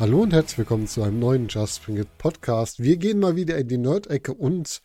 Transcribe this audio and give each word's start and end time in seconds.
Hallo 0.00 0.22
und 0.22 0.32
herzlich 0.32 0.56
willkommen 0.56 0.86
zu 0.86 1.02
einem 1.02 1.18
neuen 1.18 1.48
Just 1.48 1.84
Bring 1.84 1.98
It 1.98 2.08
Podcast. 2.16 2.82
Wir 2.82 2.96
gehen 2.96 3.20
mal 3.20 3.36
wieder 3.36 3.58
in 3.58 3.68
die 3.68 3.76
Nerd-Ecke 3.76 4.32
und 4.32 4.80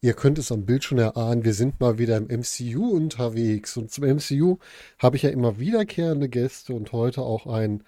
ihr 0.00 0.14
könnt 0.14 0.38
es 0.38 0.52
am 0.52 0.64
Bild 0.64 0.84
schon 0.84 0.98
erahnen, 0.98 1.44
wir 1.44 1.54
sind 1.54 1.80
mal 1.80 1.98
wieder 1.98 2.16
im 2.16 2.28
MCU 2.28 2.88
unterwegs. 2.88 3.76
Und 3.76 3.90
zum 3.90 4.04
MCU 4.04 4.58
habe 5.00 5.16
ich 5.16 5.24
ja 5.24 5.30
immer 5.30 5.58
wiederkehrende 5.58 6.28
Gäste 6.28 6.72
und 6.72 6.92
heute 6.92 7.22
auch 7.22 7.48
einen, 7.48 7.82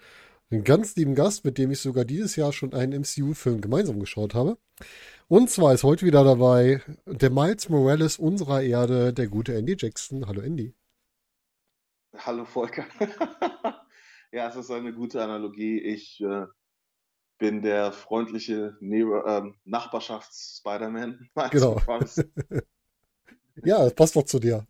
einen 0.51 0.65
ganz 0.65 0.97
lieben 0.97 1.15
Gast, 1.15 1.45
mit 1.45 1.57
dem 1.57 1.71
ich 1.71 1.79
sogar 1.79 2.03
dieses 2.03 2.35
Jahr 2.35 2.51
schon 2.51 2.73
einen 2.73 2.99
MCU-Film 2.99 3.61
gemeinsam 3.61 4.01
geschaut 4.01 4.33
habe. 4.35 4.57
Und 5.29 5.49
zwar 5.49 5.73
ist 5.73 5.85
heute 5.85 6.05
wieder 6.05 6.25
dabei 6.25 6.81
der 7.05 7.29
Miles 7.29 7.69
Morales 7.69 8.19
unserer 8.19 8.61
Erde, 8.61 9.13
der 9.13 9.27
gute 9.27 9.55
Andy 9.55 9.77
Jackson. 9.79 10.27
Hallo 10.27 10.41
Andy. 10.41 10.73
Hallo 12.17 12.43
Volker. 12.43 12.83
ja, 14.33 14.49
es 14.49 14.57
ist 14.57 14.69
eine 14.69 14.91
gute 14.91 15.23
Analogie. 15.23 15.79
Ich 15.79 16.19
äh, 16.19 16.45
bin 17.43 17.61
der 17.61 17.91
freundliche 17.91 18.77
ne 18.79 19.01
äh, 19.01 19.41
Nachbarschafts-Spider-Man. 19.65 21.29
Genau. 21.51 21.77
ja, 23.65 23.83
das 23.83 23.93
passt 23.95 24.15
doch 24.15 24.23
zu 24.23 24.39
dir. 24.39 24.65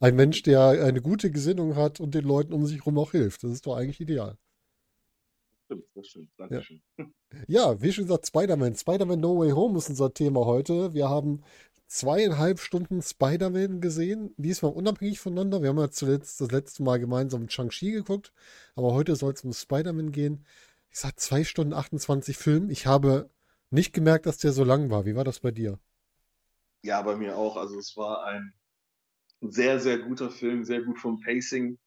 Ein 0.00 0.16
Mensch, 0.16 0.42
der 0.44 0.68
eine 0.82 1.02
gute 1.02 1.30
Gesinnung 1.30 1.76
hat 1.76 2.00
und 2.00 2.14
den 2.14 2.24
Leuten 2.24 2.54
um 2.54 2.64
sich 2.64 2.78
herum 2.78 2.98
auch 2.98 3.10
hilft. 3.10 3.44
Das 3.44 3.50
ist 3.50 3.66
doch 3.66 3.76
eigentlich 3.76 4.00
ideal. 4.00 4.38
Stimmt, 5.66 5.84
das 5.94 6.06
stimmt. 6.06 6.30
Dankeschön. 6.38 6.80
Ja, 6.96 7.04
ja 7.48 7.82
wie 7.82 7.92
schon 7.92 8.04
gesagt, 8.04 8.26
Spider-Man. 8.26 8.74
Spider-Man 8.74 9.20
No 9.20 9.38
Way 9.38 9.50
Home 9.50 9.76
ist 9.76 9.90
unser 9.90 10.14
Thema 10.14 10.46
heute. 10.46 10.94
Wir 10.94 11.10
haben 11.10 11.42
zweieinhalb 11.86 12.60
Stunden 12.60 13.02
Spider-Man 13.02 13.82
gesehen, 13.82 14.32
diesmal 14.38 14.72
unabhängig 14.72 15.20
voneinander. 15.20 15.60
Wir 15.60 15.68
haben 15.68 15.78
ja 15.78 15.90
zuletzt 15.90 16.40
das 16.40 16.50
letzte 16.50 16.82
Mal 16.82 16.98
gemeinsam 16.98 17.50
Shang-Chi 17.50 17.90
geguckt, 17.90 18.32
aber 18.74 18.94
heute 18.94 19.16
soll 19.16 19.34
es 19.34 19.44
um 19.44 19.52
Spider-Man 19.52 20.12
gehen. 20.12 20.46
Ich 20.96 21.02
sag 21.02 21.20
zwei 21.20 21.44
Stunden 21.44 21.74
28 21.74 22.38
Film. 22.38 22.70
Ich 22.70 22.86
habe 22.86 23.28
nicht 23.68 23.92
gemerkt, 23.92 24.24
dass 24.24 24.38
der 24.38 24.52
so 24.52 24.64
lang 24.64 24.88
war. 24.88 25.04
Wie 25.04 25.14
war 25.14 25.24
das 25.24 25.40
bei 25.40 25.50
dir? 25.50 25.78
Ja, 26.80 27.02
bei 27.02 27.16
mir 27.16 27.36
auch. 27.36 27.58
Also 27.58 27.78
es 27.78 27.98
war 27.98 28.24
ein 28.24 28.54
sehr, 29.42 29.78
sehr 29.78 29.98
guter 29.98 30.30
Film, 30.30 30.64
sehr 30.64 30.80
gut 30.80 30.98
vom 30.98 31.20
Pacing. 31.20 31.78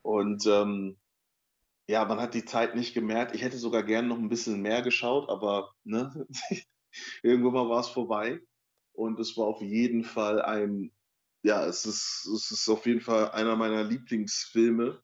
Und 0.00 0.46
ähm, 0.46 0.96
ja, 1.88 2.06
man 2.06 2.22
hat 2.22 2.32
die 2.32 2.46
Zeit 2.46 2.74
nicht 2.74 2.94
gemerkt. 2.94 3.34
Ich 3.34 3.42
hätte 3.42 3.58
sogar 3.58 3.82
gern 3.82 4.08
noch 4.08 4.16
ein 4.16 4.30
bisschen 4.30 4.62
mehr 4.62 4.80
geschaut, 4.80 5.28
aber 5.28 5.74
ne, 5.84 6.26
irgendwann 7.22 7.52
mal 7.52 7.68
war 7.68 7.80
es 7.80 7.88
vorbei. 7.88 8.40
Und 8.94 9.20
es 9.20 9.36
war 9.36 9.44
auf 9.44 9.60
jeden 9.60 10.04
Fall 10.04 10.40
ein, 10.40 10.90
ja, 11.42 11.66
es 11.66 11.84
ist, 11.84 12.26
es 12.34 12.50
ist 12.50 12.68
auf 12.70 12.86
jeden 12.86 13.02
Fall 13.02 13.30
einer 13.32 13.56
meiner 13.56 13.84
Lieblingsfilme, 13.84 15.02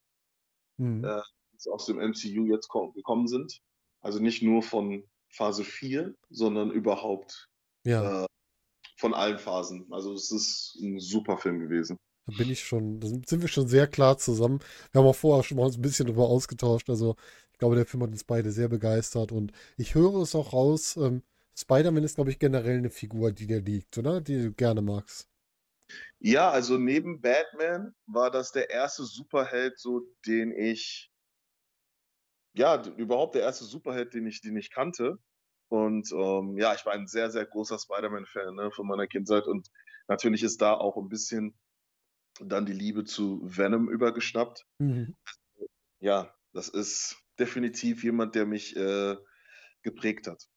mhm. 0.79 1.05
äh, 1.05 1.21
die 1.63 1.71
aus 1.71 1.87
dem 1.87 1.99
MCU 1.99 2.47
jetzt 2.47 2.69
gekommen 2.69 3.29
sind. 3.29 3.61
Also 4.01 4.19
nicht 4.21 4.43
nur 4.43 4.63
von 4.63 5.05
Phase 5.29 5.65
4, 5.65 6.15
sondern 6.31 6.71
überhaupt 6.71 7.49
ja. 7.85 8.25
äh, 8.25 8.27
von 8.97 9.15
allen 9.15 9.39
Phasen. 9.39 9.87
Also 9.91 10.13
es 10.13 10.31
ist 10.31 10.77
ein 10.81 10.99
super 11.01 11.39
Film 11.39 11.61
gewesen. 11.61 11.99
Da 12.27 12.37
bin 12.39 12.51
ich 12.51 12.65
schon, 12.65 13.01
da 13.01 13.09
sind 13.09 13.43
wir 13.43 13.49
schon 13.49 13.69
sehr 13.69 13.87
klar 13.87 14.17
zusammen. 14.17 14.61
Wir 14.93 15.01
haben 15.01 15.09
auch 15.09 15.17
vorher 15.17 15.43
schon 15.43 15.59
mal 15.59 15.67
uns 15.67 15.77
ein 15.77 15.83
bisschen 15.83 16.07
darüber 16.07 16.29
ausgetauscht. 16.29 16.89
Also 16.89 17.17
ich 17.53 17.59
glaube, 17.59 17.77
der 17.77 17.87
Film 17.87 18.03
hat 18.03 18.11
uns 18.11 18.25
beide 18.25 18.51
sehr 18.51 18.69
begeistert 18.69 19.31
und 19.31 19.53
ich 19.77 19.95
höre 19.95 20.23
es 20.23 20.35
auch 20.35 20.53
raus. 20.53 20.97
Ähm, 20.97 21.23
Spider-Man 21.57 22.03
ist, 22.03 22.17
glaube 22.17 22.31
ich, 22.31 22.39
generell 22.39 22.79
eine 22.79 22.91
Figur, 22.91 23.31
die 23.33 23.47
dir 23.47 23.61
liegt, 23.61 23.97
oder? 23.99 24.21
Die 24.21 24.43
du 24.43 24.53
gerne 24.53 24.83
magst. 24.83 25.29
Ja, 26.19 26.51
also 26.51 26.79
neben 26.79 27.21
Batman 27.21 27.95
war 28.07 28.31
das 28.31 28.53
der 28.53 28.71
erste 28.71 29.05
Superheld, 29.05 29.79
so 29.79 30.03
den 30.27 30.53
ich, 30.53 31.11
ja, 32.55 32.81
überhaupt 32.97 33.35
der 33.35 33.43
erste 33.43 33.65
Superheld, 33.65 34.15
den 34.15 34.27
ich, 34.27 34.41
den 34.41 34.57
ich 34.57 34.71
kannte. 34.71 35.19
Und 35.69 36.11
ähm, 36.13 36.57
ja, 36.57 36.75
ich 36.75 36.87
war 36.87 36.93
ein 36.93 37.09
sehr, 37.09 37.31
sehr 37.31 37.45
großer 37.45 37.79
Spider-Man-Fan 37.79 38.55
ne, 38.55 38.71
von 38.71 38.87
meiner 38.87 39.09
Kindheit. 39.09 39.47
Und 39.47 39.69
natürlich 40.07 40.43
ist 40.45 40.63
da 40.63 40.75
auch 40.75 40.97
ein 40.97 41.09
bisschen 41.09 41.59
dann 42.41 42.65
die 42.65 42.73
Liebe 42.73 43.05
zu 43.05 43.41
Venom 43.45 43.89
übergeschnappt. 43.91 44.67
Mhm. 44.79 45.17
Ja, 45.99 46.33
das 46.53 46.69
ist 46.69 47.17
definitiv 47.39 48.05
jemand, 48.05 48.37
der 48.37 48.47
mich 48.47 48.77
äh, 48.77 49.17
geprägt 49.83 50.29
hat. 50.29 50.49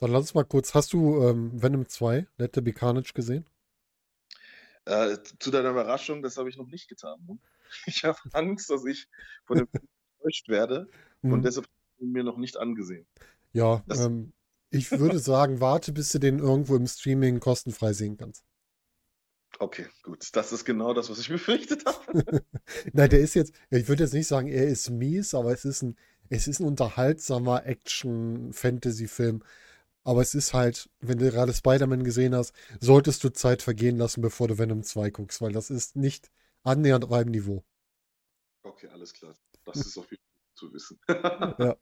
Dann 0.00 0.10
lass 0.10 0.22
uns 0.22 0.34
mal 0.34 0.44
kurz, 0.44 0.74
hast 0.74 0.92
du 0.92 1.22
ähm, 1.22 1.62
Venom 1.62 1.88
2, 1.88 2.26
Let 2.36 2.52
There 2.52 2.64
Be 2.64 2.72
Carnage 2.72 3.12
gesehen? 3.14 3.48
Äh, 4.86 5.18
zu 5.38 5.50
deiner 5.50 5.70
Überraschung, 5.70 6.22
das 6.22 6.36
habe 6.36 6.48
ich 6.48 6.56
noch 6.56 6.68
nicht 6.68 6.88
getan. 6.88 7.24
Ne? 7.26 7.38
Ich 7.86 8.04
habe 8.04 8.18
Angst, 8.32 8.70
dass 8.70 8.84
ich 8.86 9.08
von 9.44 9.58
dem 9.58 9.68
enttäuscht 10.18 10.48
werde 10.48 10.88
mhm. 11.22 11.32
und 11.32 11.44
deshalb 11.44 11.66
habe 11.66 11.74
ich 11.96 12.02
ihn 12.02 12.12
mir 12.12 12.24
noch 12.24 12.36
nicht 12.36 12.56
angesehen. 12.56 13.06
Ja, 13.52 13.84
ähm, 13.90 14.32
ich 14.70 14.90
würde 14.90 15.18
sagen, 15.18 15.60
warte, 15.60 15.92
bis 15.92 16.12
du 16.12 16.18
den 16.18 16.38
irgendwo 16.38 16.76
im 16.76 16.86
Streaming 16.86 17.40
kostenfrei 17.40 17.92
sehen 17.92 18.16
kannst. 18.16 18.44
Okay, 19.58 19.86
gut. 20.02 20.28
Das 20.32 20.52
ist 20.52 20.64
genau 20.64 20.94
das, 20.94 21.10
was 21.10 21.18
ich 21.18 21.28
befürchtet 21.28 21.84
habe. 21.86 22.44
Nein, 22.92 23.10
der 23.10 23.20
ist 23.20 23.34
jetzt, 23.34 23.52
ich 23.70 23.88
würde 23.88 24.04
jetzt 24.04 24.12
nicht 24.12 24.28
sagen, 24.28 24.48
er 24.48 24.66
ist 24.66 24.90
mies, 24.90 25.34
aber 25.34 25.52
es 25.52 25.64
ist 25.64 25.82
ein, 25.82 25.96
es 26.28 26.46
ist 26.46 26.60
ein 26.60 26.66
unterhaltsamer 26.66 27.64
Action-Fantasy-Film. 27.66 29.42
Aber 30.04 30.22
es 30.22 30.34
ist 30.34 30.54
halt, 30.54 30.88
wenn 31.00 31.18
du 31.18 31.30
gerade 31.30 31.52
Spider-Man 31.52 32.04
gesehen 32.04 32.34
hast, 32.34 32.54
solltest 32.80 33.24
du 33.24 33.30
Zeit 33.30 33.62
vergehen 33.62 33.96
lassen, 33.96 34.20
bevor 34.20 34.48
du 34.48 34.58
Venom 34.58 34.82
2 34.82 35.10
guckst, 35.10 35.42
weil 35.42 35.52
das 35.52 35.70
ist 35.70 35.96
nicht 35.96 36.30
annähernd 36.62 37.04
auf 37.04 37.12
einem 37.12 37.30
Niveau. 37.30 37.64
Okay, 38.62 38.88
alles 38.88 39.12
klar. 39.12 39.34
Das 39.64 39.76
ist 39.76 39.98
auf 39.98 40.10
jeden 40.10 40.22
Fall 40.22 40.27
zu 40.58 40.72
wissen. 40.72 40.98
ja. 41.08 41.76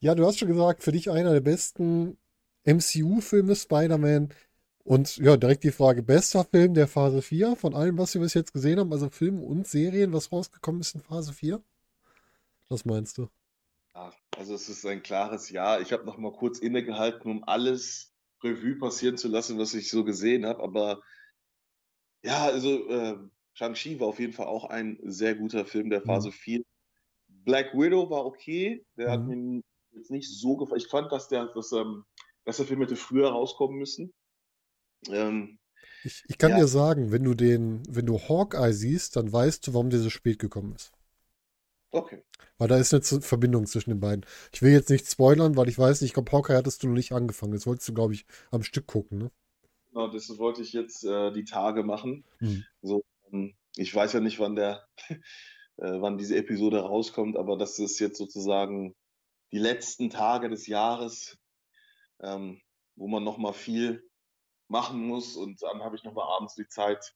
ja, 0.00 0.14
du 0.14 0.26
hast 0.26 0.38
schon 0.38 0.48
gesagt, 0.48 0.82
für 0.82 0.92
dich 0.92 1.10
einer 1.10 1.32
der 1.32 1.40
besten 1.40 2.16
MCU-Filme 2.64 3.54
Spider-Man. 3.54 4.30
Und 4.84 5.16
ja, 5.18 5.36
direkt 5.36 5.62
die 5.62 5.70
Frage, 5.70 6.02
bester 6.02 6.44
Film 6.44 6.74
der 6.74 6.88
Phase 6.88 7.22
4 7.22 7.54
von 7.54 7.74
allem, 7.74 7.98
was 7.98 8.14
wir 8.14 8.20
bis 8.20 8.34
jetzt 8.34 8.52
gesehen 8.52 8.80
haben, 8.80 8.92
also 8.92 9.10
Film 9.10 9.40
und 9.40 9.68
Serien, 9.68 10.12
was 10.12 10.32
rausgekommen 10.32 10.80
ist 10.80 10.96
in 10.96 11.02
Phase 11.02 11.32
4? 11.32 11.62
Was 12.68 12.84
meinst 12.84 13.18
du? 13.18 13.28
Ja, 13.94 14.12
also 14.36 14.54
es 14.54 14.68
ist 14.68 14.84
ein 14.86 15.02
klares 15.02 15.50
Ja. 15.50 15.78
Ich 15.78 15.92
habe 15.92 16.04
noch 16.04 16.18
mal 16.18 16.32
kurz 16.32 16.58
innegehalten, 16.58 17.30
um 17.30 17.44
alles 17.44 18.12
Revue 18.42 18.76
passieren 18.76 19.16
zu 19.16 19.28
lassen, 19.28 19.58
was 19.58 19.74
ich 19.74 19.88
so 19.88 20.02
gesehen 20.02 20.46
habe. 20.46 20.60
Aber 20.62 21.00
ja, 22.24 22.46
also 22.46 22.88
äh, 22.88 23.18
Shang-Chi 23.54 24.00
war 24.00 24.08
auf 24.08 24.18
jeden 24.18 24.32
Fall 24.32 24.46
auch 24.46 24.64
ein 24.64 24.98
sehr 25.02 25.34
guter 25.34 25.64
Film 25.64 25.90
der 25.90 26.02
Phase 26.02 26.28
mhm. 26.28 26.32
4. 26.32 26.64
Black 27.44 27.74
Widow 27.74 28.10
war 28.10 28.24
okay. 28.24 28.84
Der 28.96 29.08
mhm. 29.08 29.12
hat 29.12 29.26
mir 29.26 29.62
jetzt 29.92 30.10
nicht 30.10 30.28
so 30.28 30.56
gefallen. 30.56 30.80
Ich 30.80 30.88
fand, 30.88 31.12
dass 31.12 31.28
der, 31.28 31.46
dass, 31.46 31.72
ähm, 31.72 32.04
dass 32.44 32.56
der 32.56 32.66
Film 32.66 32.80
hätte 32.80 32.96
früher 32.96 33.30
rauskommen 33.30 33.78
müssen. 33.78 34.12
Ähm, 35.08 35.58
ich, 36.04 36.24
ich, 36.28 36.38
kann 36.38 36.52
ja. 36.52 36.58
dir 36.58 36.66
sagen, 36.66 37.12
wenn 37.12 37.24
du 37.24 37.34
den, 37.34 37.82
wenn 37.88 38.06
du 38.06 38.18
Hawkeye 38.18 38.72
siehst, 38.72 39.16
dann 39.16 39.32
weißt 39.32 39.66
du, 39.66 39.74
warum 39.74 39.90
der 39.90 40.00
so 40.00 40.10
spät 40.10 40.38
gekommen 40.38 40.74
ist. 40.74 40.92
Okay. 41.90 42.22
Weil 42.58 42.68
da 42.68 42.76
ist 42.78 42.94
eine 42.94 43.22
Verbindung 43.22 43.66
zwischen 43.66 43.90
den 43.90 44.00
beiden. 44.00 44.24
Ich 44.52 44.62
will 44.62 44.72
jetzt 44.72 44.88
nicht 44.88 45.06
spoilern, 45.06 45.56
weil 45.56 45.68
ich 45.68 45.78
weiß 45.78 46.00
nicht, 46.00 46.10
ich 46.10 46.14
glaube, 46.14 46.32
Hawkeye 46.32 46.56
hattest 46.56 46.82
du 46.82 46.88
noch 46.88 46.94
nicht 46.94 47.12
angefangen. 47.12 47.52
Das 47.52 47.66
wolltest 47.66 47.88
du, 47.88 47.94
glaube 47.94 48.14
ich, 48.14 48.24
am 48.50 48.62
Stück 48.62 48.86
gucken, 48.86 49.18
ne? 49.18 49.30
Genau, 49.90 50.08
das 50.08 50.38
wollte 50.38 50.62
ich 50.62 50.72
jetzt 50.72 51.04
äh, 51.04 51.32
die 51.32 51.44
Tage 51.44 51.82
machen. 51.82 52.24
Mhm. 52.40 52.64
So, 52.80 53.04
ähm, 53.30 53.54
ich 53.76 53.94
weiß 53.94 54.14
ja 54.14 54.20
nicht, 54.20 54.38
wann 54.38 54.56
der, 54.56 54.86
äh, 55.78 56.00
wann 56.00 56.18
diese 56.18 56.36
Episode 56.36 56.80
rauskommt, 56.80 57.36
aber 57.36 57.56
das 57.56 57.78
ist 57.78 57.98
jetzt 57.98 58.18
sozusagen 58.18 58.94
die 59.52 59.58
letzten 59.58 60.10
Tage 60.10 60.48
des 60.48 60.66
Jahres, 60.66 61.38
ähm, 62.20 62.60
wo 62.96 63.08
man 63.08 63.24
nochmal 63.24 63.52
viel 63.52 64.02
machen 64.68 65.06
muss 65.06 65.36
und 65.36 65.62
dann 65.62 65.82
habe 65.82 65.96
ich 65.96 66.04
nochmal 66.04 66.26
abends 66.36 66.54
die 66.54 66.66
Zeit, 66.66 67.14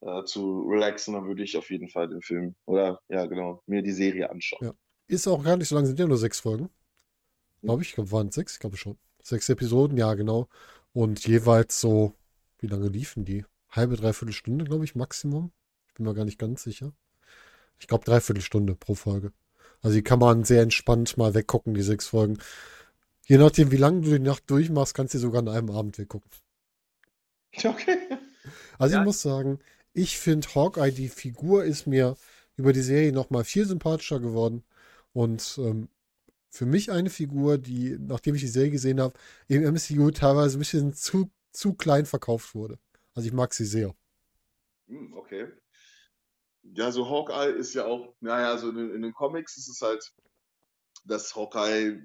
äh, 0.00 0.24
zu 0.24 0.62
relaxen, 0.68 1.14
dann 1.14 1.26
würde 1.26 1.42
ich 1.42 1.56
auf 1.56 1.70
jeden 1.70 1.88
Fall 1.88 2.08
den 2.08 2.20
Film 2.20 2.54
oder 2.66 3.00
ja, 3.08 3.26
genau, 3.26 3.62
mir 3.66 3.82
die 3.82 3.92
Serie 3.92 4.30
anschauen. 4.30 4.66
Ja. 4.66 4.74
Ist 5.06 5.26
auch 5.26 5.42
gar 5.42 5.56
nicht 5.56 5.68
so 5.68 5.74
lange, 5.74 5.86
sind 5.86 5.98
ja 5.98 6.06
nur 6.06 6.18
sechs 6.18 6.40
Folgen. 6.40 6.70
Glaube 7.62 7.82
ich, 7.82 7.96
waren 7.96 8.30
sechs, 8.30 8.54
ich 8.54 8.60
glaube 8.60 8.76
schon. 8.76 8.98
Sechs 9.22 9.48
Episoden, 9.48 9.96
ja, 9.96 10.12
genau. 10.14 10.48
Und 10.92 11.26
jeweils 11.26 11.80
so, 11.80 12.14
wie 12.58 12.66
lange 12.66 12.88
liefen 12.88 13.24
die? 13.24 13.44
Halbe, 13.70 13.96
dreiviertel 13.96 14.32
Stunde, 14.32 14.64
glaube 14.64 14.84
ich, 14.84 14.94
Maximum. 14.94 15.52
Ich 15.88 15.94
bin 15.94 16.04
mir 16.04 16.14
gar 16.14 16.26
nicht 16.26 16.38
ganz 16.38 16.62
sicher. 16.62 16.92
Ich 17.78 17.86
glaube, 17.86 18.04
dreiviertel 18.04 18.42
Stunde 18.42 18.74
pro 18.74 18.94
Folge. 18.94 19.32
Also 19.82 19.96
die 19.96 20.02
kann 20.02 20.18
man 20.18 20.44
sehr 20.44 20.62
entspannt 20.62 21.16
mal 21.16 21.34
weggucken, 21.34 21.74
die 21.74 21.82
sechs 21.82 22.06
Folgen. 22.08 22.38
Je 23.26 23.38
nachdem, 23.38 23.70
wie 23.70 23.76
lange 23.76 24.02
du 24.02 24.10
die 24.10 24.18
Nacht 24.18 24.44
durchmachst, 24.50 24.94
kannst 24.94 25.14
du 25.14 25.18
sogar 25.18 25.40
an 25.40 25.48
einem 25.48 25.70
Abend 25.70 25.98
weggucken. 25.98 26.30
Okay. 27.64 27.98
Also 28.78 28.96
ja. 28.96 29.00
ich 29.00 29.06
muss 29.06 29.22
sagen, 29.22 29.60
ich 29.92 30.18
finde 30.18 30.48
Hawkeye, 30.54 30.90
die 30.90 31.08
Figur 31.08 31.64
ist 31.64 31.86
mir 31.86 32.16
über 32.56 32.72
die 32.72 32.82
Serie 32.82 33.12
nochmal 33.12 33.44
viel 33.44 33.64
sympathischer 33.64 34.18
geworden. 34.18 34.64
Und 35.12 35.58
ähm, 35.58 35.88
für 36.50 36.66
mich 36.66 36.90
eine 36.90 37.10
Figur, 37.10 37.58
die, 37.58 37.96
nachdem 37.98 38.34
ich 38.34 38.40
die 38.40 38.48
Serie 38.48 38.70
gesehen 38.70 39.00
habe, 39.00 39.14
im 39.48 39.62
MCU 39.62 40.10
teilweise 40.10 40.56
ein 40.56 40.60
bisschen 40.60 40.92
zu, 40.94 41.30
zu 41.52 41.74
klein 41.74 42.06
verkauft 42.06 42.54
wurde. 42.54 42.78
Also 43.14 43.28
ich 43.28 43.32
mag 43.32 43.54
sie 43.54 43.64
sehr. 43.64 43.94
Hm, 44.88 45.14
okay. 45.14 45.46
Ja, 46.72 46.90
so 46.90 47.08
Hawkeye 47.08 47.52
ist 47.52 47.74
ja 47.74 47.84
auch, 47.84 48.14
naja, 48.20 48.56
so 48.56 48.70
in, 48.70 48.94
in 48.94 49.02
den 49.02 49.12
Comics 49.12 49.56
ist 49.56 49.68
es 49.68 49.80
halt 49.82 50.02
dass 51.04 51.34
Hawkeye, 51.36 52.02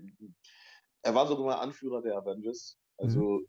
er 1.02 1.16
war 1.16 1.28
sogar 1.28 1.46
mal 1.46 1.56
Anführer 1.56 2.02
der 2.02 2.18
Avengers, 2.18 2.78
also, 2.98 3.40
mhm. 3.40 3.48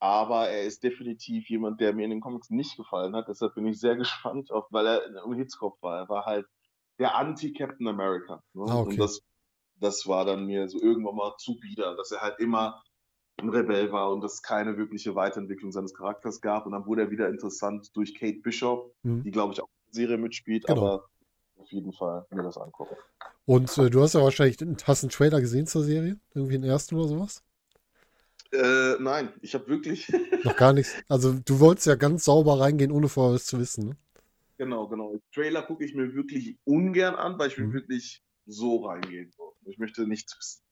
aber 0.00 0.48
er 0.48 0.64
ist 0.64 0.82
definitiv 0.82 1.48
jemand, 1.48 1.80
der 1.80 1.92
mir 1.92 2.04
in 2.04 2.10
den 2.10 2.20
Comics 2.20 2.50
nicht 2.50 2.76
gefallen 2.76 3.14
hat, 3.14 3.28
deshalb 3.28 3.54
bin 3.54 3.66
ich 3.66 3.78
sehr 3.78 3.96
gespannt, 3.96 4.50
auf, 4.50 4.66
weil 4.70 4.86
er 4.86 5.24
im 5.24 5.34
Hitzkopf 5.34 5.80
war. 5.82 5.98
Er 5.98 6.08
war 6.08 6.24
halt 6.24 6.46
der 6.98 7.16
Anti-Captain 7.16 7.86
America. 7.86 8.42
Ne? 8.54 8.64
Ah, 8.68 8.80
okay. 8.80 8.90
Und 8.90 8.98
das, 8.98 9.20
das 9.76 10.06
war 10.06 10.24
dann 10.24 10.46
mir 10.46 10.68
so 10.68 10.80
irgendwann 10.80 11.16
mal 11.16 11.34
zu 11.38 11.58
bieder, 11.58 11.96
dass 11.96 12.10
er 12.12 12.20
halt 12.20 12.38
immer 12.38 12.82
ein 13.38 13.48
Rebell 13.48 13.90
war 13.92 14.10
und 14.10 14.22
es 14.24 14.42
keine 14.42 14.76
wirkliche 14.76 15.14
Weiterentwicklung 15.14 15.72
seines 15.72 15.94
Charakters 15.94 16.40
gab. 16.40 16.66
Und 16.66 16.72
dann 16.72 16.86
wurde 16.86 17.02
er 17.02 17.10
wieder 17.10 17.28
interessant 17.28 17.90
durch 17.94 18.14
Kate 18.14 18.40
Bishop, 18.40 18.94
mhm. 19.02 19.22
die, 19.24 19.30
glaube 19.30 19.54
ich, 19.54 19.60
auch 19.60 19.68
Serie 19.92 20.18
mitspielt, 20.18 20.66
genau. 20.66 20.80
aber 20.80 21.04
auf 21.56 21.70
jeden 21.70 21.92
Fall 21.92 22.26
mir 22.30 22.42
das 22.42 22.56
angucken. 22.56 22.96
Und 23.44 23.76
äh, 23.78 23.90
du 23.90 24.02
hast 24.02 24.14
ja 24.14 24.22
wahrscheinlich, 24.22 24.58
hast 24.84 25.04
einen 25.04 25.10
Trailer 25.10 25.40
gesehen 25.40 25.66
zur 25.66 25.84
Serie? 25.84 26.18
Irgendwie 26.34 26.54
den 26.54 26.64
ersten 26.64 26.96
oder 26.96 27.08
sowas? 27.08 27.42
Äh, 28.52 28.96
nein, 29.00 29.32
ich 29.40 29.54
habe 29.54 29.66
wirklich. 29.68 30.08
Noch 30.44 30.56
gar 30.56 30.72
nichts. 30.72 30.94
Also, 31.08 31.32
du 31.32 31.60
wolltest 31.60 31.86
ja 31.86 31.94
ganz 31.94 32.24
sauber 32.24 32.60
reingehen, 32.60 32.92
ohne 32.92 33.08
vorher 33.08 33.34
was 33.34 33.46
zu 33.46 33.58
wissen, 33.58 33.88
ne? 33.88 33.96
Genau, 34.58 34.86
genau. 34.86 35.18
Trailer 35.34 35.62
gucke 35.62 35.84
ich 35.84 35.94
mir 35.94 36.14
wirklich 36.14 36.56
ungern 36.64 37.14
an, 37.14 37.38
weil 37.38 37.48
ich 37.48 37.58
will 37.58 37.66
mhm. 37.66 37.72
wirklich 37.72 38.22
so 38.46 38.84
reingehen. 38.84 39.32
Ich 39.64 39.78
möchte 39.78 40.06
nichts 40.06 40.36
wissen. 40.38 40.62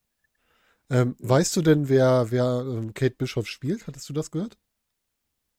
Ähm, 0.90 1.16
weißt 1.20 1.56
du 1.56 1.62
denn, 1.62 1.88
wer, 1.88 2.31
wer 2.31 2.64
ähm, 2.66 2.94
Kate 2.94 3.14
Bischoff 3.16 3.46
spielt? 3.46 3.87
Hattest 3.87 4.08
du 4.08 4.12
das 4.12 4.31
gehört? 4.31 4.58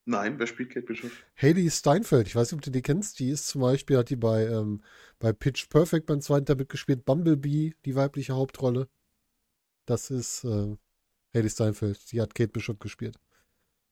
Nein, 0.05 0.39
wer 0.39 0.47
spielt 0.47 0.71
Kate 0.71 0.85
Bischoff? 0.85 1.11
Haley 1.35 1.69
Steinfeld. 1.69 2.27
Ich 2.27 2.35
weiß 2.35 2.51
nicht, 2.51 2.57
ob 2.57 2.63
du 2.63 2.71
die 2.71 2.81
kennst. 2.81 3.19
Die 3.19 3.29
ist 3.29 3.47
zum 3.47 3.61
Beispiel, 3.61 3.97
hat 3.97 4.09
die 4.09 4.15
bei, 4.15 4.47
ähm, 4.47 4.81
bei 5.19 5.31
Pitch 5.31 5.69
Perfect 5.69 6.07
beim 6.07 6.21
zweiten 6.21 6.45
Teil 6.45 6.55
mitgespielt. 6.55 7.05
Bumblebee, 7.05 7.75
die 7.85 7.95
weibliche 7.95 8.33
Hauptrolle. 8.33 8.89
Das 9.85 10.09
ist 10.09 10.43
äh, 10.43 10.75
Haley 11.33 11.49
Steinfeld. 11.49 12.11
Die 12.11 12.19
hat 12.19 12.33
Kate 12.33 12.49
Bishop 12.49 12.79
gespielt. 12.79 13.19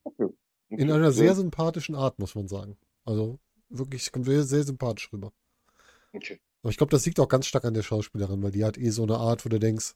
Okay. 0.03 0.23
okay. 0.23 0.35
In 0.69 0.91
einer 0.91 1.11
sehr 1.11 1.35
sympathischen 1.35 1.95
Art, 1.95 2.17
muss 2.17 2.33
man 2.33 2.47
sagen. 2.47 2.77
Also 3.05 3.39
wirklich, 3.69 4.11
kommt 4.11 4.25
sehr, 4.25 4.43
sehr 4.43 4.63
sympathisch 4.63 5.13
rüber. 5.13 5.31
Okay. 6.13 6.39
Aber 6.61 6.71
ich 6.71 6.77
glaube, 6.77 6.91
das 6.91 7.05
liegt 7.05 7.19
auch 7.19 7.29
ganz 7.29 7.47
stark 7.47 7.65
an 7.65 7.73
der 7.73 7.83
Schauspielerin, 7.83 8.43
weil 8.43 8.51
die 8.51 8.65
hat 8.65 8.77
eh 8.77 8.89
so 8.89 9.03
eine 9.03 9.17
Art, 9.17 9.45
wo 9.45 9.49
du 9.49 9.59
denkst, 9.59 9.93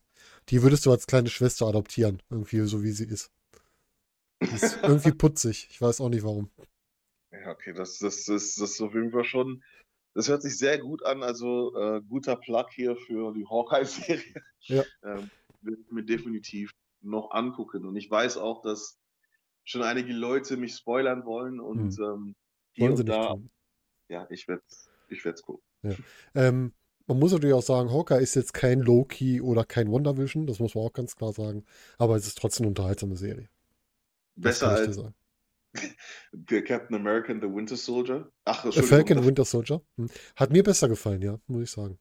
die 0.49 0.61
würdest 0.61 0.85
du 0.85 0.91
als 0.91 1.07
kleine 1.07 1.29
Schwester 1.29 1.67
adoptieren, 1.67 2.21
irgendwie 2.29 2.61
so 2.61 2.83
wie 2.83 2.91
sie 2.91 3.05
ist. 3.05 3.31
Die 4.43 4.55
ist 4.55 4.79
irgendwie 4.83 5.11
putzig. 5.11 5.67
Ich 5.69 5.81
weiß 5.81 6.01
auch 6.01 6.09
nicht 6.09 6.23
warum. 6.23 6.49
Ja, 7.31 7.51
okay, 7.51 7.73
das, 7.73 7.97
das, 7.99 8.25
das, 8.25 8.55
das 8.55 8.71
ist 8.71 8.81
auf 8.81 8.93
jeden 8.93 9.11
Fall 9.11 9.23
schon. 9.23 9.63
Das 10.13 10.29
hört 10.29 10.43
sich 10.43 10.57
sehr 10.57 10.77
gut 10.77 11.03
an. 11.05 11.23
Also 11.23 11.75
äh, 11.75 12.01
guter 12.01 12.35
Plug 12.35 12.67
hier 12.71 12.95
für 12.95 13.33
die 13.33 13.45
Hawkeye-Serie. 13.45 14.43
Ja. 14.61 14.83
Ähm, 15.03 15.29
will 15.61 15.77
ich 15.79 15.91
mir 15.91 16.03
definitiv 16.03 16.71
noch 17.01 17.31
angucken. 17.31 17.85
Und 17.85 17.95
ich 17.95 18.09
weiß 18.09 18.37
auch, 18.37 18.61
dass 18.61 18.99
schon 19.63 19.81
einige 19.81 20.13
Leute 20.13 20.57
mich 20.57 20.75
spoilern 20.75 21.25
wollen 21.25 21.59
und 21.59 21.97
hm. 21.97 22.03
ähm, 22.03 22.35
hier 22.73 22.89
wollen 22.89 22.99
und 22.99 23.09
da. 23.09 23.27
Tun. 23.33 23.49
Ja, 24.09 24.27
ich 24.29 24.47
werde 24.47 24.63
ich 25.09 25.23
werde 25.25 25.35
es 25.35 25.41
gucken. 25.41 25.63
Ja. 25.83 25.95
Ähm, 26.35 26.73
man 27.07 27.19
muss 27.19 27.33
natürlich 27.33 27.53
auch 27.53 27.63
sagen, 27.63 27.91
Hawker 27.91 28.19
ist 28.19 28.35
jetzt 28.35 28.53
kein 28.53 28.79
Loki 28.79 29.41
oder 29.41 29.65
kein 29.65 29.91
WandaVision, 29.91 30.47
das 30.47 30.59
muss 30.59 30.75
man 30.75 30.85
auch 30.85 30.93
ganz 30.93 31.15
klar 31.15 31.33
sagen. 31.33 31.65
Aber 31.97 32.15
es 32.15 32.25
ist 32.25 32.37
trotzdem 32.37 32.63
eine 32.63 32.69
unterhaltsame 32.69 33.17
Serie. 33.17 33.49
Besser 34.35 34.69
als 34.69 34.99
Captain 36.67 36.95
America 36.95 37.31
and 37.31 37.41
the 37.41 37.49
Winter 37.49 37.75
Soldier. 37.75 38.31
Ach, 38.45 38.71
Falcon 38.71 39.25
Winter 39.25 39.45
Soldier. 39.45 39.81
Hm. 39.97 40.09
Hat 40.35 40.51
mir 40.51 40.63
besser 40.63 40.87
gefallen, 40.87 41.21
ja, 41.21 41.39
muss 41.47 41.63
ich 41.63 41.71
sagen. 41.71 41.99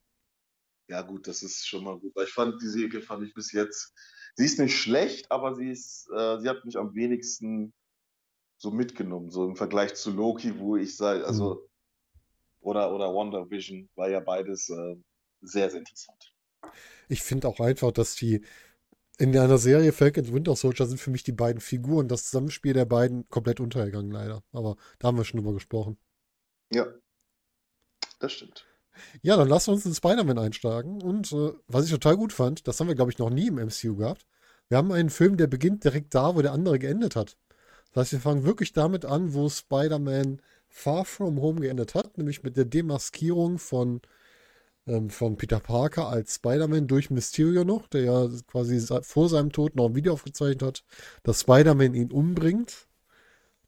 Ja, 0.89 1.01
gut, 1.03 1.27
das 1.27 1.43
ist 1.43 1.67
schon 1.67 1.85
mal 1.85 1.99
gut. 1.99 2.13
Ich 2.23 2.33
fand 2.33 2.61
die 2.61 2.69
Serie 2.69 3.01
fand 3.01 3.27
ich 3.27 3.33
bis 3.33 3.53
jetzt. 3.53 3.95
Sie 4.35 4.45
ist 4.45 4.59
nicht 4.59 4.77
schlecht, 4.77 5.31
aber 5.31 5.55
sie 5.55 5.71
ist, 5.71 6.09
äh, 6.15 6.39
sie 6.41 6.49
hat 6.49 6.65
mich 6.65 6.77
am 6.77 6.95
wenigsten 6.95 7.73
so 8.59 8.71
mitgenommen, 8.71 9.31
so 9.31 9.47
im 9.47 9.57
Vergleich 9.57 9.95
zu 9.95 10.11
Loki, 10.11 10.59
wo 10.59 10.77
ich 10.77 10.97
sage, 10.97 11.27
also 11.27 11.55
mhm 11.55 11.73
oder, 12.63 12.93
oder 12.95 13.13
Wonder 13.13 13.51
Vision, 13.51 13.89
war 13.95 14.09
ja 14.09 14.21
beides 14.21 14.71
äh, 14.71 14.97
sehr, 15.43 15.69
sehr 15.71 15.81
interessant. 15.81 16.35
Ich 17.09 17.23
finde 17.23 17.49
auch 17.49 17.61
einfach, 17.61 17.93
dass 17.93 18.15
die 18.15 18.45
in 19.23 19.39
einer 19.39 19.59
Serie 19.59 19.93
Falcon 19.93 20.33
Winter 20.33 20.57
Soldier 20.57 20.85
sind 20.85 20.99
für 20.99 21.13
mich 21.13 21.23
die 21.23 21.31
beiden 21.31 21.61
Figuren, 21.61 22.09
das 22.09 22.25
Zusammenspiel 22.25 22.73
der 22.73 22.87
beiden 22.87 23.29
komplett 23.29 23.61
untergegangen, 23.61 24.11
leider. 24.11 24.43
Aber 24.51 24.75
da 24.99 25.07
haben 25.07 25.17
wir 25.17 25.25
schon 25.25 25.39
drüber 25.39 25.55
gesprochen. 25.55 25.97
Ja, 26.73 26.89
das 28.19 28.33
stimmt. 28.33 28.67
Ja, 29.23 29.37
dann 29.37 29.49
lassen 29.49 29.69
wir 29.69 29.75
uns 29.75 29.87
in 29.87 29.95
Spider-Man 29.95 30.39
einsteigen. 30.39 31.01
Und 31.01 31.31
äh, 31.31 31.53
was 31.69 31.85
ich 31.85 31.93
total 31.93 32.17
gut 32.17 32.33
fand, 32.33 32.67
das 32.67 32.81
haben 32.81 32.89
wir, 32.89 32.97
glaube 32.97 33.13
ich, 33.13 33.19
noch 33.19 33.31
nie 33.31 33.47
im 33.47 33.55
MCU 33.55 33.95
gehabt. 33.95 34.27
Wir 34.69 34.77
haben 34.77 34.91
einen 34.91 35.11
Film, 35.11 35.37
der 35.37 35.47
beginnt 35.47 35.85
direkt 35.85 36.13
da, 36.17 36.35
wo 36.35 36.43
der 36.43 36.53
andere 36.53 36.81
geendet 36.81 37.15
hat. 37.15 37.37
Das 37.93 38.07
heißt, 38.07 38.13
wir 38.15 38.21
fangen 38.21 38.45
wirklich 38.45 38.73
damit 38.73 39.05
an, 39.05 39.35
wo 39.35 39.49
Spider-Man 39.49 40.43
Far 40.69 41.05
From 41.05 41.41
Home 41.41 41.61
geendet 41.61 41.95
hat, 41.95 42.19
nämlich 42.19 42.43
mit 42.43 42.57
der 42.57 42.65
Demaskierung 42.65 43.61
von, 43.61 44.01
ähm, 44.87 45.11
von 45.11 45.37
Peter 45.37 45.61
Parker 45.61 46.09
als 46.09 46.37
Spider-Man 46.37 46.87
durch 46.87 47.11
Mysterio 47.11 47.65
noch, 47.65 47.87
der 47.89 48.03
ja 48.03 48.29
quasi 48.47 48.81
vor 49.03 49.29
seinem 49.29 49.53
Tod 49.53 49.77
noch 49.77 49.87
ein 49.87 49.95
Video 49.95 50.13
aufgezeichnet 50.13 50.63
hat, 50.63 50.85
dass 51.23 51.43
Spider-Man 51.43 51.95
ihn 51.95 52.13
umbringt, 52.13 52.89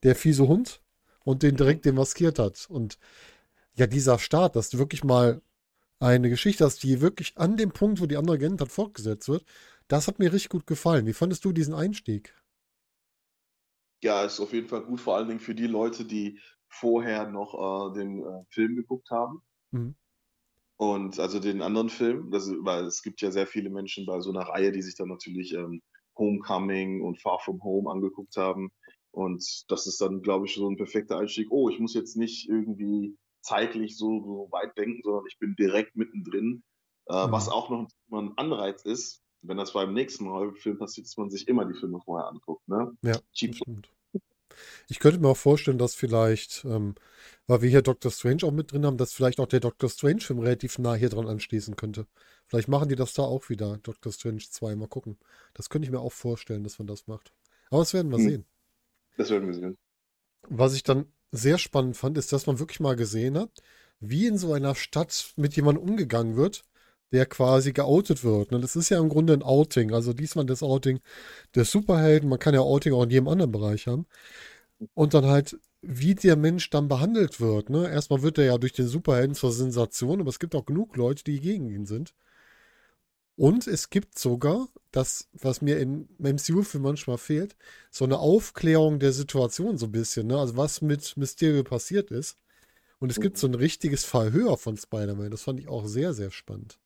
der 0.02 0.16
fiese 0.16 0.48
Hund, 0.48 0.82
und 1.24 1.42
den 1.42 1.56
direkt 1.56 1.84
demaskiert 1.84 2.38
hat. 2.38 2.66
Und 2.68 2.98
ja, 3.74 3.86
dieser 3.86 4.18
Start, 4.18 4.56
dass 4.56 4.70
du 4.70 4.78
wirklich 4.78 5.04
mal 5.04 5.40
eine 5.98 6.28
Geschichte 6.28 6.64
hast, 6.64 6.82
die 6.82 7.00
wirklich 7.00 7.36
an 7.36 7.56
dem 7.56 7.72
Punkt, 7.72 8.00
wo 8.00 8.06
die 8.06 8.16
andere 8.16 8.38
geendet 8.38 8.60
hat, 8.60 8.72
fortgesetzt 8.72 9.28
wird, 9.28 9.44
das 9.88 10.06
hat 10.06 10.18
mir 10.18 10.32
richtig 10.32 10.50
gut 10.50 10.66
gefallen. 10.66 11.06
Wie 11.06 11.12
fandest 11.12 11.44
du 11.44 11.52
diesen 11.52 11.74
Einstieg? 11.74 12.34
Ja, 14.02 14.24
ist 14.24 14.40
auf 14.40 14.52
jeden 14.52 14.68
Fall 14.68 14.82
gut, 14.82 15.00
vor 15.00 15.16
allen 15.16 15.28
Dingen 15.28 15.40
für 15.40 15.54
die 15.54 15.66
Leute, 15.66 16.04
die 16.04 16.38
vorher 16.68 17.26
noch 17.26 17.90
äh, 17.90 17.94
den 17.94 18.22
äh, 18.22 18.44
Film 18.50 18.76
geguckt 18.76 19.10
haben. 19.10 19.42
Mhm. 19.70 19.94
Und 20.92 21.18
also 21.18 21.40
den 21.40 21.62
anderen 21.62 21.88
Film, 21.88 22.30
das, 22.30 22.50
weil 22.60 22.84
es 22.84 23.02
gibt 23.02 23.20
ja 23.22 23.30
sehr 23.30 23.46
viele 23.46 23.70
Menschen 23.70 24.04
bei 24.04 24.20
so 24.20 24.30
einer 24.30 24.42
Reihe, 24.42 24.70
die 24.70 24.82
sich 24.82 24.96
dann 24.96 25.08
natürlich 25.08 25.54
ähm, 25.54 25.80
Homecoming 26.18 27.02
und 27.02 27.20
Far 27.20 27.38
From 27.40 27.62
Home 27.62 27.90
angeguckt 27.90 28.36
haben. 28.36 28.70
Und 29.10 29.64
das 29.68 29.86
ist 29.86 30.00
dann, 30.00 30.20
glaube 30.22 30.46
ich, 30.46 30.54
so 30.54 30.68
ein 30.68 30.76
perfekter 30.76 31.18
Einstieg. 31.18 31.48
Oh, 31.50 31.68
ich 31.68 31.78
muss 31.78 31.94
jetzt 31.94 32.16
nicht 32.16 32.48
irgendwie 32.48 33.16
zeitlich 33.40 33.96
so, 33.96 34.20
so 34.22 34.48
weit 34.50 34.76
denken, 34.76 35.00
sondern 35.02 35.24
ich 35.28 35.38
bin 35.38 35.54
direkt 35.56 35.96
mittendrin. 35.96 36.62
Äh, 37.06 37.26
mhm. 37.26 37.32
Was 37.32 37.48
auch 37.48 37.70
noch 37.70 37.88
ein 38.10 38.32
Anreiz 38.36 38.82
ist, 38.82 39.22
wenn 39.42 39.56
das 39.56 39.72
beim 39.72 39.94
nächsten 39.94 40.26
Film 40.56 40.78
passiert, 40.78 41.06
dass 41.06 41.16
man 41.16 41.30
sich 41.30 41.48
immer 41.48 41.64
die 41.64 41.78
Filme 41.78 42.00
vorher 42.04 42.28
anguckt. 42.28 42.66
Ne? 42.68 42.92
Ja, 43.02 43.18
Cheap 43.32 43.54
stimmt. 43.54 43.88
Ich 44.88 44.98
könnte 44.98 45.20
mir 45.20 45.28
auch 45.28 45.36
vorstellen, 45.36 45.78
dass 45.78 45.94
vielleicht, 45.94 46.64
ähm, 46.64 46.94
weil 47.46 47.62
wir 47.62 47.70
hier 47.70 47.82
Doctor 47.82 48.10
Strange 48.10 48.44
auch 48.44 48.52
mit 48.52 48.72
drin 48.72 48.86
haben, 48.86 48.96
dass 48.96 49.12
vielleicht 49.12 49.40
auch 49.40 49.46
der 49.46 49.60
Doctor 49.60 49.88
Strange-Film 49.88 50.38
relativ 50.38 50.78
nah 50.78 50.94
hier 50.94 51.08
dran 51.08 51.28
anschließen 51.28 51.76
könnte. 51.76 52.06
Vielleicht 52.46 52.68
machen 52.68 52.88
die 52.88 52.96
das 52.96 53.14
da 53.14 53.22
auch 53.22 53.48
wieder, 53.48 53.78
Doctor 53.78 54.12
Strange 54.12 54.42
2. 54.48 54.76
Mal 54.76 54.88
gucken. 54.88 55.18
Das 55.54 55.70
könnte 55.70 55.86
ich 55.86 55.92
mir 55.92 56.00
auch 56.00 56.12
vorstellen, 56.12 56.64
dass 56.64 56.78
man 56.78 56.86
das 56.86 57.06
macht. 57.06 57.32
Aber 57.70 57.80
das 57.80 57.94
werden 57.94 58.10
wir 58.10 58.18
hm. 58.18 58.28
sehen. 58.28 58.44
Das 59.16 59.30
werden 59.30 59.46
wir 59.46 59.54
sehen. 59.54 59.78
Was 60.48 60.74
ich 60.74 60.82
dann 60.82 61.06
sehr 61.32 61.58
spannend 61.58 61.96
fand, 61.96 62.18
ist, 62.18 62.32
dass 62.32 62.46
man 62.46 62.58
wirklich 62.58 62.80
mal 62.80 62.96
gesehen 62.96 63.38
hat, 63.38 63.62
wie 64.00 64.26
in 64.26 64.38
so 64.38 64.52
einer 64.52 64.74
Stadt 64.74 65.32
mit 65.36 65.56
jemandem 65.56 65.82
umgegangen 65.82 66.36
wird, 66.36 66.64
der 67.14 67.26
quasi 67.26 67.72
geoutet 67.72 68.24
wird. 68.24 68.52
Und 68.52 68.62
das 68.62 68.74
ist 68.74 68.88
ja 68.88 68.98
im 68.98 69.08
Grunde 69.08 69.34
ein 69.34 69.42
Outing. 69.42 69.94
Also 69.94 70.12
diesmal 70.12 70.44
das 70.46 70.64
Outing 70.64 70.98
des 71.54 71.70
Superhelden. 71.70 72.28
Man 72.28 72.40
kann 72.40 72.54
ja 72.54 72.60
Outing 72.60 72.92
auch 72.92 73.04
in 73.04 73.10
jedem 73.10 73.28
anderen 73.28 73.52
Bereich 73.52 73.86
haben. 73.86 74.06
Und 74.94 75.14
dann 75.14 75.26
halt, 75.26 75.56
wie 75.80 76.16
der 76.16 76.36
Mensch 76.36 76.70
dann 76.70 76.88
behandelt 76.88 77.40
wird. 77.40 77.70
Ne? 77.70 77.88
Erstmal 77.88 78.22
wird 78.22 78.38
er 78.38 78.46
ja 78.46 78.58
durch 78.58 78.72
den 78.72 78.88
Superhelden 78.88 79.36
zur 79.36 79.52
Sensation, 79.52 80.20
aber 80.20 80.30
es 80.30 80.40
gibt 80.40 80.56
auch 80.56 80.66
genug 80.66 80.96
Leute, 80.96 81.22
die 81.22 81.40
gegen 81.40 81.70
ihn 81.70 81.86
sind. 81.86 82.14
Und 83.36 83.68
es 83.68 83.90
gibt 83.90 84.18
sogar, 84.18 84.68
das, 84.90 85.28
was 85.32 85.62
mir 85.62 85.78
im 85.78 86.08
MCU-Film 86.18 86.82
manchmal 86.82 87.18
fehlt, 87.18 87.56
so 87.92 88.04
eine 88.04 88.18
Aufklärung 88.18 88.98
der 88.98 89.12
Situation 89.12 89.78
so 89.78 89.86
ein 89.86 89.92
bisschen. 89.92 90.26
Ne? 90.26 90.38
Also 90.38 90.56
was 90.56 90.82
mit 90.82 91.16
Mysterio 91.16 91.62
passiert 91.62 92.10
ist. 92.10 92.38
Und 92.98 93.10
es 93.10 93.20
gibt 93.20 93.38
so 93.38 93.46
ein 93.46 93.54
richtiges 93.54 94.04
Verhör 94.04 94.56
von 94.56 94.76
Spider-Man. 94.76 95.30
Das 95.30 95.42
fand 95.42 95.60
ich 95.60 95.68
auch 95.68 95.86
sehr, 95.86 96.12
sehr 96.12 96.32
spannend 96.32 96.78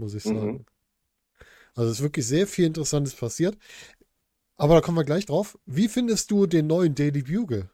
muss 0.00 0.14
ich 0.14 0.24
sagen. 0.24 0.52
Mhm. 0.52 0.66
Also 1.74 1.90
es 1.90 1.98
ist 1.98 2.02
wirklich 2.02 2.26
sehr 2.26 2.46
viel 2.46 2.66
Interessantes 2.66 3.14
passiert. 3.14 3.56
Aber 4.56 4.74
da 4.74 4.80
kommen 4.80 4.98
wir 4.98 5.04
gleich 5.04 5.26
drauf. 5.26 5.58
Wie 5.64 5.88
findest 5.88 6.30
du 6.30 6.46
den 6.46 6.66
neuen 6.66 6.94
Daily 6.94 7.22
Bugle? 7.22 7.70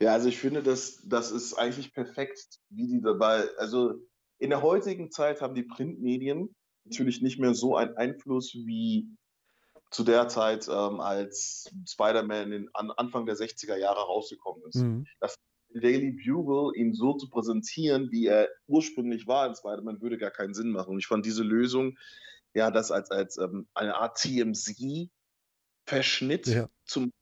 Ja, 0.00 0.12
also 0.12 0.28
ich 0.28 0.38
finde, 0.38 0.62
das, 0.62 1.00
das 1.04 1.30
ist 1.30 1.54
eigentlich 1.54 1.94
perfekt, 1.94 2.58
wie 2.68 2.86
die 2.88 3.00
dabei, 3.00 3.48
also 3.58 3.94
in 4.38 4.50
der 4.50 4.60
heutigen 4.60 5.10
Zeit 5.10 5.40
haben 5.40 5.54
die 5.54 5.62
Printmedien 5.62 6.54
natürlich 6.84 7.22
nicht 7.22 7.38
mehr 7.38 7.54
so 7.54 7.76
einen 7.76 7.96
Einfluss 7.96 8.54
wie 8.54 9.08
zu 9.90 10.02
der 10.02 10.28
Zeit, 10.28 10.68
ähm, 10.68 11.00
als 11.00 11.72
Spider-Man 11.88 12.68
an 12.74 12.90
Anfang 12.90 13.26
der 13.26 13.36
60er 13.36 13.76
Jahre 13.76 14.00
rausgekommen 14.00 14.62
ist. 14.68 14.76
Mhm. 14.76 15.06
Das 15.20 15.36
Daily 15.74 16.12
Bugle 16.12 16.72
ihn 16.76 16.94
so 16.94 17.14
zu 17.14 17.28
präsentieren, 17.28 18.10
wie 18.10 18.26
er 18.26 18.48
ursprünglich 18.66 19.26
war 19.26 19.46
in 19.46 19.54
Spider-Man, 19.54 20.00
würde 20.00 20.18
gar 20.18 20.30
keinen 20.30 20.54
Sinn 20.54 20.70
machen. 20.70 20.92
Und 20.92 20.98
ich 20.98 21.06
fand 21.06 21.26
diese 21.26 21.42
Lösung, 21.42 21.98
ja, 22.54 22.70
das 22.70 22.90
als, 22.90 23.10
als 23.10 23.36
ähm, 23.38 23.66
eine 23.74 23.96
Art 23.96 24.16
TMZ-Verschnitt 24.18 26.46
Ja. 26.46 26.68
zum 26.84 27.12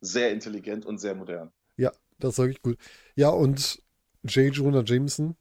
sehr 0.00 0.32
intelligent 0.32 0.84
und 0.84 0.98
sehr 0.98 1.14
modern. 1.14 1.52
Ja, 1.76 1.92
das 2.18 2.36
sage 2.36 2.50
ich 2.50 2.60
gut. 2.60 2.76
Ja, 3.14 3.28
und 3.28 3.82
J. 4.24 4.54
Jonah 4.54 4.82
Jameson, 4.84 5.36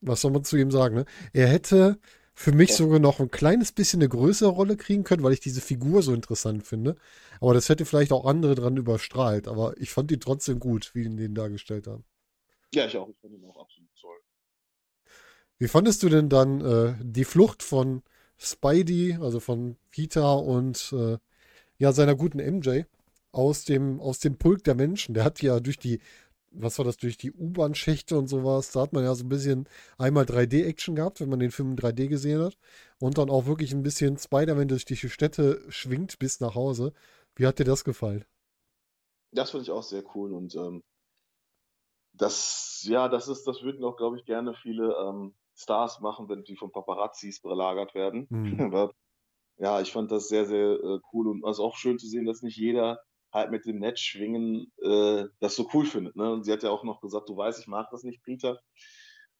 was 0.00 0.20
soll 0.20 0.30
man 0.30 0.44
zu 0.44 0.56
ihm 0.56 0.70
sagen, 0.70 0.94
ne? 0.94 1.04
Er 1.32 1.48
hätte 1.48 1.98
für 2.34 2.52
mich 2.52 2.70
Ja. 2.70 2.76
sogar 2.76 2.98
noch 2.98 3.20
ein 3.20 3.30
kleines 3.30 3.72
bisschen 3.72 4.00
eine 4.00 4.08
größere 4.08 4.50
Rolle 4.50 4.76
kriegen 4.76 5.04
können, 5.04 5.22
weil 5.22 5.32
ich 5.32 5.40
diese 5.40 5.60
Figur 5.60 6.02
so 6.02 6.12
interessant 6.14 6.66
finde. 6.66 6.96
Aber 7.40 7.54
das 7.54 7.68
hätte 7.68 7.84
vielleicht 7.84 8.12
auch 8.12 8.24
andere 8.26 8.54
dran 8.54 8.76
überstrahlt. 8.76 9.48
Aber 9.48 9.74
ich 9.78 9.90
fand 9.90 10.10
ihn 10.12 10.20
trotzdem 10.20 10.58
gut, 10.60 10.90
wie 10.94 11.04
ihn 11.04 11.16
den 11.16 11.34
dargestellt 11.34 11.86
haben. 11.86 12.04
Ja, 12.74 12.86
ich 12.86 12.96
auch. 12.96 13.08
Ich 13.08 13.16
fand 13.18 13.32
ihn 13.34 13.44
auch 13.46 13.56
absolut 13.58 13.90
toll. 13.98 14.18
Wie 15.58 15.68
fandest 15.68 16.02
du 16.02 16.08
denn 16.08 16.28
dann 16.28 16.60
äh, 16.60 16.94
die 17.00 17.24
Flucht 17.24 17.62
von 17.62 18.02
Spidey, 18.38 19.18
also 19.20 19.40
von 19.40 19.76
Peter 19.90 20.38
und 20.42 20.92
äh, 20.92 21.18
ja, 21.78 21.92
seiner 21.92 22.16
guten 22.16 22.40
MJ 22.40 22.84
aus 23.32 23.64
dem, 23.64 24.00
aus 24.00 24.20
dem 24.20 24.38
Pulk 24.38 24.64
der 24.64 24.74
Menschen? 24.74 25.14
Der 25.14 25.24
hat 25.24 25.42
ja 25.42 25.60
durch 25.60 25.78
die, 25.78 26.00
was 26.54 26.78
war 26.78 26.84
das, 26.84 26.96
durch 26.96 27.16
die 27.16 27.32
U-Bahn-Schächte 27.32 28.16
und 28.16 28.28
sowas, 28.28 28.72
da 28.72 28.82
hat 28.82 28.92
man 28.92 29.04
ja 29.04 29.14
so 29.14 29.24
ein 29.24 29.28
bisschen 29.28 29.68
einmal 29.98 30.24
3D-Action 30.24 30.94
gehabt, 30.94 31.20
wenn 31.20 31.28
man 31.28 31.40
den 31.40 31.50
Film 31.50 31.72
in 31.72 31.76
3D 31.76 32.08
gesehen 32.08 32.42
hat. 32.42 32.56
Und 33.00 33.18
dann 33.18 33.30
auch 33.30 33.46
wirklich 33.46 33.72
ein 33.72 33.82
bisschen 33.82 34.18
Spider-Man 34.18 34.68
durch 34.68 34.84
die 34.84 34.96
Städte 34.96 35.62
schwingt 35.68 36.18
bis 36.18 36.40
nach 36.40 36.54
Hause. 36.54 36.92
Wie 37.36 37.46
hat 37.46 37.58
dir 37.58 37.64
das 37.64 37.84
gefallen? 37.84 38.24
Das 39.32 39.50
finde 39.50 39.64
ich 39.64 39.70
auch 39.70 39.82
sehr 39.82 40.04
cool 40.14 40.32
und 40.32 40.54
ähm, 40.54 40.82
das, 42.12 42.84
ja, 42.88 43.08
das 43.08 43.28
ist, 43.28 43.44
das 43.44 43.62
würden 43.62 43.84
auch, 43.84 43.96
glaube 43.96 44.18
ich, 44.18 44.24
gerne 44.24 44.54
viele 44.54 44.94
ähm, 44.94 45.34
Stars 45.56 46.00
machen, 46.00 46.28
wenn 46.28 46.44
die 46.44 46.56
von 46.56 46.70
Paparazzis 46.70 47.40
belagert 47.40 47.94
werden. 47.94 48.28
Hm. 48.30 48.60
Aber 48.60 48.92
ja, 49.56 49.80
ich 49.80 49.92
fand 49.92 50.10
das 50.10 50.28
sehr, 50.28 50.46
sehr 50.46 50.72
äh, 50.72 51.00
cool 51.12 51.28
und 51.28 51.44
also 51.44 51.64
auch 51.64 51.76
schön 51.76 51.98
zu 51.98 52.06
sehen, 52.06 52.24
dass 52.24 52.42
nicht 52.42 52.56
jeder 52.56 53.00
halt 53.34 53.50
mit 53.50 53.66
dem 53.66 53.78
Netz 53.80 54.00
schwingen 54.00 54.72
äh, 54.82 55.24
das 55.40 55.56
so 55.56 55.68
cool 55.74 55.84
findet. 55.84 56.16
Ne? 56.16 56.32
Und 56.32 56.44
sie 56.44 56.52
hat 56.52 56.62
ja 56.62 56.70
auch 56.70 56.84
noch 56.84 57.00
gesagt, 57.00 57.28
du 57.28 57.36
weißt, 57.36 57.60
ich 57.60 57.66
mag 57.66 57.88
das 57.90 58.04
nicht, 58.04 58.22
Peter. 58.22 58.60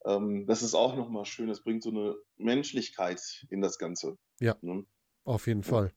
Ähm, 0.05 0.45
das 0.47 0.61
ist 0.61 0.75
auch 0.75 0.95
nochmal 0.95 1.25
schön, 1.25 1.47
das 1.47 1.63
bringt 1.63 1.81
so 1.83 1.89
eine 1.89 2.15
Menschlichkeit 2.37 3.21
in 3.49 3.61
das 3.61 3.79
Ganze. 3.79 4.17
Ja. 4.39 4.55
Ne? 4.61 4.85
Auf 5.23 5.47
jeden 5.47 5.61
Ja. 5.61 5.67
Fall. 5.67 5.91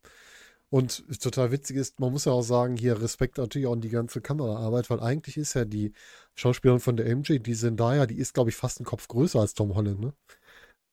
Und 0.70 1.04
total 1.22 1.50
witzig 1.50 1.76
ist, 1.76 1.98
man 1.98 2.12
muss 2.12 2.26
ja 2.26 2.32
auch 2.32 2.42
sagen, 2.42 2.76
hier 2.76 3.00
Respekt 3.00 3.38
natürlich 3.38 3.66
auch 3.66 3.72
an 3.72 3.80
die 3.80 3.88
ganze 3.88 4.20
Kameraarbeit, 4.20 4.90
weil 4.90 5.00
eigentlich 5.00 5.38
ist 5.38 5.54
ja 5.54 5.64
die 5.64 5.92
Schauspielerin 6.34 6.80
von 6.80 6.96
der 6.96 7.06
MJ, 7.06 7.38
die 7.38 7.54
Zendaya, 7.54 8.04
die 8.06 8.18
ist, 8.18 8.34
glaube 8.34 8.50
ich, 8.50 8.56
fast 8.56 8.78
einen 8.78 8.84
Kopf 8.86 9.08
größer 9.08 9.40
als 9.40 9.54
Tom 9.54 9.74
Holland, 9.74 10.00
ne? 10.00 10.12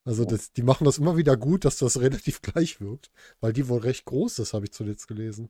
Also 0.06 0.24
Ja. 0.24 0.30
das, 0.30 0.52
die 0.54 0.64
machen 0.64 0.86
das 0.86 0.98
immer 1.00 1.18
wieder 1.18 1.36
gut, 1.38 1.66
dass 1.66 1.78
das 1.78 2.00
relativ 2.02 2.42
gleich 2.42 2.80
wirkt, 2.82 3.12
weil 3.42 3.54
die 3.54 3.68
wohl 3.68 3.80
recht 3.80 4.06
groß 4.06 4.40
ist, 4.40 4.54
habe 4.54 4.66
ich 4.66 4.72
zuletzt 4.72 5.08
gelesen. 5.08 5.50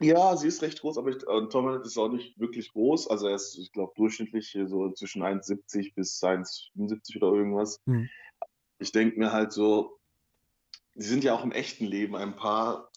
Ja, 0.00 0.34
sie 0.36 0.48
ist 0.48 0.62
recht 0.62 0.80
groß, 0.80 0.96
aber 0.96 1.10
ich, 1.10 1.26
und 1.26 1.52
Tom 1.52 1.66
Holland 1.66 1.84
ist 1.84 1.98
auch 1.98 2.08
nicht 2.08 2.38
wirklich 2.40 2.72
groß. 2.72 3.08
Also 3.08 3.28
er 3.28 3.34
ist, 3.34 3.58
ich 3.58 3.70
glaube, 3.70 3.92
durchschnittlich 3.96 4.56
so 4.66 4.90
zwischen 4.92 5.22
1,70 5.22 5.94
bis 5.94 6.22
1,75 6.22 7.18
oder 7.18 7.36
irgendwas. 7.36 7.80
Hm. 7.86 8.08
Ich 8.78 8.92
denke 8.92 9.18
mir 9.18 9.32
halt 9.32 9.52
so, 9.52 9.98
sie 10.94 11.08
sind 11.08 11.22
ja 11.22 11.34
auch 11.34 11.44
im 11.44 11.52
echten 11.52 11.84
Leben 11.84 12.16
ein 12.16 12.34
Paar. 12.34 12.90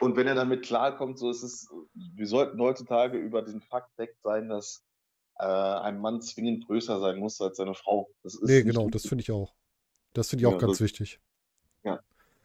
Und 0.00 0.16
wenn 0.16 0.26
er 0.26 0.34
damit 0.34 0.64
klarkommt, 0.64 1.18
so 1.18 1.30
ist 1.30 1.42
es, 1.42 1.68
wir 1.92 2.26
sollten 2.26 2.60
heutzutage 2.60 3.18
über 3.18 3.42
den 3.42 3.60
Fakt 3.60 3.96
weg 3.98 4.16
sein, 4.22 4.48
dass 4.48 4.82
äh, 5.38 5.44
ein 5.44 6.00
Mann 6.00 6.22
zwingend 6.22 6.66
größer 6.66 6.98
sein 6.98 7.18
muss 7.18 7.40
als 7.42 7.58
seine 7.58 7.74
Frau. 7.74 8.10
Das 8.22 8.40
Nee, 8.40 8.62
genau, 8.62 8.88
das 8.88 9.06
finde 9.06 9.22
ich 9.22 9.30
auch. 9.30 9.54
Das 10.14 10.30
finde 10.30 10.42
ich 10.42 10.46
auch 10.46 10.52
Ja, 10.52 10.66
ganz 10.66 10.80
wichtig. 10.80 11.20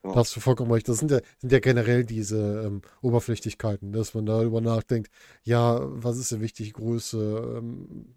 Ja. 0.04 0.12
Da 0.13 0.20
hast 0.20 0.36
du 0.36 0.39
vollkommen 0.39 0.72
recht. 0.72 0.88
Das 0.88 1.00
sind 1.00 1.12
ja, 1.12 1.20
sind 1.39 1.51
ja 1.51 1.60
generell 1.60 2.06
diese 2.06 2.63
ähm, 2.66 2.82
Oberflächlichkeiten, 3.01 3.92
dass 3.92 4.13
man 4.13 4.25
darüber 4.25 4.62
nachdenkt, 4.62 5.12
ja, 5.44 5.80
was 5.82 6.18
ist 6.18 6.32
denn 6.32 6.42
wichtig, 6.42 6.74
Größe, 6.74 7.58
ähm, 7.58 8.16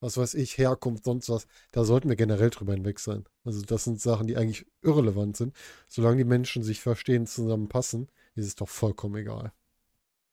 was 0.00 0.16
weiß 0.16 0.34
ich, 0.34 0.58
Herkunft, 0.58 1.04
sonst 1.04 1.28
was. 1.28 1.46
Da 1.72 1.84
sollten 1.84 2.08
wir 2.08 2.16
generell 2.16 2.50
drüber 2.50 2.72
hinweg 2.74 3.00
sein. 3.00 3.24
Also 3.44 3.62
das 3.62 3.84
sind 3.84 4.00
Sachen, 4.00 4.26
die 4.26 4.36
eigentlich 4.36 4.66
irrelevant 4.82 5.36
sind. 5.36 5.54
Solange 5.88 6.18
die 6.18 6.24
Menschen 6.24 6.62
sich 6.62 6.80
verstehen, 6.80 7.26
zusammenpassen, 7.26 8.08
ist 8.34 8.46
es 8.46 8.54
doch 8.54 8.68
vollkommen 8.68 9.16
egal. 9.16 9.52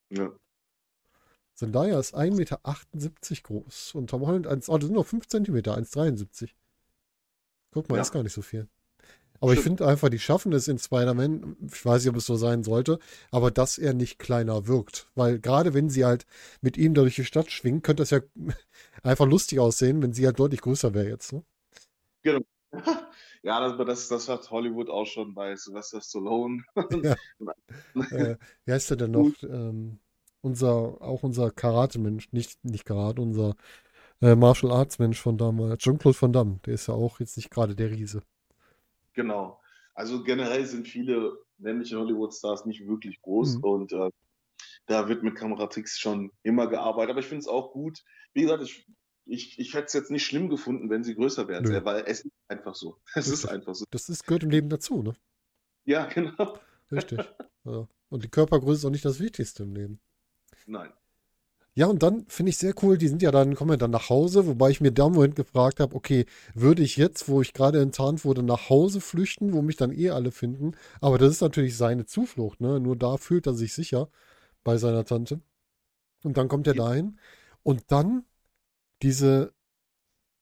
Ja. 0.09 0.31
Zendaya 1.55 1.99
ist 1.99 2.13
1,78 2.15 2.31
Meter 2.35 2.59
groß 3.43 3.95
und 3.95 4.09
Tom 4.09 4.25
Holland 4.27 4.45
1, 4.45 4.67
oh, 4.69 4.77
das 4.77 4.87
sind 4.87 4.95
noch 4.95 5.05
5 5.05 5.27
Zentimeter, 5.27 5.77
1,73. 5.77 6.49
Guck 7.71 7.89
mal, 7.89 7.95
Ja. 7.95 8.01
ist 8.01 8.11
gar 8.11 8.23
nicht 8.23 8.33
so 8.33 8.41
viel. 8.41 8.67
Aber 9.39 9.53
ich 9.53 9.59
finde 9.59 9.87
einfach, 9.87 10.09
die 10.09 10.19
schaffen 10.19 10.53
es 10.53 10.67
in 10.67 10.79
Spider-Man, 10.79 11.57
ich 11.71 11.85
weiß 11.85 12.03
nicht, 12.03 12.09
ob 12.09 12.17
es 12.17 12.25
so 12.25 12.35
sein 12.35 12.63
sollte, 12.63 12.99
aber 13.31 13.51
dass 13.51 13.77
er 13.77 13.93
nicht 13.93 14.17
kleiner 14.19 14.67
wirkt. 14.67 15.09
Weil 15.15 15.39
gerade 15.39 15.73
wenn 15.73 15.89
sie 15.89 16.05
halt 16.05 16.25
mit 16.61 16.77
ihm 16.77 16.93
durch 16.93 17.15
die 17.15 17.25
Stadt 17.25 17.51
schwingen, 17.51 17.81
könnte 17.81 18.01
das 18.01 18.11
ja 18.11 18.21
einfach 19.03 19.25
lustig 19.27 19.59
aussehen, 19.59 20.01
wenn 20.01 20.13
sie 20.13 20.25
halt 20.25 20.39
deutlich 20.39 20.61
größer 20.61 20.93
wäre 20.93 21.09
jetzt. 21.09 21.33
Ne? 21.33 21.43
Ja, 23.43 23.59
das, 23.59 23.77
das, 23.77 24.07
das 24.07 24.27
hat 24.27 24.49
Hollywood 24.49 24.89
auch 24.89 25.05
schon 25.05 25.35
bei 25.35 25.55
Sylvester 25.55 26.01
Stallone. 26.01 26.63
Ja. 27.03 27.15
Äh, 28.09 28.37
wie 28.65 28.71
heißt 28.71 28.89
der 28.89 28.97
denn 28.97 29.11
noch? 29.11 29.31
Ähm, 29.43 29.99
unser, 30.41 30.99
auch 30.99 31.21
unser 31.21 31.51
Karate-Mensch, 31.51 32.31
nicht, 32.31 32.63
nicht 32.65 32.85
Karate, 32.85 33.21
unser 33.21 33.55
äh, 34.21 34.35
Martial 34.35 34.71
Arts-Mensch 34.71 35.21
von 35.21 35.37
damals, 35.37 35.77
Jean-Claude 35.77 36.19
Van 36.19 36.33
Damme, 36.33 36.59
der 36.65 36.73
ist 36.73 36.87
ja 36.87 36.95
auch 36.95 37.19
jetzt 37.19 37.37
nicht 37.37 37.51
gerade 37.51 37.75
der 37.75 37.91
Riese. 37.91 38.23
Genau. 39.15 39.59
Also 39.93 40.23
generell 40.23 40.65
sind 40.65 40.87
viele 40.87 41.37
männliche 41.57 41.97
Hollywood-Stars 41.97 42.65
nicht 42.65 42.85
wirklich 42.85 43.21
groß 43.21 43.57
Mhm. 43.57 43.63
und 43.63 43.93
äh, 43.93 44.09
da 44.87 45.07
wird 45.07 45.23
mit 45.23 45.35
Kameratricks 45.35 45.97
schon 45.97 46.31
immer 46.43 46.67
gearbeitet. 46.67 47.11
Aber 47.11 47.19
ich 47.21 47.25
finde 47.27 47.39
es 47.39 47.47
auch 47.47 47.71
gut. 47.71 48.03
Wie 48.33 48.41
gesagt, 48.41 48.61
ich, 48.63 48.85
ich, 49.25 49.57
ich 49.57 49.73
hätte 49.73 49.85
es 49.85 49.93
jetzt 49.93 50.11
nicht 50.11 50.25
schlimm 50.25 50.49
gefunden, 50.49 50.89
wenn 50.89 51.03
sie 51.03 51.15
größer 51.15 51.47
wären, 51.47 51.63
Nö. 51.63 51.83
weil 51.85 52.03
es 52.05 52.21
ist 52.21 52.33
einfach 52.47 52.75
so. 52.75 52.99
Es 53.15 53.27
ist 53.27 53.45
einfach 53.45 53.73
so. 53.73 53.85
Das 53.89 54.09
ist, 54.09 54.25
gehört 54.27 54.43
im 54.43 54.51
Leben 54.51 54.69
dazu, 54.69 55.01
ne? 55.01 55.15
Ja, 55.85 56.05
genau. 56.13 56.59
Richtig. 56.91 57.19
ja. 57.63 57.87
Und 58.09 58.23
die 58.23 58.29
Körpergröße 58.29 58.79
ist 58.81 58.85
auch 58.85 58.91
nicht 58.91 59.05
das 59.05 59.19
Wichtigste 59.19 59.63
im 59.63 59.73
Leben. 59.73 59.99
Nein. 60.67 60.91
Ja, 61.77 61.87
und 61.87 62.03
dann 62.03 62.25
finde 62.29 62.51
ich 62.51 62.57
sehr 62.57 62.73
cool, 62.83 62.97
die 62.97 63.09
sind 63.09 63.21
ja 63.21 63.31
dann, 63.31 63.53
kommen 63.53 63.71
ja 63.71 63.77
dann 63.77 63.91
nach 63.91 64.09
Hause, 64.09 64.47
wobei 64.47 64.69
ich 64.69 64.79
mir 64.79 64.93
da 64.93 65.09
Moment 65.09 65.35
gefragt 65.35 65.81
habe, 65.81 65.93
okay, 65.93 66.25
würde 66.53 66.81
ich 66.81 66.95
jetzt, 66.95 67.27
wo 67.27 67.41
ich 67.41 67.51
gerade 67.53 67.81
enttarnt 67.81 68.23
wurde, 68.23 68.43
nach 68.43 68.69
Hause 68.69 69.01
flüchten, 69.01 69.51
wo 69.51 69.61
mich 69.61 69.75
dann 69.75 69.91
eh 69.91 70.09
alle 70.11 70.31
finden? 70.31 70.71
Aber 71.01 71.17
das 71.17 71.31
ist 71.31 71.41
natürlich 71.41 71.75
seine 71.75 72.05
Zuflucht, 72.05 72.61
ne? 72.61 72.79
Nur 72.79 72.95
da 72.95 73.17
fühlt 73.17 73.45
er 73.45 73.53
sich 73.53 73.73
sicher 73.73 74.07
bei 74.63 74.77
seiner 74.77 75.05
Tante. 75.05 75.41
Und 76.23 76.37
dann 76.37 76.47
kommt 76.49 76.67
er 76.67 76.75
dahin. 76.75 77.19
Und 77.63 77.83
dann 77.91 78.25
diese, 79.03 79.53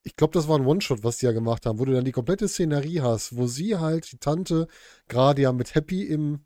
ich 0.03 0.15
glaube, 0.15 0.33
das 0.33 0.47
war 0.47 0.57
ein 0.59 0.65
One-Shot, 0.65 1.03
was 1.03 1.17
die 1.17 1.25
ja 1.27 1.31
gemacht 1.31 1.65
haben, 1.65 1.79
wo 1.79 1.85
du 1.85 1.93
dann 1.93 2.05
die 2.05 2.11
komplette 2.11 2.47
Szenerie 2.47 3.01
hast, 3.01 3.37
wo 3.37 3.47
sie 3.47 3.77
halt, 3.77 4.11
die 4.11 4.17
Tante, 4.19 4.67
gerade 5.07 5.41
ja 5.43 5.53
mit 5.53 5.75
Happy 5.75 6.03
im, 6.03 6.41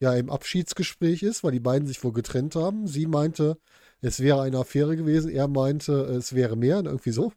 ja, 0.00 0.14
im 0.14 0.30
Abschiedsgespräch 0.30 1.22
ist, 1.22 1.44
weil 1.44 1.52
die 1.52 1.60
beiden 1.60 1.88
sich 1.88 2.02
wohl 2.04 2.12
getrennt 2.12 2.56
haben. 2.56 2.86
Sie 2.86 3.06
meinte, 3.06 3.58
es 4.00 4.20
wäre 4.20 4.42
eine 4.42 4.58
Affäre 4.58 4.96
gewesen. 4.96 5.30
Er 5.30 5.48
meinte, 5.48 5.92
es 5.92 6.34
wäre 6.34 6.56
mehr, 6.56 6.82
irgendwie 6.84 7.12
so. 7.12 7.32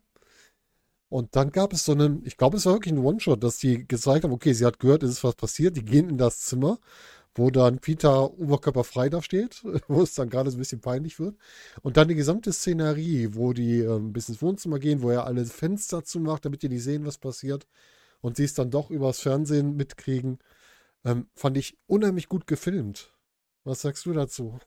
Und 1.10 1.36
dann 1.36 1.52
gab 1.52 1.74
es 1.74 1.86
so 1.86 1.94
einen, 1.94 2.24
ich 2.26 2.38
glaube, 2.38 2.58
es 2.58 2.66
war 2.66 2.74
wirklich 2.74 2.94
ein 2.94 3.00
One-Shot, 3.04 3.44
dass 3.44 3.58
die 3.58 3.88
gezeigt 3.88 4.24
haben, 4.24 4.32
okay, 4.32 4.54
sie 4.54 4.66
hat 4.66 4.80
gehört, 4.80 5.02
es 5.04 5.12
ist 5.12 5.24
was 5.24 5.36
passiert. 5.36 5.76
Die 5.76 5.84
gehen 5.84 6.08
in 6.10 6.18
das 6.20 6.42
Zimmer, 6.42 6.80
wo 7.36 7.50
dann 7.50 7.80
Peter 7.80 8.32
oberkörperfrei 8.40 9.10
da 9.10 9.22
steht, 9.22 9.64
wo 9.88 10.04
es 10.04 10.14
dann 10.14 10.30
gerade 10.30 10.52
so 10.52 10.58
ein 10.58 10.60
bisschen 10.60 10.82
peinlich 10.82 11.20
wird. 11.20 11.36
Und 11.82 11.98
dann 11.98 12.08
die 12.10 12.16
gesamte 12.16 12.54
Szenerie, 12.54 13.30
wo 13.34 13.54
die 13.54 13.80
ähm, 13.80 14.14
bis 14.14 14.30
ins 14.30 14.42
Wohnzimmer 14.42 14.80
gehen, 14.80 15.02
wo 15.02 15.10
er 15.10 15.26
alle 15.26 15.46
Fenster 15.46 16.04
zumacht, 16.04 16.46
damit 16.46 16.62
die 16.64 16.70
nicht 16.70 16.84
sehen, 16.84 17.06
was 17.06 17.18
passiert. 17.18 17.68
Und 18.22 18.38
sie 18.38 18.44
es 18.44 18.54
dann 18.54 18.72
doch 18.72 18.92
übers 18.92 19.20
Fernsehen 19.20 19.76
mitkriegen, 19.78 20.40
ähm, 21.06 21.28
fand 21.36 21.58
ich 21.58 21.78
unheimlich 21.88 22.30
gut 22.30 22.48
gefilmt. 22.48 23.14
Was 23.64 23.82
sagst 23.82 24.06
du 24.06 24.14
dazu? 24.14 24.60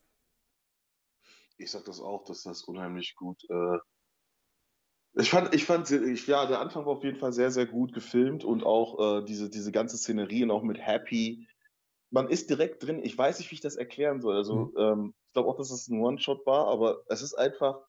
Ich 1.62 1.70
sag 1.70 1.84
das 1.84 2.00
auch, 2.00 2.24
dass 2.24 2.42
das 2.42 2.62
unheimlich 2.64 3.14
gut. 3.14 3.42
Äh, 3.48 3.78
ich 5.14 5.30
fand, 5.30 5.54
ich 5.54 5.64
fand, 5.64 5.90
ich, 5.90 6.26
ja, 6.26 6.46
der 6.46 6.60
Anfang 6.60 6.86
war 6.86 6.92
auf 6.92 7.04
jeden 7.04 7.18
Fall 7.18 7.32
sehr, 7.32 7.50
sehr 7.50 7.66
gut 7.66 7.92
gefilmt 7.92 8.44
und 8.44 8.64
auch 8.64 9.20
äh, 9.20 9.24
diese, 9.24 9.50
diese 9.50 9.70
ganze 9.70 9.96
Szenerie 9.96 10.42
und 10.42 10.50
auch 10.50 10.62
mit 10.62 10.78
Happy. 10.78 11.46
Man 12.10 12.28
ist 12.28 12.50
direkt 12.50 12.82
drin. 12.82 13.00
Ich 13.02 13.16
weiß 13.16 13.38
nicht, 13.38 13.50
wie 13.50 13.54
ich 13.54 13.60
das 13.60 13.76
erklären 13.76 14.20
soll. 14.20 14.36
Also, 14.36 14.72
ähm, 14.76 15.14
ich 15.28 15.32
glaube 15.34 15.48
auch, 15.48 15.56
dass 15.56 15.70
es 15.70 15.88
ein 15.88 16.00
One-Shot 16.00 16.46
war, 16.46 16.66
aber 16.66 17.02
es 17.08 17.22
ist 17.22 17.34
einfach, 17.34 17.86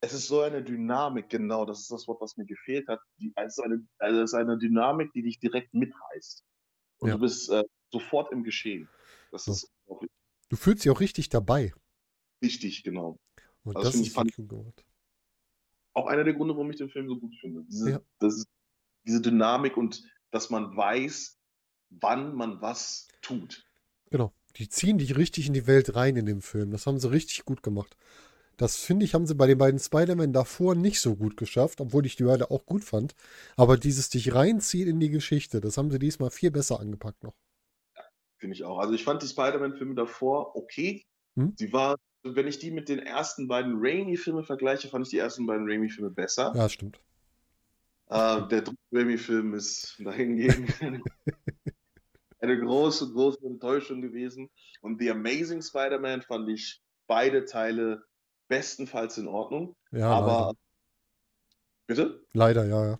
es 0.00 0.12
ist 0.12 0.26
so 0.26 0.40
eine 0.40 0.62
Dynamik, 0.62 1.28
genau, 1.28 1.64
das 1.64 1.80
ist 1.80 1.90
das 1.90 2.08
Wort, 2.08 2.20
was 2.20 2.36
mir 2.36 2.44
gefehlt 2.44 2.88
hat. 2.88 3.00
Die, 3.18 3.32
es, 3.36 3.58
ist 3.58 3.64
eine, 3.64 3.86
also 3.98 4.20
es 4.20 4.32
ist 4.32 4.34
eine 4.34 4.58
Dynamik, 4.58 5.12
die 5.12 5.22
dich 5.22 5.38
direkt 5.38 5.72
mitreißt. 5.74 6.44
Und 6.98 7.08
Ja. 7.08 7.14
du 7.14 7.20
bist 7.20 7.50
äh, 7.50 7.62
sofort 7.90 8.32
im 8.32 8.42
Geschehen. 8.44 8.88
Das 9.30 9.46
ist 9.46 9.70
Du 10.52 10.56
fühlst 10.56 10.84
dich 10.84 10.90
auch 10.90 11.00
richtig 11.00 11.30
dabei. 11.30 11.72
Wichtig, 12.42 12.82
genau. 12.82 13.18
Und 13.64 13.76
Also 13.76 13.88
das 13.88 13.94
finde 13.94 14.08
ist 14.08 14.16
ich 14.18 14.36
gut 14.48 14.84
auch 15.94 16.06
einer 16.06 16.24
der 16.24 16.34
Gründe, 16.34 16.54
warum 16.54 16.70
ich 16.70 16.76
den 16.78 16.88
Film 16.88 17.08
so 17.08 17.18
gut 17.18 17.34
finde. 17.40 17.64
Diese, 17.64 17.90
Ja. 17.90 18.00
das 18.18 18.36
ist, 18.36 18.46
diese 19.06 19.20
Dynamik 19.20 19.76
und 19.76 20.02
dass 20.30 20.50
man 20.50 20.76
weiß, 20.76 21.38
wann 21.90 22.34
man 22.34 22.60
was 22.62 23.08
tut. 23.20 23.64
Genau. 24.10 24.32
Die 24.56 24.68
ziehen 24.68 24.98
dich 24.98 25.16
richtig 25.16 25.46
in 25.46 25.54
die 25.54 25.66
Welt 25.66 25.94
rein 25.94 26.16
in 26.16 26.26
dem 26.26 26.42
Film. 26.42 26.70
Das 26.70 26.86
haben 26.86 26.98
sie 26.98 27.10
richtig 27.10 27.44
gut 27.44 27.62
gemacht. 27.62 27.96
Das 28.58 28.76
finde 28.76 29.04
ich, 29.04 29.14
haben 29.14 29.26
sie 29.26 29.34
bei 29.34 29.46
den 29.46 29.58
beiden 29.58 29.80
Spider-Man 29.80 30.32
davor 30.32 30.74
nicht 30.74 31.00
so 31.00 31.16
gut 31.16 31.36
geschafft, 31.36 31.80
obwohl 31.80 32.04
ich 32.06 32.16
die 32.16 32.24
beide 32.24 32.50
auch 32.50 32.66
gut 32.66 32.84
fand. 32.84 33.14
Aber 33.56 33.76
dieses 33.76 34.10
dich 34.10 34.34
reinziehen 34.34 34.88
in 34.88 35.00
die 35.00 35.10
Geschichte, 35.10 35.60
das 35.60 35.78
haben 35.78 35.90
sie 35.90 35.98
diesmal 35.98 36.30
viel 36.30 36.50
besser 36.50 36.78
angepackt 36.78 37.24
noch. 37.24 37.34
Finde 38.38 38.54
ich 38.54 38.64
auch. 38.64 38.78
Also 38.78 38.92
ich 38.94 39.04
fand 39.04 39.22
die 39.22 39.28
Spider-Man-Filme 39.28 39.94
davor 39.94 40.54
okay. 40.54 41.04
Hm? 41.36 41.54
Sie 41.56 41.72
war, 41.72 41.96
wenn 42.22 42.46
ich 42.46 42.58
die 42.58 42.70
mit 42.70 42.88
den 42.88 43.00
ersten 43.00 43.48
beiden 43.48 43.74
Raimi-Filme 43.76 44.44
vergleiche, 44.44 44.88
fand 44.88 45.06
ich 45.06 45.10
die 45.10 45.18
ersten 45.18 45.46
beiden 45.46 45.68
Raimi-Filme 45.68 46.10
besser. 46.10 46.52
Ja, 46.54 46.68
stimmt. 46.68 47.00
Äh, 48.08 48.46
der 48.48 48.62
dritte 48.62 48.78
Raimi-Film 48.92 49.54
ist 49.54 49.96
dahingegen 49.98 50.68
eine 52.40 52.60
große, 52.60 53.12
große 53.12 53.44
Enttäuschung 53.46 54.00
gewesen. 54.00 54.50
Und 54.80 55.00
The 55.00 55.10
Amazing 55.10 55.62
Spider-Man 55.62 56.22
fand 56.22 56.48
ich 56.48 56.80
beide 57.06 57.44
Teile 57.44 58.04
bestenfalls 58.48 59.18
in 59.18 59.28
Ordnung. 59.28 59.76
Ja, 59.92 60.10
aber 60.10 60.54
bitte? 61.86 62.24
leider. 62.32 62.64
Leider, 62.64 62.64
ja, 62.66 62.90
ja. 62.92 62.98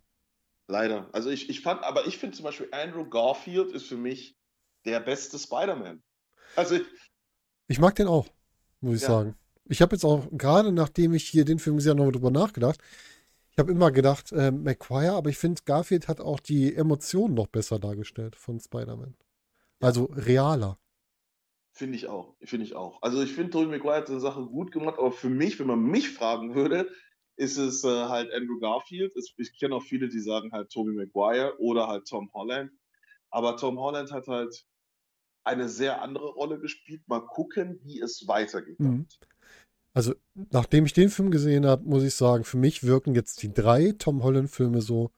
Leider. 0.68 1.10
Also 1.12 1.30
ich, 1.30 1.50
ich 1.50 1.60
fand, 1.60 1.82
aber 1.82 2.06
ich 2.06 2.18
finde 2.18 2.36
zum 2.36 2.44
Beispiel 2.44 2.68
Andrew 2.72 3.08
Garfield 3.08 3.72
ist 3.72 3.86
für 3.86 3.96
mich 3.96 4.36
der 4.84 5.00
beste 5.00 5.38
Spider-Man. 5.38 6.02
Also 6.56 6.76
ich, 6.76 6.86
Ich 7.68 7.78
mag 7.78 7.94
den 7.96 8.06
auch, 8.08 8.28
muss 8.82 8.96
ich 8.96 9.02
Ja. 9.02 9.08
sagen. 9.08 9.36
Ich 9.68 9.80
habe 9.80 9.94
jetzt 9.94 10.04
auch, 10.04 10.26
gerade 10.32 10.72
nachdem 10.72 11.14
ich 11.14 11.28
hier 11.28 11.44
den 11.44 11.58
Film 11.58 11.76
gesehen 11.76 11.90
habe, 11.92 11.98
nochmal 12.00 12.12
drüber 12.12 12.30
nachgedacht. 12.30 12.80
Ich 13.50 13.58
habe 13.58 13.70
immer 13.70 13.90
gedacht, 13.92 14.32
äh, 14.32 14.50
McQuire, 14.50 15.12
aber 15.12 15.30
ich 15.30 15.38
finde, 15.38 15.62
Garfield 15.64 16.08
hat 16.08 16.20
auch 16.20 16.40
die 16.40 16.74
Emotionen 16.74 17.34
noch 17.34 17.46
besser 17.46 17.78
dargestellt 17.78 18.34
von 18.36 18.58
Spider-Man. 18.60 19.14
Ja. 19.80 19.88
Also 19.88 20.04
realer. 20.04 20.78
Finde 21.74 21.96
ich 21.96 22.06
auch, 22.06 22.34
finde 22.42 22.66
ich 22.66 22.74
auch. 22.74 23.00
Also 23.02 23.22
ich 23.22 23.32
finde, 23.32 23.50
Tobey 23.50 23.66
Maguire 23.66 23.96
hat 23.96 24.06
seine 24.08 24.20
Sache 24.20 24.44
gut 24.44 24.72
gemacht, 24.72 24.98
aber 24.98 25.12
für 25.12 25.30
mich, 25.30 25.58
wenn 25.58 25.66
man 25.66 25.82
mich 25.82 26.10
fragen 26.10 26.54
würde, 26.54 26.90
ist 27.36 27.56
es 27.56 27.82
äh, 27.84 27.88
halt 27.88 28.32
Andrew 28.32 28.58
Garfield. 28.58 29.16
Es, 29.16 29.32
ich 29.38 29.58
kenne 29.58 29.76
auch 29.76 29.82
viele, 29.82 30.08
die 30.08 30.20
sagen 30.20 30.52
halt 30.52 30.70
Tobey 30.70 30.92
Maguire 30.92 31.54
oder 31.58 31.88
halt 31.88 32.06
Tom 32.06 32.30
Holland. 32.34 32.70
Aber 33.30 33.56
Tom 33.56 33.78
Holland 33.78 34.12
hat 34.12 34.28
halt 34.28 34.66
eine 35.44 35.68
sehr 35.68 36.02
andere 36.02 36.28
Rolle 36.30 36.58
gespielt. 36.60 37.02
Mal 37.06 37.20
gucken, 37.20 37.80
wie 37.82 38.00
es 38.00 38.26
weitergeht. 38.26 38.78
Mhm. 38.80 39.06
Also, 39.94 40.14
nachdem 40.50 40.86
ich 40.86 40.94
den 40.94 41.10
Film 41.10 41.30
gesehen 41.30 41.66
habe, 41.66 41.84
muss 41.84 42.02
ich 42.02 42.14
sagen, 42.14 42.44
für 42.44 42.56
mich 42.56 42.84
wirken 42.84 43.14
jetzt 43.14 43.42
die 43.42 43.52
drei 43.52 43.92
Tom 43.98 44.22
Holland-Filme 44.22 44.80
so, 44.80 45.10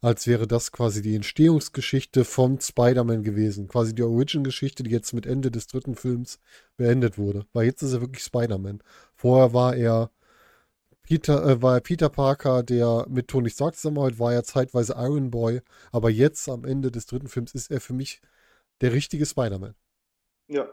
als 0.00 0.26
wäre 0.26 0.46
das 0.46 0.72
quasi 0.72 1.02
die 1.02 1.14
Entstehungsgeschichte 1.14 2.24
von 2.24 2.60
Spider-Man 2.60 3.22
gewesen. 3.22 3.68
Quasi 3.68 3.94
die 3.94 4.02
Origin-Geschichte, 4.02 4.82
die 4.82 4.90
jetzt 4.90 5.14
mit 5.14 5.26
Ende 5.26 5.50
des 5.50 5.66
dritten 5.66 5.94
Films 5.94 6.40
beendet 6.76 7.16
wurde. 7.18 7.46
Weil 7.52 7.66
jetzt 7.66 7.82
ist 7.82 7.94
er 7.94 8.00
wirklich 8.02 8.22
Spider-Man. 8.22 8.82
Vorher 9.14 9.54
war 9.54 9.74
er 9.74 10.10
Peter, 11.02 11.46
äh, 11.46 11.62
war 11.62 11.74
er 11.74 11.80
Peter 11.80 12.08
Parker, 12.08 12.62
der 12.62 13.06
mit 13.08 13.28
Tony 13.28 13.50
Stark 13.50 13.76
zusammenarbeitet, 13.76 14.18
war 14.18 14.32
er 14.34 14.44
zeitweise 14.44 14.94
Iron 14.98 15.30
Boy. 15.30 15.60
Aber 15.92 16.10
jetzt 16.10 16.48
am 16.48 16.64
Ende 16.64 16.90
des 16.90 17.06
dritten 17.06 17.28
Films 17.28 17.54
ist 17.54 17.70
er 17.70 17.80
für 17.80 17.94
mich 17.94 18.20
der 18.80 18.92
richtige 18.92 19.26
Spider-Man. 19.26 19.74
Ja, 20.48 20.68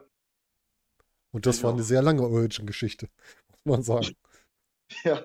Und 1.31 1.46
das 1.46 1.57
Ich 1.57 1.64
war 1.64 1.72
eine 1.74 1.83
sehr 1.83 2.01
lange 2.01 2.24
Origin-Geschichte, 2.24 3.09
muss 3.50 3.66
man 3.66 3.83
sagen. 3.83 4.16
ja, 5.03 5.24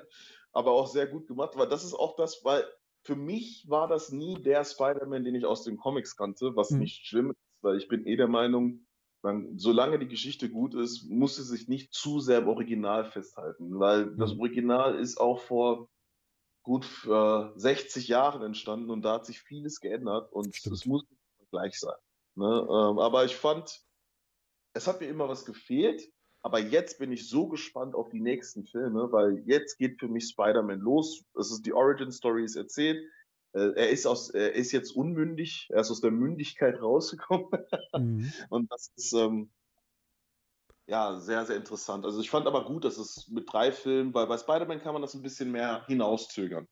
aber 0.53 0.73
auch 0.73 0.87
sehr 0.87 1.07
gut 1.07 1.27
gemacht, 1.27 1.57
weil 1.57 1.69
das 1.69 1.85
ist 1.85 1.95
auch 1.95 2.17
das, 2.17 2.45
weil 2.45 2.65
für 3.05 3.17
mich 3.17 3.67
war 3.69 3.89
das 3.89 4.11
nie 4.11 4.35
der 4.43 4.65
Spider-Man, 4.65 5.25
den 5.25 5.35
ich 5.35 5.45
aus 5.45 5.65
den 5.65 5.77
Comics 5.77 6.17
kannte, 6.17 6.57
was 6.57 6.71
Mhm. 6.71 6.79
nicht 6.81 7.07
schlimm 7.07 7.31
ist, 7.31 7.39
weil 7.63 7.77
ich 7.77 7.89
bin 7.89 8.07
eh 8.07 8.17
der 8.17 8.29
Meinung, 8.29 8.87
man, 9.23 9.59
solange 9.59 9.99
die 9.99 10.09
Geschichte 10.09 10.51
gut 10.51 10.75
ist, 10.75 11.05
muss 11.09 11.37
sie 11.37 11.43
sich 11.45 11.69
nicht 11.69 11.93
zu 11.93 12.21
sehr 12.21 12.39
im 12.39 12.49
Original 12.49 13.05
festhalten, 13.11 13.79
weil 13.79 14.17
das 14.17 14.33
Mhm. 14.33 14.41
Original 14.41 14.99
ist 14.99 15.19
auch 15.19 15.41
vor 15.41 15.89
gut 16.63 16.87
äh, 17.07 17.51
60 17.57 18.09
Jahren 18.09 18.43
entstanden 18.43 18.91
und 18.91 19.03
da 19.03 19.15
hat 19.15 19.27
sich 19.27 19.41
vieles 19.41 19.81
geändert 19.81 20.33
und 20.33 20.55
Stimmt. 20.55 20.77
es 20.77 20.87
muss 20.87 21.05
gleich 21.51 21.79
sein. 21.79 21.97
Ne? 22.37 22.47
Ähm, 22.47 22.99
aber 22.99 23.25
ich 23.25 23.37
fand, 23.37 23.81
es 24.75 24.87
hat 24.87 25.01
mir 25.01 25.09
immer 25.09 25.29
was 25.29 25.45
gefehlt, 25.45 26.03
aber 26.43 26.61
jetzt 26.61 26.99
bin 26.99 27.13
ich 27.13 27.29
so 27.29 27.49
gespannt 27.49 27.95
auf 27.95 28.09
die 28.11 28.21
nächsten 28.21 28.65
Filme, 28.65 29.11
weil 29.13 29.43
jetzt 29.47 29.79
geht 29.79 29.99
für 29.99 30.09
mich 30.09 30.29
Spider-Man 30.29 30.81
los. 30.81 31.25
Es 31.39 31.51
ist 31.51 31.67
die 31.67 31.73
Origin 31.73 32.13
Story 32.13 32.45
ist 32.45 32.57
erzählt. 32.57 33.03
Äh, 33.55 33.73
Er 33.77 33.91
ist 33.91 34.07
aus, 34.07 34.31
er 34.31 34.55
ist 34.55 34.73
jetzt 34.73 34.93
unmündig, 34.93 35.69
er 35.71 35.81
ist 35.81 35.91
aus 35.91 36.01
der 36.01 36.13
Mündigkeit 36.13 36.81
rausgekommen. 36.81 37.49
Mhm. 37.97 38.35
Und 38.51 38.71
das 38.71 38.91
ist 38.97 39.13
ähm, 39.15 39.51
ja 40.89 41.19
sehr, 41.21 41.45
sehr 41.47 41.57
interessant. 41.57 42.05
Also 42.05 42.21
ich 42.21 42.31
fand 42.31 42.47
aber 42.47 42.65
gut, 42.65 42.85
dass 42.85 42.99
es 42.99 43.29
mit 43.29 43.51
drei 43.53 43.71
Filmen, 43.73 44.15
weil 44.15 44.27
bei 44.27 44.37
Spider-Man 44.39 44.81
kann 44.81 44.93
man 44.95 45.03
das 45.03 45.15
ein 45.15 45.23
bisschen 45.23 45.51
mehr 45.53 45.85
hinauszögern. 45.87 46.67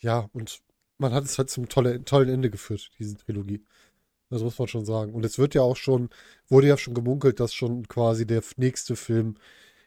Ja, 0.00 0.28
und 0.32 0.62
man 0.98 1.12
hat 1.14 1.24
es 1.24 1.38
halt 1.38 1.50
zum 1.50 1.68
tolle, 1.68 2.04
tollen 2.04 2.28
Ende 2.28 2.50
geführt, 2.50 2.90
diese 2.98 3.16
Trilogie. 3.16 3.64
Das 4.32 4.42
muss 4.42 4.58
man 4.58 4.66
schon 4.68 4.84
sagen. 4.86 5.12
Und 5.12 5.24
es 5.24 5.38
wird 5.38 5.54
ja 5.54 5.62
auch 5.62 5.76
schon, 5.76 6.08
wurde 6.48 6.66
ja 6.68 6.76
schon 6.78 6.94
gemunkelt, 6.94 7.38
dass 7.38 7.52
schon 7.54 7.86
quasi 7.86 8.26
der 8.26 8.42
nächste 8.56 8.96
Film 8.96 9.36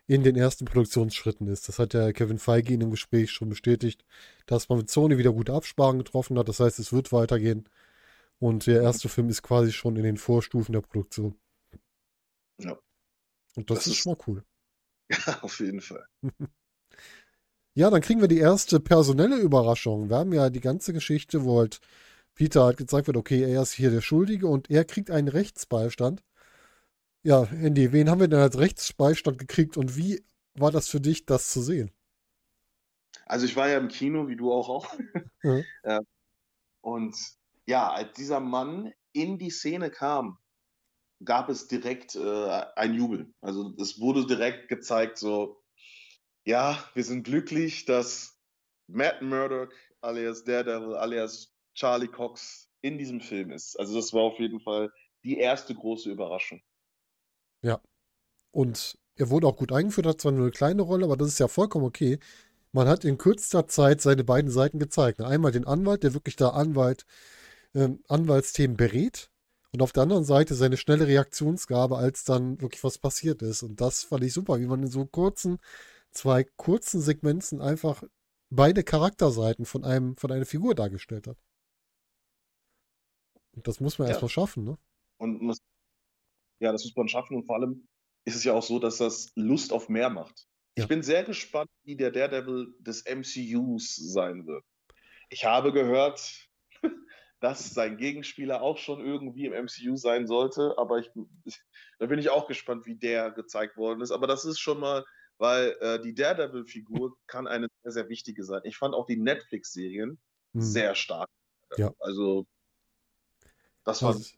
in 0.07 0.23
den 0.23 0.35
ersten 0.35 0.65
Produktionsschritten 0.65 1.47
ist. 1.47 1.67
Das 1.67 1.79
hat 1.79 1.95
ja 1.95 2.11
Kevin 2.11 2.37
Feige 2.37 2.73
in 2.75 2.79
dem 2.79 2.91
Gespräch 2.91 3.31
schon 3.31 3.49
bestätigt, 3.49 4.05
dass 4.45 4.69
man 4.69 4.77
mit 4.77 4.89
Sony 4.91 5.17
wieder 5.17 5.33
gute 5.33 5.53
Absprachen 5.53 5.97
getroffen 5.97 6.37
hat. 6.37 6.47
Das 6.47 6.59
heißt, 6.59 6.77
es 6.79 6.93
wird 6.93 7.11
weitergehen. 7.11 7.67
Und 8.37 8.67
der 8.67 8.81
erste 8.83 9.09
Film 9.09 9.29
ist 9.29 9.41
quasi 9.41 9.71
schon 9.71 9.95
in 9.95 10.03
den 10.03 10.17
Vorstufen 10.17 10.73
der 10.73 10.81
Produktion. 10.81 11.35
Ja. 12.59 12.77
Und 13.55 13.69
das, 13.71 13.79
Das 13.79 13.87
ist 13.87 13.93
ist- 13.93 13.97
schon 14.03 14.11
mal 14.13 14.19
cool. 14.27 14.43
Ja, 15.27 15.39
auf 15.41 15.59
jeden 15.59 15.81
Fall. 15.81 16.05
Ja, 17.77 17.89
dann 17.89 17.99
kriegen 18.01 18.21
wir 18.21 18.29
die 18.29 18.37
erste 18.39 18.79
personelle 18.79 19.35
Überraschung. 19.37 20.07
Wir 20.09 20.15
haben 20.15 20.31
ja 20.31 20.49
die 20.49 20.61
ganze 20.61 20.93
Geschichte, 20.93 21.43
wo 21.43 21.59
halt 21.59 21.81
Peter 22.35 22.63
halt 22.65 22.77
gezeigt 22.77 23.07
wird, 23.07 23.17
okay, 23.17 23.43
er 23.43 23.61
ist 23.63 23.73
hier 23.73 23.91
der 23.91 24.01
Schuldige 24.01 24.47
und 24.47 24.69
er 24.69 24.85
kriegt 24.85 25.11
einen 25.11 25.27
Rechtsbeistand. 25.29 26.23
Ja, 27.23 27.43
Andy, 27.43 27.91
wen 27.91 28.09
haben 28.09 28.21
wir 28.21 28.27
denn 28.29 28.39
als 28.39 28.57
Rechtsbeistand 28.57 29.37
gekriegt 29.39 29.75
und 29.77 29.97
wie 29.97 30.23
war 30.53 30.71
das 30.71 30.87
für 30.87 31.01
dich, 31.01 31.25
das 31.25 31.49
zu 31.51 31.61
sehen? 31.61 31.91
Also 33.25 33.45
ich 33.45 33.55
war 33.55 33.69
ja 33.69 33.77
im 33.77 33.87
Kino, 33.87 34.27
wie 34.27 34.35
du 34.35 34.51
auch 34.51 34.69
auch. 34.69 34.93
Ja. 35.43 35.65
Äh, 35.83 36.01
Und 36.81 37.15
ja, 37.67 37.91
als 37.91 38.13
dieser 38.15 38.39
Mann 38.41 38.93
in 39.13 39.37
die 39.39 39.51
Szene 39.51 39.91
kam, 39.91 40.39
gab 41.23 41.49
es 41.49 41.67
direkt 41.67 42.15
äh, 42.15 42.65
ein 42.75 42.93
Jubel. 42.95 43.33
Also 43.41 43.73
es 43.79 43.99
wurde 43.99 44.27
direkt 44.27 44.69
gezeigt, 44.69 45.17
so, 45.17 45.63
ja, 46.45 46.83
wir 46.95 47.03
sind 47.05 47.23
glücklich, 47.23 47.85
dass 47.85 48.39
Matt 48.87 49.21
Murdock 49.23 49.73
alias 50.01 50.43
Daredevil 50.45 50.95
alias 50.95 51.54
Charlie 51.75 52.07
Cox 52.07 52.69
in 52.81 52.97
diesem 52.97 53.21
Film 53.21 53.51
ist. 53.51 53.79
Also 53.79 53.95
das 53.95 54.13
war 54.13 54.23
auf 54.23 54.39
jeden 54.39 54.59
Fall 54.59 54.91
die 55.23 55.37
erste 55.37 55.75
große 55.75 56.09
Überraschung. 56.09 56.61
Und 58.51 58.97
er 59.15 59.29
wurde 59.29 59.47
auch 59.47 59.57
gut 59.57 59.71
eingeführt, 59.71 60.07
hat 60.07 60.21
zwar 60.21 60.31
nur 60.31 60.43
eine 60.43 60.51
kleine 60.51 60.81
Rolle, 60.81 61.05
aber 61.05 61.17
das 61.17 61.29
ist 61.29 61.39
ja 61.39 61.47
vollkommen 61.47 61.85
okay. 61.85 62.19
Man 62.71 62.87
hat 62.87 63.05
in 63.05 63.17
kürzester 63.17 63.67
Zeit 63.67 64.01
seine 64.01 64.23
beiden 64.23 64.51
Seiten 64.51 64.79
gezeigt. 64.79 65.21
Einmal 65.21 65.51
den 65.51 65.65
Anwalt, 65.67 66.03
der 66.03 66.13
wirklich 66.13 66.35
da 66.35 66.49
Anwalt, 66.49 67.05
ähm, 67.73 68.03
Anwaltsthemen 68.07 68.77
berät. 68.77 69.29
Und 69.71 69.81
auf 69.81 69.91
der 69.93 70.03
anderen 70.03 70.25
Seite 70.25 70.55
seine 70.55 70.77
schnelle 70.77 71.07
Reaktionsgabe, 71.07 71.97
als 71.97 72.23
dann 72.23 72.61
wirklich 72.61 72.83
was 72.83 72.97
passiert 72.97 73.41
ist. 73.41 73.63
Und 73.63 73.81
das 73.81 74.03
fand 74.03 74.23
ich 74.23 74.33
super, 74.33 74.59
wie 74.59 74.67
man 74.67 74.83
in 74.83 74.89
so 74.89 75.05
kurzen, 75.05 75.59
zwei 76.11 76.43
kurzen 76.43 77.01
Segmenten 77.01 77.61
einfach 77.61 78.03
beide 78.49 78.83
Charakterseiten 78.83 79.65
von 79.65 79.83
einem, 79.83 80.17
von 80.17 80.31
einer 80.31 80.45
Figur 80.45 80.75
dargestellt 80.75 81.27
hat. 81.27 81.37
Und 83.55 83.67
das 83.67 83.79
muss 83.79 83.97
man 83.97 84.07
Ja. 84.07 84.11
erstmal 84.13 84.29
schaffen, 84.29 84.63
ne? 84.63 84.77
Und 85.17 85.41
muss, 85.41 85.59
ja, 86.59 86.71
das 86.71 86.83
muss 86.83 86.95
man 86.95 87.07
schaffen. 87.07 87.37
Und 87.37 87.45
vor 87.45 87.55
allem 87.55 87.87
ist 88.25 88.35
es 88.35 88.43
ja 88.43 88.53
auch 88.53 88.63
so, 88.63 88.79
dass 88.79 88.97
das 88.97 89.31
Lust 89.35 89.71
auf 89.71 89.89
mehr 89.89 90.09
macht. 90.09 90.47
Ja. 90.77 90.83
Ich 90.83 90.87
bin 90.87 91.03
sehr 91.03 91.23
gespannt, 91.23 91.69
wie 91.83 91.95
der 91.95 92.11
Daredevil 92.11 92.75
des 92.79 93.05
MCUs 93.05 93.95
sein 93.95 94.45
wird. 94.45 94.63
Ich 95.29 95.45
habe 95.45 95.71
gehört, 95.71 96.47
dass 97.39 97.73
sein 97.73 97.97
Gegenspieler 97.97 98.61
auch 98.61 98.77
schon 98.77 98.99
irgendwie 98.99 99.45
im 99.45 99.53
MCU 99.53 99.95
sein 99.95 100.27
sollte, 100.27 100.75
aber 100.77 100.99
ich, 100.99 101.11
da 101.99 102.05
bin 102.07 102.19
ich 102.19 102.29
auch 102.29 102.47
gespannt, 102.47 102.85
wie 102.85 102.95
der 102.95 103.31
gezeigt 103.31 103.77
worden 103.77 104.01
ist. 104.01 104.11
Aber 104.11 104.27
das 104.27 104.45
ist 104.45 104.59
schon 104.59 104.79
mal, 104.79 105.05
weil 105.37 105.75
äh, 105.81 106.01
die 106.01 106.13
Daredevil-Figur 106.13 107.17
kann 107.27 107.47
eine 107.47 107.67
sehr, 107.83 107.91
sehr 107.91 108.09
wichtige 108.09 108.43
sein. 108.43 108.61
Ich 108.63 108.77
fand 108.77 108.95
auch 108.95 109.05
die 109.05 109.17
Netflix-Serien 109.17 110.19
Hm. 110.53 110.61
sehr 110.61 110.95
stark. 110.95 111.29
Ja. 111.77 111.91
Also, 111.99 112.45
das 113.85 114.03
war 114.03 114.13
Das, 114.13 114.33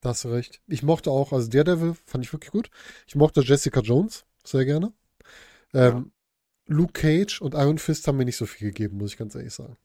da 0.00 0.10
hast 0.10 0.24
du 0.24 0.28
recht. 0.28 0.60
Ich 0.66 0.82
mochte 0.82 1.10
auch, 1.10 1.32
also 1.32 1.48
Daredevil 1.48 1.94
fand 2.04 2.24
ich 2.24 2.32
wirklich 2.32 2.50
gut. 2.50 2.70
Ich 3.06 3.14
mochte 3.14 3.40
Jessica 3.40 3.80
Jones 3.80 4.24
sehr 4.44 4.64
gerne. 4.64 4.92
Ähm, 5.72 6.12
Luke 6.66 6.92
Cage 6.92 7.40
und 7.40 7.54
Iron 7.54 7.78
Fist 7.78 8.06
haben 8.06 8.16
mir 8.16 8.24
nicht 8.24 8.36
so 8.36 8.46
viel 8.46 8.68
gegeben, 8.68 8.98
muss 8.98 9.12
ich 9.12 9.18
ganz 9.18 9.34
ehrlich 9.34 9.54
sagen. 9.54 9.76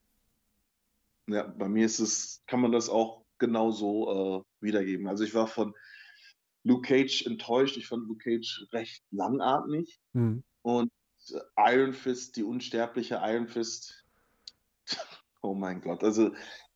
Ja, 1.28 1.44
bei 1.44 1.70
mir 1.70 1.86
ist 1.86 2.00
es, 2.00 2.42
kann 2.48 2.62
man 2.62 2.72
das 2.72 2.90
auch 2.90 3.24
genauso 3.38 4.44
äh, 4.62 4.66
wiedergeben. 4.66 5.08
Also 5.08 5.24
ich 5.24 5.34
war 5.34 5.48
von 5.48 5.74
Luke 6.64 6.88
Cage 6.88 7.26
enttäuscht. 7.26 7.78
Ich 7.78 7.88
fand 7.88 8.08
Luke 8.08 8.24
Cage 8.24 8.68
recht 8.72 9.04
langatmig. 9.12 10.00
Mhm. 10.14 10.44
Und 10.62 10.92
Iron 11.58 11.94
Fist, 11.94 12.36
die 12.36 12.44
unsterbliche 12.44 13.20
Iron 13.24 13.48
Fist, 13.48 14.06
oh 15.42 15.54
mein 15.54 15.82
Gott, 15.82 16.04
also 16.04 16.32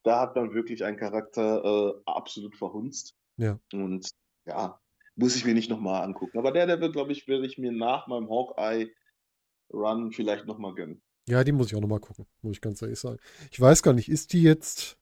da 0.06 0.22
hat 0.22 0.36
man 0.36 0.54
wirklich 0.54 0.84
einen 0.86 0.98
Charakter 0.98 1.64
äh, 1.64 2.02
absolut 2.06 2.56
verhunzt. 2.56 3.16
Ja. 3.38 3.60
Und 3.74 4.10
ja, 4.46 4.80
muss 5.16 5.36
ich 5.36 5.46
mir 5.46 5.56
nicht 5.56 5.70
nochmal 5.70 6.04
angucken. 6.04 6.38
Aber 6.38 6.52
der, 6.52 6.68
der 6.68 6.80
wird, 6.80 6.94
glaube 6.94 7.12
ich, 7.12 7.28
werde 7.28 7.46
ich 7.46 7.58
mir 7.58 7.72
nach 7.72 8.08
meinem 8.08 8.30
Hawkeye-Run 8.30 10.12
vielleicht 10.12 10.46
nochmal 10.46 10.76
gönnen. 10.76 11.02
Ja, 11.28 11.44
die 11.44 11.52
muss 11.52 11.68
ich 11.68 11.76
auch 11.76 11.82
nochmal 11.82 12.00
gucken, 12.00 12.28
muss 12.44 12.54
ich 12.54 12.62
ganz 12.62 12.82
ehrlich 12.84 13.00
sagen. 13.00 13.18
Ich 13.52 13.60
weiß 13.60 13.82
gar 13.82 13.94
nicht, 13.94 14.10
ist 14.10 14.34
die 14.34 14.44
jetzt, 14.44 15.00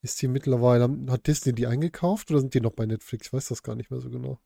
ist 0.00 0.22
die 0.22 0.28
mittlerweile, 0.28 0.88
hat 1.10 1.26
Disney 1.26 1.52
die 1.52 1.66
eingekauft 1.66 2.30
oder 2.30 2.40
sind 2.40 2.54
die 2.54 2.62
noch 2.62 2.72
bei 2.72 2.86
Netflix? 2.86 3.26
Ich 3.26 3.32
weiß 3.34 3.48
das 3.48 3.62
gar 3.62 3.74
nicht 3.74 3.90
mehr 3.90 4.00
so 4.00 4.08
genau. 4.08 4.40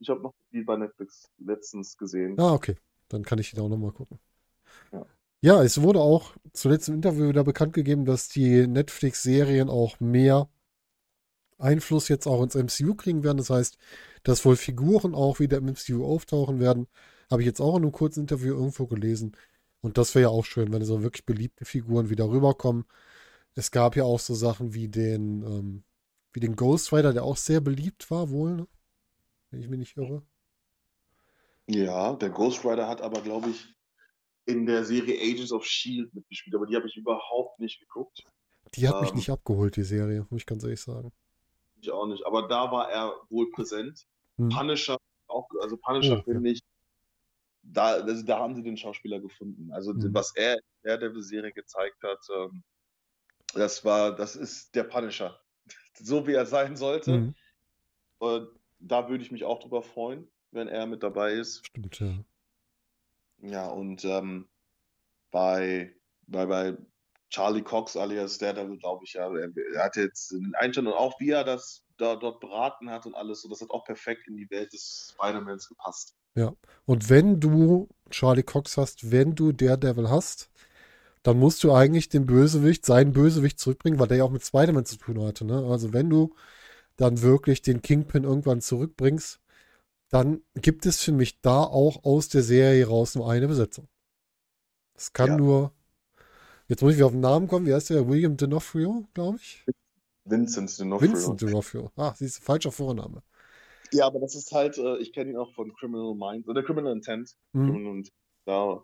Ich 0.00 0.10
habe 0.10 0.20
noch 0.20 0.34
die 0.52 0.62
bei 0.62 0.76
Netflix 0.76 1.30
letztens 1.38 1.96
gesehen. 1.96 2.38
Ah, 2.38 2.52
okay. 2.52 2.76
Dann 3.08 3.22
kann 3.22 3.38
ich 3.38 3.52
die 3.52 3.60
auch 3.60 3.70
nochmal 3.70 3.92
gucken. 3.92 4.18
Ja. 4.92 5.06
Ja, 5.44 5.60
es 5.64 5.82
wurde 5.82 5.98
auch 6.00 6.36
zuletzt 6.52 6.88
im 6.88 6.94
Interview 6.94 7.28
wieder 7.28 7.42
bekannt 7.42 7.72
gegeben, 7.72 8.04
dass 8.04 8.28
die 8.28 8.68
Netflix-Serien 8.68 9.68
auch 9.68 9.98
mehr 9.98 10.48
Einfluss 11.58 12.08
jetzt 12.08 12.28
auch 12.28 12.42
ins 12.44 12.54
MCU 12.54 12.94
kriegen 12.94 13.24
werden. 13.24 13.38
Das 13.38 13.50
heißt, 13.50 13.76
dass 14.22 14.44
wohl 14.44 14.54
Figuren 14.54 15.16
auch 15.16 15.40
wieder 15.40 15.58
im 15.58 15.66
MCU 15.66 16.04
auftauchen 16.04 16.60
werden. 16.60 16.86
Habe 17.28 17.42
ich 17.42 17.46
jetzt 17.46 17.60
auch 17.60 17.76
in 17.76 17.82
einem 17.82 17.90
kurzen 17.90 18.20
Interview 18.20 18.54
irgendwo 18.54 18.86
gelesen. 18.86 19.36
Und 19.80 19.98
das 19.98 20.14
wäre 20.14 20.24
ja 20.24 20.28
auch 20.28 20.44
schön, 20.44 20.72
wenn 20.72 20.84
so 20.84 21.02
wirklich 21.02 21.26
beliebte 21.26 21.64
Figuren 21.64 22.08
wieder 22.08 22.28
rüberkommen. 22.30 22.84
Es 23.56 23.72
gab 23.72 23.96
ja 23.96 24.04
auch 24.04 24.20
so 24.20 24.34
Sachen 24.34 24.74
wie 24.74 24.88
den, 24.88 25.42
ähm, 25.42 25.84
wie 26.32 26.40
den 26.40 26.54
Ghost 26.54 26.92
Rider, 26.92 27.12
der 27.12 27.24
auch 27.24 27.36
sehr 27.36 27.60
beliebt 27.60 28.12
war, 28.12 28.30
wohl, 28.30 28.54
ne? 28.54 28.68
wenn 29.50 29.60
ich 29.60 29.68
mich 29.68 29.80
nicht 29.80 29.96
irre. 29.96 30.22
Ja, 31.66 32.14
der 32.14 32.30
Ghost 32.30 32.64
Rider 32.64 32.88
hat 32.88 33.02
aber, 33.02 33.22
glaube 33.22 33.50
ich, 33.50 33.74
in 34.46 34.66
der 34.66 34.84
Serie 34.84 35.20
Agents 35.20 35.52
of 35.52 35.64
Shield 35.64 36.12
mitgespielt, 36.14 36.54
aber 36.56 36.66
die 36.66 36.76
habe 36.76 36.86
ich 36.88 36.96
überhaupt 36.96 37.58
nicht 37.60 37.80
geguckt. 37.80 38.24
Die 38.74 38.88
hat 38.88 39.00
mich 39.00 39.10
Ähm. 39.10 39.16
nicht 39.16 39.30
abgeholt, 39.30 39.76
die 39.76 39.82
Serie, 39.84 40.26
muss 40.30 40.40
ich 40.42 40.46
ganz 40.46 40.62
ehrlich 40.64 40.80
sagen. 40.80 41.12
Ich 41.80 41.90
auch 41.90 42.06
nicht. 42.06 42.24
Aber 42.26 42.48
da 42.48 42.70
war 42.70 42.90
er 42.90 43.14
wohl 43.28 43.50
präsent. 43.50 44.06
Hm. 44.38 44.48
Punisher 44.48 44.96
auch, 45.26 45.48
also 45.60 45.76
Punisher 45.76 46.18
Oh, 46.18 46.22
finde 46.22 46.50
ich, 46.50 46.60
da, 47.62 47.94
also 47.94 48.24
da 48.24 48.38
haben 48.38 48.54
sie 48.54 48.62
den 48.62 48.76
Schauspieler 48.76 49.20
gefunden. 49.20 49.70
Also 49.72 49.92
Mhm. 49.92 50.12
was 50.14 50.34
er 50.36 50.54
in 50.82 51.00
der 51.00 51.22
Serie 51.22 51.52
gezeigt 51.52 52.02
hat, 52.02 52.18
ähm, 52.34 52.62
das 53.54 53.84
war, 53.84 54.14
das 54.14 54.36
ist 54.36 54.74
der 54.74 54.84
Punisher. 54.84 55.38
So 55.94 56.26
wie 56.26 56.32
er 56.32 56.46
sein 56.46 56.74
sollte. 56.76 57.18
Mhm. 57.18 57.34
Und 58.18 58.48
da 58.80 59.08
würde 59.08 59.22
ich 59.22 59.30
mich 59.30 59.44
auch 59.44 59.60
drüber 59.60 59.82
freuen, 59.82 60.26
wenn 60.50 60.66
er 60.68 60.86
mit 60.86 61.02
dabei 61.02 61.34
ist. 61.34 61.64
Stimmt, 61.66 62.00
ja. 62.00 62.14
Ja, 63.42 63.66
und 63.68 64.04
ähm, 64.04 64.48
bei, 65.30 65.94
bei, 66.26 66.46
bei 66.46 66.76
Charlie 67.28 67.62
Cox 67.62 67.96
alias 67.96 68.38
Daredevil, 68.38 68.78
glaube 68.78 69.04
ich, 69.04 69.14
ja, 69.14 69.26
er, 69.34 69.50
er 69.74 69.84
hat 69.84 69.96
jetzt 69.96 70.32
in 70.32 70.54
Einstellung, 70.54 70.92
auch 70.92 71.18
wie 71.18 71.30
er 71.30 71.44
das 71.44 71.82
da, 71.96 72.16
dort 72.16 72.40
beraten 72.40 72.90
hat 72.90 73.06
und 73.06 73.14
alles, 73.14 73.42
so 73.42 73.48
das 73.48 73.60
hat 73.60 73.70
auch 73.70 73.84
perfekt 73.84 74.28
in 74.28 74.36
die 74.36 74.48
Welt 74.50 74.72
des 74.72 75.14
Spider-Mans 75.14 75.68
gepasst. 75.68 76.14
Und 76.84 77.10
wenn 77.10 77.40
du 77.40 77.88
Charlie 78.10 78.42
Cox 78.42 78.76
hast, 78.76 79.10
wenn 79.10 79.34
du 79.34 79.52
Daredevil 79.52 80.08
hast, 80.08 80.50
dann 81.22 81.38
musst 81.38 81.62
du 81.64 81.72
eigentlich 81.72 82.08
den 82.08 82.26
Bösewicht, 82.26 82.84
seinen 82.86 83.12
Bösewicht 83.12 83.58
zurückbringen, 83.60 83.98
weil 83.98 84.08
der 84.08 84.18
ja 84.18 84.24
auch 84.24 84.30
mit 84.30 84.44
Spider-Man 84.44 84.86
zu 84.86 84.96
tun 84.96 85.22
hatte. 85.22 85.44
Ne? 85.44 85.64
Also 85.68 85.92
wenn 85.92 86.10
du 86.10 86.34
dann 86.96 87.22
wirklich 87.22 87.62
den 87.62 87.82
Kingpin 87.82 88.24
irgendwann 88.24 88.60
zurückbringst, 88.60 89.40
dann 90.12 90.42
gibt 90.54 90.84
es 90.84 91.02
für 91.02 91.10
mich 91.12 91.40
da 91.40 91.62
auch 91.62 92.04
aus 92.04 92.28
der 92.28 92.42
Serie 92.42 92.86
raus 92.86 93.14
nur 93.14 93.30
eine 93.30 93.48
Besetzung. 93.48 93.88
Es 94.94 95.14
kann 95.14 95.30
Ja. 95.30 95.36
nur, 95.38 95.72
jetzt 96.68 96.82
muss 96.82 96.92
ich 96.92 96.98
wieder 96.98 97.06
auf 97.06 97.12
den 97.12 97.22
Namen 97.22 97.48
kommen, 97.48 97.64
wie 97.66 97.72
heißt 97.72 97.88
der? 97.88 98.06
William 98.06 98.36
D'Onofrio, 98.36 99.06
glaube 99.14 99.38
ich? 99.38 99.64
Vincent 100.24 100.68
D'Onofrio. 100.68 101.00
Vincent 101.00 101.42
D'Onofrio. 101.42 101.90
Ah, 101.96 102.12
siehst 102.14 102.38
du, 102.38 102.42
falscher 102.42 102.70
Vorname. 102.70 103.22
Ja, 103.90 104.06
aber 104.06 104.20
das 104.20 104.34
ist 104.34 104.52
halt, 104.52 104.76
äh, 104.76 104.98
ich 104.98 105.14
kenne 105.14 105.30
ihn 105.30 105.36
auch 105.38 105.52
von 105.54 105.72
Criminal 105.74 106.14
Minds 106.14 106.46
oder 106.46 106.62
Criminal 106.62 106.92
Intent. 106.92 107.34
Hm. 107.54 107.86
Und 107.86 108.12
da, 108.44 108.82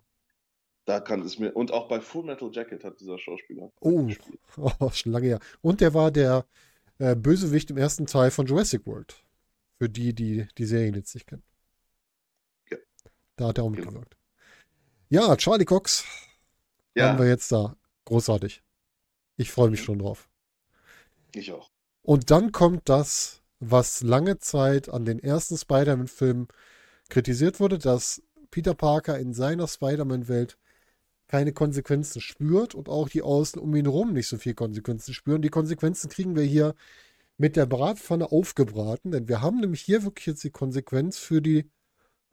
da 0.85 0.99
kann 0.99 1.21
es 1.21 1.37
mir, 1.37 1.55
und 1.55 1.71
auch 1.71 1.87
bei 1.87 2.01
Full 2.01 2.23
Metal 2.25 2.49
Jacket 2.51 2.83
hat 2.83 2.99
dieser 2.99 3.19
Schauspieler 3.19 3.71
Oh, 3.81 4.07
oh, 4.57 4.89
schon 4.89 5.11
lange 5.11 5.27
her. 5.27 5.39
Und 5.61 5.79
der 5.81 5.93
war 5.93 6.09
der 6.09 6.47
äh, 6.97 7.15
Bösewicht 7.15 7.69
im 7.69 7.77
ersten 7.77 8.07
Teil 8.07 8.31
von 8.31 8.47
Jurassic 8.47 8.87
World. 8.87 9.15
Für 9.79 9.89
die, 9.89 10.13
die 10.13 10.45
die 10.57 10.65
Serien 10.65 10.93
jetzt 10.93 11.13
nicht 11.15 11.25
kennen. 11.27 11.43
Ja. 12.69 12.77
Da 13.37 13.47
hat 13.47 13.57
er 13.57 13.63
auch 13.63 13.71
Genau. 13.71 13.85
mitgewirkt. 13.85 14.17
Ja, 15.09 15.35
Charlie 15.37 15.65
Cox 15.65 16.03
Ja, 16.95 17.09
haben 17.09 17.19
wir 17.19 17.27
jetzt 17.27 17.51
da. 17.51 17.75
Großartig. 18.05 18.61
Ich 19.37 19.51
freue 19.51 19.69
mich 19.71 19.79
Mhm. 19.81 19.85
schon 19.85 19.99
drauf. 19.99 20.29
ich 21.33 21.51
auch. 21.51 21.71
Und 22.01 22.31
dann 22.31 22.51
kommt 22.51 22.89
das, 22.89 23.41
was 23.59 24.01
lange 24.01 24.39
Zeit 24.39 24.89
an 24.89 25.05
den 25.05 25.19
ersten 25.19 25.57
Spider-Man-Filmen 25.57 26.47
kritisiert 27.09 27.59
wurde, 27.59 27.77
dass 27.77 28.21
Peter 28.51 28.73
Parker 28.73 29.17
in 29.19 29.33
seiner 29.33 29.67
Spider-Man-Welt 29.67 30.57
keine 31.27 31.53
Konsequenzen 31.53 32.19
spürt 32.21 32.73
und 32.73 32.89
auch 32.89 33.09
die 33.09 33.21
Außen 33.21 33.61
um 33.61 33.75
ihn 33.75 33.85
herum 33.85 34.11
nicht 34.13 34.27
so 34.27 34.37
viel 34.37 34.55
Konsequenzen 34.55 35.13
spüren. 35.13 35.43
Die 35.43 35.49
Konsequenzen 35.49 36.09
kriegen 36.09 36.35
wir 36.35 36.43
hier 36.43 36.73
mit 37.39 37.55
der 37.55 37.65
Bratpfanne 37.65 38.31
aufgebraten, 38.31 39.11
denn 39.11 39.29
wir 39.29 39.41
haben 39.41 39.61
nämlich 39.61 39.81
hier 39.81 40.03
wirklich 40.03 40.25
jetzt 40.25 40.43
die 40.43 40.51
Konsequenz 40.51 41.17
für 41.17 41.41
die 41.41 41.71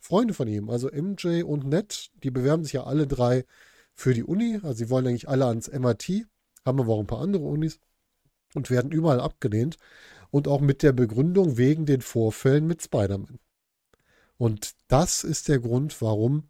Freunde 0.01 0.35
von 0.35 0.49
ihm, 0.49 0.69
also 0.69 0.91
MJ 0.91 1.45
und 1.45 1.65
Ned, 1.65 2.11
die 2.25 2.33
bewerben 2.33 2.65
sich 2.65 2.73
ja 2.75 2.85
alle 2.85 3.07
drei 3.07 3.45
für 3.95 4.15
die 4.15 4.25
Uni, 4.25 4.59
also 4.63 4.75
sie 4.75 4.91
wollen 4.91 5.07
eigentlich 5.07 5.29
alle 5.29 5.47
ans 5.47 5.69
MIT, 5.69 6.27
haben 6.65 6.81
aber 6.81 6.93
auch 6.93 7.01
ein 7.01 7.07
paar 7.07 7.21
andere 7.21 7.45
Unis 7.45 7.79
und 8.55 8.69
werden 8.69 8.91
überall 8.91 9.21
abgelehnt 9.21 9.77
und 10.33 10.49
auch 10.49 10.61
mit 10.61 10.83
der 10.83 10.93
Begründung 10.93 11.57
wegen 11.57 11.87
den 11.87 12.01
Vorfällen 12.01 12.67
mit 12.67 12.83
Spider-Man. 12.83 13.39
Und 14.39 14.75
das 14.89 15.23
ist 15.23 15.47
der 15.47 15.61
Grund, 15.61 16.03
warum 16.03 16.49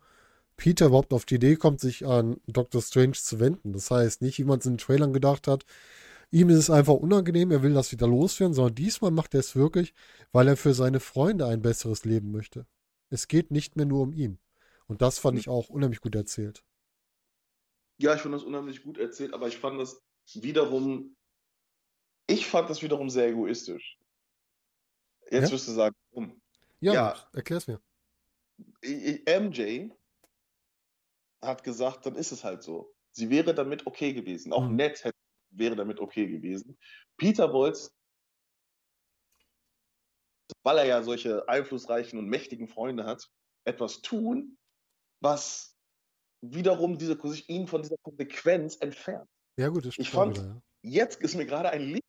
Peter 0.56 0.86
überhaupt 0.86 1.12
auf 1.12 1.26
die 1.26 1.34
Idee 1.34 1.56
kommt, 1.56 1.80
sich 1.80 2.06
an 2.06 2.40
Doctor 2.46 2.80
Strange 2.80 3.12
zu 3.12 3.38
wenden. 3.38 3.74
Das 3.74 3.90
heißt, 3.90 4.22
nicht 4.22 4.38
wie 4.38 4.44
man 4.44 4.60
es 4.60 4.66
in 4.66 4.72
den 4.72 4.78
Trailern 4.78 5.12
gedacht 5.12 5.46
hat, 5.46 5.66
ihm 6.30 6.48
ist 6.50 6.58
es 6.58 6.70
einfach 6.70 6.94
unangenehm, 6.94 7.50
er 7.50 7.62
will 7.62 7.74
das 7.74 7.92
wieder 7.92 8.06
loswerden, 8.06 8.54
sondern 8.54 8.74
diesmal 8.74 9.10
macht 9.10 9.34
er 9.34 9.40
es 9.40 9.56
wirklich, 9.56 9.94
weil 10.32 10.48
er 10.48 10.56
für 10.56 10.74
seine 10.74 11.00
Freunde 11.00 11.46
ein 11.46 11.62
besseres 11.62 12.04
Leben 12.04 12.30
möchte. 12.32 12.66
Es 13.10 13.28
geht 13.28 13.50
nicht 13.50 13.76
mehr 13.76 13.86
nur 13.86 14.02
um 14.02 14.12
ihn. 14.12 14.38
Und 14.86 15.02
das 15.02 15.18
fand 15.18 15.38
ich 15.38 15.48
auch 15.48 15.68
unheimlich 15.68 16.00
gut 16.00 16.14
erzählt. 16.14 16.64
Ja, 17.98 18.14
ich 18.14 18.20
fand 18.20 18.34
das 18.34 18.44
unheimlich 18.44 18.82
gut 18.82 18.98
erzählt, 18.98 19.32
aber 19.32 19.48
ich 19.48 19.56
fand 19.56 19.80
das 19.80 20.00
wiederum, 20.34 21.16
ich 22.26 22.46
fand 22.46 22.68
das 22.68 22.82
wiederum 22.82 23.08
sehr 23.10 23.28
egoistisch. 23.28 23.98
Jetzt 25.30 25.48
Ja? 25.48 25.52
wirst 25.52 25.68
du 25.68 25.72
sagen, 25.72 25.96
warum? 26.10 26.40
Ja, 26.80 26.94
Ja. 26.94 27.28
erklär's 27.32 27.66
mir. 27.66 27.80
MJ 28.82 29.90
hat 31.42 31.64
gesagt, 31.64 32.06
dann 32.06 32.16
ist 32.16 32.32
es 32.32 32.44
halt 32.44 32.62
so. 32.62 32.92
Sie 33.12 33.30
wäre 33.30 33.54
damit 33.54 33.86
okay 33.86 34.12
gewesen. 34.12 34.52
Auch 34.52 34.68
Mhm. 34.68 34.76
Ned 34.76 35.04
hätte, 35.04 35.15
wäre 35.58 35.76
damit 35.76 36.00
okay 36.00 36.26
gewesen. 36.26 36.78
Peter 37.16 37.52
wollte, 37.52 37.90
weil 40.62 40.78
er 40.78 40.84
ja 40.86 41.02
solche 41.02 41.48
einflussreichen 41.48 42.18
und 42.18 42.28
mächtigen 42.28 42.68
Freunde 42.68 43.04
hat, 43.04 43.28
etwas 43.64 44.02
tun, 44.02 44.58
was 45.20 45.76
wiederum 46.42 46.98
diese, 46.98 47.18
sich 47.28 47.48
ihn 47.48 47.66
von 47.66 47.82
dieser 47.82 47.96
Konsequenz 48.02 48.76
entfernt. 48.76 49.28
Ja, 49.58 49.68
gut, 49.68 49.86
das 49.86 49.98
Ich 49.98 50.10
fand- 50.10 50.36
wieder, 50.38 50.46
ja. 50.46 50.62
Jetzt 50.88 51.20
ist 51.20 51.34
mir 51.34 51.46
gerade 51.46 51.70
ein 51.70 51.82
Licht. 51.82 52.04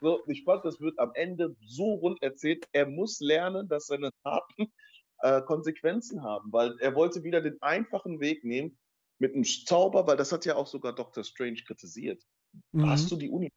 So, 0.00 0.22
ich 0.26 0.44
fand, 0.44 0.64
das 0.64 0.80
wird 0.80 0.98
am 0.98 1.12
Ende 1.14 1.56
so 1.60 1.94
rund 1.94 2.22
erzählt. 2.22 2.66
Er 2.72 2.86
muss 2.86 3.20
lernen, 3.20 3.68
dass 3.68 3.86
seine 3.86 4.10
Taten 4.24 4.72
äh, 5.18 5.40
Konsequenzen 5.42 6.22
haben, 6.22 6.52
weil 6.52 6.78
er 6.80 6.94
wollte 6.94 7.22
wieder 7.22 7.40
den 7.40 7.60
einfachen 7.62 8.20
Weg 8.20 8.44
nehmen 8.44 8.78
mit 9.22 9.34
einem 9.34 9.44
Zauber, 9.44 10.08
weil 10.08 10.16
das 10.16 10.32
hat 10.32 10.44
ja 10.46 10.56
auch 10.56 10.66
sogar 10.66 10.92
Dr. 10.92 11.22
Strange 11.22 11.62
kritisiert. 11.64 12.26
Mhm. 12.72 12.90
Hast 12.90 13.08
du 13.08 13.16
die 13.16 13.30
Uni? 13.30 13.52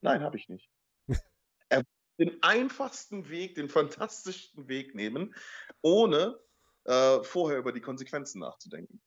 Nein, 0.00 0.22
habe 0.22 0.36
ich 0.36 0.48
nicht. 0.48 0.70
er 1.68 1.78
wollte 1.78 1.90
den 2.18 2.42
einfachsten 2.44 3.28
Weg, 3.28 3.56
den 3.56 3.68
fantastischsten 3.68 4.68
Weg 4.68 4.94
nehmen, 4.94 5.34
ohne 5.82 6.38
äh, 6.84 7.20
vorher 7.24 7.58
über 7.58 7.72
die 7.72 7.80
Konsequenzen 7.80 8.38
nachzudenken. 8.38 9.02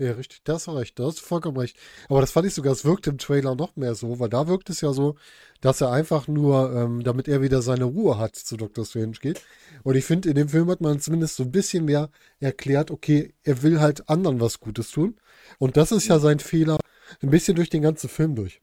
Ja, 0.00 0.12
richtig, 0.12 0.42
da 0.44 0.54
hast 0.54 0.66
du 0.66 0.70
recht, 0.70 0.98
da 0.98 1.04
hast 1.04 1.18
du 1.20 1.22
vollkommen 1.24 1.58
recht. 1.58 1.76
Aber 2.08 2.22
das 2.22 2.30
fand 2.30 2.46
ich 2.46 2.54
sogar, 2.54 2.72
es 2.72 2.86
wirkt 2.86 3.06
im 3.06 3.18
Trailer 3.18 3.54
noch 3.54 3.76
mehr 3.76 3.94
so, 3.94 4.18
weil 4.18 4.30
da 4.30 4.48
wirkt 4.48 4.70
es 4.70 4.80
ja 4.80 4.94
so, 4.94 5.16
dass 5.60 5.82
er 5.82 5.92
einfach 5.92 6.26
nur, 6.26 6.72
ähm, 6.74 7.02
damit 7.04 7.28
er 7.28 7.42
wieder 7.42 7.60
seine 7.60 7.84
Ruhe 7.84 8.16
hat, 8.16 8.34
zu 8.34 8.56
Dr. 8.56 8.86
Strange 8.86 9.18
geht. 9.20 9.42
Und 9.82 9.96
ich 9.96 10.06
finde, 10.06 10.30
in 10.30 10.36
dem 10.36 10.48
Film 10.48 10.70
hat 10.70 10.80
man 10.80 11.00
zumindest 11.00 11.36
so 11.36 11.42
ein 11.42 11.52
bisschen 11.52 11.84
mehr 11.84 12.08
erklärt, 12.40 12.90
okay, 12.90 13.34
er 13.42 13.62
will 13.62 13.78
halt 13.80 14.08
anderen 14.08 14.40
was 14.40 14.58
Gutes 14.60 14.90
tun. 14.90 15.20
Und 15.58 15.76
das 15.76 15.92
ist 15.92 16.08
ja 16.08 16.18
sein 16.18 16.38
Fehler, 16.40 16.78
ein 17.20 17.30
bisschen 17.30 17.56
durch 17.56 17.68
den 17.68 17.82
ganzen 17.82 18.08
Film 18.08 18.34
durch. 18.34 18.62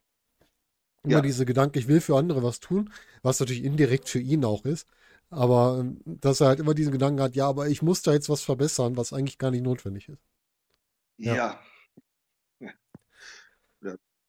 Immer 1.04 1.17
Ja. 1.17 1.21
diese 1.21 1.45
Gedanke, 1.45 1.80
ich 1.80 1.88
will 1.88 2.02
für 2.02 2.17
andere 2.17 2.43
was 2.43 2.60
tun, 2.60 2.91
was 3.23 3.39
natürlich 3.39 3.63
indirekt 3.63 4.10
für 4.10 4.19
ihn 4.19 4.43
auch 4.45 4.65
ist. 4.65 4.88
Aber 5.30 5.78
ähm, 5.80 6.00
dass 6.06 6.41
er 6.41 6.47
halt 6.47 6.60
immer 6.60 6.73
diesen 6.73 6.91
Gedanken 6.93 7.21
hat, 7.21 7.36
ja, 7.36 7.47
aber 7.47 7.67
ich 7.69 7.82
muss 7.82 8.02
da 8.02 8.13
jetzt 8.13 8.30
was 8.30 8.41
verbessern, 8.41 8.97
was 8.97 9.13
eigentlich 9.13 9.38
gar 9.38 9.52
nicht 9.52 9.63
notwendig 9.63 10.10
ist. 10.10 10.21
Ja. 11.17 11.36
Ja. 11.36 12.69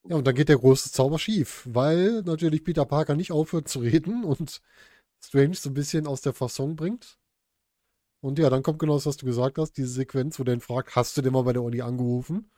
Ja, 0.05 0.17
und 0.17 0.27
dann 0.27 0.35
geht 0.35 0.49
der 0.49 0.57
große 0.57 0.91
Zauber 0.91 1.19
schief, 1.19 1.63
weil 1.69 2.23
natürlich 2.23 2.65
Peter 2.65 2.87
Parker 2.87 3.15
nicht 3.15 3.31
aufhört 3.33 3.69
zu 3.69 3.81
reden 3.81 4.25
und 4.25 4.63
Strange 5.23 5.55
so 5.55 5.71
ein 5.71 5.75
bisschen 5.75 6.07
aus 6.07 6.23
der 6.23 6.33
Fasson 6.33 6.77
bringt. 6.77 7.19
Und 8.21 8.39
ja, 8.39 8.51
dann 8.51 8.63
kommt 8.63 8.79
genau 8.79 8.95
das, 8.95 9.07
was 9.07 9.17
du 9.17 9.27
gesagt 9.27 9.59
hast, 9.59 9.73
diese 9.73 9.89
Sequenz, 9.89 10.39
wo 10.39 10.45
der 10.45 10.55
ihn 10.55 10.61
fragt, 10.61 10.97
hast 10.97 11.17
du 11.17 11.23
denn 11.23 11.33
mal 11.33 11.43
bei 11.43 11.53
der 11.53 11.63
Uni 11.63 11.83
angerufen? 11.83 12.51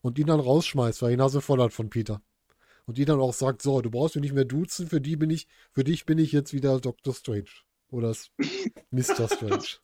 Und 0.00 0.18
ihn 0.18 0.26
dann 0.26 0.40
rausschmeißt, 0.40 1.02
weil 1.02 1.12
ihn 1.12 1.18
Nase 1.18 1.40
voll 1.40 1.62
hat 1.62 1.72
von 1.72 1.88
Peter. 1.88 2.20
Und 2.86 2.98
ihn 2.98 3.06
dann 3.06 3.20
auch 3.20 3.32
sagt, 3.32 3.62
so, 3.62 3.80
du 3.80 3.90
brauchst 3.90 4.16
mich 4.16 4.22
nicht 4.22 4.34
mehr 4.34 4.44
duzen, 4.44 4.88
für 4.88 5.00
die 5.00 5.16
bin 5.16 5.30
ich, 5.30 5.46
für 5.72 5.84
dich 5.84 6.04
bin 6.04 6.18
ich 6.18 6.32
jetzt 6.32 6.52
wieder 6.52 6.80
Dr. 6.80 7.14
Strange. 7.14 7.50
Oder 7.90 8.14
Mr. 8.90 9.28
Strange. 9.28 9.78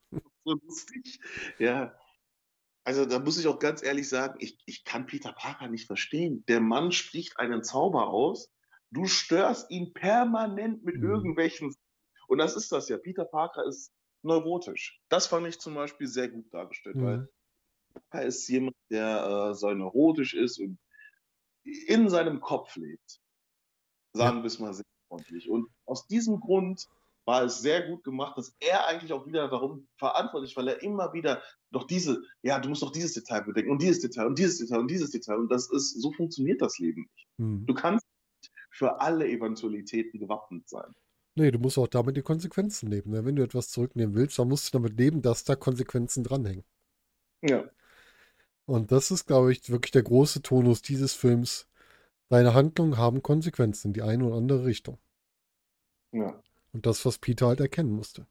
so 0.44 0.54
lustig. 0.66 1.20
Ja. 1.58 1.94
Also 2.90 3.06
da 3.06 3.20
muss 3.20 3.38
ich 3.38 3.46
auch 3.46 3.60
ganz 3.60 3.84
ehrlich 3.84 4.08
sagen, 4.08 4.34
ich, 4.40 4.58
ich 4.66 4.82
kann 4.82 5.06
Peter 5.06 5.32
Parker 5.32 5.68
nicht 5.68 5.86
verstehen. 5.86 6.44
Der 6.48 6.60
Mann 6.60 6.90
spricht 6.90 7.38
einen 7.38 7.62
Zauber 7.62 8.08
aus, 8.08 8.50
du 8.90 9.04
störst 9.06 9.70
ihn 9.70 9.92
permanent 9.92 10.82
mit 10.82 10.96
Mhm. 10.96 11.04
irgendwelchen. 11.04 11.72
Und 12.26 12.38
das 12.38 12.56
ist 12.56 12.72
das 12.72 12.88
ja. 12.88 12.98
Peter 12.98 13.24
Parker 13.24 13.64
ist 13.64 13.92
neurotisch. 14.22 15.00
Das 15.08 15.28
fand 15.28 15.46
ich 15.46 15.60
zum 15.60 15.74
Beispiel 15.76 16.08
sehr 16.08 16.30
gut 16.30 16.52
dargestellt, 16.52 16.96
Mhm. 16.96 17.04
weil 17.04 17.28
er 18.10 18.24
ist 18.24 18.48
jemand, 18.48 18.74
der 18.90 19.50
äh, 19.50 19.54
so 19.54 19.70
neurotisch 19.72 20.34
ist 20.34 20.58
und 20.58 20.76
in 21.62 22.08
seinem 22.08 22.40
Kopf 22.40 22.74
lebt. 22.74 23.20
Sagen 24.14 24.38
wir 24.38 24.46
es 24.46 24.58
mal 24.58 24.74
sehr 24.74 24.84
freundlich. 25.08 25.48
Und 25.48 25.68
aus 25.86 26.08
diesem 26.08 26.40
Grund 26.40 26.88
war 27.30 27.44
es 27.44 27.60
sehr 27.60 27.86
gut 27.86 28.02
gemacht, 28.02 28.36
dass 28.36 28.56
er 28.58 28.88
eigentlich 28.88 29.12
auch 29.12 29.24
wieder 29.24 29.46
darum 29.46 29.86
verantwortlich, 29.96 30.56
weil 30.56 30.66
er 30.66 30.82
immer 30.82 31.12
wieder 31.12 31.40
doch 31.70 31.84
diese, 31.86 32.22
ja, 32.42 32.58
du 32.58 32.68
musst 32.68 32.82
doch 32.82 32.90
dieses 32.90 33.14
Detail 33.14 33.42
bedenken 33.42 33.70
und 33.70 33.80
dieses 33.80 34.00
Detail 34.00 34.26
und 34.26 34.36
dieses 34.36 34.58
Detail 34.58 34.80
und 34.80 34.90
dieses 34.90 35.10
Detail. 35.10 35.38
Und 35.38 35.48
das 35.48 35.70
ist, 35.70 36.02
so 36.02 36.10
funktioniert 36.10 36.60
das 36.60 36.80
Leben 36.80 37.02
nicht. 37.02 37.28
Mhm. 37.36 37.66
Du 37.66 37.74
kannst 37.74 38.04
nicht 38.42 38.52
für 38.70 39.00
alle 39.00 39.28
Eventualitäten 39.28 40.18
gewappnet 40.18 40.68
sein. 40.68 40.92
Nee, 41.36 41.52
du 41.52 41.60
musst 41.60 41.78
auch 41.78 41.86
damit 41.86 42.16
die 42.16 42.22
Konsequenzen 42.22 42.88
nehmen. 42.88 43.12
Ne? 43.12 43.24
Wenn 43.24 43.36
du 43.36 43.44
etwas 43.44 43.68
zurücknehmen 43.68 44.16
willst, 44.16 44.36
dann 44.36 44.48
musst 44.48 44.66
du 44.66 44.78
damit 44.78 44.98
leben, 44.98 45.22
dass 45.22 45.44
da 45.44 45.54
Konsequenzen 45.54 46.24
dranhängen. 46.24 46.64
Ja. 47.42 47.70
Und 48.66 48.90
das 48.90 49.12
ist, 49.12 49.26
glaube 49.26 49.52
ich, 49.52 49.70
wirklich 49.70 49.92
der 49.92 50.02
große 50.02 50.42
Tonus 50.42 50.82
dieses 50.82 51.14
Films. 51.14 51.68
Deine 52.28 52.54
Handlungen 52.54 52.96
haben 52.96 53.22
Konsequenzen 53.22 53.88
in 53.88 53.92
die 53.92 54.02
eine 54.02 54.24
oder 54.24 54.36
andere 54.36 54.64
Richtung. 54.64 54.98
Ja. 56.10 56.42
Und 56.72 56.86
das, 56.86 57.04
was 57.04 57.18
Peter 57.18 57.48
halt 57.48 57.60
erkennen 57.60 57.92
musste. 57.92 58.26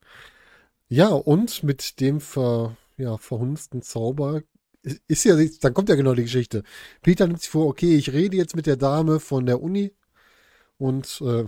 Ja, 0.88 1.10
und 1.10 1.64
mit 1.64 2.00
dem 2.00 2.22
ver, 2.22 2.78
ja, 2.98 3.18
verhunzten 3.18 3.82
Zauber 3.82 4.42
ist 5.08 5.26
ja, 5.26 5.36
dann 5.62 5.74
kommt 5.74 5.90
ja 5.90 5.96
genau 5.96 6.14
die 6.14 6.24
Geschichte. 6.24 6.64
Peter 7.02 7.28
nimmt 7.28 7.42
sich 7.42 7.50
vor, 7.50 7.68
okay, 7.68 7.96
ich 7.96 8.14
rede 8.14 8.38
jetzt 8.38 8.56
mit 8.56 8.66
der 8.66 8.78
Dame 8.78 9.20
von 9.20 9.46
der 9.46 9.62
Uni 9.62 9.94
und 10.78 11.22
äh, 11.22 11.46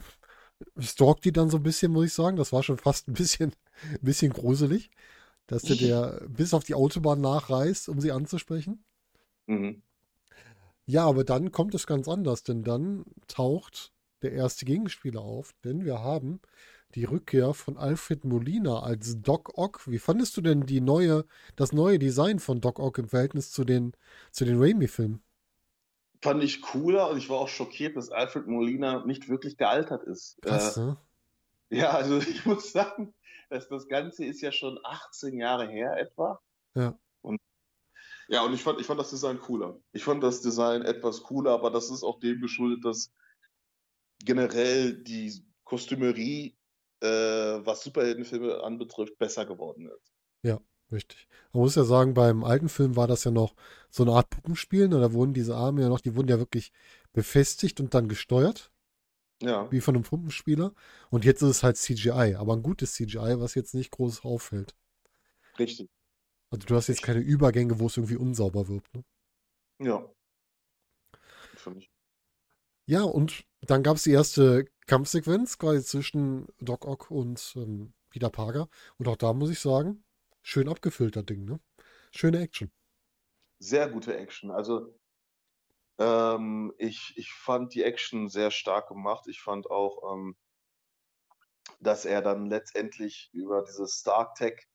stalkt 0.80 1.26
die 1.26 1.32
dann 1.32 1.50
so 1.50 1.58
ein 1.58 1.64
bisschen, 1.64 1.92
muss 1.92 2.06
ich 2.06 2.14
sagen. 2.14 2.38
Das 2.38 2.52
war 2.52 2.64
schon 2.64 2.78
fast 2.78 3.08
ein 3.08 3.14
bisschen, 3.14 3.54
ein 3.84 4.00
bisschen 4.02 4.34
gruselig, 4.34 4.92
dass 5.48 5.64
der, 5.64 5.78
der 5.78 6.28
bis 6.28 6.54
auf 6.54 6.64
die 6.64 6.76
Autobahn 6.76 7.22
nachreist, 7.22 7.90
um 7.90 8.00
sie 8.00 8.12
anzusprechen. 8.12 8.84
Mhm. 9.48 9.82
Ja, 10.86 11.06
aber 11.06 11.24
dann 11.24 11.52
kommt 11.52 11.74
es 11.74 11.88
ganz 11.88 12.08
anders, 12.08 12.44
denn 12.44 12.64
dann 12.64 13.06
taucht 13.28 13.94
der 14.22 14.34
erste 14.34 14.66
Gegenspieler 14.66 15.22
auf, 15.22 15.54
denn 15.64 15.86
wir 15.86 16.00
haben 16.00 16.42
die 16.96 17.06
Rückkehr 17.06 17.54
von 17.54 17.78
Alfred 17.78 18.26
Molina 18.26 18.82
als 18.82 19.22
Doc 19.22 19.58
Ock. 19.58 19.88
Wie 19.88 20.00
fandest 20.00 20.38
du 20.38 20.42
denn 20.42 20.66
die 20.66 20.82
neue, 20.82 21.26
das 21.56 21.72
neue 21.72 22.00
Design 22.00 22.40
von 22.40 22.62
Doc 22.62 22.80
Ock 22.80 22.98
im 22.98 23.10
Verhältnis 23.10 23.52
zu 23.52 23.64
den, 23.64 23.94
zu 24.32 24.46
den 24.46 24.60
Raimi-Filmen? 24.62 25.22
Fand 26.22 26.44
ich 26.44 26.62
cooler 26.62 27.10
und 27.10 27.18
ich 27.18 27.30
war 27.30 27.40
auch 27.40 27.48
schockiert, 27.50 27.96
dass 27.96 28.12
Alfred 28.12 28.48
Molina 28.48 29.06
nicht 29.06 29.28
wirklich 29.28 29.58
gealtert 29.58 30.04
ist. 30.04 30.38
Krass, 30.42 30.78
Äh, 30.78 30.82
ne? 30.82 30.98
ja, 31.70 31.90
also 31.92 32.18
ich 32.30 32.46
muss 32.46 32.72
sagen, 32.72 33.14
dass 33.50 33.68
das 33.70 33.88
Ganze 33.88 34.26
ist 34.26 34.42
ja 34.42 34.52
schon 34.52 34.80
18 34.84 35.38
Jahre 35.38 35.68
her 35.68 35.98
etwa. 35.98 36.40
Ja. 36.76 36.98
Ja, 38.28 38.44
und 38.44 38.54
ich 38.54 38.64
fand, 38.64 38.80
ich 38.80 38.88
fand 38.88 38.98
das 38.98 39.10
Design 39.10 39.40
cooler. 39.40 39.78
Ich 39.92 40.06
fand 40.06 40.24
das 40.24 40.42
Design 40.42 40.84
etwas 40.84 41.22
cooler, 41.24 41.52
aber 41.52 41.70
das 41.70 41.92
ist 41.92 42.02
auch 42.02 42.18
dem 42.20 42.40
geschuldet, 42.40 42.86
dass 42.86 43.12
generell 44.24 45.04
die 45.04 45.44
Kostümerie, 45.66 46.56
äh, 47.02 47.08
was 47.66 47.84
Superheldenfilme 47.84 48.64
anbetrifft, 48.64 49.18
besser 49.18 49.46
geworden 49.46 49.88
ist. 49.90 50.14
Richtig. 50.92 51.28
Man 51.54 51.64
muss 51.64 51.76
ja 51.76 51.84
sagen, 51.86 52.14
beim 52.14 52.44
alten 52.44 52.68
Film 52.70 52.96
war 52.98 53.08
das 53.08 53.24
ja 53.24 53.32
noch 53.32 53.56
so 53.90 54.04
eine 54.04 54.12
Art 54.14 54.30
Puppenspiel. 54.30 54.90
Ne? 54.90 55.00
Da 55.00 55.14
wurden 55.14 55.34
diese 55.34 55.56
Arme 55.56 55.82
ja 55.82 55.90
noch, 55.90 56.02
die 56.02 56.16
wurden 56.16 56.28
ja 56.28 56.38
wirklich 56.40 56.72
befestigt 57.14 57.80
und 57.80 57.94
dann 57.94 58.10
gesteuert, 58.10 58.72
Ja, 59.42 59.72
wie 59.72 59.82
von 59.82 59.96
einem 59.96 60.04
Puppenspieler. 60.04 60.74
Und 61.10 61.26
jetzt 61.26 61.42
ist 61.42 61.50
es 61.50 61.64
halt 61.64 61.78
CGI, 61.78 62.36
aber 62.36 62.54
ein 62.56 62.64
gutes 62.64 62.94
CGI, 62.94 63.40
was 63.40 63.56
jetzt 63.56 63.74
nicht 63.74 63.92
groß 63.92 64.24
auffällt. 64.24 64.76
richtig. 65.60 65.90
Also 66.50 66.66
du 66.66 66.76
hast 66.76 66.88
jetzt 66.88 67.02
keine 67.02 67.20
Übergänge, 67.20 67.80
wo 67.80 67.88
es 67.88 67.98
irgendwie 67.98 68.16
unsauber 68.16 68.68
wirkt. 68.70 68.94
Ne? 68.96 69.04
Ja. 69.80 70.10
Für 71.56 71.72
mich. 71.72 71.90
Ja, 72.92 73.04
und 73.04 73.46
dann 73.62 73.84
gab 73.84 73.96
es 73.96 74.04
die 74.04 74.12
erste 74.12 74.66
Kampfsequenz 74.86 75.58
quasi 75.58 75.82
zwischen 75.82 76.50
Doc 76.60 76.86
Ock 76.86 77.10
und 77.10 77.54
ähm, 77.56 77.94
Peter 78.10 78.30
Parker. 78.30 78.68
Und 78.98 79.08
auch 79.08 79.16
da 79.16 79.32
muss 79.32 79.50
ich 79.50 79.62
sagen, 79.62 80.04
schön 80.42 80.68
abgefüllt, 80.68 81.16
das 81.16 81.24
Ding, 81.24 81.46
ne? 81.46 81.62
Schöne 82.12 82.42
Action. 82.42 82.70
Sehr 83.60 83.90
gute 83.90 84.18
Action. 84.18 84.52
Also 84.52 84.94
ähm, 86.00 86.74
ich, 86.78 87.14
ich 87.16 87.32
fand 87.32 87.74
die 87.76 87.84
Action 87.84 88.28
sehr 88.28 88.52
stark 88.52 88.90
gemacht. 88.90 89.26
Ich 89.30 89.42
fand 89.42 89.72
auch, 89.72 90.14
ähm, 90.14 90.36
dass 91.80 92.04
er 92.04 92.22
dann 92.22 92.48
letztendlich 92.48 93.30
über 93.32 93.64
dieses 93.64 94.02
Stark 94.02 94.36
Tech 94.36 94.68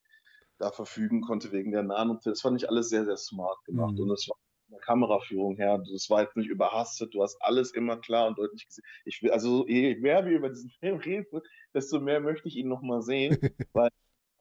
da 0.57 0.71
verfügen 0.71 1.21
konnte 1.21 1.51
wegen 1.51 1.71
der 1.71 1.83
Nano. 1.83 2.19
Das 2.23 2.41
fand 2.41 2.59
ich 2.59 2.67
alles 2.67 2.89
sehr, 2.89 3.05
sehr 3.05 3.17
smart 3.17 3.63
gemacht. 3.65 3.93
Mhm. 3.93 3.99
Und 3.99 4.11
es 4.13 4.27
war 4.27 4.37
der 4.71 4.79
Kameraführung 4.79 5.55
her, 5.55 5.81
das 5.91 6.09
war 6.09 6.23
jetzt 6.23 6.35
nicht 6.35 6.49
überhastet, 6.49 7.13
du 7.13 7.23
hast 7.23 7.37
alles 7.41 7.71
immer 7.71 7.97
klar 7.97 8.27
und 8.27 8.37
deutlich 8.37 8.65
gesehen. 8.65 8.83
Ich 9.05 9.21
will, 9.21 9.31
also 9.31 9.67
je 9.67 9.95
mehr 9.95 10.25
wir 10.25 10.37
über 10.37 10.49
diesen 10.49 10.69
Film 10.79 10.97
reden, 10.97 11.41
desto 11.73 11.99
mehr 11.99 12.19
möchte 12.19 12.47
ich 12.47 12.55
ihn 12.55 12.67
nochmal 12.67 13.01
sehen, 13.01 13.37
weil 13.73 13.89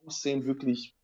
die 0.03 0.11
Szenen 0.11 0.47
wirklich 0.47 0.95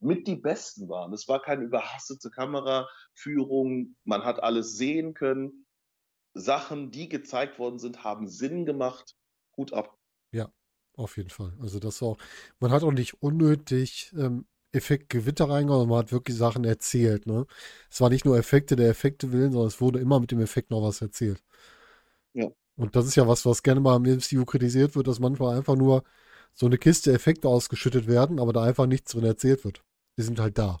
mit 0.00 0.26
die 0.26 0.36
besten 0.36 0.88
waren. 0.88 1.12
Es 1.12 1.28
war 1.28 1.42
keine 1.42 1.64
überhastete 1.64 2.30
Kameraführung, 2.30 3.96
man 4.04 4.24
hat 4.24 4.42
alles 4.42 4.76
sehen 4.76 5.14
können. 5.14 5.66
Sachen, 6.32 6.90
die 6.90 7.08
gezeigt 7.08 7.58
worden 7.58 7.78
sind, 7.78 8.04
haben 8.04 8.28
Sinn 8.28 8.64
gemacht. 8.64 9.16
Hut 9.56 9.72
ab. 9.72 10.00
Auf 11.00 11.16
jeden 11.16 11.30
Fall. 11.30 11.54
Also 11.60 11.78
das 11.78 12.02
war 12.02 12.10
auch, 12.10 12.18
man 12.58 12.72
hat 12.72 12.82
auch 12.82 12.92
nicht 12.92 13.22
unnötig 13.22 14.12
ähm, 14.18 14.46
Effektgewitter 14.72 15.48
reingehauen, 15.50 15.88
man 15.88 15.98
hat 16.00 16.12
wirklich 16.12 16.36
Sachen 16.36 16.64
erzählt, 16.64 17.26
ne? 17.26 17.46
Es 17.90 18.00
war 18.00 18.10
nicht 18.10 18.24
nur 18.24 18.38
Effekte 18.38 18.76
der 18.76 18.88
Effekte 18.90 19.32
willen, 19.32 19.52
sondern 19.52 19.68
es 19.68 19.80
wurde 19.80 20.00
immer 20.00 20.20
mit 20.20 20.30
dem 20.30 20.40
Effekt 20.40 20.70
noch 20.70 20.82
was 20.82 21.00
erzählt. 21.02 21.42
Ja. 22.34 22.50
Und 22.76 22.96
das 22.96 23.06
ist 23.06 23.14
ja 23.16 23.28
was, 23.28 23.44
was 23.46 23.62
gerne 23.62 23.80
mal 23.80 23.96
im 23.96 24.06
MCU 24.06 24.44
kritisiert 24.44 24.96
wird, 24.96 25.06
dass 25.06 25.20
manchmal 25.20 25.56
einfach 25.56 25.76
nur 25.76 26.02
so 26.54 26.66
eine 26.66 26.78
Kiste 26.78 27.12
Effekte 27.12 27.48
ausgeschüttet 27.48 28.06
werden, 28.08 28.40
aber 28.40 28.52
da 28.52 28.62
einfach 28.64 28.86
nichts 28.86 29.12
drin 29.12 29.24
erzählt 29.24 29.64
wird. 29.64 29.82
Die 30.18 30.22
sind 30.22 30.40
halt 30.40 30.58
da. 30.58 30.78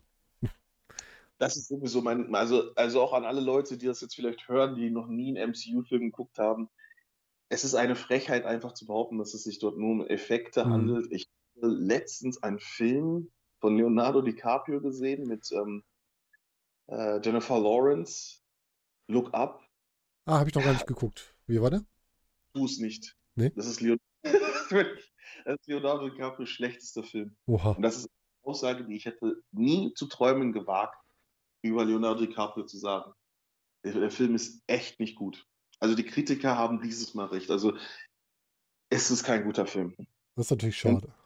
Das 1.38 1.56
ist 1.56 1.68
sowieso 1.68 2.02
mein, 2.02 2.34
also, 2.34 2.74
also 2.74 3.00
auch 3.00 3.12
an 3.14 3.24
alle 3.24 3.40
Leute, 3.40 3.78
die 3.78 3.86
das 3.86 4.00
jetzt 4.02 4.14
vielleicht 4.14 4.46
hören, 4.48 4.74
die 4.74 4.90
noch 4.90 5.06
nie 5.08 5.28
einen 5.28 5.50
MCU-Film 5.50 6.02
geguckt 6.02 6.38
haben. 6.38 6.68
Es 7.48 7.64
ist 7.64 7.74
eine 7.74 7.96
Frechheit, 7.96 8.44
einfach 8.46 8.74
zu 8.74 8.86
behaupten, 8.86 9.18
dass 9.18 9.34
es 9.34 9.44
sich 9.44 9.58
dort 9.58 9.78
nur 9.78 9.90
um 9.90 10.06
Effekte 10.06 10.64
Mhm. 10.64 10.70
handelt. 10.70 11.08
Ich 11.12 11.28
habe 11.56 11.68
letztens 11.68 12.42
einen 12.42 12.60
Film 12.60 13.30
von 13.60 13.76
Leonardo 13.76 14.22
DiCaprio 14.22 14.80
gesehen 14.80 15.26
mit 15.26 15.50
ähm, 15.52 15.84
äh, 16.86 17.20
Jennifer 17.22 17.58
Lawrence. 17.58 18.40
Look 19.08 19.32
Up. 19.34 19.62
Ah, 20.24 20.38
habe 20.38 20.48
ich 20.48 20.54
noch 20.54 20.62
gar 20.62 20.72
nicht 20.72 20.86
geguckt. 20.86 21.34
Wie 21.46 21.60
war 21.60 21.70
der? 21.70 21.84
Tu 22.54 22.64
es 22.64 22.78
nicht. 22.78 23.16
Nee? 23.34 23.50
Das 23.56 23.66
ist, 23.66 23.80
Leon 23.80 23.98
das 24.22 24.34
ist 24.70 25.66
Leonardo 25.66 26.08
DiCaprios 26.08 26.48
schlechtester 26.48 27.02
Film. 27.02 27.36
Oha. 27.46 27.72
Und 27.72 27.82
das 27.82 27.96
ist 27.96 28.04
eine 28.04 28.50
Aussage, 28.50 28.84
die 28.84 28.96
ich 28.96 29.06
hätte 29.06 29.42
nie 29.52 29.92
zu 29.94 30.06
träumen 30.06 30.52
gewagt. 30.52 30.96
über 31.62 31.84
Leonardo 31.84 32.24
DiCaprio 32.24 32.64
zu 32.64 32.78
sagen. 32.78 33.12
Der, 33.84 33.92
der 33.92 34.10
Film 34.10 34.34
ist 34.34 34.62
echt 34.66 35.00
nicht 35.00 35.16
gut. 35.16 35.46
Also 35.78 35.94
die 35.94 36.04
Kritiker 36.04 36.56
haben 36.56 36.80
dieses 36.80 37.14
Mal 37.14 37.26
recht. 37.26 37.50
Also 37.50 37.76
es 38.90 39.10
ist 39.10 39.24
kein 39.24 39.44
guter 39.44 39.66
Film. 39.66 39.94
Das 40.36 40.46
ist 40.46 40.50
natürlich 40.50 40.76
schade. 40.78 41.06
Und 41.06 41.19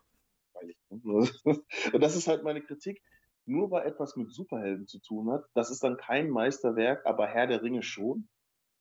das 2.01 2.17
ist 2.17 2.29
halt 2.29 2.45
meine 2.45 2.63
Kritik. 2.63 3.03
Nur 3.47 3.71
weil 3.71 3.87
etwas 3.87 4.17
mit 4.17 4.33
Superhelden 4.33 4.87
zu 4.87 4.99
tun 5.01 5.31
hat, 5.31 5.45
das 5.55 5.71
ist 5.71 5.85
dann 5.85 5.99
kein 5.99 6.31
Meisterwerk, 6.31 7.05
aber 7.05 7.27
Herr 7.27 7.47
der 7.47 7.63
Ringe 7.63 7.83
schon. 7.83 8.29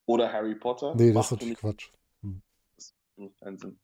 Oder 0.05 0.31
Harry 0.31 0.55
Potter. 0.55 0.95
Nee, 0.95 1.13
das 1.13 1.27
ist 1.27 1.31
natürlich 1.31 1.57
Quatsch. 1.57 1.89
Hm. 2.21 2.41
Das 2.75 2.93
macht 3.15 3.37
keinen 3.39 3.57
Sinn. 3.57 3.79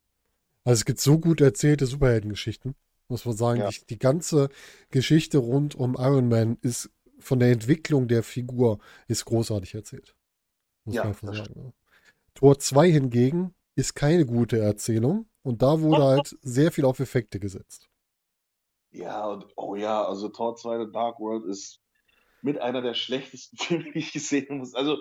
Also 0.65 0.79
es 0.79 0.85
gibt 0.85 0.99
so 0.99 1.17
gut 1.19 1.41
erzählte 1.41 1.85
Superheldengeschichten, 1.85 2.75
muss 3.07 3.25
man 3.25 3.35
sagen. 3.35 3.61
Ja. 3.61 3.69
Die, 3.69 3.85
die 3.85 3.99
ganze 3.99 4.49
Geschichte 4.91 5.37
rund 5.37 5.75
um 5.75 5.95
Iron 5.97 6.27
Man 6.27 6.57
ist 6.61 6.89
von 7.19 7.39
der 7.39 7.51
Entwicklung 7.51 8.07
der 8.07 8.23
Figur 8.23 8.79
ist 9.07 9.25
großartig 9.25 9.75
erzählt. 9.75 10.15
Muss 10.85 10.95
Ja, 10.95 11.03
man 11.03 11.09
einfach 11.13 11.33
sagen. 11.35 11.53
ja. 11.55 11.73
Tor 12.33 12.59
2 12.59 12.91
hingegen 12.91 13.53
ist 13.75 13.95
keine 13.95 14.25
gute 14.25 14.59
Erzählung 14.59 15.27
und 15.41 15.61
da 15.61 15.81
wurde 15.81 16.03
halt 16.03 16.37
sehr 16.41 16.71
viel 16.71 16.85
auf 16.85 16.99
Effekte 16.99 17.39
gesetzt. 17.39 17.88
Ja, 18.91 19.27
und 19.27 19.45
oh 19.55 19.75
ja, 19.75 20.03
also 20.03 20.29
Tor 20.29 20.55
2 20.55 20.85
The 20.85 20.91
Dark 20.91 21.19
World 21.19 21.45
ist 21.45 21.81
mit 22.41 22.59
einer 22.59 22.81
der 22.81 22.93
schlechtesten 22.93 23.57
Filme, 23.63 23.91
die 23.91 23.99
ich 23.99 24.11
gesehen 24.11 24.57
muss. 24.57 24.73
Also 24.73 24.97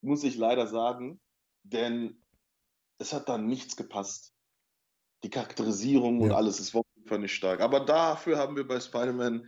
muss 0.00 0.24
ich 0.24 0.36
leider 0.36 0.66
sagen, 0.66 1.20
denn 1.62 2.22
es 2.98 3.12
hat 3.12 3.28
da 3.28 3.38
nichts 3.38 3.76
gepasst. 3.76 4.32
Die 5.24 5.30
Charakterisierung 5.30 6.20
und 6.20 6.30
Ja. 6.30 6.36
alles 6.36 6.58
ist 6.58 6.74
auf 6.74 6.86
jeden 6.96 7.08
Fall 7.08 7.18
nicht 7.20 7.34
stark. 7.34 7.60
Aber 7.60 7.80
dafür 7.80 8.38
haben 8.38 8.56
wir 8.56 8.66
bei 8.66 8.80
Spider-Man 8.80 9.46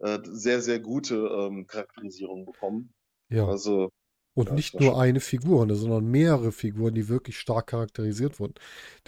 äh, 0.00 0.18
sehr, 0.24 0.60
sehr 0.60 0.80
gute 0.80 1.16
ähm, 1.16 1.66
Charakterisierung 1.66 2.46
bekommen. 2.46 2.92
Ja. 3.28 3.46
Also, 3.46 3.90
Und 4.34 4.48
Ja, 4.48 4.54
nicht 4.54 4.74
nur 4.80 4.90
schon- 4.92 5.00
eine 5.00 5.20
Figur, 5.20 5.64
ne, 5.66 5.76
sondern 5.76 6.06
mehrere 6.10 6.50
Figuren, 6.52 6.94
die 6.94 7.08
wirklich 7.08 7.38
stark 7.38 7.68
charakterisiert 7.68 8.40
wurden. 8.40 8.54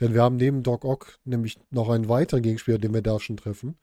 Denn 0.01 0.15
wir 0.15 0.23
haben 0.23 0.37
neben 0.37 0.63
Doc 0.63 0.85
Ock 0.85 1.19
nämlich 1.25 1.59
noch 1.71 1.89
einen 1.89 2.09
weiteren 2.09 2.43
Gegenspieler, 2.43 2.79
den 2.79 2.95
wir 2.95 3.03
da 3.03 3.19
schon 3.19 3.37
treffen. 3.37 3.77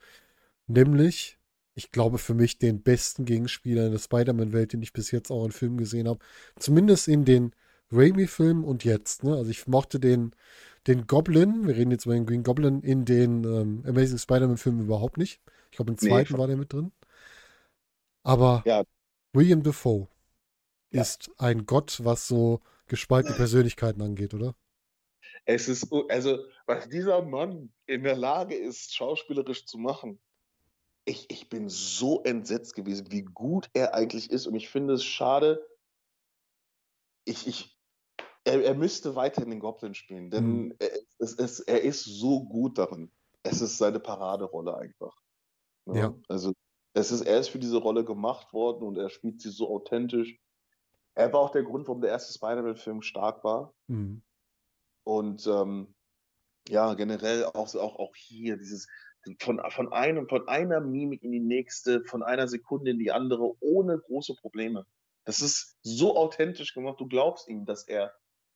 Nämlich, 0.67 1.37
ich 1.75 1.91
glaube, 1.91 2.17
für 2.17 2.33
mich 2.33 2.59
den 2.59 2.81
besten 2.81 3.25
Gegenspieler 3.25 3.87
in 3.87 3.91
der 3.91 3.99
Spider-Man-Welt, 3.99 4.73
den 4.73 4.81
ich 4.81 4.93
bis 4.93 5.11
jetzt 5.11 5.31
auch 5.31 5.43
in 5.45 5.51
Filmen 5.51 5.77
gesehen 5.77 6.07
habe. 6.07 6.19
Zumindest 6.57 7.07
in 7.09 7.25
den 7.25 7.51
Raimi-Filmen 7.91 8.63
und 8.63 8.85
jetzt. 8.85 9.23
Ne? 9.23 9.35
Also 9.35 9.49
ich 9.51 9.67
mochte 9.67 9.99
den, 9.99 10.31
den 10.87 11.07
Goblin, 11.07 11.67
wir 11.67 11.75
reden 11.75 11.91
jetzt 11.91 12.05
über 12.05 12.15
den 12.15 12.25
Green 12.25 12.43
Goblin, 12.43 12.81
in 12.81 13.03
den 13.05 13.43
ähm, 13.43 13.83
Amazing 13.85 14.17
Spider-Man-Filmen 14.17 14.81
überhaupt 14.85 15.17
nicht. 15.17 15.41
Ich 15.71 15.75
glaube, 15.77 15.91
im 15.91 15.97
Nee, 16.01 16.07
zweiten 16.07 16.29
ver- 16.33 16.37
war 16.37 16.47
der 16.47 16.57
mit 16.57 16.71
drin. 16.71 16.91
Aber 18.23 18.63
Ja. 18.65 18.83
William 19.33 19.63
Defoe 19.63 20.07
Ja. 20.93 21.01
ist 21.01 21.31
ein 21.37 21.65
Gott, 21.65 21.99
was 22.03 22.27
so 22.27 22.61
gespaltene 22.87 23.35
Persönlichkeiten 23.35 24.01
angeht, 24.01 24.33
oder? 24.33 24.55
es 25.45 25.67
ist, 25.67 25.91
also, 26.09 26.45
was 26.65 26.89
dieser 26.89 27.21
Mann 27.21 27.73
in 27.85 28.03
der 28.03 28.15
Lage 28.15 28.55
ist, 28.55 28.95
schauspielerisch 28.95 29.65
zu 29.65 29.77
machen. 29.77 30.19
Ich, 31.05 31.29
ich 31.29 31.49
bin 31.49 31.67
so 31.67 32.23
entsetzt 32.23 32.75
gewesen, 32.75 33.11
wie 33.11 33.23
gut 33.23 33.69
er 33.73 33.93
eigentlich 33.93 34.29
ist. 34.31 34.47
Und 34.47 34.55
ich 34.55 34.69
finde 34.69 34.93
es 34.93 35.03
schade, 35.03 35.65
ich, 37.25 37.47
ich, 37.47 37.77
er, 38.45 38.63
er 38.63 38.75
müsste 38.75 39.15
weiterhin 39.15 39.49
den 39.49 39.59
Goblin 39.59 39.93
spielen, 39.93 40.29
denn 40.29 40.65
Mhm. 40.65 40.75
er, 40.79 40.91
es, 41.19 41.33
es, 41.35 41.59
er 41.59 41.81
ist 41.81 42.03
so 42.05 42.45
gut 42.45 42.77
darin. 42.77 43.11
Es 43.43 43.61
ist 43.61 43.77
seine 43.77 43.99
Paraderolle 43.99 44.77
einfach. 44.77 45.17
Ne? 45.85 45.99
Ja. 45.99 46.15
Also, 46.29 46.53
es 46.93 47.11
ist, 47.11 47.21
er 47.21 47.39
ist 47.39 47.49
für 47.49 47.59
diese 47.59 47.77
Rolle 47.77 48.05
gemacht 48.05 48.53
worden 48.53 48.83
und 48.83 48.97
er 48.97 49.09
spielt 49.09 49.41
sie 49.41 49.49
so 49.49 49.69
authentisch. 49.69 50.39
Er 51.15 51.31
war 51.31 51.41
auch 51.41 51.51
der 51.51 51.63
Grund, 51.63 51.87
warum 51.87 52.01
der 52.01 52.11
erste 52.11 52.33
Spider-Man-Film 52.33 53.01
stark 53.01 53.43
war. 53.43 53.73
Mhm. 53.87 54.23
Und 55.03 55.45
ähm, 55.47 55.93
ja, 56.69 56.93
generell 56.93 57.45
auch, 57.45 57.67
so- 57.67 57.81
auch, 57.81 57.99
auch 57.99 58.15
hier 58.15 58.57
dieses 58.57 58.87
von, 59.39 59.61
von, 59.69 59.93
einem, 59.93 60.27
von 60.27 60.47
einer 60.47 60.81
Mimik 60.81 61.23
in 61.23 61.31
die 61.31 61.39
nächste, 61.39 62.03
von 62.03 62.23
einer 62.23 62.47
Sekunde 62.47 62.91
in 62.91 62.99
die 62.99 63.11
andere, 63.11 63.53
ohne 63.61 63.97
große 63.97 64.35
Probleme. 64.35 64.85
Das 65.25 65.39
ist 65.41 65.77
so 65.81 66.17
authentisch 66.17 66.73
gemacht, 66.73 66.99
du 66.99 67.07
glaubst 67.07 67.47
ihm, 67.47 67.65
dass 67.65 67.87
er 67.87 68.13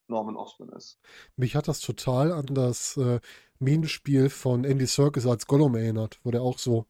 Norman 0.09 0.35
Osborn 0.35 0.69
ist. 0.69 0.99
Mich 1.35 1.55
hat 1.55 1.67
das 1.67 1.79
total 1.79 2.31
an 2.31 2.47
das 2.47 2.97
äh, 2.97 3.19
Minenspiel 3.59 4.29
von 4.29 4.63
Andy 4.63 4.85
Serkis 4.85 5.25
als 5.25 5.47
Gollum 5.47 5.75
erinnert, 5.75 6.19
wo 6.23 6.31
der 6.31 6.41
auch 6.41 6.59
so 6.59 6.85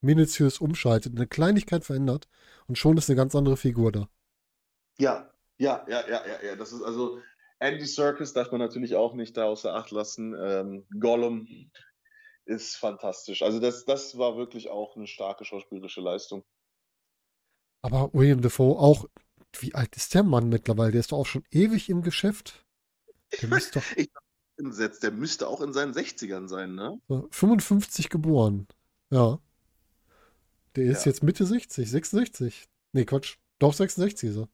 minutiös 0.00 0.58
umschaltet, 0.58 1.16
eine 1.16 1.26
Kleinigkeit 1.26 1.84
verändert 1.84 2.28
und 2.66 2.78
schon 2.78 2.96
ist 2.96 3.08
eine 3.08 3.16
ganz 3.16 3.34
andere 3.34 3.56
Figur 3.56 3.90
da. 3.90 4.08
Ja, 4.98 5.30
ja, 5.58 5.84
ja, 5.88 6.08
ja, 6.08 6.26
ja, 6.26 6.42
ja. 6.44 6.56
Das 6.56 6.72
ist 6.72 6.82
also 6.82 7.20
Andy 7.58 7.86
Serkis 7.86 8.32
darf 8.32 8.50
man 8.50 8.60
natürlich 8.60 8.94
auch 8.94 9.14
nicht 9.14 9.36
da 9.36 9.44
außer 9.44 9.74
Acht 9.74 9.90
lassen. 9.90 10.34
Ähm, 10.38 10.86
Gollum 11.00 11.46
ist 12.44 12.76
fantastisch. 12.76 13.42
Also 13.42 13.58
das, 13.60 13.84
das 13.84 14.18
war 14.18 14.36
wirklich 14.36 14.68
auch 14.70 14.96
eine 14.96 15.06
starke 15.06 15.44
schauspielerische 15.44 16.00
Leistung. 16.00 16.44
Aber 17.82 18.12
William 18.12 18.40
Defoe 18.40 18.78
auch, 18.78 19.06
wie 19.58 19.74
alt 19.74 19.96
ist 19.96 20.14
der 20.14 20.22
Mann 20.22 20.48
mittlerweile? 20.48 20.92
Der 20.92 21.00
ist 21.00 21.12
doch 21.12 21.18
auch 21.18 21.26
schon 21.26 21.44
ewig 21.50 21.88
im 21.88 22.02
Geschäft. 22.02 22.64
Der 23.40 23.48
müsste 23.48 23.78
doch 23.80 23.84
Ich 23.96 24.10
entsetzt, 24.56 25.02
der 25.02 25.10
müsste 25.10 25.48
auch 25.48 25.60
in 25.60 25.72
seinen 25.72 25.92
60ern 25.92 26.46
sein, 26.48 26.74
ne? 26.74 27.00
so 27.08 27.26
55 27.30 28.08
geboren. 28.08 28.68
Ja. 29.10 29.40
Der 30.76 30.84
ist 30.84 31.04
Ja. 31.04 31.10
jetzt 31.10 31.22
Mitte 31.22 31.46
60, 31.46 31.90
66. 31.90 32.68
Nee, 32.92 33.04
Quatsch. 33.04 33.36
Doch 33.58 33.72
66 33.74 34.30
ist 34.30 34.36
er. 34.36 34.48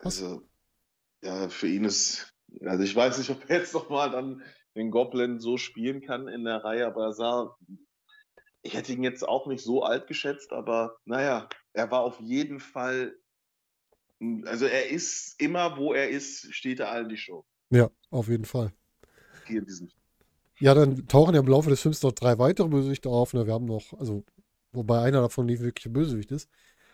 Also, 0.00 0.42
ja, 1.22 1.48
für 1.48 1.68
ihn 1.68 1.84
ist, 1.84 2.34
also 2.64 2.82
ich 2.82 2.96
weiß 2.96 3.18
nicht, 3.18 3.30
ob 3.30 3.48
er 3.48 3.58
jetzt 3.58 3.74
nochmal 3.74 4.10
dann 4.10 4.42
den 4.74 4.90
Goblin 4.90 5.40
so 5.40 5.56
spielen 5.56 6.00
kann 6.00 6.28
in 6.28 6.44
der 6.44 6.64
Reihe, 6.64 6.86
aber 6.86 7.06
er 7.06 7.12
sah, 7.12 7.56
ich 8.62 8.74
hätte 8.74 8.92
ihn 8.92 9.02
jetzt 9.02 9.26
auch 9.26 9.46
nicht 9.46 9.62
so 9.62 9.82
alt 9.82 10.06
geschätzt, 10.06 10.52
aber 10.52 10.96
naja, 11.04 11.48
er 11.72 11.90
war 11.90 12.00
auf 12.00 12.20
jeden 12.20 12.60
Fall, 12.60 13.14
also 14.44 14.66
er 14.66 14.88
ist 14.90 15.40
immer, 15.40 15.76
wo 15.76 15.92
er 15.92 16.08
ist, 16.08 16.52
steht 16.54 16.80
er 16.80 16.90
allen 16.90 17.08
die 17.08 17.16
Show. 17.16 17.44
Ja, 17.70 17.90
auf 18.10 18.28
jeden 18.28 18.44
Fall. 18.44 18.72
Hier 19.46 19.60
in 19.60 19.66
diesem. 19.66 19.90
Ja, 20.58 20.74
dann 20.74 21.06
tauchen 21.08 21.34
ja 21.34 21.40
im 21.40 21.46
Laufe 21.46 21.70
des 21.70 21.80
Films 21.80 22.02
noch 22.02 22.12
drei 22.12 22.38
weitere 22.38 22.68
Bösewichte 22.68 23.08
auf. 23.08 23.32
Ne? 23.32 23.46
Wir 23.46 23.54
haben 23.54 23.64
noch, 23.64 23.98
also, 23.98 24.24
wobei 24.72 25.00
einer 25.00 25.22
davon 25.22 25.46
nicht 25.46 25.62
wirklich 25.62 25.86
ein 25.86 25.92
Bösewicht 25.92 26.30
ist. 26.32 26.50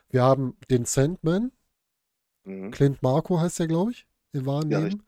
Wir 0.08 0.22
haben 0.22 0.56
den 0.70 0.84
Sandman, 0.84 1.50
Mhm. 2.46 2.70
Clint 2.70 3.02
Marco 3.02 3.40
heißt 3.40 3.58
der, 3.58 3.66
glaube 3.66 3.90
ich, 3.92 4.06
im 4.32 4.46
wahren 4.46 4.70
Ja, 4.70 4.80
Leben. 4.80 5.02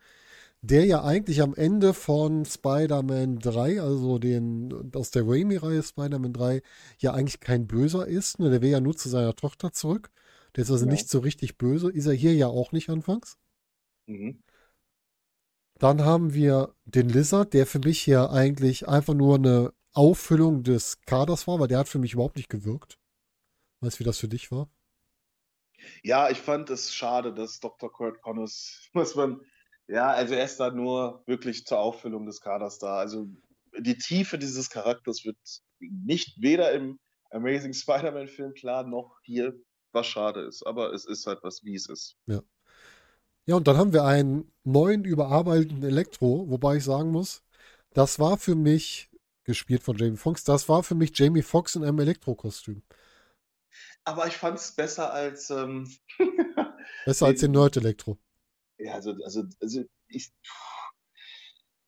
Der 0.61 0.85
ja 0.87 1.05
eigentlich 1.05 1.41
am 1.41 1.55
Ende 1.55 1.95
von 1.95 2.45
Spider-Man 2.45 3.39
3, 3.39 3.81
also 3.81 4.19
den 4.19 4.91
aus 4.95 5.13
der 5.13 5.23
Raimi-Reihe 5.25 5.83
Spider-Man 5.83 6.33
3, 6.33 6.63
ja 6.99 7.15
eigentlich 7.15 7.41
kein 7.41 7.67
Böser 7.69 8.07
ist. 8.09 8.41
Ne? 8.41 8.51
Der 8.51 8.61
will 8.61 8.71
ja 8.71 8.81
nur 8.81 8.97
zu 8.97 9.09
seiner 9.09 9.35
Tochter 9.37 9.73
zurück. 9.73 10.11
Der 10.57 10.65
ist 10.65 10.71
also 10.71 10.85
Ja. 10.87 10.91
nicht 10.93 11.09
so 11.09 11.21
richtig 11.21 11.59
böse. 11.59 11.91
Ist 11.91 12.07
er 12.07 12.13
hier 12.15 12.35
ja 12.35 12.49
auch 12.49 12.73
nicht 12.73 12.91
anfangs. 12.91 13.39
Mhm. 14.07 14.43
Dann 15.79 16.03
haben 16.05 16.35
wir 16.35 16.75
den 16.87 17.09
Lizard, 17.09 17.55
der 17.55 17.67
für 17.67 17.79
mich 17.79 18.01
hier 18.01 18.31
eigentlich 18.31 18.89
einfach 18.89 19.15
nur 19.15 19.37
eine 19.37 19.73
Auffüllung 19.93 20.65
des 20.65 21.01
Kaders 21.03 21.47
war, 21.47 21.61
weil 21.61 21.69
der 21.69 21.79
hat 21.79 21.89
für 21.89 22.01
mich 22.01 22.15
überhaupt 22.15 22.37
nicht 22.37 22.49
gewirkt. 22.49 22.99
Weißt 23.81 23.97
du, 23.97 24.01
wie 24.01 24.05
das 24.05 24.19
für 24.19 24.29
dich 24.29 24.51
war? 24.51 24.69
Ja, 26.03 26.31
ich 26.31 26.39
fand 26.39 26.71
es 26.71 26.95
schade, 26.95 27.33
dass 27.33 27.61
Dr. 27.61 27.93
Kurt 27.93 28.21
Connors, 28.23 28.89
muss 28.93 29.15
man, 29.15 29.41
ja, 29.87 30.11
also 30.11 30.35
er 30.35 30.45
ist 30.45 30.59
da 30.61 30.71
nur 30.71 31.23
wirklich 31.27 31.65
zur 31.65 31.79
Auffüllung 31.79 32.27
des 32.27 32.41
Kaders 32.41 32.79
da. 32.79 32.97
Also 32.97 33.27
die 33.79 33.97
Tiefe 33.97 34.39
dieses 34.39 34.71
Charakters 34.71 35.25
wird 35.25 35.39
nicht 35.81 36.41
weder 36.41 36.73
im 36.73 36.99
Amazing 37.31 37.73
Spider-Man-Film 37.73 38.55
klar, 38.55 38.85
noch 38.85 39.19
hier, 39.23 39.55
was 39.93 40.07
schade 40.07 40.41
ist. 40.41 40.67
Aber 40.67 40.93
es 40.93 41.05
ist 41.05 41.27
halt 41.27 41.41
was, 41.43 41.65
wie 41.65 41.75
es 41.75 41.89
ist. 41.89 42.17
Ja, 43.47 43.57
und 43.57 43.67
dann 43.67 43.79
haben 43.79 43.95
wir 43.95 44.05
einen 44.05 44.53
neuen, 44.65 45.05
überarbeiteten 45.05 45.83
Elektro, 45.83 46.51
wobei 46.51 46.77
ich 46.77 46.85
sagen 46.85 47.11
muss, 47.11 47.43
das 47.95 48.19
war 48.19 48.37
für 48.37 48.55
mich, 48.55 49.09
gespielt 49.45 49.83
von 49.83 49.97
Jamie 49.97 50.19
Foxx, 50.19 50.45
das 50.45 50.69
war 50.69 50.83
für 50.83 50.95
mich 50.95 51.19
Jamie 51.19 51.41
Foxx 51.41 51.75
in 51.75 51.83
einem 51.83 51.99
Elektro-Kostüm. 51.99 52.83
Aber 54.05 54.27
ich 54.27 54.37
fand 54.37 54.59
es 54.59 54.75
besser 54.75 55.13
als, 55.13 55.51
ähm, 55.51 55.89
Besser 57.05 57.27
als 57.27 57.41
den 57.41 57.53
Nerd-Elektro. 57.53 58.19
ja, 58.79 58.95
also, 58.95 59.13
also, 59.25 59.45
also 59.61 59.85
ich, 60.09 60.33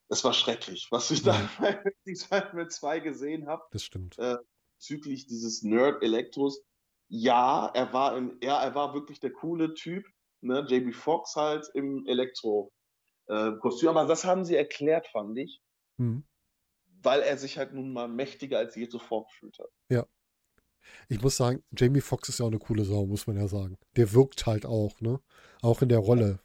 das 0.08 0.24
war 0.24 0.32
schrecklich, 0.32 0.88
was 0.90 1.10
ich 1.10 1.22
Ja. 1.24 1.32
da 1.58 1.82
bei 2.04 2.14
Spider-Man 2.14 2.70
2 2.70 3.00
gesehen 3.00 3.46
habe. 3.48 3.62
Das 3.70 3.82
stimmt. 3.84 4.18
äh, 4.18 4.36
bezüglich 4.78 5.26
dieses 5.26 5.62
Nerd-Elektros. 5.62 6.62
Ja, 7.08 7.70
er 7.74 7.92
war 7.92 8.16
in, 8.16 8.38
ja, 8.42 8.62
er 8.62 8.74
war 8.74 8.94
wirklich 8.94 9.20
der 9.20 9.32
coole 9.32 9.74
Typ, 9.74 10.06
ne? 10.42 10.64
JB 10.68 10.94
Fox 10.94 11.34
halt 11.36 11.68
im 11.74 12.06
Elektro-Kostüm. 12.06 13.88
Aber 13.88 14.06
das 14.06 14.24
haben 14.24 14.44
sie 14.44 14.54
erklärt, 14.56 15.06
fand 15.08 15.36
ich, 15.38 15.60
Mhm. 15.96 16.24
weil 17.02 17.20
er 17.22 17.36
sich 17.36 17.58
halt 17.58 17.72
nun 17.74 17.92
mal 17.92 18.06
mächtiger 18.08 18.58
als 18.58 18.74
je 18.76 18.88
zuvor 18.88 19.26
gefühlt 19.26 19.58
hat. 19.58 19.70
Ja. 19.90 20.06
Ich 21.08 21.20
muss 21.22 21.36
sagen, 21.36 21.62
Jamie 21.76 22.00
Foxx 22.00 22.28
ist 22.28 22.38
ja 22.38 22.46
auch 22.46 22.50
eine 22.50 22.58
coole 22.58 22.84
Sau, 22.84 23.06
muss 23.06 23.26
man 23.26 23.36
ja 23.36 23.48
sagen. 23.48 23.78
Der 23.96 24.12
wirkt 24.12 24.46
halt 24.46 24.66
auch, 24.66 25.00
ne? 25.00 25.20
Auch 25.62 25.82
in 25.82 25.88
der 25.88 25.98
Rolle. 25.98 26.40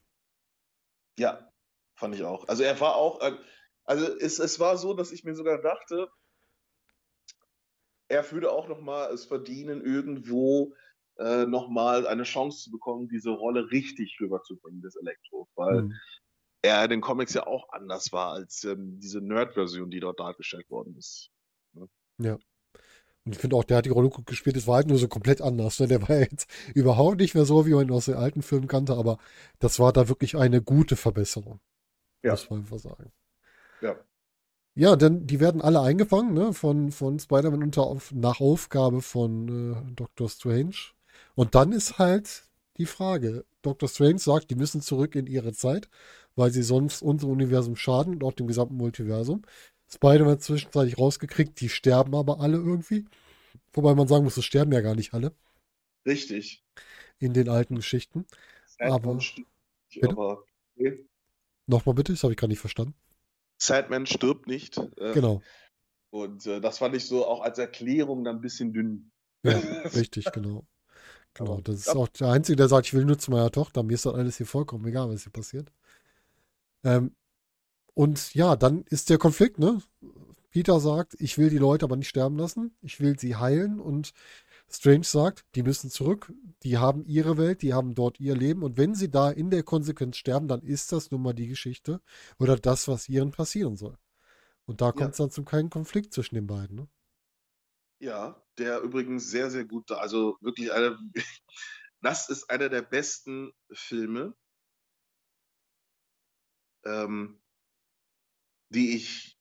Ja, 1.17 1.51
fand 1.95 2.15
ich 2.15 2.23
auch. 2.23 2.47
Also 2.47 2.63
er 2.63 2.79
war 2.79 2.95
auch, 2.95 3.21
äh, 3.21 3.38
also 3.86 4.05
es, 4.17 4.39
es 4.39 4.59
war 4.59 4.77
so, 4.77 4.93
dass 4.93 5.11
ich 5.11 5.23
mir 5.23 5.36
sogar 5.36 5.61
dachte, 5.61 6.09
er 8.07 8.31
würde 8.31 8.51
auch 8.51 8.67
nochmal 8.67 9.11
es 9.13 9.25
verdienen, 9.25 9.83
irgendwo 9.83 10.73
äh, 11.17 11.45
nochmal 11.45 12.05
eine 12.07 12.23
Chance 12.23 12.63
zu 12.63 12.71
bekommen, 12.71 13.07
diese 13.07 13.31
Rolle 13.31 13.71
richtig 13.71 14.17
rüberzubringen, 14.19 14.81
des 14.81 14.95
Elektro. 14.95 15.47
Weil 15.55 15.83
mhm. 15.83 15.93
er 16.61 16.83
in 16.83 16.89
den 16.89 17.01
Comics 17.01 17.33
ja 17.33 17.47
auch 17.47 17.69
anders 17.69 18.11
war 18.11 18.33
als 18.33 18.63
ähm, 18.63 18.99
diese 18.99 19.21
Nerd-Version, 19.21 19.89
die 19.89 19.99
dort 19.99 20.19
dargestellt 20.19 20.69
worden 20.69 20.95
ist. 20.97 21.31
Ne? 21.73 21.88
Ja. 22.19 22.38
Und 23.26 23.34
ich 23.34 23.39
finde 23.39 23.55
auch, 23.55 23.63
der 23.63 23.78
hat 23.78 23.86
die 23.86 23.89
Rolle 23.89 24.09
gut 24.09 24.28
gespielt. 24.28 24.55
Es 24.55 24.67
war 24.67 24.76
halt 24.76 24.88
nur 24.88 24.99
so 24.99 25.07
komplett 25.07 25.41
anders. 25.41 25.80
Ne? 25.80 25.88
Der 25.88 26.01
war 26.07 26.19
jetzt 26.19 26.47
überhaupt 26.76 27.19
nicht 27.19 27.34
mehr 27.34 27.45
so, 27.45 27.65
wie 27.65 27.73
man 27.73 27.88
ihn 27.88 27.93
aus 27.93 28.05
den 28.05 28.15
alten 28.15 28.41
Filmen 28.41 28.67
kannte, 28.67 28.93
aber 28.95 29.17
das 29.59 29.80
war 29.80 29.91
da 29.91 30.07
wirklich 30.07 30.38
eine 30.38 30.61
gute 30.61 30.95
Verbesserung. 30.95 31.59
Ja. 32.23 32.32
Muss 32.32 32.49
man 32.49 32.59
einfach 32.59 32.80
sagen. 32.80 33.11
Ja. 33.82 33.95
Ja, 34.78 34.97
denn 34.97 35.26
die 35.26 35.39
werden 35.39 35.61
alle 35.61 35.80
eingefangen, 35.80 36.34
ne, 36.34 36.51
von, 36.51 36.91
von 36.91 37.17
Spider-Man 37.17 37.63
unter 37.63 37.84
auf, 37.84 38.11
nach 38.11 38.41
Aufgabe 38.41 39.01
von 39.01 39.47
äh, 39.47 39.93
Doctor 39.93 40.30
Strange. 40.30 40.76
Und 41.34 41.55
dann 41.55 41.71
ist 41.71 41.97
halt 41.97 42.43
die 42.78 42.86
Frage. 42.86 43.45
Dr. 43.61 43.88
Strange 43.88 44.19
sagt, 44.19 44.51
die 44.51 44.55
müssen 44.55 44.82
zurück 44.82 45.15
in 45.15 45.28
ihre 45.28 45.53
Zeit, 45.53 45.89
weil 46.36 46.51
sie 46.51 46.61
sonst 46.61 47.01
unserem 47.01 47.32
Universum 47.32 47.76
schaden 47.76 48.15
und 48.15 48.23
auch 48.23 48.34
dem 48.34 48.47
gesamten 48.47 48.76
Multiversum. 48.76 49.43
Spider-Man 49.88 50.39
zwischenzeitlich 50.39 50.97
rausgekriegt, 50.97 51.59
die 51.61 51.69
sterben 51.69 52.15
aber 52.15 52.39
alle 52.39 52.57
irgendwie. 52.57 53.05
Wobei 53.73 53.93
man 53.93 54.07
sagen 54.07 54.23
muss, 54.23 54.38
es 54.38 54.45
sterben 54.45 54.71
ja 54.71 54.81
gar 54.81 54.95
nicht 54.95 55.13
alle. 55.13 55.36
Richtig. 56.05 56.63
In 57.19 57.33
den 57.33 57.49
alten 57.49 57.75
Geschichten. 57.75 58.25
aber. 58.79 59.19
aber 60.01 60.43
okay. 60.75 61.05
Nochmal 61.67 61.95
bitte, 61.95 62.13
das 62.13 62.23
habe 62.23 62.33
ich 62.33 62.38
gar 62.38 62.47
nicht 62.47 62.59
verstanden. 62.59 62.95
Sandman 63.57 64.05
stirbt 64.05 64.47
nicht. 64.47 64.77
Äh, 64.97 65.13
genau. 65.13 65.41
Und 66.09 66.45
äh, 66.45 66.61
das 66.61 66.77
fand 66.77 66.95
ich 66.95 67.05
so 67.05 67.25
auch 67.25 67.41
als 67.41 67.57
Erklärung 67.57 68.23
dann 68.23 68.38
ein 68.38 68.41
bisschen 68.41 68.73
dünn. 68.73 69.11
Ja, 69.43 69.51
richtig, 69.95 70.31
genau. 70.31 70.65
Genau, 71.33 71.59
das 71.59 71.75
ist 71.75 71.89
auch 71.89 72.07
der 72.07 72.29
Einzige, 72.29 72.55
der 72.55 72.69
sagt, 72.69 72.88
ich 72.88 72.93
will 72.93 73.03
nur 73.03 73.19
zu 73.19 73.31
meiner 73.31 73.51
Tochter. 73.51 73.83
Mir 73.83 73.95
ist 73.95 74.05
das 74.05 74.13
alles 74.13 74.38
hier 74.38 74.45
vollkommen 74.45 74.86
egal, 74.88 75.09
was 75.09 75.23
hier 75.23 75.33
passiert. 75.33 75.69
Ähm, 76.86 77.13
und 77.96 78.36
ja, 78.36 78.58
dann 78.58 78.84
ist 78.89 79.10
der 79.10 79.18
Konflikt, 79.18 79.58
ne? 79.58 79.82
Peter 80.52 80.80
sagt, 80.80 81.16
ich 81.20 81.38
will 81.38 81.50
die 81.50 81.58
Leute 81.58 81.86
aber 81.86 81.96
nicht 81.96 82.10
sterben 82.10 82.38
lassen. 82.38 82.78
Ich 82.82 83.00
will 83.00 83.18
sie 83.18 83.38
heilen. 83.38 83.80
Und 83.80 84.14
Strange 84.70 85.06
sagt, 85.06 85.46
die 85.56 85.64
müssen 85.64 85.89
zurück. 85.89 86.32
Die 86.64 86.78
haben 86.78 87.06
ihre 87.06 87.38
Welt, 87.38 87.62
die 87.62 87.74
haben 87.74 87.96
dort 87.96 88.20
ihr 88.20 88.36
Leben. 88.36 88.64
Und 88.64 88.78
wenn 88.78 88.96
sie 88.96 89.10
da 89.10 89.32
in 89.32 89.50
der 89.50 89.64
Konsequenz 89.64 90.18
sterben, 90.18 90.48
dann 90.48 90.62
ist 90.62 90.91
das 90.91 91.10
nun 91.12 91.22
mal 91.22 91.34
die 91.34 91.48
Geschichte 91.48 92.02
oder 92.38 92.58
das, 92.58 92.88
was 92.88 93.10
ihren 93.10 93.32
passieren 93.32 93.78
soll. 93.78 93.98
Und 94.66 94.82
da 94.82 94.91
kommt 94.91 95.12
es 95.12 95.20
ja. 95.20 95.26
dann 95.26 95.32
zum 95.32 95.46
keinen 95.46 95.70
Konflikt 95.70 96.14
zwischen 96.14 96.36
den 96.36 96.48
beiden. 96.48 96.76
Ne? 96.76 96.88
Ja, 98.00 98.41
der 98.58 98.82
übrigens 98.82 99.30
sehr, 99.30 99.50
sehr 99.52 99.66
gut 99.66 99.89
da. 99.89 99.96
Also 99.96 100.38
wirklich 100.41 100.72
eine, 100.74 100.98
das 102.02 102.30
ist 102.30 102.50
einer 102.50 102.68
der 102.68 102.82
besten 102.82 103.54
Filme, 103.72 104.36
ähm, 106.84 107.41
die 108.70 108.95
ich 108.95 109.36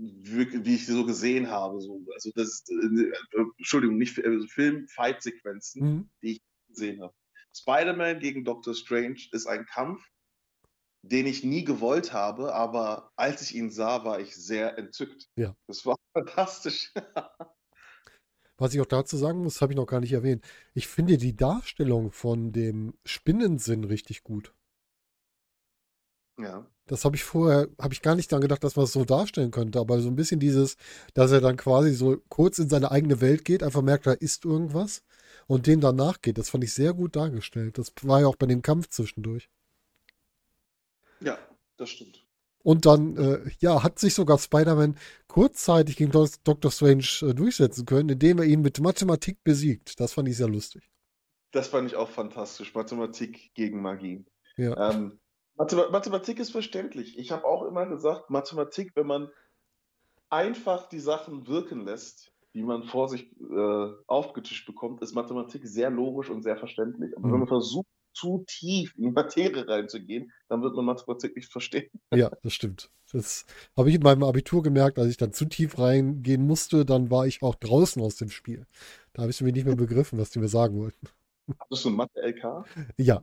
wie 0.00 0.74
ich 0.74 0.86
so 0.86 1.04
gesehen 1.04 1.48
habe. 1.48 1.80
So. 1.80 2.00
Also 2.14 2.30
das, 2.34 2.64
äh, 2.68 3.12
Entschuldigung, 3.58 3.98
nicht 3.98 4.18
also 4.24 4.46
Film-Fight-Sequenzen, 4.46 5.82
mhm. 5.82 6.10
die 6.22 6.32
ich 6.32 6.42
gesehen 6.68 7.02
habe. 7.02 7.14
Spider-Man 7.54 8.20
gegen 8.20 8.44
Doctor 8.44 8.74
Strange 8.74 9.18
ist 9.32 9.46
ein 9.46 9.66
Kampf, 9.66 10.04
den 11.02 11.26
ich 11.26 11.44
nie 11.44 11.64
gewollt 11.64 12.12
habe, 12.12 12.54
aber 12.54 13.12
als 13.16 13.42
ich 13.42 13.54
ihn 13.54 13.70
sah, 13.70 14.04
war 14.04 14.20
ich 14.20 14.34
sehr 14.36 14.78
entzückt. 14.78 15.28
Ja. 15.36 15.56
Das 15.66 15.84
war 15.86 15.96
fantastisch. 16.12 16.92
Was 18.56 18.74
ich 18.74 18.80
auch 18.80 18.86
dazu 18.86 19.16
sagen 19.16 19.42
muss, 19.42 19.60
habe 19.60 19.72
ich 19.72 19.76
noch 19.76 19.86
gar 19.86 20.00
nicht 20.00 20.12
erwähnt. 20.12 20.44
Ich 20.74 20.88
finde 20.88 21.16
die 21.16 21.36
Darstellung 21.36 22.10
von 22.10 22.52
dem 22.52 22.94
Spinnensinn 23.04 23.84
richtig 23.84 24.22
gut. 24.22 24.52
Ja. 26.38 26.68
Das 26.88 27.04
habe 27.04 27.16
ich 27.16 27.22
vorher, 27.22 27.68
habe 27.80 27.94
ich 27.94 28.02
gar 28.02 28.14
nicht 28.16 28.32
daran 28.32 28.42
gedacht, 28.42 28.64
dass 28.64 28.76
man 28.76 28.84
es 28.84 28.92
so 28.92 29.04
darstellen 29.04 29.50
könnte, 29.50 29.78
aber 29.78 30.00
so 30.00 30.08
ein 30.08 30.16
bisschen 30.16 30.40
dieses, 30.40 30.76
dass 31.14 31.30
er 31.30 31.40
dann 31.40 31.56
quasi 31.56 31.92
so 31.92 32.18
kurz 32.28 32.58
in 32.58 32.68
seine 32.68 32.90
eigene 32.90 33.20
Welt 33.20 33.44
geht, 33.44 33.62
einfach 33.62 33.82
merkt, 33.82 34.06
da 34.06 34.12
ist 34.12 34.44
irgendwas 34.44 35.02
und 35.46 35.66
dem 35.66 35.80
danach 35.80 36.20
geht. 36.20 36.38
Das 36.38 36.50
fand 36.50 36.64
ich 36.64 36.74
sehr 36.74 36.94
gut 36.94 37.14
dargestellt. 37.14 37.78
Das 37.78 37.92
war 38.02 38.20
ja 38.20 38.26
auch 38.26 38.36
bei 38.36 38.46
dem 38.46 38.62
Kampf 38.62 38.88
zwischendurch. 38.88 39.48
Ja, 41.20 41.38
das 41.76 41.90
stimmt. 41.90 42.24
Und 42.62 42.86
dann, 42.86 43.16
äh, 43.16 43.50
ja, 43.60 43.82
hat 43.82 43.98
sich 43.98 44.14
sogar 44.14 44.38
Spider-Man 44.38 44.96
kurzzeitig 45.26 45.96
gegen 45.96 46.10
Dr. 46.10 46.70
Strange 46.70 47.06
äh, 47.22 47.34
durchsetzen 47.34 47.86
können, 47.86 48.08
indem 48.08 48.38
er 48.38 48.44
ihn 48.44 48.62
mit 48.62 48.80
Mathematik 48.80 49.42
besiegt. 49.44 50.00
Das 50.00 50.12
fand 50.12 50.28
ich 50.28 50.36
sehr 50.36 50.48
lustig. 50.48 50.90
Das 51.52 51.68
fand 51.68 51.88
ich 51.88 51.96
auch 51.96 52.10
fantastisch. 52.10 52.74
Mathematik 52.74 53.54
gegen 53.54 53.80
Magie. 53.80 54.24
Ja. 54.56 54.90
Ähm, 54.90 55.18
Mathematik 55.58 56.38
ist 56.38 56.50
verständlich. 56.50 57.18
Ich 57.18 57.32
habe 57.32 57.44
auch 57.44 57.64
immer 57.64 57.86
gesagt, 57.86 58.30
Mathematik, 58.30 58.92
wenn 58.94 59.06
man 59.06 59.28
einfach 60.30 60.88
die 60.88 61.00
Sachen 61.00 61.46
wirken 61.46 61.84
lässt, 61.84 62.32
die 62.54 62.62
man 62.62 62.84
vor 62.84 63.08
sich 63.08 63.30
äh, 63.40 63.92
aufgetischt 64.06 64.66
bekommt, 64.66 65.02
ist 65.02 65.14
Mathematik 65.14 65.66
sehr 65.66 65.90
logisch 65.90 66.30
und 66.30 66.42
sehr 66.42 66.56
verständlich. 66.56 67.16
Aber 67.16 67.28
mhm. 67.28 67.32
wenn 67.32 67.38
man 67.40 67.48
versucht, 67.48 67.86
zu 68.14 68.44
tief 68.46 68.94
in 68.96 69.04
die 69.04 69.10
Materie 69.10 69.68
reinzugehen, 69.68 70.32
dann 70.48 70.62
wird 70.62 70.74
man 70.74 70.84
Mathematik 70.84 71.36
nicht 71.36 71.52
verstehen. 71.52 71.88
Ja, 72.12 72.30
das 72.42 72.52
stimmt. 72.52 72.90
Das 73.12 73.46
habe 73.76 73.90
ich 73.90 73.94
in 73.94 74.02
meinem 74.02 74.24
Abitur 74.24 74.62
gemerkt, 74.62 74.98
als 74.98 75.10
ich 75.10 75.16
dann 75.16 75.32
zu 75.32 75.44
tief 75.44 75.78
reingehen 75.78 76.46
musste, 76.46 76.84
dann 76.84 77.10
war 77.10 77.26
ich 77.26 77.42
auch 77.42 77.54
draußen 77.54 78.02
aus 78.02 78.16
dem 78.16 78.30
Spiel. 78.30 78.66
Da 79.12 79.22
habe 79.22 79.30
ich 79.30 79.40
mir 79.40 79.52
nicht 79.52 79.66
mehr 79.66 79.76
begriffen, 79.76 80.18
was 80.18 80.30
die 80.30 80.40
mir 80.40 80.48
sagen 80.48 80.78
wollten. 80.78 81.08
Hattest 81.60 81.84
du 81.84 81.90
ein 81.90 81.94
Mathe-LK? 81.94 82.64
Ja. 82.98 83.22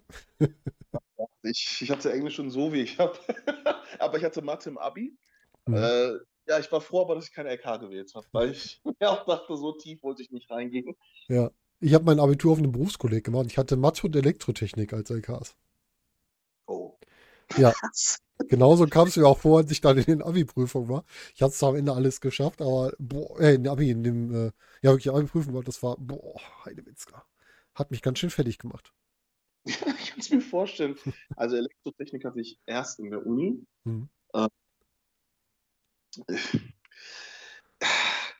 Ich, 1.46 1.82
ich 1.82 1.92
hatte 1.92 2.12
Englisch 2.12 2.36
schon 2.36 2.50
so, 2.50 2.74
wie 2.74 2.82
ich 2.82 2.98
habe. 3.00 3.18
aber 4.00 4.18
ich 4.18 4.24
hatte 4.24 4.42
Mathe 4.42 4.70
im 4.70 4.78
Abi. 4.78 5.18
Mhm. 5.66 5.76
Äh, 5.76 6.12
ja, 6.48 6.60
ich 6.60 6.72
war 6.72 6.82
froh, 6.82 7.02
aber 7.02 7.16
dass 7.16 7.28
ich 7.28 7.34
keine 7.34 7.50
LK 7.50 7.80
gewählt 7.82 8.14
habe, 8.14 8.26
weil 8.32 8.52
ich 8.52 8.82
mir 9.00 9.10
auch 9.10 9.26
dachte, 9.26 9.56
so 9.58 9.74
tief 9.74 10.04
wollte 10.04 10.22
ich 10.22 10.32
nicht 10.32 10.50
reingehen. 10.50 10.96
Ja. 11.28 11.52
Ich 11.82 11.94
habe 11.94 12.06
mein 12.06 12.20
Abitur 12.20 12.54
auf 12.54 12.58
einem 12.58 12.72
Berufskolleg 12.72 13.24
gemacht. 13.24 13.48
Ich 13.48 13.58
hatte 13.58 13.76
Mathe 13.76 14.08
und 14.08 14.16
Elektrotechnik 14.16 14.94
als 14.94 15.10
LKs. 15.10 15.56
Oh. 16.68 16.98
Ja. 17.58 17.74
Genauso 18.48 18.86
kam 18.88 19.08
es 19.08 19.18
mir 19.18 19.28
auch 19.28 19.38
vor, 19.38 19.60
als 19.60 19.72
ich 19.72 19.82
dann 19.82 19.98
in 19.98 20.06
den 20.06 20.22
Abi-Prüfungen 20.22 20.90
war. 20.90 21.06
Ich 21.36 21.42
hatte 21.42 21.54
es 21.54 21.64
am 21.64 21.76
Ende 21.76 21.94
alles 21.94 22.22
geschafft, 22.22 22.62
aber 22.62 22.92
boah, 22.98 23.40
äh, 23.40 23.56
in 23.56 23.64
der 23.64 23.72
Abi, 23.72 23.90
in 23.90 24.04
dem, 24.04 24.34
äh, 24.34 24.52
ja, 24.82 24.92
wirklich 24.92 25.10
Abi-Prüfung 25.10 25.54
war, 25.54 25.64
das 25.64 25.82
war, 25.84 25.96
boah, 25.98 26.40
Heidewitzka. 26.66 27.24
Hat 27.74 27.92
mich 27.92 28.02
ganz 28.02 28.20
schön 28.20 28.30
fertig 28.30 28.58
gemacht. 28.58 28.94
ich 29.66 29.80
kann 29.80 30.20
es 30.20 30.30
mir 30.30 30.42
vorstellen. 30.42 30.96
Also 31.36 31.56
Elektrotechnik 31.56 32.26
hatte 32.26 32.42
ich 32.42 32.60
erst 32.66 33.00
in 33.00 33.10
der 33.12 33.26
Uni. 33.26 33.66
Mhm. 33.84 34.10
Äh, 34.34 34.48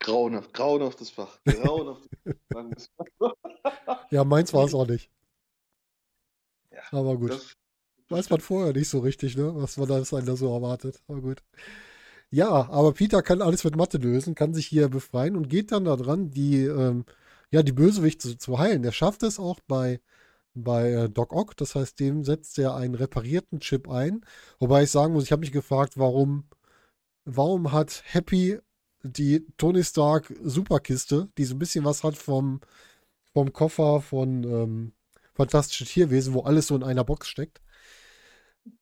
grauenhaft, 0.00 0.54
grauenhaftes 0.54 1.10
Fach. 1.10 1.38
Grauenhaftes 1.44 2.08
Fach. 3.18 4.06
ja, 4.10 4.24
meins 4.24 4.54
war 4.54 4.64
es 4.64 4.74
auch 4.74 4.86
nicht. 4.86 5.10
Ja, 6.70 6.82
Aber 6.92 7.16
gut. 7.16 7.30
Das, 7.30 7.56
Weiß 8.08 8.30
man 8.30 8.40
vorher 8.40 8.72
nicht 8.72 8.88
so 8.88 9.00
richtig, 9.00 9.36
ne? 9.36 9.52
Was 9.56 9.76
man 9.76 9.88
da 9.88 9.96
einer 9.96 10.36
so 10.36 10.54
erwartet. 10.54 11.02
Aber 11.08 11.20
gut. 11.20 11.42
Ja, 12.30 12.48
aber 12.48 12.92
Peter 12.92 13.22
kann 13.22 13.42
alles 13.42 13.64
mit 13.64 13.76
Mathe 13.76 13.98
lösen, 13.98 14.34
kann 14.34 14.54
sich 14.54 14.66
hier 14.66 14.88
befreien 14.88 15.36
und 15.36 15.48
geht 15.48 15.72
dann 15.72 15.84
daran, 15.84 16.30
die, 16.30 16.64
ähm, 16.64 17.04
ja, 17.50 17.62
die 17.62 17.72
Bösewicht 17.72 18.22
zu, 18.22 18.36
zu 18.38 18.58
heilen. 18.58 18.84
Er 18.84 18.92
schafft 18.92 19.22
es 19.22 19.38
auch 19.38 19.60
bei 19.66 20.00
bei 20.56 20.90
äh, 20.92 21.08
Doc 21.08 21.32
Ock. 21.32 21.56
Das 21.56 21.74
heißt, 21.74 22.00
dem 22.00 22.24
setzt 22.24 22.58
er 22.58 22.74
einen 22.74 22.94
reparierten 22.94 23.60
Chip 23.60 23.88
ein. 23.88 24.24
Wobei 24.58 24.84
ich 24.84 24.90
sagen 24.90 25.12
muss, 25.12 25.24
ich 25.24 25.32
habe 25.32 25.40
mich 25.40 25.52
gefragt, 25.52 25.98
warum, 25.98 26.48
warum 27.24 27.72
hat 27.72 28.02
Happy 28.06 28.58
die 29.02 29.46
Tony 29.56 29.84
Stark 29.84 30.34
Superkiste, 30.42 31.28
die 31.38 31.44
so 31.44 31.54
ein 31.54 31.58
bisschen 31.58 31.84
was 31.84 32.02
hat 32.02 32.16
vom, 32.16 32.60
vom 33.32 33.52
Koffer 33.52 34.00
von 34.00 34.44
ähm, 34.44 34.92
Fantastische 35.34 35.84
Tierwesen, 35.84 36.32
wo 36.32 36.40
alles 36.40 36.68
so 36.68 36.74
in 36.74 36.82
einer 36.82 37.04
Box 37.04 37.28
steckt. 37.28 37.60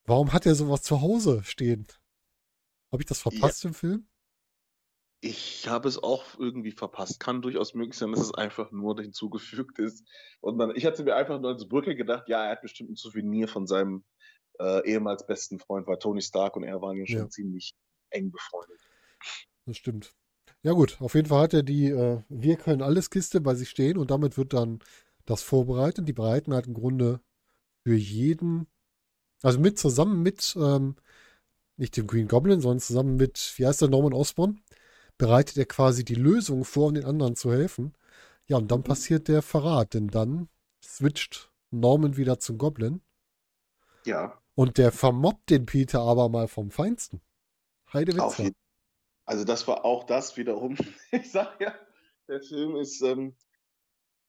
Warum 0.07 0.33
hat 0.33 0.47
er 0.47 0.55
sowas 0.55 0.83
zu 0.83 1.01
Hause 1.01 1.43
stehen? 1.43 1.87
Habe 2.93 3.03
ich 3.03 3.07
das 3.09 3.19
verpasst 3.19 3.65
ja. 3.65 3.69
im 3.69 3.75
Film? 3.75 4.07
Ich 5.27 5.67
habe 5.69 5.89
es 5.89 6.03
auch 6.03 6.39
irgendwie 6.39 6.73
verpasst. 6.73 7.19
Kann 7.19 7.41
durchaus 7.41 7.73
möglich 7.73 7.97
sein, 7.97 8.13
dass 8.13 8.21
es 8.21 8.35
einfach 8.35 8.71
nur 8.73 9.01
hinzugefügt 9.01 9.79
ist. 9.79 10.07
Und 10.43 10.59
dann, 10.59 10.77
ich 10.77 10.85
hatte 10.85 11.03
mir 11.03 11.17
einfach 11.17 11.41
nur 11.41 11.51
als 11.51 11.67
Brücke 11.67 11.97
gedacht, 11.97 12.29
ja, 12.29 12.45
er 12.45 12.51
hat 12.51 12.61
bestimmt 12.61 12.91
ein 12.91 12.97
Souvenir 12.97 13.49
von 13.49 13.67
seinem 13.67 14.05
äh, 14.61 14.87
ehemals 14.87 15.27
besten 15.27 15.59
Freund, 15.59 15.87
weil 15.87 15.99
Tony 15.99 16.21
Stark 16.21 16.57
und 16.57 16.65
er 16.65 16.83
waren 16.83 16.99
ja 16.99 17.07
schon 17.07 17.17
ja. 17.17 17.29
ziemlich 17.31 17.75
eng 18.11 18.31
befreundet. 18.33 18.79
Das 19.65 19.79
stimmt. 19.79 20.13
Ja 20.63 20.73
gut, 20.73 21.01
auf 21.01 21.15
jeden 21.15 21.29
Fall 21.29 21.45
hat 21.45 21.55
er 21.55 21.63
die 21.63 21.89
äh, 21.89 22.21
Wir 22.29 22.57
können 22.57 22.83
alles 22.83 23.09
Kiste 23.09 23.41
bei 23.41 23.55
sich 23.55 23.71
stehen 23.71 23.97
und 23.97 24.11
damit 24.11 24.37
wird 24.37 24.53
dann 24.53 24.81
das 25.25 25.43
vorbereitet. 25.43 26.07
Die 26.07 26.13
bereiten 26.13 26.53
halt 26.53 26.67
im 26.67 26.75
Grunde 26.75 27.23
für 27.83 27.95
jeden, 27.95 28.67
also 29.43 29.59
mit 29.59 29.79
zusammen 29.79 30.23
mit, 30.23 30.55
ähm, 30.61 30.97
nicht 31.79 31.97
dem 31.97 32.07
Green 32.07 32.29
Goblin, 32.29 32.61
sondern 32.61 32.81
zusammen 32.81 33.17
mit, 33.17 33.55
wie 33.57 33.67
heißt 33.67 33.81
der, 33.81 33.89
Norman 33.89 34.13
Osborn, 34.13 34.61
bereitet 35.19 35.57
er 35.57 35.67
quasi 35.67 36.05
die 36.05 36.15
Lösung 36.15 36.65
vor, 36.65 36.89
um 36.89 36.95
den 36.95 37.05
anderen 37.05 37.37
zu 37.37 37.53
helfen. 37.53 37.95
Ja, 38.47 38.59
und 38.59 38.71
dann 38.71 38.81
mhm. 38.81 38.85
passiert 38.85 39.29
der 39.29 39.43
Verrat, 39.43 39.95
denn 39.95 40.09
dann 40.09 40.49
switcht 40.83 41.51
Norman 41.71 42.17
wieder 42.17 42.39
zum 42.39 42.59
Goblin. 42.59 43.01
Ja. 44.05 44.39
Und 44.55 44.79
der 44.79 44.93
vermobbt 44.93 45.51
den 45.51 45.67
Peter 45.67 46.01
aber 46.01 46.29
mal 46.29 46.49
vom 46.49 46.71
Feinsten. 46.71 47.21
Heidewitzka. 47.93 48.51
Also 49.25 49.45
das 49.45 49.67
war 49.67 49.85
auch 49.85 50.05
das 50.05 50.37
wiederum. 50.37 50.77
Ich 51.11 51.31
sag 51.31 51.61
ja, 51.61 51.75
der 52.29 52.43
Film 52.43 52.77
ist, 52.77 53.01
ähm, 53.03 53.35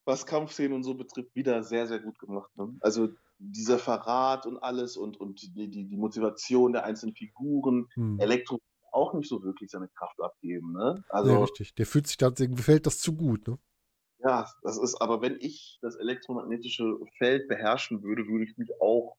was 0.05 0.25
Kampfszenen 0.25 0.73
und 0.73 0.83
so 0.83 0.93
betrifft, 0.95 1.35
wieder 1.35 1.63
sehr, 1.63 1.87
sehr 1.87 1.99
gut 1.99 2.17
gemacht. 2.19 2.55
Ne? 2.55 2.75
Also 2.79 3.09
dieser 3.37 3.79
Verrat 3.79 4.45
und 4.45 4.57
alles 4.57 4.97
und, 4.97 5.19
und 5.19 5.41
die, 5.41 5.69
die, 5.69 5.85
die 5.85 5.97
Motivation 5.97 6.73
der 6.73 6.85
einzelnen 6.85 7.15
Figuren. 7.15 7.87
Hm. 7.95 8.19
Elektro 8.19 8.61
auch 8.95 9.13
nicht 9.13 9.29
so 9.29 9.43
wirklich 9.43 9.69
seine 9.69 9.89
Kraft 9.89 10.19
abgeben. 10.21 10.73
Ne? 10.73 11.03
Also, 11.09 11.31
ja, 11.31 11.39
richtig. 11.39 11.75
Der 11.75 11.85
fühlt 11.85 12.07
sich 12.07 12.17
da, 12.17 12.29
gefällt 12.29 12.85
das 12.85 12.99
zu 12.99 13.15
gut. 13.15 13.47
Ne? 13.47 13.57
Ja, 14.19 14.49
das 14.63 14.77
ist, 14.77 15.01
aber 15.01 15.21
wenn 15.21 15.37
ich 15.39 15.77
das 15.81 15.95
elektromagnetische 15.95 16.97
Feld 17.17 17.47
beherrschen 17.47 18.01
würde, 18.01 18.27
würde 18.27 18.45
ich 18.45 18.57
mich 18.57 18.69
auch 18.81 19.17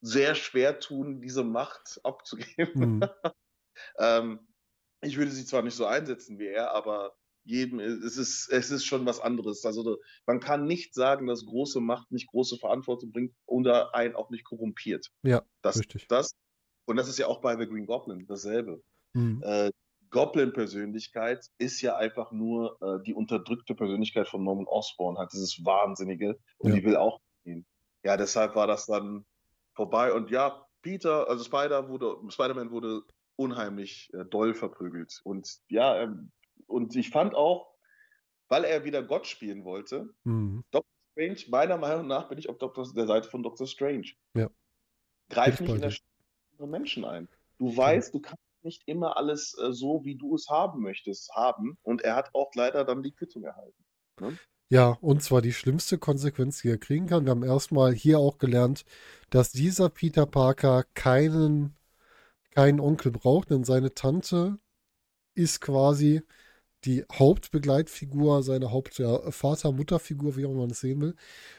sehr 0.00 0.34
schwer 0.34 0.78
tun, 0.78 1.20
diese 1.20 1.42
Macht 1.42 2.00
abzugeben. 2.04 2.98
Mhm. 2.98 3.02
ähm, 3.98 4.40
ich 5.02 5.16
würde 5.16 5.30
sie 5.30 5.44
zwar 5.44 5.62
nicht 5.62 5.74
so 5.74 5.86
einsetzen 5.86 6.38
wie 6.38 6.46
er, 6.46 6.72
aber 6.72 7.16
jedem, 7.44 7.78
es 7.78 8.16
ist, 8.16 8.48
es 8.50 8.70
ist 8.70 8.84
schon 8.84 9.06
was 9.06 9.20
anderes. 9.20 9.64
Also 9.64 9.98
man 10.26 10.40
kann 10.40 10.64
nicht 10.64 10.94
sagen, 10.94 11.26
dass 11.26 11.46
große 11.46 11.80
Macht 11.80 12.10
nicht 12.10 12.28
große 12.28 12.56
Verantwortung 12.58 13.12
bringt 13.12 13.34
oder 13.46 13.94
einen 13.94 14.16
auch 14.16 14.30
nicht 14.30 14.44
korrumpiert. 14.44 15.12
Ja, 15.22 15.42
das, 15.62 15.78
richtig. 15.78 16.08
Das, 16.08 16.32
und 16.86 16.96
das 16.96 17.08
ist 17.08 17.18
ja 17.18 17.28
auch 17.28 17.40
bei 17.40 17.56
The 17.56 17.68
Green 17.68 17.86
Goblin 17.86 18.26
dasselbe. 18.26 18.82
Mhm. 19.16 19.42
Äh, 19.44 19.70
Goblin-Persönlichkeit 20.10 21.46
ist 21.58 21.80
ja 21.80 21.96
einfach 21.96 22.32
nur 22.32 22.80
äh, 22.80 23.02
die 23.02 23.14
unterdrückte 23.14 23.74
Persönlichkeit 23.74 24.28
von 24.28 24.44
Norman 24.44 24.66
Osborn, 24.66 25.18
hat 25.18 25.32
dieses 25.32 25.64
Wahnsinnige 25.64 26.38
und 26.58 26.70
ja. 26.70 26.76
die 26.76 26.84
will 26.84 26.96
auch 26.96 27.20
gehen. 27.44 27.66
Ja, 28.04 28.16
deshalb 28.16 28.54
war 28.54 28.66
das 28.66 28.86
dann 28.86 29.24
vorbei 29.74 30.12
und 30.12 30.30
ja, 30.30 30.64
Peter, 30.82 31.28
also 31.28 31.44
Spider 31.44 31.88
wurde, 31.88 32.16
Spider-Man 32.28 32.70
wurde 32.70 33.02
unheimlich 33.36 34.10
äh, 34.14 34.24
doll 34.24 34.54
verprügelt 34.54 35.20
und 35.24 35.58
ja, 35.68 36.02
ähm, 36.02 36.30
und 36.66 36.94
ich 36.94 37.10
fand 37.10 37.34
auch, 37.34 37.74
weil 38.48 38.64
er 38.64 38.84
wieder 38.84 39.02
Gott 39.02 39.26
spielen 39.26 39.64
wollte, 39.64 40.14
mhm. 40.24 40.62
Doctor 40.70 40.90
Strange, 41.12 41.40
meiner 41.48 41.78
Meinung 41.78 42.06
nach 42.06 42.28
bin 42.28 42.38
ich 42.38 42.48
auf 42.48 42.58
Doctor, 42.58 42.86
der 42.94 43.06
Seite 43.06 43.28
von 43.28 43.42
Doctor 43.42 43.66
Strange. 43.66 44.12
Ja. 44.34 44.50
Greif 45.30 45.60
nicht 45.60 45.74
in 45.74 45.80
der 45.80 45.90
Stimme 45.90 46.68
Menschen 46.68 47.04
ein. 47.04 47.28
Du 47.58 47.76
weißt, 47.76 48.14
du 48.14 48.20
kannst 48.20 48.40
nicht 48.62 48.82
immer 48.86 49.16
alles 49.16 49.56
äh, 49.58 49.72
so, 49.72 50.04
wie 50.04 50.16
du 50.16 50.34
es 50.34 50.48
haben 50.48 50.82
möchtest, 50.82 51.30
haben. 51.34 51.78
Und 51.82 52.02
er 52.02 52.16
hat 52.16 52.34
auch 52.34 52.50
leider 52.54 52.84
dann 52.84 53.02
die 53.02 53.12
Quittung 53.12 53.44
erhalten. 53.44 53.84
Ne? 54.20 54.38
Ja, 54.68 54.98
und 55.00 55.22
zwar 55.22 55.42
die 55.42 55.52
schlimmste 55.52 55.98
Konsequenz, 55.98 56.60
die 56.62 56.70
er 56.70 56.78
kriegen 56.78 57.06
kann. 57.06 57.24
Wir 57.24 57.30
haben 57.30 57.44
erstmal 57.44 57.92
hier 57.94 58.18
auch 58.18 58.38
gelernt, 58.38 58.84
dass 59.30 59.52
dieser 59.52 59.88
Peter 59.88 60.26
Parker 60.26 60.84
keinen, 60.94 61.76
keinen 62.50 62.80
Onkel 62.80 63.12
braucht, 63.12 63.50
denn 63.50 63.62
seine 63.64 63.94
Tante 63.94 64.58
ist 65.34 65.60
quasi 65.60 66.22
die 66.84 67.04
Hauptbegleitfigur, 67.12 68.42
seine 68.42 68.70
Hauptvater-Mutter-Figur, 68.70 70.36
wie 70.36 70.46
auch 70.46 70.54
man 70.54 70.70
es 70.70 70.80
sehen 70.80 71.00
will. 71.00 71.14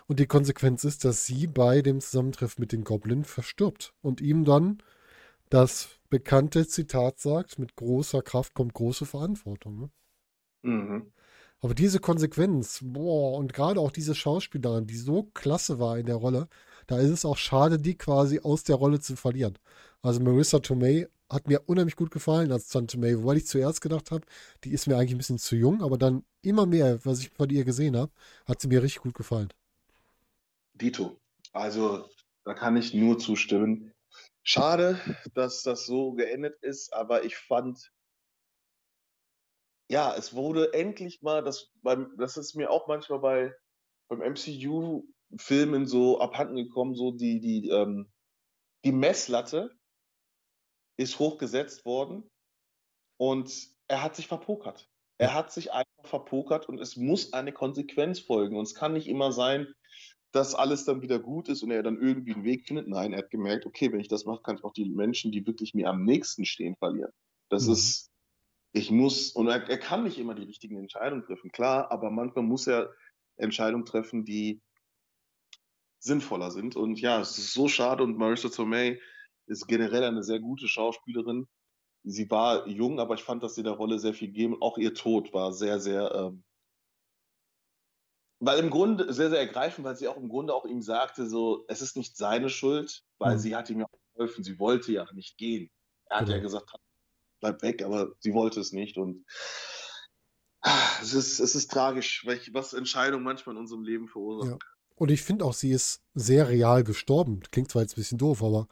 Und 0.07 0.19
die 0.19 0.27
Konsequenz 0.27 0.83
ist, 0.83 1.05
dass 1.05 1.25
sie 1.25 1.47
bei 1.47 1.81
dem 1.81 2.01
Zusammentreffen 2.01 2.61
mit 2.61 2.71
den 2.71 2.83
Goblin 2.83 3.23
verstirbt 3.23 3.93
und 4.01 4.21
ihm 4.21 4.45
dann 4.45 4.81
das 5.49 5.96
bekannte 6.09 6.67
Zitat 6.67 7.19
sagt, 7.19 7.59
mit 7.59 7.75
großer 7.75 8.21
Kraft 8.21 8.53
kommt 8.53 8.73
große 8.73 9.05
Verantwortung. 9.05 9.79
Ne? 9.79 9.89
Mhm. 10.61 11.11
Aber 11.59 11.73
diese 11.73 11.99
Konsequenz, 11.99 12.81
boah, 12.83 13.37
und 13.37 13.53
gerade 13.53 13.79
auch 13.79 13.91
diese 13.91 14.13
Schauspielerin, 14.13 14.85
die 14.85 14.97
so 14.97 15.23
klasse 15.33 15.79
war 15.79 15.97
in 15.97 16.05
der 16.05 16.15
Rolle, 16.15 16.47
da 16.85 16.99
ist 16.99 17.09
es 17.09 17.25
auch 17.25 17.37
schade, 17.37 17.79
die 17.79 17.97
quasi 17.97 18.39
aus 18.39 18.63
der 18.63 18.75
Rolle 18.75 18.99
zu 18.99 19.15
verlieren. 19.15 19.57
Also 20.01 20.21
Marissa 20.21 20.59
Tomei 20.59 21.07
hat 21.29 21.47
mir 21.47 21.61
unheimlich 21.65 21.95
gut 21.95 22.11
gefallen 22.11 22.51
als 22.51 22.69
Tante 22.69 22.97
May, 22.97 23.23
weil 23.25 23.37
ich 23.37 23.47
zuerst 23.47 23.81
gedacht 23.81 24.11
habe, 24.11 24.25
die 24.63 24.71
ist 24.71 24.87
mir 24.87 24.95
eigentlich 24.95 25.15
ein 25.15 25.17
bisschen 25.17 25.39
zu 25.39 25.55
jung, 25.55 25.81
aber 25.81 25.97
dann 25.97 26.23
immer 26.41 26.65
mehr, 26.65 27.03
was 27.03 27.19
ich 27.19 27.29
von 27.31 27.49
ihr 27.49 27.65
gesehen 27.65 27.97
habe, 27.97 28.11
hat 28.45 28.61
sie 28.61 28.67
mir 28.67 28.81
richtig 28.81 29.01
gut 29.01 29.15
gefallen. 29.15 29.49
Dito. 30.75 31.19
Also, 31.51 32.05
da 32.45 32.53
kann 32.53 32.77
ich 32.77 32.93
nur 32.93 33.17
zustimmen. 33.17 33.91
Schade, 34.49 34.97
dass 35.33 35.61
das 35.61 35.85
so 35.85 36.13
geendet 36.13 36.57
ist, 36.61 36.93
aber 36.93 37.25
ich 37.25 37.35
fand, 37.35 37.91
ja, 39.89 40.15
es 40.15 40.33
wurde 40.33 40.73
endlich 40.73 41.21
mal, 41.21 41.43
das, 41.43 41.73
beim, 41.81 42.15
das 42.17 42.37
ist 42.37 42.55
mir 42.55 42.71
auch 42.71 42.87
manchmal 42.87 43.19
bei 43.19 43.53
beim 44.07 44.21
MCU-Filmen 44.21 45.85
so 45.85 46.21
abhanden 46.21 46.55
gekommen, 46.55 46.95
so 46.95 47.11
die, 47.11 47.41
die, 47.41 47.67
ähm, 47.67 48.09
die 48.85 48.93
Messlatte 48.93 49.77
ist 50.97 51.19
hochgesetzt 51.19 51.83
worden 51.83 52.31
und 53.19 53.51
er 53.89 54.01
hat 54.01 54.15
sich 54.15 54.27
verpokert. 54.27 54.89
Er 55.17 55.33
hat 55.33 55.51
sich 55.51 55.73
einfach 55.73 56.05
verpokert 56.05 56.69
und 56.69 56.79
es 56.79 56.95
muss 56.95 57.33
eine 57.33 57.51
Konsequenz 57.51 58.19
folgen. 58.19 58.55
Und 58.55 58.63
es 58.63 58.75
kann 58.75 58.93
nicht 58.93 59.07
immer 59.07 59.33
sein, 59.33 59.73
dass 60.31 60.55
alles 60.55 60.85
dann 60.85 61.01
wieder 61.01 61.19
gut 61.19 61.49
ist 61.49 61.63
und 61.63 61.71
er 61.71 61.83
dann 61.83 62.01
irgendwie 62.01 62.33
einen 62.33 62.43
Weg 62.43 62.67
findet. 62.67 62.87
Nein, 62.87 63.13
er 63.13 63.19
hat 63.19 63.29
gemerkt, 63.29 63.65
okay, 63.65 63.91
wenn 63.91 63.99
ich 63.99 64.07
das 64.07 64.25
mache, 64.25 64.41
kann 64.43 64.57
ich 64.57 64.63
auch 64.63 64.73
die 64.73 64.89
Menschen, 64.89 65.31
die 65.31 65.45
wirklich 65.45 65.73
mir 65.73 65.89
am 65.89 66.03
nächsten 66.03 66.45
stehen, 66.45 66.75
verlieren. 66.75 67.11
Das 67.49 67.67
mhm. 67.67 67.73
ist, 67.73 68.11
ich 68.73 68.91
muss, 68.91 69.31
und 69.31 69.47
er, 69.47 69.67
er, 69.69 69.77
kann 69.77 70.03
nicht 70.03 70.17
immer 70.17 70.35
die 70.35 70.43
richtigen 70.43 70.77
Entscheidungen 70.77 71.23
treffen, 71.23 71.51
klar, 71.51 71.91
aber 71.91 72.11
manchmal 72.11 72.43
muss 72.43 72.67
er 72.67 72.93
Entscheidungen 73.37 73.85
treffen, 73.85 74.25
die 74.25 74.61
sinnvoller 75.99 76.51
sind. 76.51 76.75
Und 76.75 76.99
ja, 76.99 77.19
es 77.21 77.37
ist 77.37 77.53
so 77.53 77.67
schade 77.67 78.03
und 78.03 78.17
Marissa 78.17 78.49
Tomei 78.49 78.99
ist 79.47 79.67
generell 79.67 80.03
eine 80.03 80.23
sehr 80.23 80.39
gute 80.39 80.67
Schauspielerin. 80.67 81.47
Sie 82.03 82.29
war 82.29 82.67
jung, 82.67 82.99
aber 82.99 83.15
ich 83.15 83.23
fand, 83.23 83.43
dass 83.43 83.55
sie 83.55 83.63
der 83.63 83.73
Rolle 83.73 83.99
sehr 83.99 84.13
viel 84.13 84.29
geben. 84.29 84.61
Auch 84.61 84.77
ihr 84.77 84.93
Tod 84.93 85.33
war 85.33 85.51
sehr, 85.53 85.79
sehr 85.79 86.13
ähm, 86.13 86.43
weil 88.39 88.59
im 88.59 88.69
Grunde 88.69 89.11
sehr, 89.13 89.29
sehr 89.29 89.39
ergreifend, 89.39 89.85
weil 89.85 89.95
sie 89.95 90.07
auch 90.07 90.17
im 90.17 90.29
Grunde 90.29 90.53
auch 90.53 90.65
ihm 90.65 90.81
sagte, 90.81 91.27
so, 91.27 91.65
es 91.67 91.81
ist 91.81 91.97
nicht 91.97 92.17
seine 92.17 92.49
Schuld, 92.49 93.03
weil 93.17 93.35
mhm. 93.35 93.39
sie 93.39 93.55
hat 93.55 93.69
ihm 93.69 93.79
ja 93.79 93.87
geholfen, 94.13 94.43
sie 94.43 94.59
wollte 94.59 94.91
ja 94.91 95.07
nicht 95.13 95.37
gehen. 95.37 95.69
Er 96.05 96.17
hat 96.17 96.25
mhm. 96.25 96.31
ja 96.31 96.37
genau. 96.37 96.47
gesagt, 96.47 96.71
bleib 97.39 97.61
weg, 97.61 97.83
aber 97.83 98.11
sie 98.19 98.33
wollte 98.33 98.59
es 98.59 98.71
nicht 98.71 98.97
und 98.97 99.25
ah, 100.61 100.99
es 101.01 101.13
ist, 101.13 101.39
es 101.39 101.55
ist 101.55 101.71
tragisch, 101.71 102.25
was 102.51 102.73
Entscheidungen 102.73 103.23
manchmal 103.23 103.55
in 103.55 103.61
unserem 103.61 103.83
Leben 103.83 104.07
verursachen. 104.07 104.59
Ja. 104.59 104.67
Und 104.95 105.11
ich 105.11 105.21
finde 105.21 105.45
auch, 105.45 105.53
sie 105.53 105.71
ist 105.71 106.01
sehr 106.15 106.49
real 106.49 106.83
gestorben. 106.83 107.41
Klingt 107.51 107.71
zwar 107.71 107.83
jetzt 107.83 107.93
ein 107.93 108.01
bisschen 108.01 108.17
doof, 108.17 108.43
aber 108.43 108.67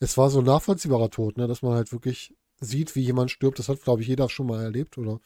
es 0.00 0.16
war 0.16 0.30
so 0.30 0.38
ein 0.38 0.46
nachvollziehbarer 0.46 1.10
Tod, 1.10 1.36
ne? 1.36 1.46
dass 1.46 1.60
man 1.60 1.74
halt 1.74 1.92
wirklich 1.92 2.34
sieht, 2.58 2.94
wie 2.94 3.02
jemand 3.02 3.30
stirbt. 3.30 3.58
Das 3.58 3.68
hat, 3.68 3.82
glaube 3.82 4.00
ich, 4.00 4.08
jeder 4.08 4.30
schon 4.30 4.46
mal 4.46 4.62
erlebt 4.62 4.96
oder 4.96 5.20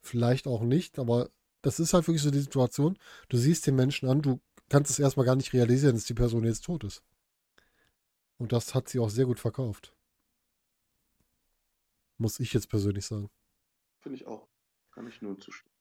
vielleicht 0.00 0.46
auch 0.46 0.62
nicht, 0.62 0.98
aber 0.98 1.30
das 1.62 1.80
ist 1.80 1.94
halt 1.94 2.06
wirklich 2.06 2.22
so 2.22 2.30
die 2.30 2.40
Situation. 2.40 2.98
Du 3.28 3.36
siehst 3.36 3.66
den 3.66 3.76
Menschen 3.76 4.08
an, 4.08 4.22
du 4.22 4.40
kannst 4.68 4.90
es 4.90 4.98
erstmal 4.98 5.26
gar 5.26 5.36
nicht 5.36 5.52
realisieren, 5.52 5.94
dass 5.94 6.04
die 6.04 6.14
Person 6.14 6.44
jetzt 6.44 6.64
tot 6.64 6.84
ist. 6.84 7.02
Und 8.38 8.52
das 8.52 8.74
hat 8.74 8.88
sie 8.88 8.98
auch 8.98 9.10
sehr 9.10 9.26
gut 9.26 9.38
verkauft. 9.38 9.94
Muss 12.16 12.40
ich 12.40 12.52
jetzt 12.52 12.68
persönlich 12.68 13.06
sagen. 13.06 13.28
Finde 13.98 14.16
ich 14.16 14.26
auch. 14.26 14.48
Kann 14.92 15.06
ich 15.06 15.20
nur 15.20 15.38
zustimmen. 15.38 15.74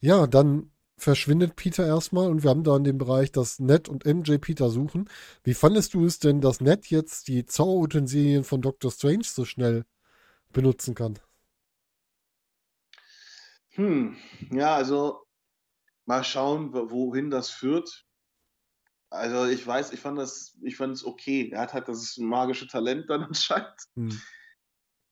Ja, 0.00 0.26
dann 0.26 0.70
verschwindet 0.96 1.56
Peter 1.56 1.86
erstmal 1.86 2.28
und 2.28 2.42
wir 2.42 2.50
haben 2.50 2.64
da 2.64 2.76
in 2.76 2.84
dem 2.84 2.98
Bereich, 2.98 3.30
dass 3.32 3.58
Ned 3.58 3.88
und 3.88 4.04
MJ 4.04 4.38
Peter 4.38 4.70
suchen. 4.70 5.08
Wie 5.44 5.54
fandest 5.54 5.94
du 5.94 6.04
es 6.04 6.18
denn, 6.18 6.40
dass 6.40 6.60
Ned 6.60 6.86
jetzt 6.88 7.28
die 7.28 7.46
Zauberutensilien 7.46 8.44
von 8.44 8.60
Doctor 8.60 8.90
Strange 8.90 9.24
so 9.24 9.44
schnell 9.44 9.84
benutzen 10.52 10.94
kann? 10.94 11.18
Hm, 13.78 14.16
ja, 14.50 14.74
also 14.74 15.22
mal 16.04 16.24
schauen, 16.24 16.72
wohin 16.72 17.30
das 17.30 17.48
führt. 17.48 18.04
Also 19.08 19.46
ich 19.46 19.64
weiß, 19.64 19.92
ich 19.92 20.00
fand 20.00 20.18
das, 20.18 20.58
ich 20.62 20.76
fand 20.76 20.94
es 20.94 21.04
okay. 21.04 21.50
Er 21.52 21.60
hat 21.60 21.74
halt 21.74 21.86
das 21.88 22.16
magische 22.18 22.66
Talent 22.66 23.08
dann 23.08 23.22
anscheinend. 23.24 23.80
Hm. 23.94 24.20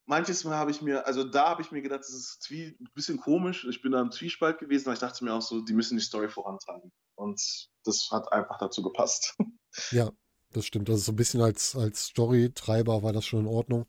Manches 0.09 0.45
Mal 0.45 0.57
habe 0.57 0.73
ich 0.73 0.83
mir, 0.83 1.07
also 1.07 1.25
da 1.25 1.49
habe 1.49 1.63
ich 1.63 1.71
mir 1.71 1.81
gedacht, 1.81 2.01
das 2.01 2.11
ist 2.11 2.49
ein 2.51 2.89
bisschen 2.95 3.19
komisch. 3.19 3.65
Ich 3.71 3.83
bin 3.83 3.93
da 3.93 4.01
im 4.01 4.11
Zwiespalt 4.11 4.59
gewesen, 4.59 4.89
aber 4.89 4.95
ich 4.95 5.01
dachte 5.01 5.25
mir 5.25 5.33
auch 5.33 5.43
so, 5.43 5.61
die 5.61 5.73
müssen 5.73 5.97
die 5.97 6.05
Story 6.05 6.29
vorantreiben. 6.29 6.93
Und 7.15 7.41
das 7.85 8.09
hat 8.11 8.33
einfach 8.33 8.59
dazu 8.59 8.83
gepasst. 8.83 9.37
Ja, 9.91 10.11
das 10.53 10.65
stimmt. 10.65 10.89
Das 10.89 11.01
ist 11.01 11.05
so 11.05 11.13
ein 11.13 11.17
bisschen 11.17 11.43
als, 11.43 11.77
als 11.77 12.07
Story-Treiber 12.07 13.03
war 13.03 13.13
das 13.13 13.27
schon 13.27 13.41
in 13.41 13.47
Ordnung. 13.47 13.85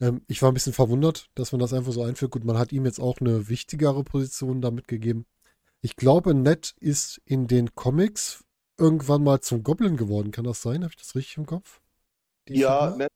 Ähm, 0.00 0.22
ich 0.26 0.42
war 0.42 0.50
ein 0.50 0.54
bisschen 0.54 0.72
verwundert, 0.72 1.30
dass 1.34 1.52
man 1.52 1.60
das 1.60 1.72
einfach 1.72 1.92
so 1.92 2.02
einführt. 2.02 2.32
Gut, 2.32 2.44
man 2.44 2.58
hat 2.58 2.72
ihm 2.72 2.84
jetzt 2.84 3.00
auch 3.00 3.20
eine 3.20 3.48
wichtigere 3.48 4.04
Position 4.04 4.60
damit 4.60 4.88
gegeben. 4.88 5.26
Ich 5.80 5.96
glaube, 5.96 6.34
Ned 6.34 6.74
ist 6.80 7.20
in 7.24 7.46
den 7.46 7.74
Comics 7.74 8.44
irgendwann 8.78 9.22
mal 9.22 9.40
zum 9.40 9.62
Goblin 9.62 9.96
geworden. 9.96 10.30
Kann 10.30 10.44
das 10.44 10.62
sein? 10.62 10.82
Habe 10.82 10.92
ich 10.92 11.00
das 11.00 11.14
richtig 11.14 11.38
im 11.38 11.46
Kopf? 11.46 11.80
Die 12.48 12.58
ja, 12.58 12.94
Ned, 12.96 13.10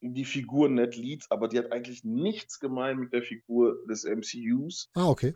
die 0.00 0.24
Figur 0.24 0.68
Ned 0.68 0.96
Leeds, 0.96 1.30
aber 1.30 1.48
die 1.48 1.58
hat 1.58 1.72
eigentlich 1.72 2.04
nichts 2.04 2.60
gemein 2.60 2.98
mit 2.98 3.12
der 3.12 3.22
Figur 3.22 3.84
des 3.86 4.04
MCUs. 4.04 4.90
Ah, 4.94 5.08
okay. 5.08 5.34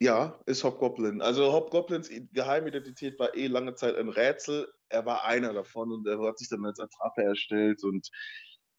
Ja, 0.00 0.40
ist 0.46 0.62
Hobgoblin. 0.62 1.20
Also 1.20 1.52
Hobgoblins 1.52 2.08
Geheimidentität 2.32 3.18
war 3.18 3.34
eh 3.34 3.48
lange 3.48 3.74
Zeit 3.74 3.96
ein 3.96 4.08
Rätsel. 4.08 4.72
Er 4.88 5.04
war 5.04 5.24
einer 5.24 5.52
davon 5.52 5.90
und 5.90 6.06
er 6.06 6.20
hat 6.20 6.38
sich 6.38 6.48
dann 6.48 6.64
als 6.64 6.78
Attrappe 6.78 7.22
erstellt 7.22 7.82
und 7.82 8.08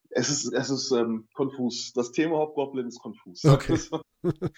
es 0.10 0.30
ist, 0.30 0.54
es 0.54 0.70
ist 0.70 0.92
ähm, 0.92 1.28
konfus. 1.34 1.94
Das 1.94 2.12
Thema 2.12 2.38
Hobgoblin 2.38 2.88
ist 2.88 3.00
konfus. 3.00 3.44
Okay. 3.46 3.78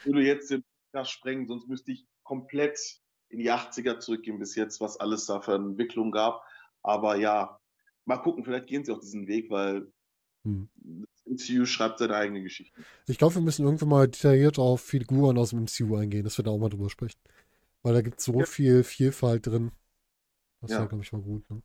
Ich 0.00 0.12
würde 0.12 0.22
jetzt 0.22 0.50
den 0.50 0.62
Podcast 0.92 1.10
sprengen, 1.12 1.48
sonst 1.48 1.68
müsste 1.68 1.90
ich 1.90 2.06
komplett 2.22 2.78
in 3.28 3.38
die 3.38 3.50
80er 3.50 3.98
zurückgehen 3.98 4.38
bis 4.38 4.54
jetzt, 4.54 4.80
was 4.80 4.98
alles 4.98 5.26
da 5.26 5.40
für 5.40 5.54
Entwicklung 5.54 6.12
gab. 6.12 6.44
Aber 6.82 7.16
ja, 7.16 7.58
mal 8.04 8.18
gucken, 8.18 8.44
vielleicht 8.44 8.66
gehen 8.66 8.84
sie 8.84 8.92
auch 8.92 9.00
diesen 9.00 9.26
Weg, 9.26 9.50
weil 9.50 9.90
hm. 10.44 10.68
das 10.84 11.26
MCU 11.26 11.64
schreibt 11.64 11.98
seine 11.98 12.14
eigene 12.14 12.42
Geschichte. 12.42 12.80
Ich 13.06 13.18
glaube, 13.18 13.34
wir 13.36 13.42
müssen 13.42 13.64
irgendwann 13.64 13.88
mal 13.88 14.08
detailliert 14.08 14.58
auf 14.58 14.82
Figuren 14.82 15.38
aus 15.38 15.50
dem 15.50 15.62
MCU 15.62 15.96
eingehen, 15.96 16.24
dass 16.24 16.38
wir 16.38 16.44
da 16.44 16.52
auch 16.52 16.58
mal 16.58 16.68
drüber 16.68 16.90
sprechen. 16.90 17.20
Weil 17.82 17.94
da 17.94 18.02
gibt 18.02 18.18
es 18.18 18.24
so 18.24 18.38
ja. 18.38 18.46
viel 18.46 18.84
Vielfalt 18.84 19.46
drin. 19.46 19.72
Das 20.60 20.70
ja. 20.70 20.78
wäre, 20.78 20.88
glaube 20.88 21.04
ich, 21.04 21.12
mal 21.12 21.22
gut. 21.22 21.48
Ne? 21.50 21.62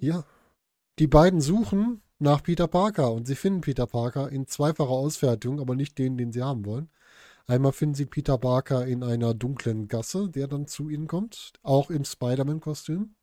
Ja. 0.00 0.24
Die 0.98 1.06
beiden 1.06 1.40
suchen 1.40 2.02
nach 2.22 2.42
Peter 2.42 2.68
Parker 2.68 3.12
und 3.12 3.26
sie 3.26 3.34
finden 3.34 3.60
Peter 3.60 3.86
Parker 3.86 4.30
in 4.30 4.46
zweifacher 4.46 4.90
Ausfertigung, 4.90 5.60
aber 5.60 5.74
nicht 5.74 5.98
den, 5.98 6.16
den 6.16 6.32
sie 6.32 6.42
haben 6.42 6.64
wollen. 6.64 6.88
Einmal 7.46 7.72
finden 7.72 7.96
sie 7.96 8.06
Peter 8.06 8.38
Parker 8.38 8.86
in 8.86 9.02
einer 9.02 9.34
dunklen 9.34 9.88
Gasse, 9.88 10.30
der 10.30 10.46
dann 10.46 10.68
zu 10.68 10.88
ihnen 10.88 11.08
kommt, 11.08 11.52
auch 11.62 11.90
im 11.90 12.04
Spider-Man-Kostüm. 12.04 13.16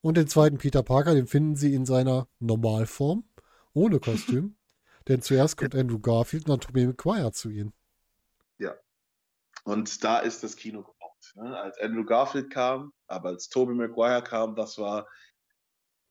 Und 0.00 0.16
den 0.16 0.28
zweiten 0.28 0.58
Peter 0.58 0.84
Parker, 0.84 1.14
den 1.14 1.26
finden 1.26 1.56
sie 1.56 1.74
in 1.74 1.84
seiner 1.84 2.28
Normalform, 2.38 3.24
ohne 3.74 3.98
Kostüm. 3.98 4.56
Denn 5.08 5.22
zuerst 5.22 5.56
kommt 5.56 5.74
Andrew 5.74 5.98
Garfield 5.98 6.44
und 6.44 6.50
dann 6.50 6.60
Tobey 6.60 6.86
Maguire 6.86 7.32
zu 7.32 7.48
ihnen. 7.48 7.72
Ja. 8.58 8.74
Und 9.64 10.04
da 10.04 10.18
ist 10.18 10.44
das 10.44 10.56
Kino 10.56 10.82
gebombt. 10.82 11.32
Ne? 11.34 11.56
Als 11.58 11.78
Andrew 11.80 12.04
Garfield 12.04 12.50
kam, 12.50 12.92
aber 13.08 13.30
als 13.30 13.48
Tobey 13.48 13.74
Maguire 13.74 14.22
kam, 14.22 14.54
das 14.54 14.78
war 14.78 15.06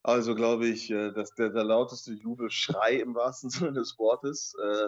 also, 0.06 0.36
glaube 0.36 0.68
ich, 0.68 0.92
äh, 0.92 1.12
dass 1.12 1.34
der, 1.36 1.50
der 1.50 1.64
lauteste 1.64 2.14
Jubelschrei 2.14 3.00
im 3.00 3.16
wahrsten 3.16 3.50
Sinne 3.50 3.74
des 3.74 3.98
Wortes 3.98 4.54
äh, 4.62 4.88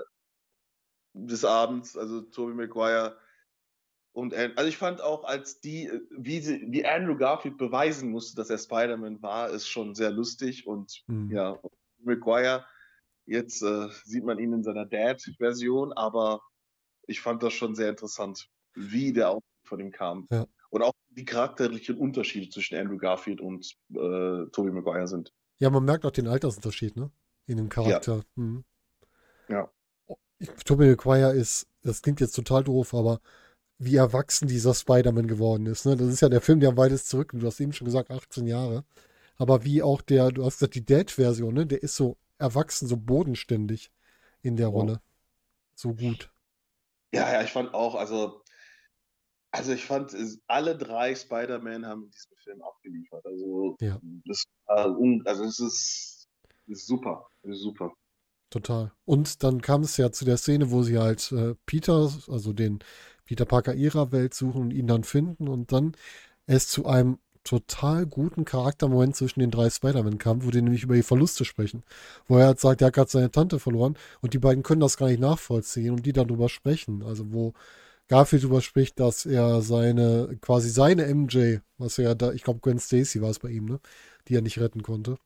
des 1.14 1.44
Abends. 1.44 1.98
Also, 1.98 2.22
Tobey 2.22 2.54
Maguire 2.54 3.18
und 4.18 4.34
also 4.34 4.68
ich 4.68 4.78
fand 4.78 5.00
auch, 5.00 5.26
als 5.26 5.60
die, 5.60 5.92
wie, 6.10 6.40
sie, 6.40 6.66
wie 6.72 6.84
Andrew 6.84 7.16
Garfield 7.16 7.60
beweisen 7.60 8.10
musste, 8.10 8.36
dass 8.36 8.50
er 8.50 8.58
Spider-Man 8.58 9.22
war, 9.22 9.52
ist 9.52 9.68
schon 9.68 9.94
sehr 9.94 10.10
lustig. 10.10 10.66
Und 10.66 11.04
mhm. 11.06 11.30
ja, 11.30 11.60
Maguire, 12.00 12.66
jetzt 13.28 13.62
äh, 13.62 13.90
sieht 14.06 14.24
man 14.24 14.40
ihn 14.40 14.54
in 14.54 14.64
seiner 14.64 14.88
Dad-Version, 14.88 15.94
aber 15.94 16.42
ich 17.06 17.22
fand 17.22 17.44
das 17.44 17.54
schon 17.54 17.76
sehr 17.76 17.92
interessant, 17.92 18.50
wie 18.74 19.14
der 19.14 19.30
auch 19.30 19.44
von 19.66 19.80
ihm 19.80 19.92
kam. 19.92 20.28
Ja. 20.32 20.48
Und 20.72 20.82
auch 20.82 20.94
die 21.18 21.26
charakterlichen 21.26 21.98
Unterschiede 21.98 22.50
zwischen 22.50 22.78
Andrew 22.78 22.98
Garfield 22.98 23.42
und 23.42 23.76
äh, 23.90 24.46
Tobey 24.52 24.72
Maguire 24.72 25.08
sind. 25.08 25.34
Ja, 25.58 25.70
man 25.70 25.84
merkt 25.84 26.06
auch 26.06 26.12
den 26.12 26.28
Altersunterschied, 26.28 26.96
ne? 26.96 27.10
In 27.48 27.58
dem 27.58 27.70
Charakter. 27.70 28.18
Ja. 28.18 28.24
Mhm. 28.36 28.64
ja. 29.50 29.72
Tobey 30.64 30.90
Maguire 30.90 31.34
ist, 31.34 31.68
das 31.82 32.04
klingt 32.04 32.22
jetzt 32.22 32.36
total 32.36 32.64
doof, 32.64 32.94
aber 32.94 33.20
wie 33.80 33.96
erwachsen 33.96 34.48
dieser 34.48 34.74
Spider-Man 34.74 35.28
geworden 35.28 35.66
ist. 35.66 35.86
Ne? 35.86 35.96
Das 35.96 36.08
ist 36.08 36.22
ja 36.22 36.30
der 36.30 36.42
Film, 36.42 36.60
der 36.60 36.70
am 36.70 36.78
weitest 36.78 37.10
zurück, 37.10 37.32
du 37.34 37.46
hast 37.46 37.60
eben 37.60 37.74
schon 37.74 37.86
gesagt, 37.86 38.12
18 38.12 38.46
Jahre. 38.46 38.84
Aber 39.38 39.64
wie 39.64 39.82
auch 39.82 40.02
der, 40.02 40.32
du 40.32 40.46
hast 40.46 40.60
gesagt, 40.60 40.76
die 40.76 40.86
Dad-Version, 40.86 41.54
ne? 41.54 41.66
der 41.66 41.82
ist 41.82 41.96
so 41.96 42.18
erwachsen, 42.38 42.88
so 42.88 42.98
bodenständig 42.98 43.92
in 44.42 44.56
der 44.56 44.68
Rolle. 44.68 45.02
So 45.76 45.94
gut. 45.94 46.32
Ja, 47.14 47.32
ja, 47.32 47.42
ich 47.42 47.52
fand 47.52 47.74
auch, 47.74 47.96
also 47.96 48.42
also 49.52 49.72
ich 49.72 49.86
fand, 49.86 50.16
alle 50.48 50.78
drei 50.78 51.16
Spider-Man 51.16 51.86
haben 51.86 52.04
in 52.04 52.12
diesem 52.12 52.38
Film 52.44 52.62
abgeliefert. 52.62 53.26
Also, 53.26 53.76
ja. 53.82 54.00
das, 54.26 54.44
also 54.66 55.44
es 55.44 55.60
ist, 55.60 56.28
ist 56.68 56.88
super. 56.88 57.28
Ist 57.44 57.62
super. 57.62 57.94
Total. 58.50 58.92
Und 59.06 59.44
dann 59.44 59.62
kam 59.62 59.82
es 59.82 59.98
ja 59.98 60.12
zu 60.12 60.26
der 60.26 60.38
Szene, 60.38 60.72
wo 60.72 60.84
sie 60.84 60.98
halt 60.98 61.32
äh, 61.32 61.56
Peter, 61.66 62.12
also 62.28 62.54
den 62.54 62.80
Peter 63.26 63.46
Parker 63.46 63.74
ihrer 63.74 64.12
Welt 64.12 64.34
suchen 64.34 64.62
und 64.62 64.72
ihn 64.72 64.88
dann 64.88 65.04
finden 65.04 65.50
und 65.50 65.72
dann 65.72 65.96
es 66.46 66.70
zu 66.70 66.86
einem 66.86 67.20
total 67.44 68.06
guten 68.06 68.46
Charaktermoment 68.46 69.16
zwischen 69.16 69.40
den 69.40 69.52
drei 69.52 69.70
Spider-Man 69.70 70.18
kam, 70.18 70.44
wo 70.44 70.52
die 70.52 70.62
nämlich 70.62 70.84
über 70.84 70.96
die 70.96 71.04
Verluste 71.04 71.46
sprechen. 71.46 71.84
Wo 72.28 72.38
er 72.38 72.48
halt 72.48 72.60
sagt, 72.60 72.82
er 72.82 72.88
hat 72.88 72.94
gerade 72.94 73.10
seine 73.10 73.32
Tante 73.32 73.60
verloren 73.60 73.98
und 74.22 74.34
die 74.34 74.40
beiden 74.40 74.64
können 74.64 74.82
das 74.82 74.98
gar 74.98 75.08
nicht 75.08 75.22
nachvollziehen 75.22 75.94
und 75.94 76.06
die 76.06 76.14
darüber 76.14 76.50
sprechen. 76.50 77.04
Also 77.04 77.32
wo 77.34 77.54
Garfield 78.08 78.44
darüber 78.44 78.62
spricht, 78.62 79.00
dass 79.00 79.26
er 79.26 79.62
seine, 79.62 80.38
quasi 80.42 80.70
seine 80.70 81.14
MJ, 81.14 81.58
was 81.78 81.98
er 81.98 82.16
da, 82.16 82.32
ich 82.32 82.44
glaube 82.44 82.62
Gwen 82.62 82.80
Stacy 82.80 83.22
war 83.22 83.30
es 83.30 83.40
bei 83.40 83.50
ihm, 83.50 83.66
ne, 83.66 83.80
die 84.28 84.36
er 84.36 84.42
nicht 84.42 84.60
retten 84.60 84.84
konnte. 84.84 85.18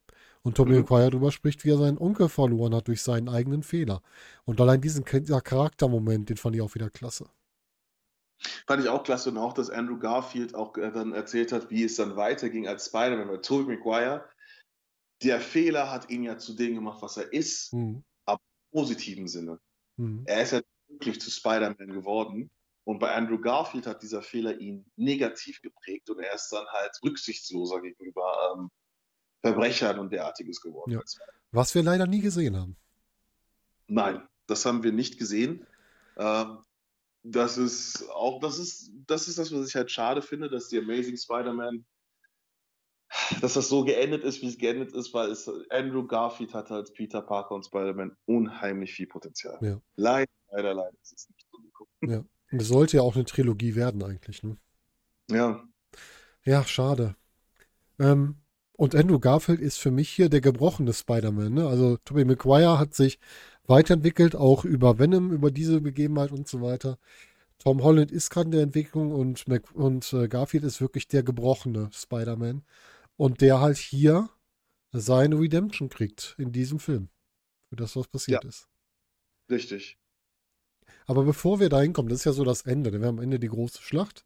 Und 0.43 0.57
Tommy 0.57 0.71
mhm. 0.71 0.79
McGuire 0.79 1.11
darüber 1.11 1.31
spricht, 1.31 1.63
wie 1.63 1.69
er 1.69 1.77
seinen 1.77 1.99
Onkel 1.99 2.27
verloren 2.27 2.73
hat 2.73 2.87
durch 2.87 3.03
seinen 3.03 3.29
eigenen 3.29 3.61
Fehler. 3.61 4.01
Und 4.43 4.59
allein 4.59 4.81
diesen 4.81 5.05
Charaktermoment, 5.05 6.29
den 6.29 6.37
fand 6.37 6.55
ich 6.55 6.61
auch 6.63 6.73
wieder 6.73 6.89
klasse. 6.89 7.29
Fand 8.65 8.83
ich 8.83 8.89
auch 8.89 9.03
klasse 9.03 9.29
und 9.29 9.37
auch, 9.37 9.53
dass 9.53 9.69
Andrew 9.69 9.99
Garfield 9.99 10.55
auch 10.55 10.75
äh, 10.77 10.91
dann 10.91 11.13
erzählt 11.13 11.51
hat, 11.51 11.69
wie 11.69 11.83
es 11.83 11.95
dann 11.95 12.15
weiterging 12.15 12.67
als 12.67 12.87
Spider-Man, 12.87 13.29
weil 13.29 13.41
Tobey 13.41 13.75
Maguire, 13.75 14.25
der 15.21 15.39
Fehler 15.39 15.91
hat 15.91 16.09
ihn 16.09 16.23
ja 16.23 16.39
zu 16.39 16.55
dem 16.55 16.73
gemacht, 16.73 17.03
was 17.03 17.17
er 17.17 17.31
ist, 17.31 17.71
mhm. 17.71 18.03
aber 18.25 18.41
im 18.71 18.79
positiven 18.79 19.27
Sinne. 19.27 19.59
Mhm. 19.97 20.23
Er 20.25 20.41
ist 20.41 20.53
ja 20.53 20.61
wirklich 20.87 21.21
zu 21.21 21.29
Spider-Man 21.29 21.93
geworden 21.93 22.49
und 22.83 22.99
bei 22.99 23.13
Andrew 23.13 23.39
Garfield 23.39 23.85
hat 23.85 24.01
dieser 24.01 24.21
Fehler 24.21 24.57
ihn 24.59 24.85
negativ 24.95 25.61
geprägt 25.61 26.09
und 26.09 26.19
er 26.19 26.33
ist 26.33 26.49
dann 26.49 26.65
halt 26.67 26.91
rücksichtsloser 27.03 27.81
gegenüber 27.81 28.55
ähm, 28.55 28.71
Verbrechern 29.41 29.99
und 29.99 30.11
derartiges 30.11 30.61
geworden. 30.61 30.91
Ja. 30.91 31.01
Was 31.51 31.75
wir 31.75 31.83
leider 31.83 32.07
nie 32.07 32.21
gesehen 32.21 32.57
haben. 32.57 32.75
Nein, 33.87 34.27
das 34.47 34.65
haben 34.65 34.83
wir 34.83 34.91
nicht 34.91 35.17
gesehen. 35.17 35.65
Ähm, 36.17 36.59
das 37.23 37.57
ist 37.57 38.09
auch, 38.09 38.39
das 38.39 38.57
ist, 38.57 38.91
das 39.05 39.27
ist 39.27 39.37
das, 39.37 39.51
was 39.51 39.67
ich 39.67 39.75
halt 39.75 39.91
schade 39.91 40.21
finde, 40.21 40.49
dass 40.49 40.69
die 40.69 40.79
Amazing 40.79 41.17
Spider-Man, 41.17 41.85
dass 43.41 43.53
das 43.53 43.69
so 43.69 43.83
geendet 43.83 44.23
ist, 44.23 44.41
wie 44.41 44.47
es 44.47 44.57
geendet 44.57 44.93
ist, 44.93 45.13
weil 45.13 45.29
es 45.29 45.49
Andrew 45.69 46.07
Garfield 46.07 46.53
hatte 46.53 46.73
als 46.75 46.93
Peter 46.93 47.21
Parker 47.21 47.53
und 47.53 47.65
Spider-Man 47.65 48.15
unheimlich 48.25 48.93
viel 48.93 49.07
Potenzial. 49.07 49.59
Ja. 49.61 49.81
Leider, 49.95 50.31
leider, 50.49 50.73
leider 50.73 50.97
ist 51.01 51.13
es 51.13 51.29
nicht 51.29 51.47
so 51.51 51.59
gekommen. 51.59 51.89
Ja. 52.01 52.23
Und 52.51 52.61
es 52.61 52.67
sollte 52.67 52.97
ja 52.97 53.03
auch 53.03 53.15
eine 53.15 53.25
Trilogie 53.25 53.75
werden 53.75 54.03
eigentlich, 54.03 54.43
ne? 54.43 54.57
Ja. 55.29 55.63
Ja, 56.43 56.65
schade. 56.65 57.15
Ähm, 57.99 58.35
und 58.73 58.95
Andrew 58.95 59.19
Garfield 59.19 59.61
ist 59.61 59.77
für 59.77 59.91
mich 59.91 60.09
hier 60.09 60.27
der 60.27 60.41
gebrochene 60.41 60.93
Spider-Man, 60.93 61.53
ne? 61.53 61.67
Also 61.67 61.97
Tobey 61.97 62.25
Maguire 62.25 62.79
hat 62.79 62.93
sich 62.95 63.19
weiterentwickelt, 63.67 64.35
auch 64.35 64.65
über 64.65 64.99
Venom, 64.99 65.31
über 65.31 65.51
diese 65.51 65.81
Begebenheit 65.81 66.31
und 66.31 66.47
so 66.47 66.61
weiter. 66.61 66.97
Tom 67.59 67.83
Holland 67.83 68.11
ist 68.11 68.31
gerade 68.31 68.47
in 68.47 68.51
der 68.51 68.63
Entwicklung 68.63 69.11
und, 69.11 69.47
Mac 69.47 69.71
und 69.73 70.11
äh, 70.13 70.27
Garfield 70.27 70.63
ist 70.63 70.81
wirklich 70.81 71.07
der 71.07 71.21
gebrochene 71.21 71.89
Spider-Man. 71.93 72.63
Und 73.17 73.41
der 73.41 73.61
halt 73.61 73.77
hier 73.77 74.29
seine 74.91 75.39
Redemption 75.39 75.89
kriegt 75.89 76.35
in 76.39 76.51
diesem 76.51 76.79
Film. 76.79 77.09
Für 77.69 77.75
das, 77.75 77.95
was 77.95 78.07
passiert 78.07 78.43
ja. 78.43 78.49
ist. 78.49 78.67
Richtig. 79.49 79.99
Aber 81.05 81.23
bevor 81.23 81.59
wir 81.59 81.69
da 81.69 81.81
hinkommen, 81.81 82.09
das 82.09 82.19
ist 82.19 82.25
ja 82.25 82.33
so 82.33 82.43
das 82.43 82.63
Ende. 82.63 82.91
Wir 82.91 83.07
haben 83.07 83.19
am 83.19 83.23
Ende 83.23 83.39
die 83.39 83.47
große 83.49 83.81
Schlacht. 83.81 84.25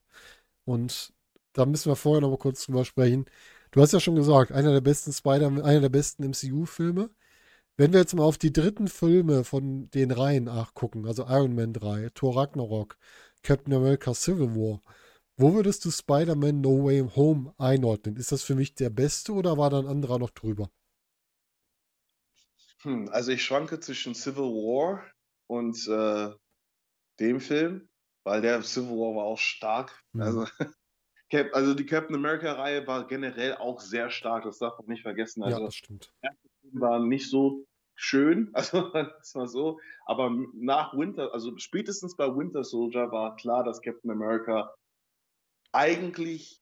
Und 0.65 1.13
da 1.53 1.65
müssen 1.65 1.91
wir 1.91 1.95
vorher 1.95 2.21
noch 2.21 2.29
mal 2.29 2.37
kurz 2.37 2.65
drüber 2.65 2.85
sprechen. 2.85 3.25
Du 3.71 3.81
hast 3.81 3.93
ja 3.93 3.99
schon 3.99 4.15
gesagt, 4.15 4.51
einer 4.51 4.71
der 4.71 4.81
besten 4.81 5.13
Spider, 5.13 5.47
einer 5.47 5.81
der 5.81 5.89
besten 5.89 6.23
MCU-Filme. 6.23 7.09
Wenn 7.77 7.91
wir 7.91 7.99
jetzt 7.99 8.15
mal 8.15 8.23
auf 8.23 8.37
die 8.37 8.53
dritten 8.53 8.87
Filme 8.87 9.43
von 9.43 9.89
den 9.91 10.11
Reihen 10.11 10.49
gucken, 10.73 11.05
also 11.05 11.25
Iron 11.27 11.55
Man 11.55 11.73
3, 11.73 12.09
Thor 12.13 12.37
Ragnarok, 12.37 12.97
Captain 13.43 13.73
America 13.73 14.13
Civil 14.13 14.55
War, 14.55 14.81
wo 15.37 15.53
würdest 15.53 15.83
du 15.83 15.91
Spider-Man 15.91 16.61
No 16.61 16.85
Way 16.85 17.09
Home 17.15 17.53
einordnen? 17.57 18.15
Ist 18.15 18.31
das 18.31 18.43
für 18.43 18.55
mich 18.55 18.75
der 18.75 18.89
beste 18.89 19.33
oder 19.33 19.57
war 19.57 19.69
da 19.69 19.79
ein 19.79 19.87
anderer 19.87 20.19
noch 20.19 20.29
drüber? 20.29 20.69
Hm, 22.83 23.09
also 23.11 23.31
ich 23.31 23.43
schwanke 23.43 23.81
zwischen 23.81 24.15
Civil 24.15 24.43
War 24.43 25.03
und 25.47 25.75
äh, 25.89 26.33
dem 27.19 27.39
Film, 27.39 27.89
weil 28.23 28.41
der 28.41 28.61
Civil 28.61 28.97
War 28.97 29.15
war 29.15 29.25
auch 29.25 29.37
stark. 29.37 30.03
Mhm. 30.13 30.21
Also, 30.21 30.45
also 31.53 31.73
die 31.73 31.85
Captain 31.85 32.15
America-Reihe 32.15 32.85
war 32.87 33.07
generell 33.07 33.55
auch 33.55 33.79
sehr 33.79 34.09
stark, 34.09 34.43
das 34.43 34.59
darf 34.59 34.77
man 34.79 34.87
nicht 34.87 35.03
vergessen. 35.03 35.43
Also, 35.43 35.59
ja, 35.59 35.65
das 35.65 35.75
stimmt. 35.75 36.13
Der 36.23 36.31
Film 36.61 36.81
war 36.81 36.99
nicht 36.99 37.29
so 37.29 37.65
schön, 37.95 38.49
also 38.53 38.93
ist 38.93 39.35
mal 39.35 39.47
so. 39.47 39.79
Aber 40.05 40.29
nach 40.53 40.93
Winter, 40.93 41.33
also 41.33 41.57
spätestens 41.57 42.15
bei 42.15 42.27
Winter 42.27 42.63
Soldier 42.63 43.11
war 43.11 43.35
klar, 43.35 43.63
dass 43.63 43.81
Captain 43.81 44.11
America 44.11 44.73
eigentlich 45.71 46.61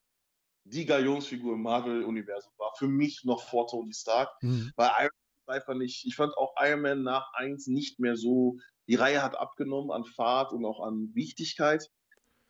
die 0.66 0.86
Galionsfigur 0.86 1.56
im 1.56 1.62
Marvel-Universum 1.62 2.54
war. 2.58 2.74
Für 2.78 2.88
mich 2.88 3.24
noch 3.26 3.44
vor 3.44 3.68
Tony 3.68 3.94
Stark. 3.94 4.30
Mhm. 4.42 4.72
Weil 4.76 4.90
Iron 5.00 5.12
Man 5.46 5.58
einfach 5.58 5.74
nicht, 5.74 6.06
ich 6.06 6.16
fand 6.16 6.36
auch 6.38 6.56
Iron 6.60 6.82
Man 6.82 7.04
nach 7.04 7.34
1 7.34 7.68
nicht 7.68 8.00
mehr 8.00 8.16
so, 8.16 8.58
die 8.88 8.96
Reihe 8.96 9.24
hat 9.24 9.38
abgenommen 9.38 9.92
an 9.92 10.06
Fahrt 10.06 10.52
und 10.52 10.66
auch 10.66 10.82
an 10.86 11.12
Wichtigkeit. 11.14 11.90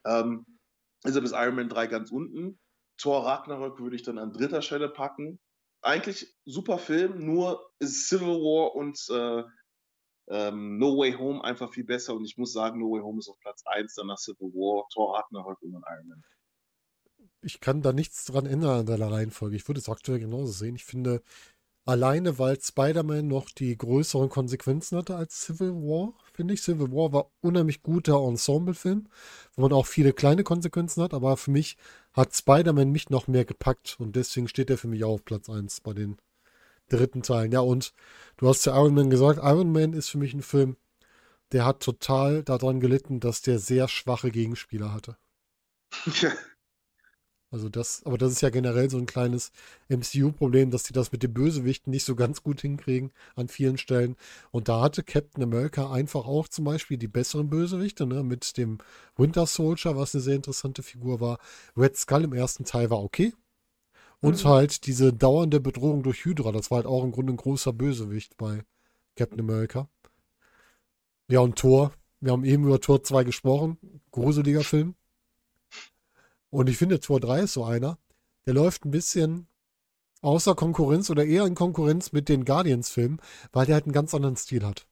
Ähm, 0.06 0.46
also 1.04 1.22
bis 1.22 1.32
Iron 1.32 1.56
Man 1.56 1.70
3 1.70 1.88
ganz 1.88 2.12
unten. 2.12 2.60
Thor 2.98 3.26
Ragnarök 3.26 3.80
würde 3.80 3.96
ich 3.96 4.04
dann 4.04 4.18
an 4.18 4.32
dritter 4.32 4.62
Stelle 4.62 4.90
packen. 4.90 5.40
Eigentlich 5.82 6.34
super 6.46 6.78
Film, 6.78 7.26
nur 7.26 7.70
ist 7.80 8.08
Civil 8.08 8.28
War 8.28 8.76
und 8.76 8.98
äh, 9.10 9.44
ähm, 10.30 10.78
No 10.78 10.98
Way 10.98 11.14
Home 11.14 11.44
einfach 11.44 11.74
viel 11.74 11.84
besser 11.84 12.14
und 12.14 12.24
ich 12.24 12.38
muss 12.38 12.54
sagen, 12.54 12.80
No 12.80 12.92
Way 12.92 13.02
Home 13.02 13.20
ist 13.20 13.28
auf 13.28 13.40
Platz 13.40 13.64
1, 13.66 13.96
danach 13.96 14.18
Civil 14.18 14.54
War, 14.54 14.88
Thor 14.94 15.18
Ragnarök 15.18 15.62
und 15.62 15.74
dann 15.74 15.84
Iron 15.90 16.08
Man. 16.08 16.24
Ich 17.42 17.60
kann 17.60 17.82
da 17.82 17.92
nichts 17.92 18.24
dran 18.26 18.46
ändern 18.46 18.80
an 18.80 18.86
deiner 18.86 19.12
Reihenfolge. 19.12 19.58
Ich 19.58 19.68
würde 19.68 19.80
es 19.80 19.90
aktuell 19.90 20.20
genauso 20.20 20.54
sehen. 20.54 20.76
Ich 20.76 20.86
finde, 20.86 21.22
alleine 21.86 22.40
weil 22.40 22.60
Spider-Man 22.60 23.28
noch 23.28 23.50
die 23.50 23.78
größeren 23.78 24.30
Konsequenzen 24.30 24.98
hatte 24.98 25.16
als 25.16 25.42
Civil 25.42 25.74
War, 25.74 26.14
finde 26.34 26.54
ich. 26.54 26.62
Civil 26.62 26.92
War 26.92 27.12
war 27.12 27.32
unheimlich 27.42 27.84
guter 27.84 28.16
Ensemble-Film, 28.16 29.10
wo 29.56 29.62
man 29.62 29.74
auch 29.74 29.86
viele 29.86 30.14
kleine 30.14 30.44
Konsequenzen 30.44 31.04
hat, 31.04 31.14
aber 31.14 31.38
für 31.38 31.52
mich 31.52 31.78
hat 32.14 32.36
Spider-Man 32.36 32.92
mich 32.92 33.10
noch 33.10 33.28
mehr 33.28 33.46
gepackt 33.46 33.98
und 34.00 34.16
deswegen 34.16 34.48
steht 34.48 34.70
er 34.70 34.78
für 34.78 34.88
mich 34.88 35.04
auch 35.04 35.16
auf 35.16 35.26
Platz 35.26 35.50
1 35.50 35.82
bei 35.82 35.94
den 35.94 36.18
dritten 36.90 37.24
Teilen. 37.24 37.52
Ja, 37.52 37.62
und 37.62 37.94
du 38.38 38.48
hast 38.48 38.66
ja 38.66 38.76
Iron 38.76 38.94
Man 38.94 39.10
gesagt, 39.10 39.40
Iron 39.42 39.72
Man 39.72 39.94
ist 39.94 40.10
für 40.10 40.18
mich 40.18 40.34
ein 40.34 40.42
Film, 40.42 40.78
der 41.52 41.66
hat 41.66 41.82
total 41.82 42.44
daran 42.44 42.80
gelitten, 42.80 43.20
dass 43.20 43.42
der 43.42 43.60
sehr 43.60 43.88
schwache 43.88 44.32
Gegenspieler 44.32 44.94
hatte. 44.94 45.18
Ja. 46.22 46.32
Also 47.54 47.70
das, 47.70 48.02
aber 48.04 48.18
das 48.18 48.32
ist 48.32 48.42
ja 48.42 48.50
generell 48.50 48.90
so 48.90 48.98
ein 48.98 49.06
kleines 49.06 49.52
MCU-Problem, 49.88 50.72
dass 50.72 50.82
die 50.82 50.94
das 50.94 51.12
mit 51.12 51.22
den 51.22 51.36
Bösewichten 51.36 51.92
nicht 51.92 52.04
so 52.04 52.16
ganz 52.16 52.42
gut 52.42 52.62
hinkriegen 52.62 53.12
an 53.36 53.48
vielen 53.48 53.78
Stellen. 53.78 54.16
Und 54.50 54.70
da 54.70 54.82
hatte 54.82 55.04
Captain 55.04 55.44
America 55.44 55.92
einfach 55.92 56.26
auch 56.26 56.48
zum 56.48 56.66
Beispiel 56.66 56.98
die 56.98 57.08
besseren 57.08 57.52
Bösewichte, 57.52 58.08
ne, 58.08 58.24
mit 58.24 58.58
dem 58.58 58.80
Winter 59.16 59.46
Soldier, 59.46 59.96
was 59.96 60.16
eine 60.16 60.24
sehr 60.24 60.36
interessante 60.36 60.82
Figur 60.82 61.22
war. 61.22 61.38
Red 61.78 61.96
Skull 61.96 62.24
im 62.24 62.34
ersten 62.34 62.66
Teil 62.66 62.90
war 62.90 63.04
okay. 63.04 63.34
Und 64.20 64.44
mhm. 64.44 64.50
halt 64.50 64.88
diese 64.88 65.14
dauernde 65.14 65.60
Bedrohung 65.60 66.02
durch 66.02 66.26
Hydra, 66.26 66.52
das 66.52 66.72
war 66.72 66.78
halt 66.78 66.88
auch 66.88 67.04
im 67.04 67.12
Grunde 67.12 67.34
ein 67.34 67.38
großer 67.38 67.72
Bösewicht 67.72 68.36
bei 68.36 68.64
Captain 69.16 69.40
America. 69.40 69.88
Ja, 71.28 71.42
und 71.42 71.60
Thor, 71.60 71.94
wir 72.20 72.32
haben 72.32 72.46
eben 72.46 72.64
über 72.64 72.82
Tor 72.82 73.04
2 73.04 73.26
gesprochen, 73.26 73.78
gruseliger 74.10 74.64
Film. 74.64 74.96
Und 76.54 76.70
ich 76.70 76.78
finde, 76.78 77.00
Tor 77.00 77.20
3 77.20 77.42
ist 77.42 77.54
so 77.54 77.64
einer, 77.64 77.98
der 78.46 78.54
läuft 78.54 78.86
ein 78.86 78.92
bisschen 78.92 79.48
außer 80.22 80.54
Konkurrenz 80.54 81.10
oder 81.10 81.26
eher 81.26 81.48
in 81.48 81.56
Konkurrenz 81.56 82.12
mit 82.12 82.30
den 82.30 82.46
Guardians-Filmen, 82.46 83.20
weil 83.52 83.66
der 83.66 83.74
halt 83.74 83.86
einen 83.86 83.92
ganz 83.92 84.14
anderen 84.14 84.38
Stil 84.38 84.64
hat. 84.64 84.86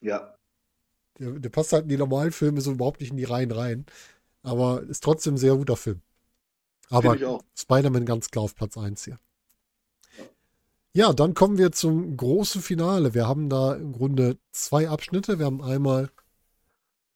Ja. 0.00 0.36
Der, 1.18 1.32
der, 1.32 1.48
passt 1.48 1.72
halt 1.72 1.82
in 1.82 1.88
die 1.88 1.96
normalen 1.96 2.30
Filme 2.30 2.60
so 2.60 2.70
überhaupt 2.70 3.00
nicht 3.00 3.10
in 3.10 3.16
die 3.16 3.24
Reihen 3.24 3.50
rein. 3.50 3.86
Aber 4.44 4.84
ist 4.84 5.02
trotzdem 5.02 5.34
ein 5.34 5.38
sehr 5.38 5.56
guter 5.56 5.76
Film. 5.76 6.00
Aber 6.90 7.16
Spider-Man 7.56 8.06
ganz 8.06 8.30
klar 8.30 8.44
auf 8.44 8.54
Platz 8.54 8.78
1 8.78 9.04
hier. 9.04 9.18
Ja, 10.92 11.12
dann 11.12 11.34
kommen 11.34 11.58
wir 11.58 11.72
zum 11.72 12.16
großen 12.16 12.62
Finale. 12.62 13.14
Wir 13.14 13.26
haben 13.26 13.48
da 13.48 13.74
im 13.74 13.92
Grunde 13.92 14.38
zwei 14.52 14.88
Abschnitte. 14.88 15.40
Wir 15.40 15.46
haben 15.46 15.60
einmal 15.60 16.10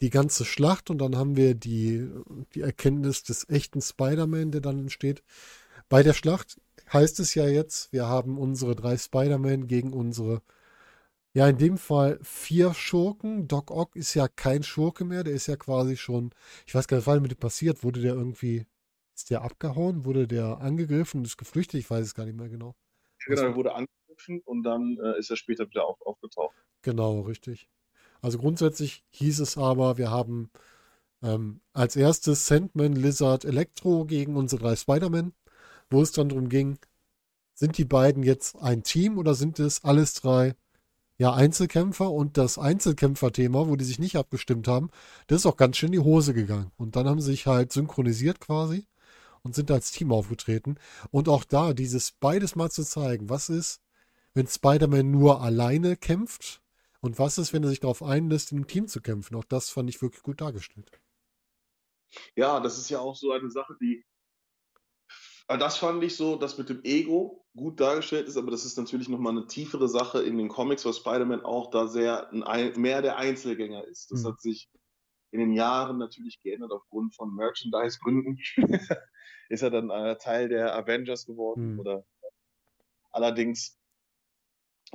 die 0.00 0.10
ganze 0.10 0.44
Schlacht 0.44 0.90
und 0.90 0.98
dann 0.98 1.16
haben 1.16 1.36
wir 1.36 1.54
die, 1.54 2.08
die 2.54 2.60
Erkenntnis 2.60 3.22
des 3.22 3.48
echten 3.48 3.80
Spider-Man, 3.80 4.50
der 4.50 4.60
dann 4.60 4.78
entsteht. 4.78 5.22
Bei 5.88 6.02
der 6.02 6.12
Schlacht 6.12 6.60
heißt 6.92 7.20
es 7.20 7.34
ja 7.34 7.48
jetzt, 7.48 7.92
wir 7.92 8.06
haben 8.06 8.38
unsere 8.38 8.76
drei 8.76 8.96
Spider-Man 8.96 9.66
gegen 9.66 9.92
unsere, 9.92 10.42
ja, 11.32 11.48
in 11.48 11.58
dem 11.58 11.78
Fall 11.78 12.18
vier 12.22 12.74
Schurken. 12.74 13.48
Doc 13.48 13.70
Ock 13.70 13.96
ist 13.96 14.14
ja 14.14 14.28
kein 14.28 14.62
Schurke 14.62 15.04
mehr, 15.04 15.24
der 15.24 15.34
ist 15.34 15.46
ja 15.46 15.56
quasi 15.56 15.96
schon, 15.96 16.30
ich 16.66 16.74
weiß 16.74 16.88
gar 16.88 16.98
nicht, 16.98 17.06
was 17.06 17.20
mit 17.20 17.30
dem 17.30 17.38
passiert. 17.38 17.84
Wurde 17.84 18.00
der 18.00 18.14
irgendwie, 18.14 18.66
ist 19.14 19.30
der 19.30 19.42
abgehauen? 19.42 20.04
Wurde 20.04 20.26
der 20.26 20.60
angegriffen 20.60 21.20
und 21.20 21.26
ist 21.26 21.36
geflüchtet? 21.36 21.80
Ich 21.80 21.90
weiß 21.90 22.06
es 22.06 22.14
gar 22.14 22.24
nicht 22.26 22.36
mehr 22.36 22.48
genau. 22.48 22.74
Genau, 23.26 23.42
er 23.42 23.56
wurde 23.56 23.74
angegriffen 23.74 24.40
und 24.44 24.62
dann 24.62 24.98
äh, 25.02 25.18
ist 25.18 25.30
er 25.30 25.36
später 25.36 25.68
wieder 25.68 25.86
auf, 25.86 26.00
aufgetaucht. 26.02 26.54
Genau, 26.82 27.20
richtig. 27.20 27.68
Also 28.26 28.38
grundsätzlich 28.38 29.04
hieß 29.10 29.38
es 29.38 29.56
aber, 29.56 29.98
wir 29.98 30.10
haben 30.10 30.50
ähm, 31.22 31.60
als 31.72 31.94
erstes 31.94 32.44
Sandman, 32.48 32.96
Lizard, 32.96 33.44
Electro 33.44 34.04
gegen 34.04 34.34
unsere 34.34 34.62
drei 34.62 34.74
Spider-Man, 34.74 35.32
wo 35.90 36.02
es 36.02 36.10
dann 36.10 36.30
darum 36.30 36.48
ging, 36.48 36.76
sind 37.54 37.78
die 37.78 37.84
beiden 37.84 38.24
jetzt 38.24 38.56
ein 38.56 38.82
Team 38.82 39.16
oder 39.18 39.36
sind 39.36 39.60
es 39.60 39.84
alles 39.84 40.14
drei 40.14 40.56
ja, 41.18 41.34
Einzelkämpfer 41.34 42.10
und 42.10 42.36
das 42.36 42.58
Einzelkämpfer-Thema, 42.58 43.68
wo 43.68 43.76
die 43.76 43.84
sich 43.84 44.00
nicht 44.00 44.16
abgestimmt 44.16 44.66
haben, 44.66 44.90
das 45.28 45.42
ist 45.42 45.46
auch 45.46 45.56
ganz 45.56 45.76
schön 45.76 45.92
in 45.92 46.00
die 46.00 46.04
Hose 46.04 46.34
gegangen. 46.34 46.72
Und 46.76 46.96
dann 46.96 47.06
haben 47.06 47.20
sie 47.20 47.30
sich 47.30 47.46
halt 47.46 47.72
synchronisiert 47.72 48.40
quasi 48.40 48.88
und 49.44 49.54
sind 49.54 49.70
als 49.70 49.92
Team 49.92 50.10
aufgetreten. 50.10 50.78
Und 51.12 51.28
auch 51.28 51.44
da, 51.44 51.74
dieses 51.74 52.10
beides 52.10 52.56
mal 52.56 52.72
zu 52.72 52.82
zeigen, 52.82 53.30
was 53.30 53.50
ist, 53.50 53.82
wenn 54.34 54.48
Spider-Man 54.48 55.12
nur 55.12 55.42
alleine 55.42 55.94
kämpft 55.94 56.60
und 57.00 57.18
was 57.18 57.38
ist, 57.38 57.52
wenn 57.52 57.62
er 57.62 57.68
sich 57.68 57.80
darauf 57.80 58.02
einlässt, 58.02 58.52
im 58.52 58.66
Team 58.66 58.88
zu 58.88 59.00
kämpfen? 59.00 59.36
Auch 59.36 59.44
das 59.44 59.70
fand 59.70 59.88
ich 59.88 60.00
wirklich 60.02 60.22
gut 60.22 60.40
dargestellt. 60.40 60.90
Ja, 62.34 62.60
das 62.60 62.78
ist 62.78 62.88
ja 62.90 63.00
auch 63.00 63.16
so 63.16 63.32
eine 63.32 63.50
Sache, 63.50 63.76
die. 63.80 64.04
Also 65.48 65.60
das 65.60 65.76
fand 65.76 66.02
ich 66.02 66.16
so, 66.16 66.36
dass 66.36 66.58
mit 66.58 66.68
dem 66.68 66.82
Ego 66.82 67.44
gut 67.54 67.78
dargestellt 67.78 68.26
ist, 68.26 68.36
aber 68.36 68.50
das 68.50 68.64
ist 68.64 68.76
natürlich 68.76 69.08
nochmal 69.08 69.32
eine 69.32 69.46
tiefere 69.46 69.88
Sache 69.88 70.22
in 70.22 70.38
den 70.38 70.48
Comics, 70.48 70.84
weil 70.84 70.92
Spider-Man 70.92 71.44
auch 71.44 71.70
da 71.70 71.86
sehr 71.86 72.32
ein, 72.32 72.80
mehr 72.80 73.00
der 73.00 73.16
Einzelgänger 73.16 73.84
ist. 73.84 74.10
Das 74.10 74.22
mhm. 74.22 74.28
hat 74.28 74.40
sich 74.40 74.68
in 75.30 75.38
den 75.38 75.52
Jahren 75.52 75.98
natürlich 75.98 76.40
geändert 76.42 76.72
aufgrund 76.72 77.14
von 77.14 77.34
Merchandise-Gründen. 77.34 78.38
ist 79.48 79.62
er 79.62 79.70
dann 79.70 79.90
äh, 79.90 80.16
Teil 80.16 80.48
der 80.48 80.74
Avengers 80.74 81.26
geworden 81.26 81.74
mhm. 81.74 81.80
oder 81.80 82.04
allerdings 83.10 83.78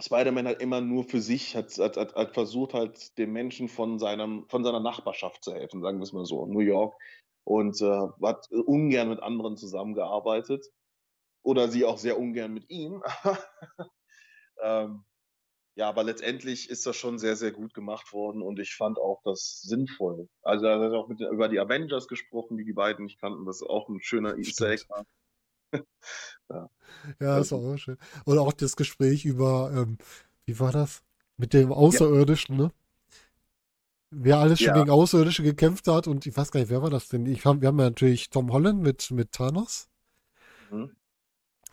Spider-Man 0.01 0.47
hat 0.47 0.61
immer 0.61 0.81
nur 0.81 1.03
für 1.03 1.21
sich, 1.21 1.55
hat, 1.55 1.77
hat, 1.77 1.97
hat, 1.97 2.15
hat, 2.15 2.33
versucht 2.33 2.73
halt 2.73 3.17
dem 3.17 3.31
Menschen 3.33 3.69
von, 3.69 3.99
seinem, 3.99 4.45
von 4.49 4.63
seiner 4.63 4.79
Nachbarschaft 4.79 5.43
zu 5.43 5.53
helfen, 5.53 5.81
sagen 5.81 5.99
wir 5.99 6.03
es 6.03 6.13
mal 6.13 6.25
so, 6.25 6.45
New 6.45 6.59
York. 6.59 6.95
Und 7.43 7.81
äh, 7.81 8.07
hat 8.23 8.49
ungern 8.51 9.09
mit 9.09 9.21
anderen 9.21 9.57
zusammengearbeitet. 9.57 10.67
Oder 11.43 11.69
sie 11.69 11.85
auch 11.85 11.97
sehr 11.97 12.19
ungern 12.19 12.53
mit 12.53 12.69
ihm. 12.69 13.03
ähm, 14.61 15.03
ja, 15.75 15.87
aber 15.87 16.03
letztendlich 16.03 16.69
ist 16.69 16.85
das 16.85 16.95
schon 16.97 17.17
sehr, 17.17 17.35
sehr 17.35 17.51
gut 17.51 17.73
gemacht 17.73 18.11
worden 18.11 18.41
und 18.41 18.59
ich 18.59 18.75
fand 18.75 18.99
auch 18.99 19.21
das 19.23 19.61
sinnvoll. 19.61 20.27
Also 20.41 20.65
er 20.65 20.79
hat 20.79 20.93
auch 20.93 21.07
mit, 21.07 21.21
über 21.21 21.47
die 21.47 21.59
Avengers 21.59 22.07
gesprochen, 22.07 22.57
die 22.57 22.65
die 22.65 22.73
beiden 22.73 23.05
nicht 23.05 23.19
kannten. 23.19 23.45
Das 23.45 23.61
ist 23.61 23.67
auch 23.67 23.87
ein 23.87 24.01
schöner 24.01 24.37
Easter 24.37 24.69
Egg. 24.69 24.85
ja. 26.49 26.69
ja, 27.19 27.37
das 27.37 27.51
war 27.51 27.59
auch 27.59 27.77
schön. 27.77 27.97
Oder 28.25 28.41
auch 28.41 28.53
das 28.53 28.75
Gespräch 28.75 29.25
über, 29.25 29.71
ähm, 29.75 29.97
wie 30.45 30.59
war 30.59 30.71
das? 30.71 31.03
Mit 31.37 31.53
dem 31.53 31.71
Außerirdischen, 31.71 32.57
ja. 32.57 32.65
ne? 32.65 32.71
Wer 34.13 34.39
alles 34.39 34.59
schon 34.59 34.75
ja. 34.75 34.79
gegen 34.79 34.89
Außerirdische 34.89 35.41
gekämpft 35.41 35.87
hat 35.87 36.05
und 36.05 36.25
ich 36.25 36.35
weiß 36.35 36.51
gar 36.51 36.59
nicht, 36.59 36.69
wer 36.69 36.81
war 36.81 36.89
das 36.89 37.07
denn? 37.07 37.25
Ich, 37.25 37.45
wir 37.45 37.51
haben 37.51 37.61
ja 37.61 37.71
natürlich 37.71 38.29
Tom 38.29 38.51
Holland 38.51 38.81
mit, 38.81 39.09
mit 39.11 39.31
Thanos. 39.31 39.87
Mhm. 40.69 40.91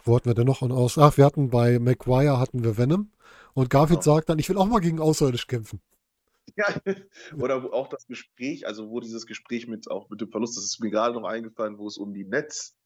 Wo 0.04 0.14
hatten 0.14 0.26
wir 0.26 0.34
denn 0.34 0.46
noch 0.46 0.62
aus? 0.62 0.98
Ach, 0.98 1.16
wir 1.16 1.24
hatten 1.24 1.50
bei 1.50 1.80
McGuire 1.80 2.38
hatten 2.38 2.62
wir 2.62 2.78
Venom. 2.78 3.10
Und 3.54 3.70
Garfield 3.70 4.02
genau. 4.02 4.14
sagt 4.14 4.28
dann, 4.28 4.38
ich 4.38 4.48
will 4.48 4.56
auch 4.56 4.66
mal 4.66 4.78
gegen 4.78 5.00
Außerirdische 5.00 5.48
kämpfen. 5.48 5.80
Ja, 6.56 6.66
oder 7.38 7.72
auch 7.72 7.88
das 7.88 8.06
Gespräch, 8.06 8.66
also 8.66 8.88
wo 8.88 9.00
dieses 9.00 9.26
Gespräch 9.26 9.66
mit 9.66 9.90
auch 9.90 10.08
mit 10.08 10.20
dem 10.20 10.30
Verlust, 10.30 10.56
das 10.56 10.64
ist 10.64 10.80
mir 10.80 10.90
gerade 10.90 11.14
noch 11.14 11.28
eingefallen, 11.28 11.78
wo 11.78 11.88
es 11.88 11.98
um 11.98 12.14
die 12.14 12.24
Netz 12.24 12.77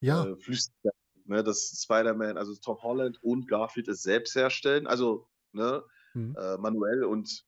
ja. 0.00 0.24
äh, 0.24 0.36
Flüssigkeit, 0.36 0.92
ne, 1.24 1.42
dass 1.42 1.82
Spider-Man, 1.82 2.36
also 2.36 2.54
Tom 2.54 2.82
Holland 2.82 3.22
und 3.22 3.48
Garfield 3.48 3.88
es 3.88 4.02
selbst 4.02 4.34
herstellen, 4.34 4.86
also 4.86 5.26
ne, 5.52 5.82
mhm. 6.14 6.36
äh, 6.38 6.56
manuell 6.58 7.04
und 7.04 7.44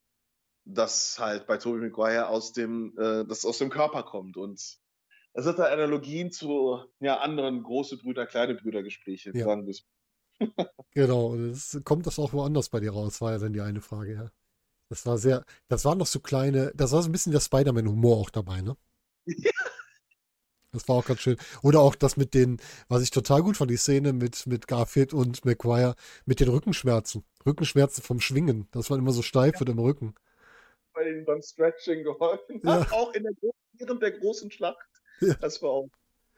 das 0.64 1.18
halt 1.18 1.46
bei 1.46 1.56
Tobey 1.56 1.80
Maguire 1.80 2.28
aus 2.28 2.52
dem, 2.52 2.96
äh, 2.98 3.24
das 3.24 3.44
aus 3.44 3.58
dem 3.58 3.70
Körper 3.70 4.02
kommt 4.02 4.36
und 4.36 4.78
es 5.32 5.46
hat 5.46 5.58
da 5.58 5.64
Analogien 5.66 6.32
zu 6.32 6.84
ja, 6.98 7.18
anderen 7.18 7.62
große 7.62 7.98
Brüder, 7.98 8.26
kleine 8.26 8.54
Brüder 8.54 8.82
Gespräche, 8.82 9.30
ja. 9.34 9.44
sagen 9.44 9.66
wir 9.66 9.74
Genau, 10.92 11.36
das, 11.36 11.80
kommt 11.84 12.06
das 12.06 12.18
auch 12.18 12.32
woanders 12.32 12.68
bei 12.68 12.80
dir 12.80 12.92
raus, 12.92 13.20
war 13.20 13.32
ja 13.32 13.38
dann 13.38 13.52
die 13.52 13.60
eine 13.60 13.80
Frage, 13.80 14.14
ja. 14.14 14.30
Das 14.88 15.06
war 15.06 15.18
sehr, 15.18 15.44
das 15.68 15.84
waren 15.84 15.98
noch 15.98 16.08
so 16.08 16.18
kleine, 16.18 16.72
das 16.74 16.90
war 16.90 17.02
so 17.02 17.08
ein 17.08 17.12
bisschen 17.12 17.30
der 17.32 17.40
Spider-Man-Humor 17.40 18.16
auch 18.16 18.30
dabei, 18.30 18.60
ne? 18.60 18.76
Ja. 19.26 19.50
Das 20.72 20.88
war 20.88 20.96
auch 20.96 21.04
ganz 21.04 21.20
schön. 21.20 21.36
Oder 21.62 21.80
auch 21.80 21.94
das 21.94 22.16
mit 22.16 22.34
den, 22.34 22.60
was 22.88 23.02
ich 23.02 23.10
total 23.10 23.42
gut 23.42 23.56
fand, 23.56 23.70
die 23.70 23.76
Szene 23.76 24.12
mit, 24.12 24.46
mit 24.46 24.68
Garfield 24.68 25.12
und 25.12 25.44
McGuire 25.44 25.96
mit 26.26 26.40
den 26.40 26.48
Rückenschmerzen. 26.48 27.24
Rückenschmerzen 27.44 28.02
vom 28.02 28.20
Schwingen, 28.20 28.68
dass 28.70 28.90
man 28.90 29.00
immer 29.00 29.12
so 29.12 29.22
steif 29.22 29.58
wird 29.58 29.70
im 29.70 29.78
Rücken. 29.78 30.14
Bei 30.92 31.08
ihnen 31.08 31.24
beim 31.24 31.42
Stretching 31.42 32.04
geholfen 32.04 32.60
Ja. 32.64 32.80
hat, 32.80 32.92
auch 32.92 33.12
in 33.14 33.24
der, 33.24 33.32
während 33.72 34.02
der 34.02 34.12
großen 34.12 34.50
Schlacht. 34.50 34.86
Ja. 35.20 35.34
Das 35.34 35.60
war 35.62 35.70
auch. 35.70 35.88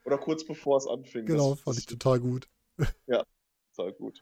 Oder 0.04 0.18
kurz 0.18 0.44
bevor 0.44 0.78
es 0.78 0.86
anfing. 0.86 1.26
Genau, 1.26 1.52
das, 1.52 1.60
fand 1.60 1.78
ich 1.78 1.86
total 1.86 2.18
gut. 2.18 2.48
ist 2.78 3.26
total 3.76 3.92
gut. 3.92 4.20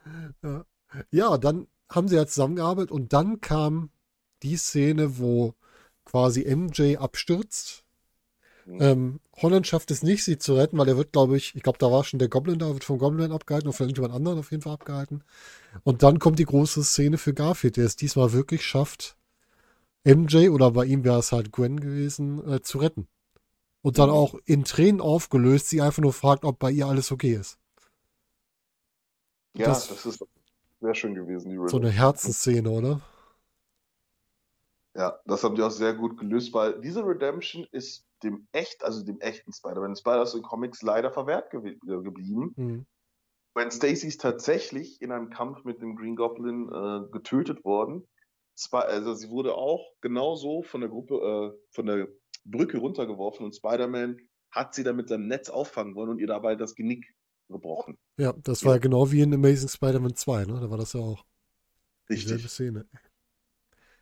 Ja, 1.11 1.39
dann 1.39 1.69
haben 1.89 2.09
sie 2.09 2.17
ja 2.17 2.27
zusammengearbeitet 2.27 2.91
und 2.91 3.13
dann 3.13 3.41
kam 3.41 3.91
die 4.43 4.57
Szene, 4.57 5.19
wo 5.19 5.55
quasi 6.05 6.45
MJ 6.55 6.97
abstürzt. 6.97 7.85
Mhm. 8.71 8.85
Ähm, 8.85 9.21
Holland 9.43 9.67
schafft 9.67 9.91
es 9.91 10.03
nicht, 10.03 10.25
sie 10.25 10.39
zu 10.39 10.55
retten, 10.55 10.79
weil 10.79 10.89
er 10.89 10.97
wird, 10.97 11.13
glaube 11.13 11.37
ich, 11.37 11.55
ich 11.55 11.63
glaube, 11.63 11.79
da 11.79 11.91
war 11.91 12.05
schon 12.05 12.19
der 12.19 12.29
Goblin 12.29 12.59
da, 12.59 12.69
wird 12.73 12.85
vom 12.85 12.99
Goblin 12.99 13.33
abgehalten 13.33 13.69
oder 13.69 13.77
von 13.77 13.87
irgendjemand 13.87 14.15
anderen 14.15 14.39
auf 14.39 14.51
jeden 14.51 14.63
Fall 14.63 14.75
abgehalten. 14.75 15.23
Und 15.85 16.03
dann 16.03 16.19
kommt 16.21 16.39
die 16.39 16.47
große 16.47 16.85
Szene 16.85 17.19
für 17.19 17.35
Garfield, 17.35 17.77
der 17.79 17.87
es 17.87 17.97
diesmal 17.97 18.33
wirklich 18.33 18.65
schafft, 18.65 19.17
MJ 20.05 20.51
oder 20.51 20.73
bei 20.73 20.87
ihm 20.87 21.05
wäre 21.05 21.19
es 21.21 21.33
halt 21.33 21.53
Gwen 21.53 21.81
gewesen, 21.81 22.47
äh, 22.51 22.63
zu 22.63 22.79
retten. 22.79 23.09
Und 23.83 23.99
dann 23.99 24.11
Mhm. 24.11 24.15
auch 24.15 24.35
in 24.47 24.65
Tränen 24.65 25.01
aufgelöst, 25.03 25.69
sie 25.71 25.83
einfach 25.83 26.03
nur 26.03 26.13
fragt, 26.15 26.45
ob 26.45 26.59
bei 26.61 26.71
ihr 26.73 26.87
alles 26.89 27.13
okay 27.13 27.35
ist. 27.35 27.59
Ja, 29.55 29.69
das- 29.69 29.89
das, 29.89 30.07
ist 30.07 30.25
sehr 30.81 30.95
schön 30.95 31.15
gewesen, 31.15 31.51
die 31.51 31.57
So 31.65 31.79
Riddle. 31.79 31.79
eine 31.79 31.91
Herzensszene, 31.91 32.69
oder? 32.71 33.01
Ja, 34.95 35.21
das 35.27 35.43
haben 35.45 35.55
die 35.57 35.63
auch 35.63 35.71
sehr 35.71 35.95
gut 35.95 36.17
gelöst, 36.19 36.53
weil 36.53 36.81
diese 36.81 37.05
Redemption 37.05 37.67
ist 37.73 38.07
dem 38.23 38.47
echt, 38.53 38.85
also 38.85 39.05
dem 39.05 39.21
echten 39.21 39.53
Spider-Man, 39.53 39.97
Spider 39.97 40.23
aus 40.23 40.33
den 40.33 40.43
Comics 40.43 40.83
leider 40.83 41.11
verwehrt 41.13 41.51
gew 41.51 41.67
äh, 41.67 41.77
geblieben. 42.03 42.53
Mhm. 42.57 42.87
Gwen 43.55 43.71
Stacy 43.71 44.07
ist 44.07 44.21
tatsächlich 44.21 45.03
in 45.03 45.11
einem 45.11 45.31
Kampf 45.31 45.65
mit 45.65 45.83
dem 45.83 45.97
Green 45.97 46.17
Goblin 46.17 46.69
äh, 46.69 47.11
getötet 47.11 47.65
worden. 47.65 48.07
Zwar, 48.55 48.85
also 48.85 49.15
sie 49.15 49.29
wurde 49.31 49.55
auch 49.55 49.93
genauso 50.01 50.63
von 50.63 50.81
der 50.81 50.91
Gruppe, 50.91 51.15
äh, 51.15 51.59
von 51.73 51.87
der 51.87 52.09
Brücke 52.45 52.79
runtergeworfen 52.79 53.45
und 53.45 53.57
Spider-Man 53.57 54.19
hat 54.51 54.75
sie 54.75 54.83
dann 54.83 54.97
mit 54.97 55.09
seinem 55.09 55.27
Netz 55.29 55.49
auffangen 55.49 55.95
wollen 55.95 56.11
und 56.11 56.19
ihr 56.19 56.27
dabei 56.27 56.57
das 56.57 56.75
Genick 56.75 57.07
gebrochen. 57.49 57.99
Ja, 58.19 58.33
das 58.33 58.65
war 58.65 58.75
ja 58.75 58.79
genau 58.79 59.11
wie 59.11 59.21
in 59.21 59.35
Amazing 59.35 59.69
Spider-Man 59.69 60.15
2, 60.15 60.45
ne? 60.45 60.61
Da 60.61 60.71
war 60.71 60.79
das 60.79 60.93
ja 60.93 61.01
auch 61.01 61.25
dieselbe 62.09 62.35
Richtig. 62.35 62.51
Szene. 62.51 62.87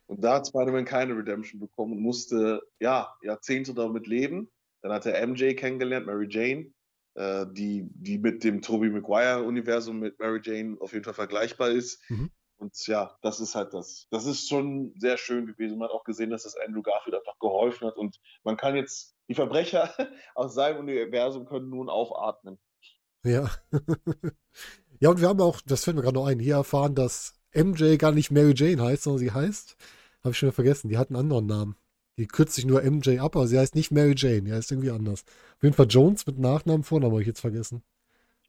Und 0.09 0.23
da 0.23 0.35
hat 0.35 0.47
Spider-Man 0.47 0.85
keine 0.85 1.15
Redemption 1.15 1.59
bekommen 1.59 1.93
und 1.93 2.01
musste, 2.01 2.63
ja, 2.79 3.15
Jahrzehnte 3.21 3.75
damit 3.75 4.07
leben. 4.07 4.49
Dann 4.81 4.91
hat 4.91 5.05
er 5.05 5.25
MJ 5.27 5.53
kennengelernt, 5.53 6.07
Mary 6.07 6.25
Jane, 6.27 6.73
äh, 7.13 7.45
die, 7.51 7.87
die 7.93 8.17
mit 8.17 8.43
dem 8.43 8.63
Tobey 8.63 8.89
Maguire-Universum 8.89 9.99
mit 9.99 10.17
Mary 10.17 10.41
Jane 10.43 10.77
auf 10.79 10.93
jeden 10.93 11.05
Fall 11.05 11.13
vergleichbar 11.13 11.69
ist. 11.69 12.01
Mhm. 12.09 12.31
Und 12.57 12.87
ja, 12.87 13.15
das 13.21 13.39
ist 13.39 13.53
halt 13.53 13.75
das. 13.75 14.07
Das 14.09 14.25
ist 14.25 14.49
schon 14.49 14.93
sehr 14.97 15.17
schön 15.17 15.45
gewesen. 15.45 15.77
Man 15.77 15.89
hat 15.89 15.95
auch 15.95 16.03
gesehen, 16.03 16.31
dass 16.31 16.41
das 16.41 16.55
Andrew 16.55 16.81
Garfield 16.81 17.15
einfach 17.15 17.37
geholfen 17.37 17.87
hat. 17.87 17.95
Und 17.95 18.19
man 18.43 18.57
kann 18.57 18.75
jetzt, 18.75 19.15
die 19.27 19.35
Verbrecher 19.35 19.93
aus 20.33 20.55
seinem 20.55 20.79
Universum 20.79 21.45
können 21.45 21.69
nun 21.69 21.87
aufatmen. 21.87 22.57
Ja. 23.23 23.51
ja, 24.99 25.09
und 25.11 25.21
wir 25.21 25.27
haben 25.27 25.39
auch, 25.39 25.61
das 25.63 25.83
fällt 25.83 25.97
mir 25.97 26.01
gerade 26.01 26.15
noch 26.15 26.25
ein, 26.25 26.39
hier 26.39 26.55
erfahren, 26.55 26.95
dass 26.95 27.35
MJ 27.53 27.97
gar 27.97 28.11
nicht 28.11 28.31
Mary 28.31 28.53
Jane 28.55 28.81
heißt, 28.81 29.03
sondern 29.03 29.19
sie 29.19 29.31
heißt, 29.31 29.77
habe 30.23 30.31
ich 30.31 30.37
schon 30.37 30.47
wieder 30.47 30.55
vergessen, 30.55 30.89
die 30.89 30.97
hat 30.97 31.09
einen 31.09 31.17
anderen 31.17 31.45
Namen. 31.45 31.75
Die 32.17 32.27
kürzt 32.27 32.55
sich 32.55 32.65
nur 32.65 32.81
MJ 32.81 33.19
ab, 33.19 33.35
aber 33.35 33.47
sie 33.47 33.57
heißt 33.57 33.75
nicht 33.75 33.91
Mary 33.91 34.13
Jane, 34.15 34.41
die 34.41 34.51
heißt 34.51 34.71
irgendwie 34.71 34.91
anders. 34.91 35.23
Auf 35.55 35.63
jeden 35.63 35.75
Fall 35.75 35.87
Jones 35.87 36.27
mit 36.27 36.37
Nachnamen, 36.37 36.83
Vornamen 36.83 37.13
habe 37.13 37.21
ich 37.21 37.27
jetzt 37.27 37.39
vergessen. 37.39 37.81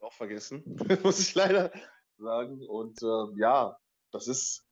Auch 0.00 0.12
vergessen, 0.12 0.64
muss 1.04 1.20
ich 1.20 1.34
leider 1.34 1.70
sagen. 2.18 2.66
Und 2.66 3.00
äh, 3.02 3.38
ja, 3.38 3.78
das 4.10 4.26
ist. 4.26 4.64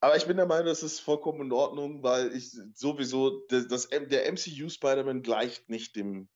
Aber 0.00 0.16
ich 0.16 0.26
bin 0.26 0.36
der 0.36 0.46
Meinung, 0.46 0.66
das 0.66 0.82
ist 0.82 1.00
vollkommen 1.00 1.42
in 1.42 1.52
Ordnung, 1.52 2.02
weil 2.02 2.34
ich 2.34 2.50
sowieso, 2.74 3.42
das, 3.48 3.68
das, 3.68 3.88
der 3.88 4.30
MCU 4.32 4.68
Spider-Man 4.68 5.22
gleicht 5.22 5.68
nicht 5.68 5.96
dem 5.96 6.28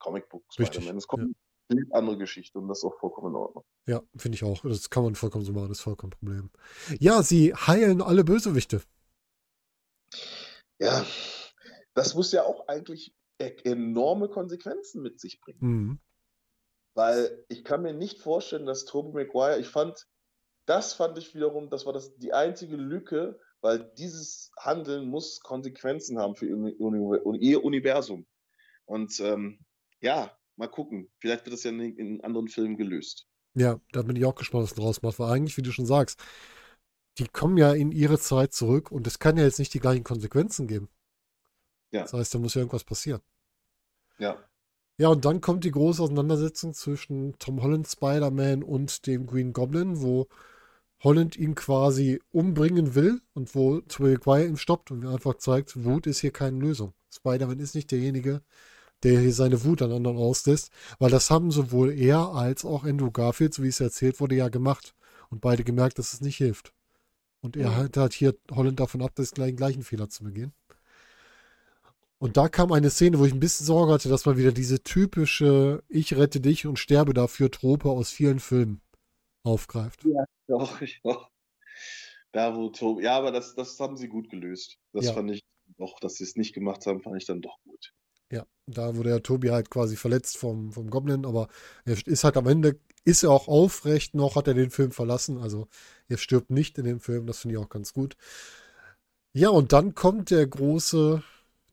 Comicbook 0.00 0.44
Spider-Man. 0.52 0.96
Es 0.96 1.06
kommt 1.06 1.34
eine 1.68 1.82
andere 1.92 2.18
Geschichte 2.18 2.58
und 2.58 2.68
das 2.68 2.78
ist 2.78 2.84
auch 2.84 2.98
vollkommen 2.98 3.28
in 3.28 3.36
Ordnung. 3.36 3.64
Ja, 3.86 4.02
finde 4.16 4.36
ich 4.36 4.44
auch. 4.44 4.62
Das 4.62 4.90
kann 4.90 5.04
man 5.04 5.14
vollkommen 5.14 5.44
so 5.44 5.52
machen, 5.52 5.68
das 5.68 5.78
ist 5.78 5.84
vollkommen 5.84 6.10
Problem. 6.10 6.50
Ja, 6.98 7.22
sie 7.22 7.54
heilen 7.54 8.02
alle 8.02 8.24
Bösewichte. 8.24 8.82
Ja, 10.78 11.04
das 11.94 12.14
muss 12.14 12.32
ja 12.32 12.44
auch 12.44 12.68
eigentlich 12.68 13.14
e- 13.38 13.56
enorme 13.64 14.28
Konsequenzen 14.28 15.02
mit 15.02 15.20
sich 15.20 15.40
bringen. 15.40 15.58
Mhm. 15.60 16.00
Weil 16.94 17.44
ich 17.48 17.64
kann 17.64 17.82
mir 17.82 17.92
nicht 17.92 18.20
vorstellen, 18.20 18.66
dass 18.66 18.84
Tobey 18.84 19.24
Maguire, 19.24 19.58
ich 19.58 19.68
fand, 19.68 20.06
das 20.66 20.94
fand 20.94 21.18
ich 21.18 21.34
wiederum, 21.34 21.70
das 21.70 21.86
war 21.86 21.92
das, 21.92 22.16
die 22.16 22.32
einzige 22.32 22.76
Lücke, 22.76 23.38
weil 23.60 23.92
dieses 23.98 24.50
Handeln 24.58 25.08
muss 25.08 25.40
Konsequenzen 25.40 26.18
haben 26.18 26.36
für 26.36 26.46
ihr, 26.46 26.56
Uni- 26.56 27.38
ihr 27.38 27.64
Universum. 27.64 28.26
Und 28.84 29.18
ähm, 29.20 29.58
ja, 30.00 30.36
mal 30.56 30.68
gucken. 30.68 31.10
Vielleicht 31.18 31.46
wird 31.46 31.54
das 31.54 31.64
ja 31.64 31.70
in, 31.70 31.96
in 31.96 32.20
anderen 32.22 32.48
Filmen 32.48 32.76
gelöst. 32.76 33.26
Ja, 33.54 33.80
da 33.92 34.02
bin 34.02 34.16
ich 34.16 34.24
auch 34.24 34.34
gespannt, 34.34 34.64
was 34.64 34.74
draus 34.74 35.02
macht, 35.02 35.18
weil 35.18 35.32
eigentlich, 35.32 35.56
wie 35.56 35.62
du 35.62 35.72
schon 35.72 35.86
sagst, 35.86 36.20
die 37.18 37.28
kommen 37.28 37.56
ja 37.56 37.72
in 37.72 37.92
ihre 37.92 38.18
Zeit 38.18 38.52
zurück 38.52 38.90
und 38.90 39.06
es 39.06 39.18
kann 39.18 39.36
ja 39.36 39.44
jetzt 39.44 39.58
nicht 39.58 39.74
die 39.74 39.80
gleichen 39.80 40.04
Konsequenzen 40.04 40.66
geben. 40.66 40.88
Ja. 41.90 42.02
Das 42.02 42.12
heißt, 42.12 42.34
da 42.34 42.38
muss 42.38 42.54
ja 42.54 42.60
irgendwas 42.60 42.84
passieren. 42.84 43.20
Ja. 44.18 44.36
Ja, 44.96 45.08
und 45.08 45.24
dann 45.24 45.40
kommt 45.40 45.64
die 45.64 45.72
große 45.72 46.02
Auseinandersetzung 46.02 46.72
zwischen 46.72 47.36
Tom 47.38 47.62
Holland 47.62 47.88
Spider-Man 47.88 48.62
und 48.62 49.06
dem 49.06 49.26
Green 49.26 49.52
Goblin, 49.52 50.00
wo 50.00 50.28
Holland 51.02 51.36
ihn 51.36 51.54
quasi 51.54 52.20
umbringen 52.30 52.94
will 52.94 53.20
und 53.34 53.54
wo 53.54 53.80
Tobey 53.80 54.12
Maguire 54.12 54.46
ihn 54.46 54.56
stoppt 54.56 54.90
und 54.90 55.00
mir 55.00 55.10
einfach 55.10 55.34
zeigt, 55.34 55.84
Wut 55.84 56.06
ist 56.06 56.20
hier 56.20 56.32
keine 56.32 56.58
Lösung. 56.58 56.94
Spider-Man 57.12 57.58
ist 57.58 57.74
nicht 57.74 57.90
derjenige, 57.90 58.42
der 59.02 59.20
hier 59.20 59.32
seine 59.32 59.64
Wut 59.64 59.82
an 59.82 59.92
anderen 59.92 60.16
auslässt, 60.16 60.70
weil 60.98 61.10
das 61.10 61.30
haben 61.30 61.50
sowohl 61.50 61.92
er 61.92 62.32
als 62.32 62.64
auch 62.64 62.84
Andrew 62.84 63.10
Garfield, 63.10 63.52
so 63.52 63.62
wie 63.62 63.68
es 63.68 63.80
erzählt 63.80 64.20
wurde, 64.20 64.36
ja 64.36 64.48
gemacht 64.48 64.94
und 65.28 65.40
beide 65.40 65.64
gemerkt, 65.64 65.98
dass 65.98 66.12
es 66.12 66.20
nicht 66.20 66.36
hilft. 66.36 66.72
Und 67.44 67.58
er 67.58 67.76
hält 67.76 67.98
halt 67.98 68.14
hier 68.14 68.34
Holland 68.50 68.80
davon 68.80 69.02
ab, 69.02 69.12
das 69.16 69.32
gleichen, 69.32 69.56
gleichen 69.56 69.82
Fehler 69.82 70.08
zu 70.08 70.24
begehen. 70.24 70.54
Und 72.18 72.38
da 72.38 72.48
kam 72.48 72.72
eine 72.72 72.88
Szene, 72.88 73.18
wo 73.18 73.26
ich 73.26 73.34
ein 73.34 73.38
bisschen 73.40 73.66
Sorge 73.66 73.92
hatte, 73.92 74.08
dass 74.08 74.24
man 74.24 74.38
wieder 74.38 74.50
diese 74.50 74.82
typische 74.82 75.82
Ich 75.90 76.16
rette 76.16 76.40
dich 76.40 76.66
und 76.66 76.78
sterbe 76.78 77.12
dafür 77.12 77.50
Trope 77.50 77.90
aus 77.90 78.10
vielen 78.10 78.40
Filmen 78.40 78.80
aufgreift. 79.42 80.04
Doch, 80.48 80.80
ich 80.80 81.02
auch. 81.04 81.28
Da, 82.32 82.56
wo 82.56 82.70
Tobi, 82.70 83.04
ja, 83.04 83.18
aber 83.18 83.30
das, 83.30 83.54
das 83.54 83.78
haben 83.78 83.98
sie 83.98 84.08
gut 84.08 84.30
gelöst. 84.30 84.78
Das 84.94 85.04
Ja. 85.04 85.12
fand 85.12 85.32
ich 85.32 85.44
doch, 85.76 86.00
dass 86.00 86.14
sie 86.14 86.24
es 86.24 86.34
nicht 86.36 86.54
gemacht 86.54 86.86
haben, 86.86 87.02
fand 87.02 87.16
ich 87.18 87.26
dann 87.26 87.42
doch 87.42 87.58
gut. 87.64 87.92
Ja, 88.32 88.46
da 88.66 88.96
wurde 88.96 89.10
ja 89.10 89.18
Tobi 89.18 89.50
halt 89.50 89.70
quasi 89.70 89.96
verletzt 89.96 90.38
vom, 90.38 90.72
vom 90.72 90.88
Goblin, 90.88 91.26
aber 91.26 91.48
er 91.84 91.96
ist 92.06 92.24
halt 92.24 92.36
am 92.38 92.46
Ende, 92.46 92.80
ist 93.04 93.22
er 93.22 93.30
auch 93.30 93.48
aufrecht 93.48 94.14
noch, 94.14 94.36
hat 94.36 94.48
er 94.48 94.54
den 94.54 94.70
Film 94.70 94.90
verlassen, 94.92 95.38
also 95.38 95.68
er 96.08 96.18
stirbt 96.18 96.50
nicht 96.50 96.78
in 96.78 96.84
dem 96.84 97.00
Film, 97.00 97.26
das 97.26 97.38
finde 97.38 97.56
ich 97.56 97.62
auch 97.64 97.68
ganz 97.68 97.92
gut. 97.92 98.16
Ja, 99.32 99.48
und 99.50 99.72
dann 99.72 99.94
kommt 99.94 100.30
der 100.30 100.46
große, 100.46 101.22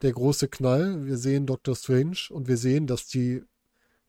der 0.02 0.12
große 0.14 0.48
Knall. 0.50 1.06
Wir 1.06 1.18
sehen 1.18 1.46
Doctor 1.46 1.76
Strange 1.76 2.18
und 2.30 2.48
wir 2.48 2.58
sehen, 2.58 2.88
dass 2.88 3.08
die 3.08 3.44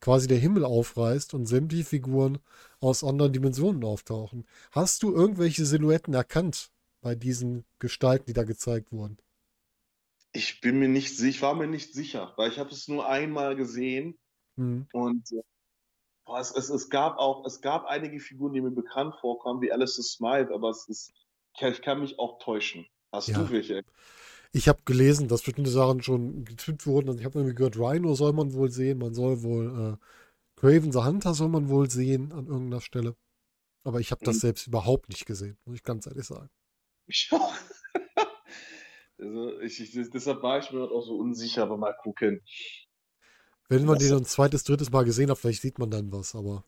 quasi 0.01 0.27
der 0.27 0.39
Himmel 0.39 0.65
aufreißt 0.65 1.33
und 1.35 1.47
sämtliche 1.47 1.85
Figuren 1.85 2.39
aus 2.81 3.03
anderen 3.03 3.33
Dimensionen 3.33 3.83
auftauchen. 3.85 4.45
Hast 4.71 5.03
du 5.03 5.13
irgendwelche 5.13 5.65
Silhouetten 5.65 6.13
erkannt 6.15 6.71
bei 7.01 7.15
diesen 7.15 7.65
Gestalten, 7.79 8.25
die 8.27 8.33
da 8.33 8.43
gezeigt 8.45 8.91
wurden? 8.93 9.17
Ich 10.31 10.61
bin 10.61 10.79
mir 10.79 10.87
nicht 10.89 11.15
sicher, 11.17 11.29
ich 11.29 11.41
war 11.41 11.55
mir 11.55 11.67
nicht 11.67 11.93
sicher, 11.93 12.33
weil 12.37 12.51
ich 12.51 12.59
habe 12.59 12.71
es 12.71 12.87
nur 12.87 13.07
einmal 13.07 13.55
gesehen 13.55 14.17
Hm. 14.57 14.83
und 14.93 15.31
äh, 15.33 15.43
boah, 16.25 16.39
es, 16.39 16.51
es, 16.51 16.69
es 16.69 16.89
gab 16.89 17.17
auch, 17.17 17.45
es 17.45 17.61
gab 17.61 17.85
einige 17.85 18.19
Figuren, 18.19 18.53
die 18.53 18.61
mir 18.61 18.71
bekannt 18.71 19.15
vorkommen, 19.21 19.61
wie 19.61 19.71
Alistair 19.71 20.03
Smythe, 20.03 20.53
aber 20.53 20.69
es 20.69 20.87
ist, 20.87 21.13
ich 21.59 21.81
kann 21.81 21.99
mich 21.99 22.19
auch 22.19 22.39
täuschen. 22.39 22.85
Hast 23.11 23.29
Ja. 23.29 23.37
du 23.37 23.49
welche? 23.51 23.83
Ich 24.51 24.67
habe 24.67 24.81
gelesen, 24.85 25.27
dass 25.27 25.41
bestimmte 25.41 25.71
Sachen 25.71 26.01
schon 26.03 26.45
getippt 26.45 26.85
wurden. 26.85 27.09
Und 27.09 27.19
ich 27.19 27.25
habe 27.25 27.39
irgendwie 27.39 27.55
gehört, 27.55 27.77
Rhino 27.77 28.13
soll 28.15 28.33
man 28.33 28.53
wohl 28.53 28.69
sehen. 28.69 28.99
Man 28.99 29.13
soll 29.13 29.41
wohl 29.43 29.97
äh, 29.99 30.05
Craven 30.59 30.91
the 30.91 30.99
Hunter 31.03 31.33
soll 31.33 31.49
man 31.49 31.69
wohl 31.69 31.89
sehen 31.89 32.31
an 32.31 32.47
irgendeiner 32.47 32.81
Stelle. 32.81 33.15
Aber 33.85 33.99
ich 33.99 34.11
habe 34.11 34.21
das 34.23 34.37
Mhm. 34.37 34.41
selbst 34.41 34.67
überhaupt 34.67 35.09
nicht 35.09 35.25
gesehen, 35.25 35.57
muss 35.65 35.75
ich 35.77 35.83
ganz 35.83 36.07
ehrlich 36.07 36.25
sagen. 36.25 36.49
Ich 37.07 37.29
auch. 37.31 37.53
also 39.17 39.59
ich, 39.61 39.79
ich, 39.79 40.09
deshalb 40.09 40.43
war 40.43 40.59
ich 40.59 40.71
mir 40.71 40.83
auch 40.83 41.01
so 41.01 41.15
unsicher, 41.17 41.63
aber 41.63 41.77
mal 41.77 41.95
gucken. 42.01 42.41
Wenn 43.79 43.85
man 43.85 43.95
Das- 43.97 44.07
den 44.07 44.17
ein 44.17 44.25
zweites, 44.25 44.63
drittes 44.63 44.91
Mal 44.91 45.03
gesehen 45.05 45.29
hat, 45.29 45.37
vielleicht 45.37 45.61
sieht 45.61 45.79
man 45.79 45.89
dann 45.91 46.11
was. 46.11 46.35
Aber 46.35 46.63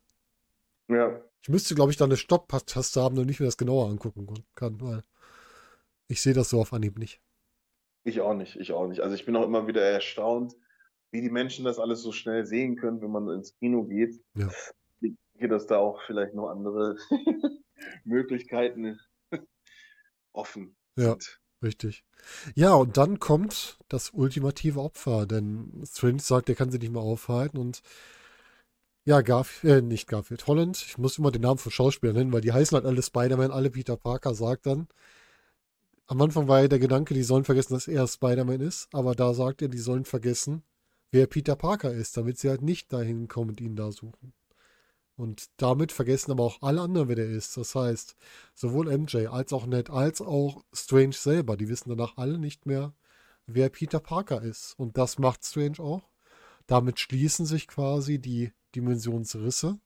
Ja. 0.88 1.22
ich 1.42 1.50
müsste, 1.50 1.76
glaube 1.76 1.92
ich, 1.92 1.98
da 1.98 2.06
eine 2.06 2.18
Stopp-Taste 2.18 3.02
haben, 3.02 3.16
damit 3.16 3.32
ich 3.32 3.40
mir 3.40 3.46
das 3.46 3.58
genauer 3.58 3.90
angucken 3.90 4.28
kann, 4.56 4.80
weil 4.82 5.04
ich 6.08 6.22
sehe 6.22 6.34
das 6.34 6.50
so 6.50 6.60
auf 6.62 6.74
Anhieb 6.74 6.98
nicht. 6.98 7.22
Ich 8.04 8.22
auch 8.22 8.36
nicht, 8.36 8.56
ich 8.58 8.72
auch 8.72 8.88
nicht. 8.88 9.02
Also 9.02 9.16
ich 9.16 9.26
bin 9.26 9.36
auch 9.36 9.46
immer 9.46 9.66
wieder 9.68 9.82
erstaunt, 9.82 10.54
wie 11.12 11.22
die 11.22 11.32
Menschen 11.32 11.66
das 11.66 11.80
alles 11.80 12.02
so 12.02 12.12
schnell 12.12 12.46
sehen 12.46 12.76
können, 12.76 13.02
wenn 13.02 13.10
man 13.12 13.28
ins 13.30 13.56
Kino 13.58 13.84
geht. 13.86 14.22
Ja. 14.36 14.50
Ich 15.02 15.14
denke, 15.34 15.48
dass 15.50 15.66
da 15.66 15.78
auch 15.78 16.02
vielleicht 16.06 16.34
noch 16.36 16.50
andere 16.50 16.98
Möglichkeiten 18.04 19.00
offen 20.34 20.76
Ja. 20.98 21.12
sind. 21.12 21.40
Richtig. 21.64 22.04
Ja, 22.56 22.74
und 22.74 22.98
dann 22.98 23.20
kommt 23.20 23.80
das 23.88 24.12
ultimative 24.12 24.80
Opfer, 24.82 25.26
denn 25.26 25.84
Strange 25.86 26.20
sagt, 26.20 26.50
er 26.50 26.56
kann 26.56 26.72
sie 26.72 26.80
nicht 26.80 26.92
mehr 26.92 27.02
aufhalten 27.02 27.58
und 27.58 27.82
ja, 29.06 29.22
Garfield, 29.22 29.74
äh, 29.74 29.82
nicht 29.82 30.08
Garfield, 30.08 30.48
Holland, 30.48 30.84
ich 30.86 30.98
muss 30.98 31.18
immer 31.20 31.32
den 31.32 31.44
Namen 31.44 31.60
von 31.60 31.72
Schauspielern 31.72 32.16
nennen, 32.16 32.34
weil 32.34 32.42
die 32.42 32.54
heißen 32.54 32.76
halt 32.76 32.86
alle 32.86 33.04
Spider-Man, 33.04 33.52
alle 33.52 33.70
Peter 33.70 33.98
Parker, 33.98 34.34
sagt 34.34 34.66
dann, 34.66 34.88
am 36.08 36.22
Anfang 36.22 36.48
war 36.48 36.62
ja 36.62 36.68
der 36.68 36.80
Gedanke, 36.80 37.14
die 37.14 37.24
sollen 37.24 37.46
vergessen, 37.46 37.74
dass 37.74 37.88
er 37.88 38.08
Spider-Man 38.08 38.62
ist, 38.62 38.90
aber 38.94 39.16
da 39.16 39.34
sagt 39.34 39.62
er, 39.62 39.70
die 39.70 39.78
sollen 39.78 40.06
vergessen, 40.06 40.64
wer 41.12 41.28
Peter 41.28 41.56
Parker 41.56 41.94
ist, 41.94 42.18
damit 42.18 42.40
sie 42.40 42.50
halt 42.50 42.62
nicht 42.62 42.92
dahin 42.94 43.28
kommen 43.28 43.52
und 43.52 43.62
ihn 43.62 43.76
da 43.76 43.92
suchen. 43.92 44.34
Und 45.18 45.50
damit 45.58 45.92
vergessen 45.92 46.32
aber 46.32 46.44
auch 46.44 46.62
alle 46.62 46.82
anderen, 46.82 47.08
wer 47.08 47.16
der 47.16 47.30
ist. 47.30 47.56
Das 47.56 47.74
heißt, 47.74 48.18
sowohl 48.54 48.96
MJ 48.96 49.28
als 49.28 49.54
auch 49.54 49.66
Ned 49.66 49.90
als 49.90 50.22
auch 50.22 50.64
Strange 50.74 51.14
selber, 51.14 51.56
die 51.56 51.70
wissen 51.70 51.90
danach 51.90 52.18
alle 52.18 52.38
nicht 52.38 52.66
mehr, 52.66 52.94
wer 53.46 53.70
Peter 53.70 54.00
Parker 54.00 54.42
ist. 54.42 54.74
Und 54.78 54.98
das 54.98 55.18
macht 55.18 55.46
Strange 55.46 55.80
auch. 55.80 56.10
Damit 56.68 57.00
schließen 57.00 57.46
sich 57.46 57.68
quasi 57.68 58.20
die 58.20 58.52
Dimensionsrisse. 58.76 59.80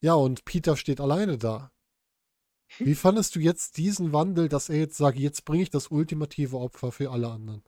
Ja, 0.00 0.14
und 0.14 0.44
Peter 0.44 0.76
steht 0.76 1.00
alleine 1.00 1.38
da. 1.38 1.72
Wie 2.78 2.94
fandest 2.94 3.34
du 3.34 3.40
jetzt 3.40 3.78
diesen 3.78 4.12
Wandel, 4.12 4.48
dass 4.48 4.68
er 4.68 4.76
jetzt 4.76 4.96
sagt, 4.96 5.18
jetzt 5.18 5.44
bringe 5.44 5.62
ich 5.62 5.70
das 5.70 5.88
ultimative 5.88 6.56
Opfer 6.58 6.92
für 6.92 7.10
alle 7.10 7.28
anderen? 7.30 7.64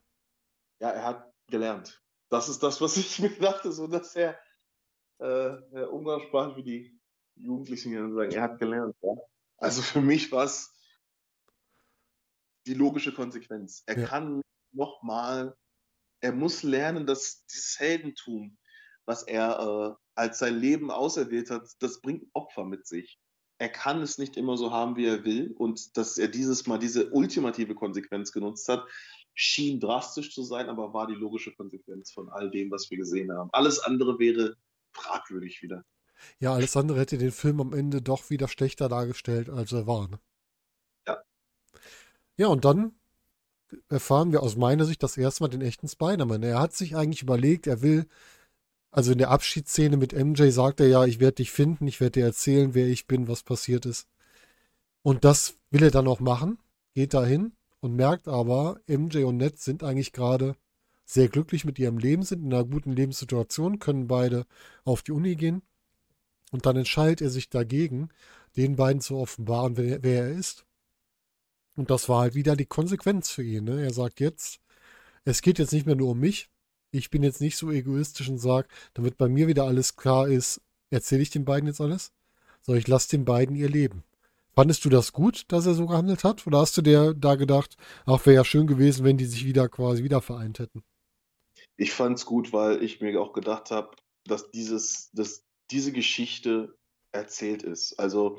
Ja, 0.81 0.91
er 0.91 1.05
hat 1.05 1.33
gelernt. 1.49 2.03
Das 2.29 2.49
ist 2.49 2.63
das, 2.63 2.81
was 2.81 2.97
ich 2.97 3.19
mir 3.21 3.31
dachte, 3.39 3.73
so 3.73 3.87
dass 3.87 4.15
er 4.17 4.39
äh, 5.23 5.81
äh, 5.81 5.85
umgangssprachlich 5.87 6.57
wie 6.57 6.63
die 6.63 7.01
Jugendlichen 7.37 7.91
hier 7.91 8.13
sagen, 8.13 8.33
er 8.33 8.43
hat 8.43 8.59
gelernt. 8.59 8.97
Ja? 9.03 9.13
Also 9.59 9.81
für 9.83 10.01
mich 10.01 10.33
war 10.33 10.45
es 10.45 10.71
die 12.67 12.75
logische 12.75 13.13
Konsequenz. 13.13 13.83
Er 13.87 13.99
Ja. 13.99 14.07
kann 14.07 14.43
nochmal, 14.73 15.57
er 16.21 16.33
muss 16.33 16.63
lernen, 16.63 17.07
dass 17.07 17.45
dieses 17.47 17.79
Heldentum, 17.79 18.59
was 19.07 19.23
er 19.25 19.59
äh, 19.59 20.03
als 20.15 20.39
sein 20.39 20.57
Leben 20.59 20.91
auserwählt 20.91 21.51
hat, 21.51 21.69
das 21.81 22.01
bringt 22.01 22.27
Opfer 22.35 22.65
mit 22.65 22.87
sich. 22.87 23.19
Er 23.59 23.69
kann 23.69 24.03
es 24.03 24.19
nicht 24.19 24.37
immer 24.37 24.57
so 24.57 24.73
haben, 24.73 24.97
wie 24.97 25.07
er 25.07 25.25
will. 25.25 25.55
Und 25.57 25.97
dass 25.97 26.19
er 26.19 26.29
dieses 26.29 26.67
Mal 26.67 26.79
diese 26.79 27.11
ultimative 27.11 27.75
Konsequenz 27.75 28.33
genutzt 28.33 28.69
hat, 28.69 28.85
schien 29.35 29.81
drastisch 29.81 30.35
zu 30.35 30.43
sein, 30.43 30.69
aber 30.69 30.93
war 30.93 31.07
die 31.07 31.15
logische 31.15 31.55
Konsequenz 31.55 32.13
von 32.13 32.29
all 32.29 32.51
dem, 32.51 32.71
was 32.71 32.91
wir 32.91 32.99
gesehen 32.99 33.33
haben. 33.33 33.49
Alles 33.53 33.79
andere 33.79 34.19
wäre 34.19 34.57
fragwürdig 34.93 35.63
wieder. 35.63 35.85
Ja, 36.39 36.55
alles 36.55 36.77
andere 36.77 37.01
hätte 37.01 37.19
den 37.19 37.33
Film 37.33 37.61
am 37.61 37.73
Ende 37.73 38.03
doch 38.03 38.31
wieder 38.31 38.49
schlechter 38.49 38.89
dargestellt, 38.89 39.51
als 39.51 39.73
er 39.73 39.87
war. 39.87 40.09
Ne? 40.09 40.19
Ja. 41.07 41.23
Ja, 42.37 42.47
und 42.49 42.65
dann 42.65 42.95
erfahren 43.89 44.33
wir 44.33 44.43
aus 44.43 44.57
meiner 44.57 44.85
Sicht 44.85 45.03
das 45.03 45.17
erste 45.17 45.43
Mal 45.43 45.49
den 45.49 45.63
echten 45.63 45.89
Spider-Man. 45.89 46.43
Er 46.43 46.61
hat 46.61 46.75
sich 46.75 46.97
eigentlich 46.97 47.23
überlegt, 47.23 47.67
er 47.67 47.83
will, 47.83 48.07
also 48.91 49.13
in 49.13 49.19
der 49.19 49.31
Abschiedsszene 49.31 49.97
mit 49.97 50.13
MJ 50.13 50.51
sagt 50.51 50.81
er 50.81 50.89
ja, 50.89 51.05
ich 51.05 51.21
werde 51.21 51.37
dich 51.37 51.51
finden, 51.51 51.87
ich 51.87 52.01
werde 52.01 52.21
dir 52.21 52.27
erzählen, 52.27 52.75
wer 52.75 52.87
ich 52.87 53.07
bin, 53.07 53.29
was 53.29 53.43
passiert 53.43 53.87
ist. 53.87 54.07
Und 55.03 55.25
das 55.25 55.55
will 55.71 55.83
er 55.83 55.91
dann 55.91 56.09
auch 56.09 56.21
machen, 56.21 56.59
geht 56.95 57.15
dahin 57.15 57.53
und 57.81 57.97
merkt 57.97 58.29
aber, 58.29 58.81
MJ 58.87 59.25
und 59.25 59.39
Ned 59.39 59.59
sind 59.59 59.83
eigentlich 59.83 60.13
gerade 60.13 60.57
sehr 61.13 61.29
glücklich 61.29 61.65
mit 61.65 61.79
ihrem 61.79 61.99
Leben, 61.99 62.23
sind 62.23 62.43
in 62.43 62.53
einer 62.53 62.65
guten 62.65 62.93
Lebenssituation, 62.93 63.79
können 63.79 64.09
beide 64.09 64.47
auf 64.85 65.03
die 65.03 65.13
Uni 65.13 65.37
gehen. 65.37 65.63
Und 66.51 66.65
dann 66.65 66.77
entscheidet 66.77 67.21
er 67.21 67.31
sich 67.31 67.51
dagegen, 67.51 68.09
den 68.57 68.77
beiden 68.77 69.03
zu 69.03 69.17
offenbaren, 69.17 69.77
wer, 69.77 70.03
wer 70.03 70.25
er 70.25 70.33
ist. 70.33 70.65
Und 71.77 71.91
das 71.91 72.09
war 72.09 72.21
halt 72.21 72.35
wieder 72.35 72.57
die 72.57 72.67
Konsequenz 72.67 73.31
für 73.31 73.43
ihn. 73.43 73.65
Ne? 73.65 73.83
Er 73.83 73.93
sagt 73.93 74.21
jetzt, 74.21 74.61
es 75.25 75.43
geht 75.43 75.59
jetzt 75.59 75.73
nicht 75.73 75.87
mehr 75.87 75.97
nur 75.97 76.11
um 76.11 76.21
mich. 76.21 76.49
Ich 76.91 77.11
bin 77.11 77.23
jetzt 77.23 77.41
nicht 77.41 77.57
so 77.57 77.71
egoistisch 77.71 78.29
und 78.29 78.39
sage, 78.39 78.69
damit 78.95 79.17
bei 79.17 79.29
mir 79.29 79.49
wieder 79.49 79.65
alles 79.65 79.97
klar 79.97 80.29
ist, 80.29 80.61
erzähle 80.91 81.23
ich 81.23 81.31
den 81.31 81.45
beiden 81.45 81.67
jetzt 81.67 81.81
alles, 81.81 82.13
sondern 82.63 82.81
ich 82.81 82.89
lasse 82.89 83.11
den 83.11 83.25
beiden 83.25 83.57
ihr 83.57 83.69
Leben. 83.69 84.03
Fandest 84.55 84.85
du 84.85 84.91
das 84.91 85.13
gut, 85.13 85.45
dass 85.49 85.65
er 85.65 85.75
so 85.75 85.87
gehandelt 85.87 86.25
hat? 86.25 86.47
Oder 86.47 86.59
hast 86.59 86.77
du 86.77 86.83
dir 86.83 87.15
da 87.15 87.37
gedacht, 87.37 87.77
ach, 88.05 88.25
wäre 88.27 88.37
ja 88.37 88.45
schön 88.45 88.67
gewesen, 88.67 89.05
wenn 89.05 89.17
die 89.17 89.25
sich 89.25 89.47
wieder 89.47 89.69
quasi 89.69 90.05
wieder 90.05 90.21
vereint 90.21 90.59
hätten? 90.59 90.83
Ich 91.83 91.93
fand 91.93 92.17
es 92.17 92.27
gut, 92.27 92.53
weil 92.53 92.81
ich 92.81 93.01
mir 93.01 93.21
auch 93.21 93.33
gedacht 93.33 93.73
habe, 93.73 93.97
dass 94.25 94.53
dieses, 94.53 95.11
dass 95.11 95.45
diese 95.73 95.91
Geschichte 95.91 96.79
erzählt 97.11 97.65
ist. 97.65 97.99
Also 97.99 98.39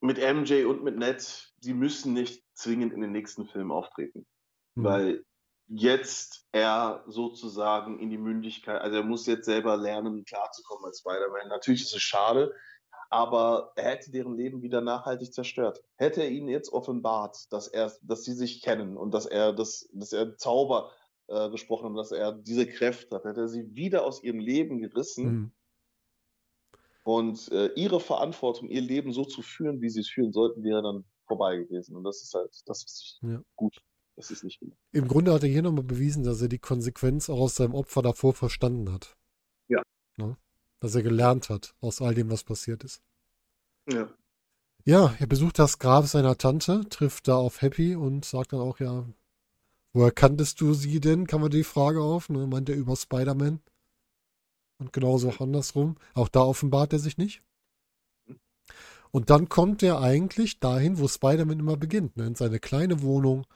mit 0.00 0.16
MJ 0.16 0.64
und 0.64 0.82
mit 0.82 0.96
Ned, 0.96 1.52
die 1.58 1.74
müssen 1.74 2.14
nicht 2.14 2.42
zwingend 2.54 2.94
in 2.94 3.02
den 3.02 3.12
nächsten 3.12 3.44
Film 3.44 3.72
auftreten. 3.72 4.26
Hm. 4.74 4.84
Weil 4.84 5.24
jetzt 5.66 6.46
er 6.50 7.04
sozusagen 7.06 7.98
in 7.98 8.08
die 8.08 8.16
Mündigkeit, 8.16 8.80
also 8.80 8.96
er 8.96 9.04
muss 9.04 9.26
jetzt 9.26 9.44
selber 9.44 9.76
lernen, 9.76 10.24
klarzukommen 10.24 10.86
als 10.86 11.00
Spider-Man. 11.00 11.48
Natürlich 11.48 11.82
ist 11.82 11.94
es 11.94 12.00
schade, 12.00 12.54
aber 13.10 13.72
er 13.76 13.90
hätte 13.90 14.10
deren 14.10 14.34
Leben 14.34 14.62
wieder 14.62 14.80
nachhaltig 14.80 15.34
zerstört. 15.34 15.82
Hätte 15.96 16.22
er 16.22 16.30
ihnen 16.30 16.48
jetzt 16.48 16.72
offenbart, 16.72 17.52
dass 17.52 17.68
er, 17.68 17.92
dass 18.00 18.24
sie 18.24 18.32
sich 18.32 18.62
kennen 18.62 18.96
und 18.96 19.12
dass 19.12 19.26
er, 19.26 19.52
das, 19.52 19.90
dass 19.92 20.14
er 20.14 20.38
Zauber 20.38 20.90
äh, 21.30 21.50
gesprochen 21.50 21.90
hat, 21.90 21.98
dass 21.98 22.12
er 22.12 22.32
diese 22.32 22.66
Kräfte 22.66 23.16
hat, 23.16 23.24
hätte 23.24 23.40
er 23.42 23.48
sie 23.48 23.74
wieder 23.74 24.04
aus 24.04 24.22
ihrem 24.22 24.40
Leben 24.40 24.78
gerissen 24.80 25.24
Hm. 25.24 25.52
und 27.04 27.50
äh, 27.52 27.68
ihre 27.74 28.00
Verantwortung, 28.00 28.68
ihr 28.68 28.80
Leben 28.82 29.12
so 29.12 29.24
zu 29.24 29.42
führen, 29.42 29.80
wie 29.80 29.88
sie 29.90 30.00
es 30.00 30.08
führen 30.10 30.32
sollten, 30.32 30.62
wäre 30.62 30.82
dann 30.82 31.04
vorbei 31.26 31.56
gewesen. 31.56 31.96
Und 31.96 32.04
das 32.04 32.22
ist 32.22 32.34
halt, 32.34 32.50
das 32.66 32.84
ist 32.84 33.18
Ja. 33.22 33.42
gut. 33.56 33.80
Das 34.16 34.30
ist 34.30 34.44
nicht 34.44 34.60
gut. 34.60 34.72
Im 34.92 35.08
Grunde 35.08 35.32
hat 35.32 35.42
er 35.44 35.48
hier 35.48 35.62
nochmal 35.62 35.84
bewiesen, 35.84 36.24
dass 36.24 36.42
er 36.42 36.48
die 36.48 36.58
Konsequenz 36.58 37.30
auch 37.30 37.40
aus 37.40 37.54
seinem 37.54 37.74
Opfer 37.74 38.02
davor 38.02 38.34
verstanden 38.34 38.92
hat. 38.92 39.16
Ja. 39.68 39.82
Ne? 40.18 40.36
Dass 40.80 40.94
er 40.94 41.02
gelernt 41.02 41.48
hat 41.48 41.74
aus 41.80 42.02
all 42.02 42.14
dem, 42.14 42.30
was 42.30 42.44
passiert 42.44 42.84
ist. 42.84 43.02
Ja. 43.90 44.12
Ja, 44.84 45.14
er 45.18 45.26
besucht 45.26 45.58
das 45.58 45.78
Grab 45.78 46.06
seiner 46.06 46.36
Tante, 46.36 46.84
trifft 46.90 47.28
da 47.28 47.36
auf 47.36 47.62
Happy 47.62 47.94
und 47.94 48.24
sagt 48.24 48.52
dann 48.52 48.60
auch, 48.60 48.78
ja, 48.80 49.06
woher 49.92 50.10
kanntest 50.10 50.60
du 50.60 50.74
sie 50.74 51.00
denn? 51.00 51.26
Kam 51.26 51.40
man 51.40 51.50
die 51.50 51.64
Frage 51.64 52.02
auf, 52.02 52.28
ne? 52.28 52.46
Meint 52.46 52.68
er 52.68 52.76
über 52.76 52.96
Spider-Man. 52.96 53.60
Und 54.78 54.92
genauso 54.92 55.28
auch 55.28 55.40
andersrum. 55.40 55.96
Auch 56.14 56.28
da 56.28 56.40
offenbart 56.40 56.92
er 56.92 56.98
sich 56.98 57.18
nicht. 57.18 57.42
Und 59.10 59.30
dann 59.30 59.48
kommt 59.48 59.82
er 59.82 60.00
eigentlich 60.00 60.60
dahin, 60.60 60.98
wo 60.98 61.08
Spider-Man 61.08 61.58
immer 61.58 61.76
beginnt, 61.76 62.16
ne? 62.16 62.26
in 62.26 62.34
seine 62.34 62.60
kleine 62.60 63.02
Wohnung, 63.02 63.46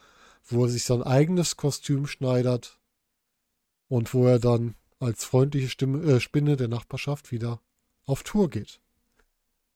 wo 0.45 0.65
er 0.65 0.69
sich 0.69 0.85
sein 0.85 1.03
eigenes 1.03 1.57
Kostüm 1.57 2.07
schneidert 2.07 2.81
und 3.89 4.13
wo 4.15 4.27
er 4.27 4.41
dann 4.41 4.75
als 4.99 5.25
freundliche 5.25 5.69
Stimme, 5.69 6.03
äh, 6.03 6.21
Spinne 6.21 6.57
der 6.57 6.69
Nachbarschaft 6.69 7.31
wieder 7.31 7.61
auf 8.05 8.23
Tour 8.23 8.51
geht. 8.51 8.81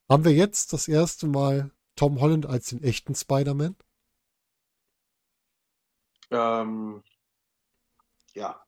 Haben 0.09 0.25
wir 0.25 0.33
jetzt 0.33 0.73
das 0.73 0.89
erste 0.89 1.27
Mal 1.27 1.71
Tom 1.95 2.21
Holland 2.21 2.47
als 2.47 2.71
den 2.71 2.83
echten 2.83 3.15
Spider-Man? 3.15 3.77
Ähm, 6.31 7.03
ja. 8.35 8.63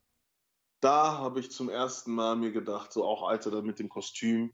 Da 0.81 1.19
habe 1.19 1.41
ich 1.41 1.51
zum 1.51 1.69
ersten 1.69 2.13
Mal 2.15 2.37
mir 2.37 2.53
gedacht, 2.53 2.93
so 2.93 3.05
auch 3.05 3.29
als 3.29 3.47
er 3.47 3.53
da 3.53 3.63
mit 3.63 3.79
dem 3.79 3.89
Kostüm 3.89 4.53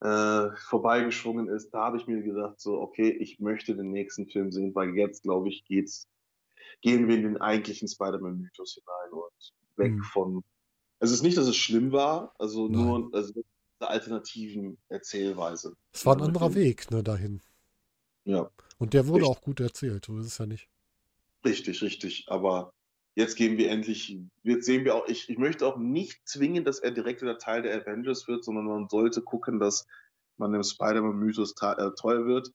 äh, 0.00 0.50
vorbeigeschwungen 0.56 1.48
ist, 1.48 1.70
da 1.70 1.84
habe 1.84 1.98
ich 1.98 2.06
mir 2.06 2.22
gedacht, 2.22 2.60
so, 2.60 2.80
okay, 2.80 3.10
ich 3.10 3.40
möchte 3.40 3.76
den 3.76 3.92
nächsten 3.92 4.28
Film 4.28 4.52
sehen, 4.52 4.74
weil 4.74 4.96
jetzt, 4.96 5.22
glaube 5.22 5.48
ich, 5.48 5.64
geht's, 5.64 6.08
gehen 6.82 7.08
wir 7.08 7.16
in 7.16 7.22
den 7.22 7.36
eigentlichen 7.40 7.88
Spider-Man-Mythos 7.88 8.74
hinein 8.74 9.12
und 9.12 9.52
weg 9.76 9.92
Mhm. 9.92 10.02
von. 10.02 10.44
Also 11.00 11.12
es 11.14 11.20
ist 11.20 11.24
nicht, 11.24 11.36
dass 11.36 11.46
es 11.46 11.56
schlimm 11.56 11.92
war, 11.92 12.34
also 12.38 12.68
Nein. 12.68 12.72
nur 12.72 13.14
also 13.14 13.32
eine 13.80 13.90
alternativen 13.90 14.78
Erzählweise. 14.88 15.76
Es 15.92 16.04
war 16.06 16.16
ein 16.16 16.22
anderer 16.22 16.54
Weg, 16.54 16.90
ne, 16.90 17.02
dahin. 17.02 17.40
Ja, 18.24 18.50
Und 18.78 18.94
der 18.94 19.06
wurde 19.06 19.24
Richtig. 19.24 19.36
auch 19.38 19.42
gut 19.42 19.60
erzählt, 19.60 20.06
so 20.06 20.18
ist 20.18 20.26
es 20.26 20.38
ja 20.38 20.46
nicht. 20.46 20.68
Richtig, 21.46 21.82
richtig. 21.82 22.26
Aber 22.28 22.72
jetzt 23.14 23.36
gehen 23.36 23.56
wir 23.56 23.70
endlich, 23.70 24.18
jetzt 24.42 24.66
sehen 24.66 24.84
wir 24.84 24.94
auch, 24.94 25.08
ich, 25.08 25.28
ich 25.30 25.38
möchte 25.38 25.66
auch 25.66 25.78
nicht 25.78 26.28
zwingen, 26.28 26.64
dass 26.64 26.78
er 26.78 26.90
direkt 26.90 27.22
wieder 27.22 27.38
Teil 27.38 27.62
der 27.62 27.80
Avengers 27.80 28.28
wird, 28.28 28.44
sondern 28.44 28.66
man 28.66 28.88
sollte 28.88 29.22
gucken, 29.22 29.58
dass 29.58 29.86
man 30.36 30.52
dem 30.52 30.62
Spider-Man-Mythos 30.62 31.54
äh, 31.62 31.90
treu 31.96 32.26
wird. 32.26 32.52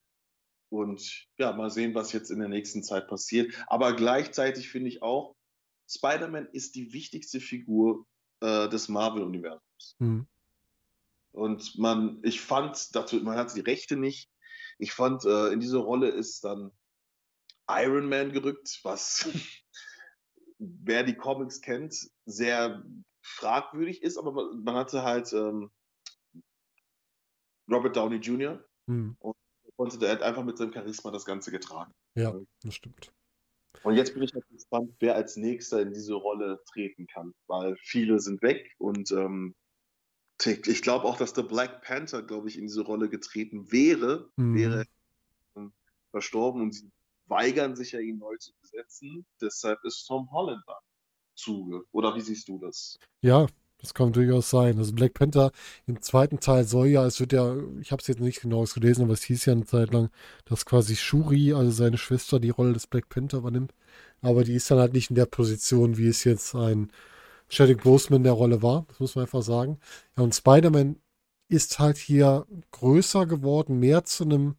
Und 0.69 1.27
ja, 1.37 1.51
mal 1.51 1.69
sehen, 1.69 1.95
was 1.95 2.13
jetzt 2.13 2.29
in 2.29 2.39
der 2.39 2.47
nächsten 2.47 2.83
Zeit 2.83 3.07
passiert. 3.07 3.53
Aber 3.67 3.93
gleichzeitig 3.93 4.69
finde 4.69 4.89
ich 4.89 5.01
auch, 5.01 5.35
Spider-Man 5.89 6.47
ist 6.53 6.75
die 6.75 6.93
wichtigste 6.93 7.41
Figur 7.41 8.05
äh, 8.39 8.69
des 8.69 8.87
Marvel-Universums. 8.87 9.95
Mhm. 9.99 10.27
Und 11.33 11.77
man, 11.77 12.19
ich 12.23 12.39
fand, 12.41 12.95
dazu, 12.95 13.17
man 13.17 13.37
hat 13.37 13.55
die 13.55 13.61
Rechte 13.61 13.97
nicht. 13.97 14.29
Ich 14.77 14.93
fand, 14.93 15.25
äh, 15.25 15.49
in 15.49 15.59
diese 15.59 15.77
Rolle 15.79 16.09
ist 16.09 16.43
dann 16.43 16.71
Iron 17.71 18.09
Man 18.09 18.31
gerückt, 18.31 18.79
was, 18.83 19.27
wer 20.59 21.03
die 21.03 21.15
Comics 21.15 21.61
kennt, 21.61 21.95
sehr 22.25 22.83
fragwürdig 23.21 24.01
ist, 24.03 24.17
aber 24.17 24.53
man, 24.55 24.75
hatte 24.75 25.03
halt 25.03 25.31
ähm, 25.33 25.71
Robert 27.69 27.95
Downey 27.95 28.17
Jr., 28.17 28.63
Hm. 28.87 29.15
Und 29.19 29.35
konnte 29.77 30.05
er 30.05 30.13
hat 30.13 30.21
einfach 30.21 30.43
mit 30.43 30.57
seinem 30.57 30.73
Charisma 30.73 31.11
das 31.11 31.25
Ganze 31.25 31.51
getragen. 31.51 31.93
Ja, 32.15 32.35
das 32.63 32.75
stimmt. 32.75 33.13
Und 33.83 33.95
jetzt 33.95 34.13
bin 34.13 34.23
ich 34.23 34.33
halt 34.33 34.47
gespannt, 34.49 34.93
wer 34.99 35.15
als 35.15 35.37
nächster 35.37 35.81
in 35.81 35.93
diese 35.93 36.13
Rolle 36.13 36.61
treten 36.71 37.07
kann, 37.07 37.33
weil 37.47 37.75
viele 37.77 38.19
sind 38.19 38.41
weg 38.41 38.75
und 38.77 39.11
ähm, 39.11 39.55
ich 40.43 40.81
glaube 40.81 41.05
auch, 41.05 41.17
dass 41.17 41.33
der 41.33 41.43
Black 41.43 41.83
Panther, 41.83 42.23
glaube 42.23 42.47
ich, 42.47 42.57
in 42.57 42.65
diese 42.65 42.81
Rolle 42.81 43.09
getreten 43.09 43.71
wäre, 43.71 44.29
Mhm. 44.35 44.55
wäre 44.55 44.85
ähm, 45.55 45.71
verstorben 46.11 46.61
und 46.61 46.73
sie 46.73 46.91
weigern 47.31 47.75
sich 47.75 47.93
ja, 47.93 47.99
ihn 47.99 48.19
neu 48.19 48.37
zu 48.37 48.51
besetzen. 48.61 49.25
Deshalb 49.41 49.83
ist 49.83 50.05
Tom 50.05 50.29
Holland 50.31 50.61
da 50.67 50.77
Zuge. 51.33 51.81
Oder 51.91 52.15
wie 52.15 52.21
siehst 52.21 52.47
du 52.47 52.59
das? 52.59 52.99
Ja, 53.21 53.47
das 53.79 53.93
kann 53.95 54.13
durchaus 54.13 54.49
sein. 54.49 54.77
Also 54.77 54.93
Black 54.93 55.15
Panther 55.15 55.51
im 55.87 56.01
zweiten 56.01 56.39
Teil 56.39 56.65
soll 56.65 56.87
ja, 56.87 57.05
es 57.05 57.19
wird 57.19 57.33
ja, 57.33 57.55
ich 57.79 57.91
habe 57.91 58.01
es 58.01 58.07
jetzt 58.07 58.19
nicht 58.19 58.41
genau 58.41 58.63
gelesen, 58.63 59.03
aber 59.03 59.13
es 59.13 59.23
hieß 59.23 59.45
ja 59.45 59.53
eine 59.53 59.65
Zeit 59.65 59.91
lang, 59.91 60.11
dass 60.45 60.65
quasi 60.65 60.95
Shuri, 60.95 61.53
also 61.53 61.71
seine 61.71 61.97
Schwester, 61.97 62.39
die 62.39 62.51
Rolle 62.51 62.73
des 62.73 62.85
Black 62.85 63.09
Panther 63.09 63.39
übernimmt. 63.39 63.73
Aber 64.21 64.43
die 64.43 64.53
ist 64.53 64.69
dann 64.69 64.77
halt 64.77 64.93
nicht 64.93 65.09
in 65.09 65.15
der 65.15 65.25
Position, 65.25 65.97
wie 65.97 66.07
es 66.07 66.23
jetzt 66.25 66.53
ein 66.53 66.91
Chadwick 67.49 67.83
Boseman 67.83 68.23
der 68.23 68.33
Rolle 68.33 68.61
war. 68.61 68.85
Das 68.89 68.99
muss 68.99 69.15
man 69.15 69.23
einfach 69.23 69.41
sagen. 69.41 69.79
Ja, 70.15 70.23
und 70.23 70.35
Spider-Man 70.35 70.97
ist 71.47 71.79
halt 71.79 71.97
hier 71.97 72.45
größer 72.71 73.25
geworden, 73.25 73.79
mehr 73.79 74.05
zu 74.05 74.23
einem 74.23 74.55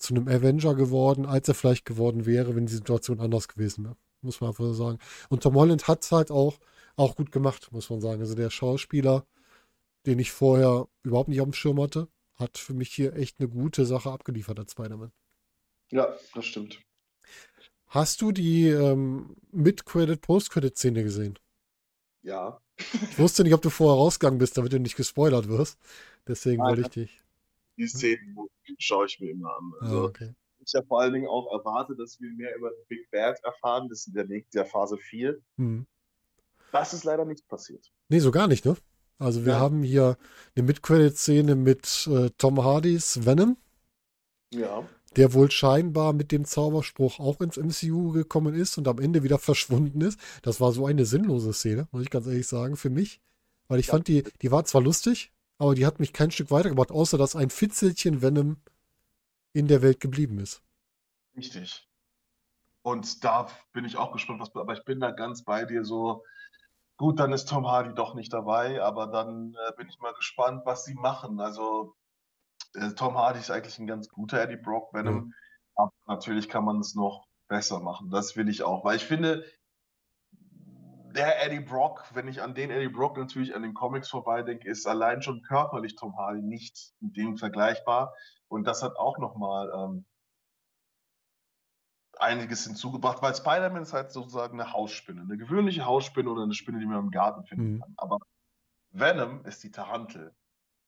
zu 0.00 0.14
einem 0.14 0.28
Avenger 0.28 0.74
geworden, 0.74 1.26
als 1.26 1.46
er 1.48 1.54
vielleicht 1.54 1.84
geworden 1.84 2.26
wäre, 2.26 2.56
wenn 2.56 2.66
die 2.66 2.72
Situation 2.72 3.20
anders 3.20 3.48
gewesen 3.48 3.84
wäre. 3.84 3.96
Muss 4.22 4.40
man 4.40 4.50
einfach 4.50 4.64
so 4.64 4.74
sagen. 4.74 4.98
Und 5.28 5.42
Tom 5.42 5.54
Holland 5.54 5.88
hat 5.88 6.02
es 6.02 6.12
halt 6.12 6.30
auch, 6.30 6.58
auch 6.96 7.16
gut 7.16 7.30
gemacht, 7.32 7.70
muss 7.72 7.88
man 7.90 8.00
sagen. 8.00 8.20
Also 8.20 8.34
der 8.34 8.50
Schauspieler, 8.50 9.26
den 10.06 10.18
ich 10.18 10.32
vorher 10.32 10.88
überhaupt 11.02 11.28
nicht 11.28 11.40
auf 11.40 11.48
dem 11.48 11.54
Schirm 11.54 11.80
hatte, 11.80 12.08
hat 12.34 12.58
für 12.58 12.74
mich 12.74 12.90
hier 12.90 13.14
echt 13.14 13.38
eine 13.38 13.48
gute 13.48 13.84
Sache 13.86 14.10
abgeliefert 14.10 14.58
als 14.58 14.72
Spider-Man. 14.72 15.12
Ja, 15.90 16.14
das 16.34 16.46
stimmt. 16.46 16.80
Hast 17.86 18.22
du 18.22 18.32
die 18.32 18.68
ähm, 18.68 19.36
Mid-Credit, 19.52 20.20
Post-Credit-Szene 20.20 21.02
gesehen? 21.02 21.38
Ja. 22.22 22.60
Ich 23.10 23.18
wusste 23.18 23.42
nicht, 23.42 23.52
ob 23.52 23.62
du 23.62 23.70
vorher 23.70 23.98
rausgegangen 23.98 24.38
bist, 24.38 24.56
damit 24.56 24.72
du 24.72 24.78
nicht 24.78 24.96
gespoilert 24.96 25.48
wirst. 25.48 25.78
Deswegen 26.26 26.62
Nein, 26.62 26.68
wollte 26.68 26.82
ich 26.82 26.88
dich. 26.88 27.22
Die 27.76 27.86
Szenen 27.86 28.38
schaue 28.78 29.06
ich 29.06 29.18
mir 29.20 29.30
immer 29.30 29.56
an. 29.56 29.72
Also 29.80 30.04
okay. 30.04 30.34
ich 30.64 30.74
habe 30.74 30.86
vor 30.86 31.00
allen 31.00 31.12
Dingen 31.12 31.26
auch 31.28 31.50
erwartet, 31.52 31.98
dass 31.98 32.20
wir 32.20 32.30
mehr 32.34 32.54
über 32.56 32.70
Big 32.88 33.10
Bad 33.10 33.38
erfahren. 33.44 33.88
Das 33.88 34.06
ist 34.06 34.14
der 34.14 34.28
Weg 34.28 34.50
der 34.50 34.64
Phase 34.66 34.96
4. 34.98 35.38
Hm. 35.56 35.86
Das 36.72 36.94
ist 36.94 37.04
leider 37.04 37.24
nicht 37.24 37.46
passiert. 37.48 37.84
Nee, 38.08 38.20
so 38.20 38.30
gar 38.30 38.46
nicht, 38.46 38.64
ne? 38.64 38.76
Also 39.18 39.44
wir 39.44 39.54
Ja. 39.54 39.60
haben 39.60 39.82
hier 39.82 40.16
eine 40.56 40.64
Mid-Credit-Szene 40.66 41.54
mit 41.56 42.08
äh, 42.10 42.30
Tom 42.38 42.62
Hardys 42.64 43.26
Venom, 43.26 43.56
Ja. 44.52 44.88
der 45.16 45.34
wohl 45.34 45.50
scheinbar 45.50 46.12
mit 46.12 46.32
dem 46.32 46.44
Zauberspruch 46.44 47.18
auch 47.20 47.40
ins 47.40 47.56
MCU 47.56 48.12
gekommen 48.12 48.54
ist 48.54 48.78
und 48.78 48.88
am 48.88 48.98
Ende 48.98 49.22
wieder 49.22 49.38
verschwunden 49.90 50.00
ist. 50.00 50.18
Das 50.42 50.60
war 50.60 50.72
so 50.72 50.86
eine 50.86 51.04
sinnlose 51.04 51.52
Szene, 51.52 51.88
muss 51.92 52.02
ich 52.02 52.10
ganz 52.10 52.26
ehrlich 52.26 52.46
sagen, 52.46 52.76
für 52.76 52.90
mich. 52.90 53.20
Weil 53.68 53.80
ich 53.80 53.86
Ja. 53.88 53.92
fand, 53.94 54.08
die, 54.08 54.22
die 54.42 54.50
war 54.50 54.64
zwar 54.64 54.80
lustig, 54.82 55.32
aber 55.60 55.74
die 55.74 55.84
hat 55.84 56.00
mich 56.00 56.14
kein 56.14 56.30
Stück 56.30 56.50
weitergebracht, 56.50 56.90
außer 56.90 57.18
dass 57.18 57.36
ein 57.36 57.50
Fitzelchen 57.50 58.22
Venom 58.22 58.56
in 59.52 59.68
der 59.68 59.82
Welt 59.82 60.00
geblieben 60.00 60.38
ist. 60.38 60.62
Richtig. 61.36 61.86
Und 62.82 63.22
da 63.24 63.46
bin 63.72 63.84
ich 63.84 63.98
auch 63.98 64.10
gespannt, 64.10 64.40
was, 64.40 64.54
aber 64.56 64.72
ich 64.72 64.84
bin 64.84 65.00
da 65.00 65.10
ganz 65.10 65.44
bei 65.44 65.66
dir 65.66 65.84
so. 65.84 66.24
Gut, 66.96 67.20
dann 67.20 67.32
ist 67.32 67.48
Tom 67.48 67.66
Hardy 67.66 67.94
doch 67.94 68.14
nicht 68.14 68.32
dabei, 68.32 68.82
aber 68.82 69.06
dann 69.06 69.54
äh, 69.54 69.72
bin 69.76 69.88
ich 69.88 69.98
mal 70.00 70.14
gespannt, 70.14 70.62
was 70.64 70.84
sie 70.84 70.94
machen. 70.94 71.40
Also, 71.40 71.94
äh, 72.74 72.90
Tom 72.92 73.18
Hardy 73.18 73.38
ist 73.38 73.50
eigentlich 73.50 73.78
ein 73.78 73.86
ganz 73.86 74.08
guter 74.08 74.40
Eddie 74.40 74.56
Brock 74.56 74.94
Venom, 74.94 75.34
aber 75.74 75.92
natürlich 76.06 76.48
kann 76.48 76.64
man 76.64 76.80
es 76.80 76.94
noch 76.94 77.26
besser 77.48 77.80
machen. 77.80 78.10
Das 78.10 78.34
will 78.34 78.48
ich 78.48 78.62
auch, 78.62 78.84
weil 78.84 78.96
ich 78.96 79.04
finde, 79.04 79.44
der 81.12 81.44
Eddie 81.44 81.60
Brock, 81.60 82.04
wenn 82.14 82.28
ich 82.28 82.42
an 82.42 82.54
den 82.54 82.70
Eddie 82.70 82.88
Brock 82.88 83.16
natürlich 83.16 83.54
an 83.54 83.62
den 83.62 83.74
Comics 83.74 84.08
vorbeidenke, 84.08 84.68
ist 84.68 84.86
allein 84.86 85.22
schon 85.22 85.42
körperlich 85.42 85.94
Tom 85.96 86.16
Hardy 86.16 86.42
nicht 86.42 86.92
mit 87.00 87.16
dem 87.16 87.36
vergleichbar. 87.36 88.14
Und 88.48 88.64
das 88.64 88.82
hat 88.82 88.96
auch 88.96 89.18
nochmal 89.18 89.70
ähm, 89.74 90.04
einiges 92.18 92.64
hinzugebracht, 92.64 93.22
weil 93.22 93.34
Spider-Man 93.34 93.82
ist 93.82 93.92
halt 93.92 94.12
sozusagen 94.12 94.60
eine 94.60 94.72
Hausspinne, 94.72 95.22
eine 95.22 95.36
gewöhnliche 95.36 95.84
Hausspinne 95.86 96.30
oder 96.30 96.42
eine 96.42 96.54
Spinne, 96.54 96.78
die 96.80 96.86
man 96.86 96.98
im 96.98 97.10
Garten 97.10 97.44
finden 97.44 97.74
Mhm. 97.74 97.80
kann. 97.80 97.94
Aber 97.96 98.18
Venom 98.90 99.44
ist 99.46 99.62
die 99.62 99.70
Tarantel 99.70 100.34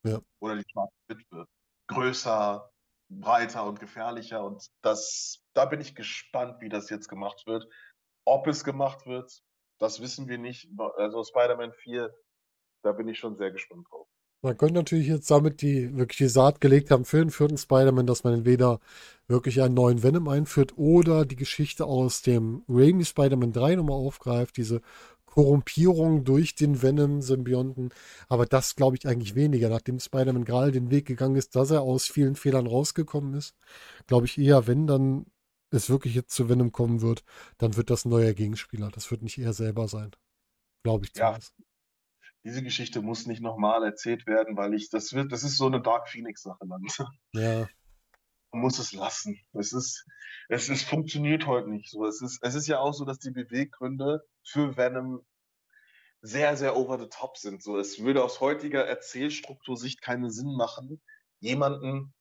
Ja. 0.04 0.20
oder 0.40 0.56
die 0.56 0.64
schwarze 0.70 0.92
Witwe. 1.08 1.46
Größer, 1.88 2.70
breiter 3.08 3.64
und 3.64 3.80
gefährlicher. 3.80 4.44
Und 4.44 4.66
das, 4.82 5.42
da 5.54 5.64
bin 5.64 5.80
ich 5.80 5.94
gespannt, 5.94 6.60
wie 6.60 6.68
das 6.68 6.90
jetzt 6.90 7.08
gemacht 7.08 7.46
wird. 7.46 7.66
Ob 8.24 8.46
es 8.46 8.64
gemacht 8.64 9.06
wird, 9.06 9.42
das 9.82 10.00
wissen 10.00 10.28
wir 10.28 10.38
nicht. 10.38 10.68
Also 10.96 11.24
Spider-Man 11.24 11.72
4, 11.72 12.14
da 12.82 12.92
bin 12.92 13.08
ich 13.08 13.18
schon 13.18 13.36
sehr 13.36 13.50
gespannt 13.50 13.86
drauf. 13.90 14.06
Man 14.44 14.56
könnte 14.56 14.74
natürlich 14.74 15.08
jetzt 15.08 15.30
damit 15.30 15.62
die 15.62 15.96
wirklich 15.96 16.18
die 16.18 16.28
Saat 16.28 16.60
gelegt 16.60 16.90
haben 16.90 17.04
für 17.04 17.18
den 17.18 17.30
vierten 17.30 17.58
Spider-Man, 17.58 18.06
dass 18.06 18.24
man 18.24 18.34
entweder 18.34 18.80
wirklich 19.28 19.60
einen 19.60 19.74
neuen 19.74 20.02
Venom 20.02 20.28
einführt 20.28 20.76
oder 20.76 21.24
die 21.24 21.36
Geschichte 21.36 21.84
aus 21.84 22.22
dem 22.22 22.64
Raimi 22.68 23.04
Spider-Man 23.04 23.52
3 23.52 23.76
nochmal 23.76 23.96
aufgreift, 23.96 24.56
diese 24.56 24.80
Korrumpierung 25.26 26.24
durch 26.24 26.54
den 26.54 26.82
Venom-Symbionten. 26.82 27.90
Aber 28.28 28.46
das 28.46 28.76
glaube 28.76 28.96
ich 28.96 29.06
eigentlich 29.06 29.34
weniger. 29.34 29.68
Nachdem 29.68 29.98
Spider-Man 29.98 30.44
gerade 30.44 30.72
den 30.72 30.90
Weg 30.90 31.06
gegangen 31.06 31.36
ist, 31.36 31.56
dass 31.56 31.70
er 31.70 31.82
aus 31.82 32.06
vielen 32.06 32.36
Fehlern 32.36 32.66
rausgekommen 32.66 33.34
ist, 33.34 33.56
glaube 34.06 34.26
ich 34.26 34.38
eher, 34.38 34.66
wenn 34.66 34.86
dann 34.86 35.26
es 35.72 35.90
wirklich 35.90 36.14
jetzt 36.14 36.34
zu 36.34 36.48
Venom 36.48 36.72
kommen 36.72 37.00
wird, 37.02 37.24
dann 37.58 37.76
wird 37.76 37.90
das 37.90 38.04
ein 38.04 38.10
neuer 38.10 38.34
Gegenspieler. 38.34 38.90
Das 38.90 39.10
wird 39.10 39.22
nicht 39.22 39.38
er 39.38 39.52
selber 39.52 39.88
sein. 39.88 40.12
Glaube 40.84 41.04
ich 41.06 41.12
Ja. 41.16 41.38
zumindest. 41.40 41.54
Diese 42.44 42.62
Geschichte 42.62 43.02
muss 43.02 43.26
nicht 43.26 43.40
nochmal 43.40 43.84
erzählt 43.84 44.26
werden, 44.26 44.56
weil 44.56 44.74
ich, 44.74 44.90
das 44.90 45.12
wird, 45.12 45.32
das 45.32 45.44
ist 45.44 45.56
so 45.56 45.66
eine 45.66 45.80
Dark 45.80 46.08
Phoenix-Sache 46.08 46.64
langsam. 46.66 47.08
Ja, 47.34 47.68
Man 48.52 48.62
muss 48.62 48.78
es 48.78 48.92
lassen. 48.92 49.38
Es 49.52 49.72
ist, 49.72 50.06
es 50.48 50.68
ist, 50.68 50.82
funktioniert 50.84 51.46
heute 51.46 51.70
nicht 51.70 51.90
so. 51.90 52.04
Es 52.06 52.20
ist, 52.22 52.38
es 52.42 52.54
ist 52.54 52.66
ja 52.66 52.80
auch 52.80 52.92
so, 52.92 53.04
dass 53.04 53.18
die 53.18 53.30
Beweggründe 53.30 54.22
für 54.44 54.76
Venom 54.76 55.24
sehr, 56.20 56.56
sehr 56.56 56.76
over 56.76 56.98
the 56.98 57.08
top 57.08 57.36
sind. 57.36 57.62
So, 57.62 57.78
es 57.78 58.00
würde 58.00 58.22
aus 58.22 58.40
heutiger 58.40 58.84
Erzählstruktursicht 58.86 60.02
keinen 60.02 60.30
Sinn 60.30 60.54
machen, 60.56 61.00
jemanden 61.40 62.14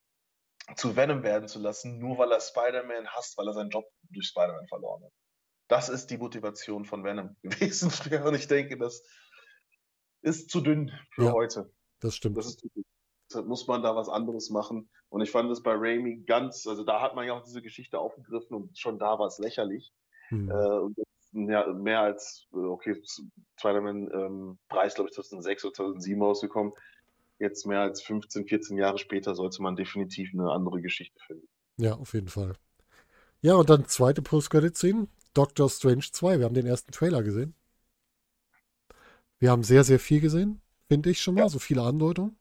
zu 0.76 0.96
Venom 0.96 1.24
werden 1.24 1.48
zu 1.48 1.60
lassen, 1.60 2.00
nur 2.00 2.18
weil 2.18 2.32
er 2.32 2.40
Spider-Man 2.40 3.08
hasst, 3.08 3.38
weil 3.38 3.48
er 3.48 3.54
seinen 3.54 3.70
Job 3.70 3.86
durch 4.10 4.28
Spider-Man 4.28 4.68
verloren 4.68 5.04
hat. 5.04 5.12
Das 5.68 5.90
ist 5.90 6.08
die 6.08 6.18
Motivation 6.18 6.86
von 6.86 7.04
Venom 7.04 7.36
gewesen 7.44 7.90
früher 7.92 8.26
und 8.26 8.36
ich 8.36 8.48
denke, 8.48 8.78
das 8.78 9.04
ist 10.22 10.50
zu 10.50 10.62
dünn 10.62 10.92
für 11.14 11.26
Ja. 11.26 11.32
heute. 11.34 11.72
das 12.00 12.16
stimmt. 12.16 12.38
Das 12.38 12.46
ist. 12.48 12.66
Deshalb 13.30 13.48
muss 13.48 13.66
man 13.66 13.82
da 13.82 13.96
was 13.96 14.10
anderes 14.10 14.50
machen. 14.50 14.90
Und 15.08 15.22
ich 15.22 15.32
fand 15.32 15.50
es 15.52 15.64
bei 15.64 15.72
Raimi 15.74 16.24
ganz, 16.26 16.68
also 16.68 16.84
da 16.84 17.02
hat 17.02 17.16
man 17.16 17.26
ja 17.26 17.34
auch 17.34 17.44
diese 17.44 17.62
Geschichte 17.62 17.98
aufgegriffen 17.98 18.56
und 18.56 18.78
schon 18.78 19.00
da 19.00 19.18
war 19.20 19.28
es 19.28 19.40
lächerlich. 19.40 19.94
Hm. 20.28 20.52
Äh, 20.52 21.04
mehr, 21.32 21.68
mehr 21.74 22.02
als, 22.02 22.48
äh, 22.54 22.58
okay, 22.58 23.02
Spider-Man 23.58 24.10
ähm, 24.14 24.60
3 24.70 24.86
ist, 24.86 24.96
glaube 24.96 25.10
ich, 25.10 25.16
2006 25.16 25.64
oder 25.64 25.74
2007 25.74 26.22
rausgekommen. 26.22 26.74
Jetzt 27.42 27.66
mehr 27.66 27.80
als 27.82 28.04
15, 28.04 28.46
14 28.46 28.78
Jahre 28.78 29.00
später 29.00 29.34
sollte 29.34 29.64
man 29.64 29.76
definitiv 29.76 30.30
eine 30.32 30.52
andere 30.52 30.80
Geschichte 30.80 31.20
finden. 31.26 31.48
Ja, 31.78 31.96
auf 31.96 32.14
jeden 32.14 32.28
Fall. 32.28 32.54
Ja, 33.42 33.56
und 33.56 33.68
dann 33.68 33.88
zweite 33.88 34.22
Post-Credit-Scene. 34.22 35.08
Doctor 35.34 35.68
Strange 35.68 36.06
2. 36.12 36.38
Wir 36.38 36.46
haben 36.46 36.54
den 36.54 36.68
ersten 36.68 36.92
Trailer 36.92 37.24
gesehen. 37.24 37.56
Wir 39.40 39.50
haben 39.50 39.64
sehr, 39.64 39.84
sehr 39.84 40.00
viel 40.00 40.22
gesehen, 40.22 40.62
finde 40.88 41.10
ich 41.10 41.20
schon 41.20 41.34
mal. 41.34 41.42
Ja. 41.42 41.50
So 41.50 41.58
viele 41.58 41.82
Andeutungen. 41.82 42.38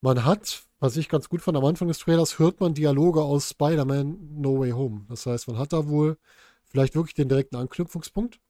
Man 0.00 0.24
hat, 0.24 0.62
was 0.78 0.96
ich 0.96 1.10
ganz 1.10 1.28
gut 1.28 1.42
fand, 1.42 1.58
am 1.58 1.64
Anfang 1.66 1.88
des 1.88 1.98
Trailers 1.98 2.38
hört 2.38 2.60
man 2.60 2.72
Dialoge 2.72 3.20
aus 3.20 3.50
Spider-Man 3.50 4.40
No 4.40 4.58
Way 4.58 4.70
Home. 4.70 5.04
Das 5.10 5.26
heißt, 5.26 5.48
man 5.48 5.58
hat 5.58 5.74
da 5.74 5.86
wohl 5.88 6.16
vielleicht 6.64 6.94
wirklich 6.94 7.14
den 7.14 7.28
direkten 7.28 7.56
Anknüpfungspunkt, 7.56 8.40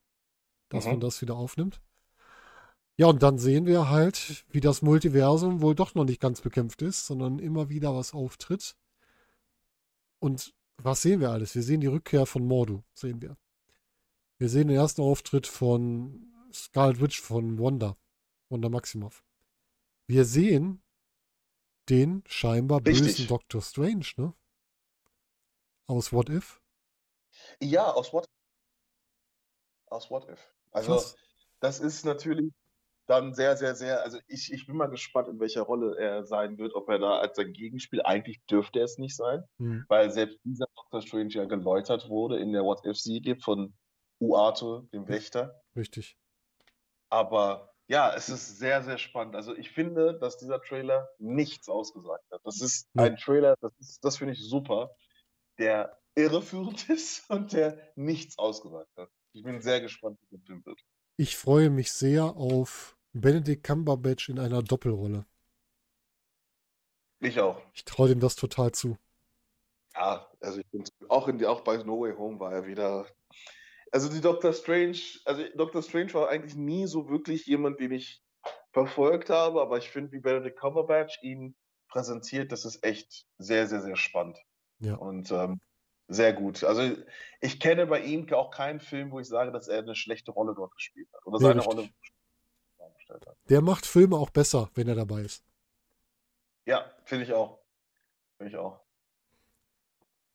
dass 0.69 0.85
Mhm. 0.85 0.93
man 0.93 1.01
das 1.01 1.21
wieder 1.21 1.35
aufnimmt. 1.35 1.81
Ja, 2.97 3.07
und 3.07 3.23
dann 3.23 3.39
sehen 3.39 3.67
wir 3.67 3.89
halt, 3.89 4.45
wie 4.51 4.61
das 4.61 4.83
Multiversum 4.83 5.61
wohl 5.61 5.75
doch 5.75 5.95
noch 5.95 6.05
nicht 6.05 6.21
ganz 6.21 6.41
bekämpft 6.41 6.81
ist, 6.83 7.07
sondern 7.07 7.41
immer 7.41 7.69
wieder 7.69 7.95
was 7.95 8.15
auftritt. 8.15 8.77
Und 10.21 10.55
was 10.77 11.03
sehen 11.03 11.21
wir 11.21 11.31
alles? 11.31 11.55
Wir 11.55 11.63
sehen 11.63 11.81
die 11.81 11.89
Rückkehr 11.89 12.25
von 12.25 12.47
Mordu, 12.47 12.83
sehen 12.95 13.21
wir. 13.21 13.37
Wir 14.39 14.49
sehen 14.49 14.69
den 14.69 14.77
ersten 14.77 15.03
Auftritt 15.03 15.47
von 15.47 16.33
Scarlet 16.53 17.01
Witch 17.01 17.21
von 17.21 17.59
Wanda, 17.59 17.97
Wanda 18.49 18.69
Maximoff. 18.69 19.25
Wir 20.07 20.25
sehen 20.25 20.83
den 21.89 22.23
scheinbar 22.27 22.81
bösen 22.81 23.07
Richtig. 23.07 23.27
Doctor 23.29 23.61
Strange, 23.61 24.07
ne? 24.17 24.35
Aus 25.87 26.13
What 26.13 26.31
If? 26.31 26.61
Ja, 27.61 27.93
aus 27.93 28.13
What? 28.13 28.27
Aus 29.87 30.11
What 30.11 30.29
If. 30.29 30.55
Also, 30.71 30.93
Krass. 30.93 31.17
das 31.61 31.81
ist 31.81 32.05
natürlich, 32.05 32.53
dann 33.07 33.35
sehr, 33.35 33.57
sehr, 33.57 33.75
sehr, 33.75 34.03
also 34.03 34.19
ich, 34.29 34.53
ich 34.53 34.67
bin 34.67 34.77
mal 34.77 34.87
gespannt, 34.87 35.29
in 35.29 35.41
welcher 35.41 35.63
Rolle 35.63 35.97
er 35.99 36.25
sein 36.25 36.59
wird, 36.59 36.75
ob 36.75 36.89
er 36.89 36.99
da 36.99 37.19
als 37.19 37.37
sein 37.37 37.53
Gegenspiel, 37.53 38.03
eigentlich 38.03 38.45
dürfte 38.47 38.79
er 38.79 38.87
es 38.87 38.99
nicht 38.99 39.17
sein, 39.17 39.45
mhm. 39.59 39.85
weil 39.89 40.11
selbst 40.11 40.39
dieser 40.45 40.67
Doctor 40.75 41.03
Strange 41.03 41.35
ja 41.35 41.45
geläutert 41.45 42.09
wurde 42.09 42.39
in 42.39 42.53
der 42.53 42.65
What-If-Serie 42.65 43.37
von 43.37 43.75
Uato, 44.21 44.89
dem 44.93 45.07
Wächter. 45.09 45.61
Richtig. 45.77 46.17
Aber 47.11 47.75
ja, 47.89 48.15
es 48.15 48.29
ist 48.29 48.59
sehr, 48.59 48.83
sehr 48.83 48.99
spannend. 48.99 49.37
Also 49.37 49.55
ich 49.55 49.71
finde, 49.71 50.19
dass 50.19 50.39
dieser 50.39 50.61
Trailer 50.63 51.09
nichts 51.19 51.69
ausgesagt 51.69 52.25
hat. 52.31 52.41
Das 52.45 52.61
ist 52.61 52.89
ja. 52.95 53.05
ein 53.05 53.17
Trailer, 53.17 53.57
das, 53.61 53.73
ist, 53.79 54.05
das 54.05 54.17
finde 54.17 54.33
ich 54.33 54.41
super, 54.41 54.97
der 55.59 55.99
irreführend 56.15 56.89
ist 56.89 57.29
und 57.29 57.53
der 57.53 57.93
nichts 57.97 58.39
ausgesagt 58.39 58.91
hat. 58.97 59.11
Ich 59.33 59.43
bin 59.43 59.61
sehr 59.61 59.81
gespannt, 59.81 60.19
wie 60.23 60.37
der 60.37 60.47
Film 60.47 60.65
wird. 60.65 60.81
Ich 61.17 61.37
freue 61.37 61.71
mich 61.71 61.93
sehr 61.93 62.37
auf 62.37 62.94
Benedict 63.15 63.63
Cumberbatch 63.65 64.29
in 64.29 64.39
einer 64.39 64.63
Doppelrolle. 64.63 65.25
Ich 67.21 67.41
auch. 67.41 67.63
Ich 67.73 67.85
traue 67.85 68.09
dem 68.09 68.21
das 68.21 68.37
total 68.37 68.73
zu. 68.73 68.99
Ja, 69.95 70.29
also 70.41 70.61
ich 70.61 70.67
bin 70.67 70.85
auch, 71.09 71.29
in, 71.29 71.43
auch 71.45 71.61
bei 71.63 71.77
No 71.79 72.01
Way 72.01 72.17
Home 72.17 72.41
war 72.41 72.53
er 72.53 72.67
wieder. 72.67 73.07
Also 73.93 74.11
die 74.11 74.21
Doctor 74.21 74.53
Strange, 74.53 74.99
also 75.25 75.45
Doctor 75.55 75.83
Strange 75.83 76.13
war 76.15 76.29
eigentlich 76.29 76.57
nie 76.57 76.87
so 76.87 77.09
wirklich 77.09 77.47
jemand, 77.47 77.79
den 77.79 77.93
ich 77.93 78.21
verfolgt 78.73 79.31
habe, 79.31 79.63
aber 79.63 79.79
ich 79.79 79.89
finde, 79.89 80.11
wie 80.11 80.19
Benedict 80.19 80.59
Cumberbatch 80.59 81.23
ihn 81.23 81.55
präsentiert, 81.89 82.51
das 82.51 82.65
ist 82.65 82.83
echt 82.83 83.25
sehr, 83.39 83.69
sehr, 83.69 83.81
sehr 83.81 83.97
spannend. 83.97 84.37
Ja. 84.81 84.97
Und 84.97 85.31
ähm, 85.31 85.61
sehr 86.09 86.33
gut. 86.33 86.65
Also 86.65 86.97
ich 87.41 87.61
kenne 87.61 87.87
bei 87.87 88.01
ihm 88.01 88.31
auch 88.33 88.51
keinen 88.51 88.81
Film, 88.81 89.13
wo 89.13 89.21
ich 89.21 89.29
sage, 89.29 89.53
dass 89.53 89.69
er 89.69 89.79
eine 89.79 89.95
schlechte 89.95 90.33
Rolle 90.33 90.55
dort 90.57 90.75
gespielt 90.75 91.09
hat. 91.15 91.25
Oder 91.25 91.39
seine 91.39 91.63
Rolle 91.63 91.89
hat. 93.15 93.37
Der 93.49 93.61
macht 93.61 93.87
Filme 93.87 94.17
auch 94.17 94.31
besser, 94.31 94.71
wenn 94.75 94.89
er 94.89 94.95
dabei 94.95 95.23
ist. 95.23 95.45
Ja, 96.67 96.91
finde 97.05 97.25
ich 97.25 97.33
auch. 97.33 97.59
Finde 98.37 98.53
ich 98.53 98.57
auch. 98.57 98.81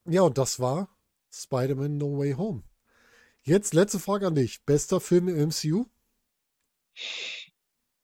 Ja, 0.06 0.22
und 0.22 0.38
das 0.38 0.60
war 0.60 0.88
Spider-Man 1.32 1.98
No 1.98 2.18
Way 2.18 2.32
Home. 2.32 2.62
Jetzt 3.42 3.74
letzte 3.74 3.98
Frage 3.98 4.26
an 4.26 4.34
dich. 4.34 4.64
Bester 4.64 5.00
Film 5.00 5.28
im 5.28 5.48
MCU? 5.48 5.86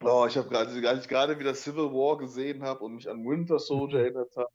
Oh, 0.02 0.26
ich 0.28 0.36
habe 0.36 0.48
gerade, 0.48 0.88
als 0.88 1.02
ich 1.02 1.08
gerade 1.08 1.38
wieder 1.38 1.54
Civil 1.54 1.92
War 1.92 2.18
gesehen 2.18 2.62
habe 2.62 2.84
und 2.84 2.94
mich 2.94 3.08
an 3.08 3.24
Winter 3.24 3.58
Soldier 3.58 4.00
erinnert 4.04 4.36
habe, 4.36 4.50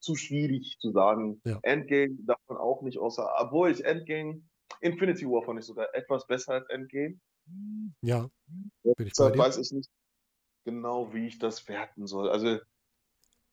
zu 0.00 0.14
schwierig 0.14 0.76
zu 0.80 0.90
sagen. 0.90 1.40
Ja. 1.44 1.58
Endgame 1.62 2.16
darf 2.26 2.40
man 2.48 2.58
auch 2.58 2.82
nicht 2.82 2.98
außer, 2.98 3.28
obwohl 3.38 3.70
ich 3.70 3.84
Endgame, 3.84 4.42
Infinity 4.80 5.26
War 5.26 5.44
fand 5.44 5.60
ich 5.60 5.66
sogar 5.66 5.94
etwas 5.94 6.26
besser 6.26 6.54
als 6.54 6.68
Endgame. 6.68 7.20
Ja. 8.02 8.28
Deshalb 8.98 9.38
weiß 9.38 9.58
ich 9.58 9.72
nicht 9.72 9.90
genau, 10.64 11.12
wie 11.12 11.26
ich 11.26 11.38
das 11.38 11.68
werten 11.68 12.06
soll. 12.06 12.28
Also. 12.28 12.58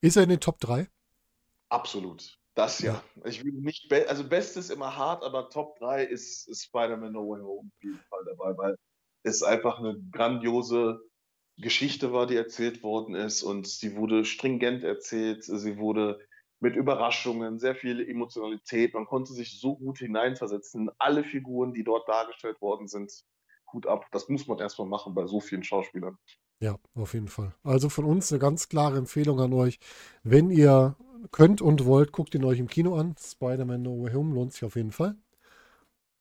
Ist 0.01 0.15
er 0.15 0.23
in 0.23 0.29
den 0.29 0.39
Top 0.39 0.59
3? 0.59 0.87
Absolut. 1.69 2.37
Das 2.55 2.79
ja. 2.79 3.03
ja. 3.15 3.25
Ich 3.25 3.43
will 3.43 3.53
nicht, 3.53 3.89
be 3.89 4.07
also 4.09 4.27
Bestes 4.27 4.69
immer 4.69 4.95
hart, 4.97 5.23
aber 5.23 5.49
Top 5.49 5.77
3 5.79 6.03
ist, 6.03 6.47
ist 6.47 6.65
Spider-Man 6.65 7.13
No 7.13 7.29
Way 7.29 7.41
Home 7.41 7.69
auf 7.69 7.83
jeden 7.83 7.99
Fall 8.09 8.25
dabei, 8.25 8.57
weil 8.57 8.75
es 9.23 9.43
einfach 9.43 9.79
eine 9.79 9.99
grandiose 10.11 10.99
Geschichte 11.57 12.13
war, 12.13 12.25
die 12.25 12.35
erzählt 12.35 12.83
worden 12.83 13.15
ist 13.15 13.43
und 13.43 13.67
sie 13.67 13.95
wurde 13.95 14.23
stringent 14.25 14.83
erzählt, 14.83 15.43
sie 15.43 15.77
wurde 15.77 16.19
mit 16.61 16.75
Überraschungen, 16.75 17.59
sehr 17.59 17.75
viel 17.75 18.01
Emotionalität. 18.01 18.93
Man 18.93 19.05
konnte 19.05 19.33
sich 19.33 19.59
so 19.59 19.77
gut 19.77 19.99
hineinversetzen 19.99 20.83
in 20.83 20.91
alle 20.97 21.23
Figuren, 21.23 21.73
die 21.73 21.83
dort 21.83 22.07
dargestellt 22.07 22.61
worden 22.61 22.87
sind. 22.87 23.11
Hut 23.73 23.87
ab. 23.87 24.05
Das 24.11 24.29
muss 24.29 24.47
man 24.47 24.59
erstmal 24.59 24.87
machen 24.87 25.13
bei 25.13 25.25
so 25.25 25.39
vielen 25.39 25.63
Schauspielern. 25.63 26.17
Ja, 26.61 26.77
auf 26.95 27.13
jeden 27.13 27.27
Fall. 27.27 27.53
Also 27.63 27.89
von 27.89 28.05
uns 28.05 28.31
eine 28.31 28.39
ganz 28.39 28.67
klare 28.67 28.97
Empfehlung 28.97 29.39
an 29.39 29.53
euch. 29.53 29.79
Wenn 30.23 30.49
ihr 30.49 30.95
könnt 31.31 31.61
und 31.61 31.85
wollt, 31.85 32.11
guckt 32.11 32.35
ihn 32.35 32.43
euch 32.43 32.59
im 32.59 32.67
Kino 32.67 32.95
an. 32.95 33.15
Spider-Man 33.17 33.81
No 33.81 34.03
Way 34.03 34.13
Home 34.13 34.35
lohnt 34.35 34.53
sich 34.53 34.63
auf 34.65 34.75
jeden 34.75 34.91
Fall. 34.91 35.15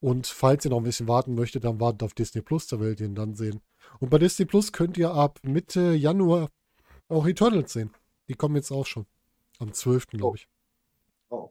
Und 0.01 0.29
falls 0.29 0.65
ihr 0.65 0.71
noch 0.71 0.79
ein 0.79 0.85
bisschen 0.85 1.09
warten 1.09 1.35
möchtet, 1.35 1.65
dann 1.65 1.81
wartet 1.81 2.05
auf 2.05 2.15
Disney 2.15 2.41
Plus, 2.41 2.69
da 2.69 2.79
werdet 2.79 3.01
ihr 3.01 3.07
ihn 3.07 3.17
dann 3.17 3.35
sehen. 3.35 3.61
Und 3.99 4.11
bei 4.11 4.19
Disney 4.19 4.45
Plus 4.45 4.73
könnt 4.73 4.97
ihr 4.97 5.13
ab 5.13 5.41
Mitte 5.43 5.93
Januar 5.93 6.51
auch 7.09 7.27
Eternals 7.27 7.73
sehen. 7.73 7.91
Die 8.29 8.35
kommen 8.35 8.55
jetzt 8.55 8.71
auch 8.71 8.87
schon. 8.87 9.07
Am 9.59 9.73
12. 9.73 10.07
glaube 10.09 10.37
ich. 10.37 10.49
Oh. 11.31 11.51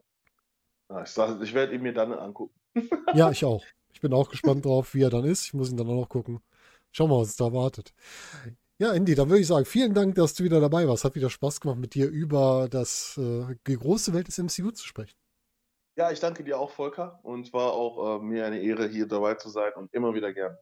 Ja, 0.89 1.03
ich, 1.03 1.17
ich 1.41 1.53
werde 1.53 1.75
ihn 1.75 1.81
mir 1.81 1.93
dann 1.93 2.13
angucken. 2.13 2.53
ja, 3.13 3.31
ich 3.31 3.43
auch. 3.43 3.63
Ich 3.97 4.01
bin 4.01 4.13
auch 4.13 4.29
gespannt 4.29 4.63
drauf, 4.63 4.93
wie 4.93 5.01
er 5.01 5.09
dann 5.09 5.25
ist. 5.25 5.45
Ich 5.45 5.55
muss 5.55 5.71
ihn 5.71 5.77
dann 5.77 5.87
auch 5.87 6.01
noch 6.01 6.07
gucken. 6.07 6.39
Schauen 6.91 7.09
wir 7.09 7.15
mal, 7.15 7.21
was 7.21 7.29
es 7.29 7.35
da 7.35 7.51
wartet. 7.51 7.95
Ja, 8.77 8.93
Andy, 8.93 9.15
dann 9.15 9.27
würde 9.27 9.41
ich 9.41 9.47
sagen, 9.47 9.65
vielen 9.65 9.95
Dank, 9.95 10.13
dass 10.13 10.35
du 10.35 10.43
wieder 10.43 10.59
dabei 10.59 10.87
warst. 10.87 11.03
Hat 11.03 11.15
wieder 11.15 11.31
Spaß 11.31 11.61
gemacht, 11.61 11.79
mit 11.79 11.95
dir 11.95 12.07
über 12.07 12.67
das, 12.69 13.17
äh, 13.17 13.55
die 13.65 13.75
große 13.75 14.13
Welt 14.13 14.27
des 14.27 14.37
MCU 14.37 14.69
zu 14.69 14.85
sprechen. 14.85 15.17
Ja, 15.95 16.11
ich 16.11 16.19
danke 16.19 16.43
dir 16.43 16.59
auch, 16.59 16.69
Volker. 16.69 17.19
Und 17.23 17.51
war 17.53 17.73
auch 17.73 18.19
äh, 18.19 18.23
mir 18.23 18.45
eine 18.45 18.61
Ehre, 18.61 18.87
hier 18.87 19.07
dabei 19.07 19.33
zu 19.33 19.49
sein 19.49 19.71
und 19.75 19.91
immer 19.95 20.13
wieder 20.13 20.31
gern. 20.31 20.55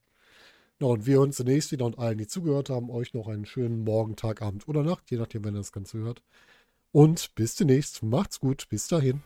Ja, 0.79 0.87
und 0.87 1.05
wir 1.05 1.15
hören 1.15 1.23
uns 1.25 1.35
zunächst 1.35 1.73
wieder 1.73 1.83
und 1.83 1.99
allen, 1.99 2.17
die 2.17 2.27
zugehört 2.27 2.69
haben, 2.69 2.89
euch 2.89 3.13
noch 3.13 3.27
einen 3.27 3.45
schönen 3.45 3.83
Morgen, 3.83 4.15
Tag, 4.15 4.41
Abend 4.41 4.65
oder 4.69 4.81
Nacht, 4.81 5.11
je 5.11 5.17
nachdem, 5.17 5.43
wenn 5.43 5.55
ihr 5.55 5.59
das 5.59 5.73
Ganze 5.73 5.97
hört. 5.97 6.23
Und 6.93 7.35
bis 7.35 7.55
demnächst. 7.55 8.01
Macht's 8.01 8.39
gut. 8.39 8.69
Bis 8.69 8.87
dahin. 8.87 9.23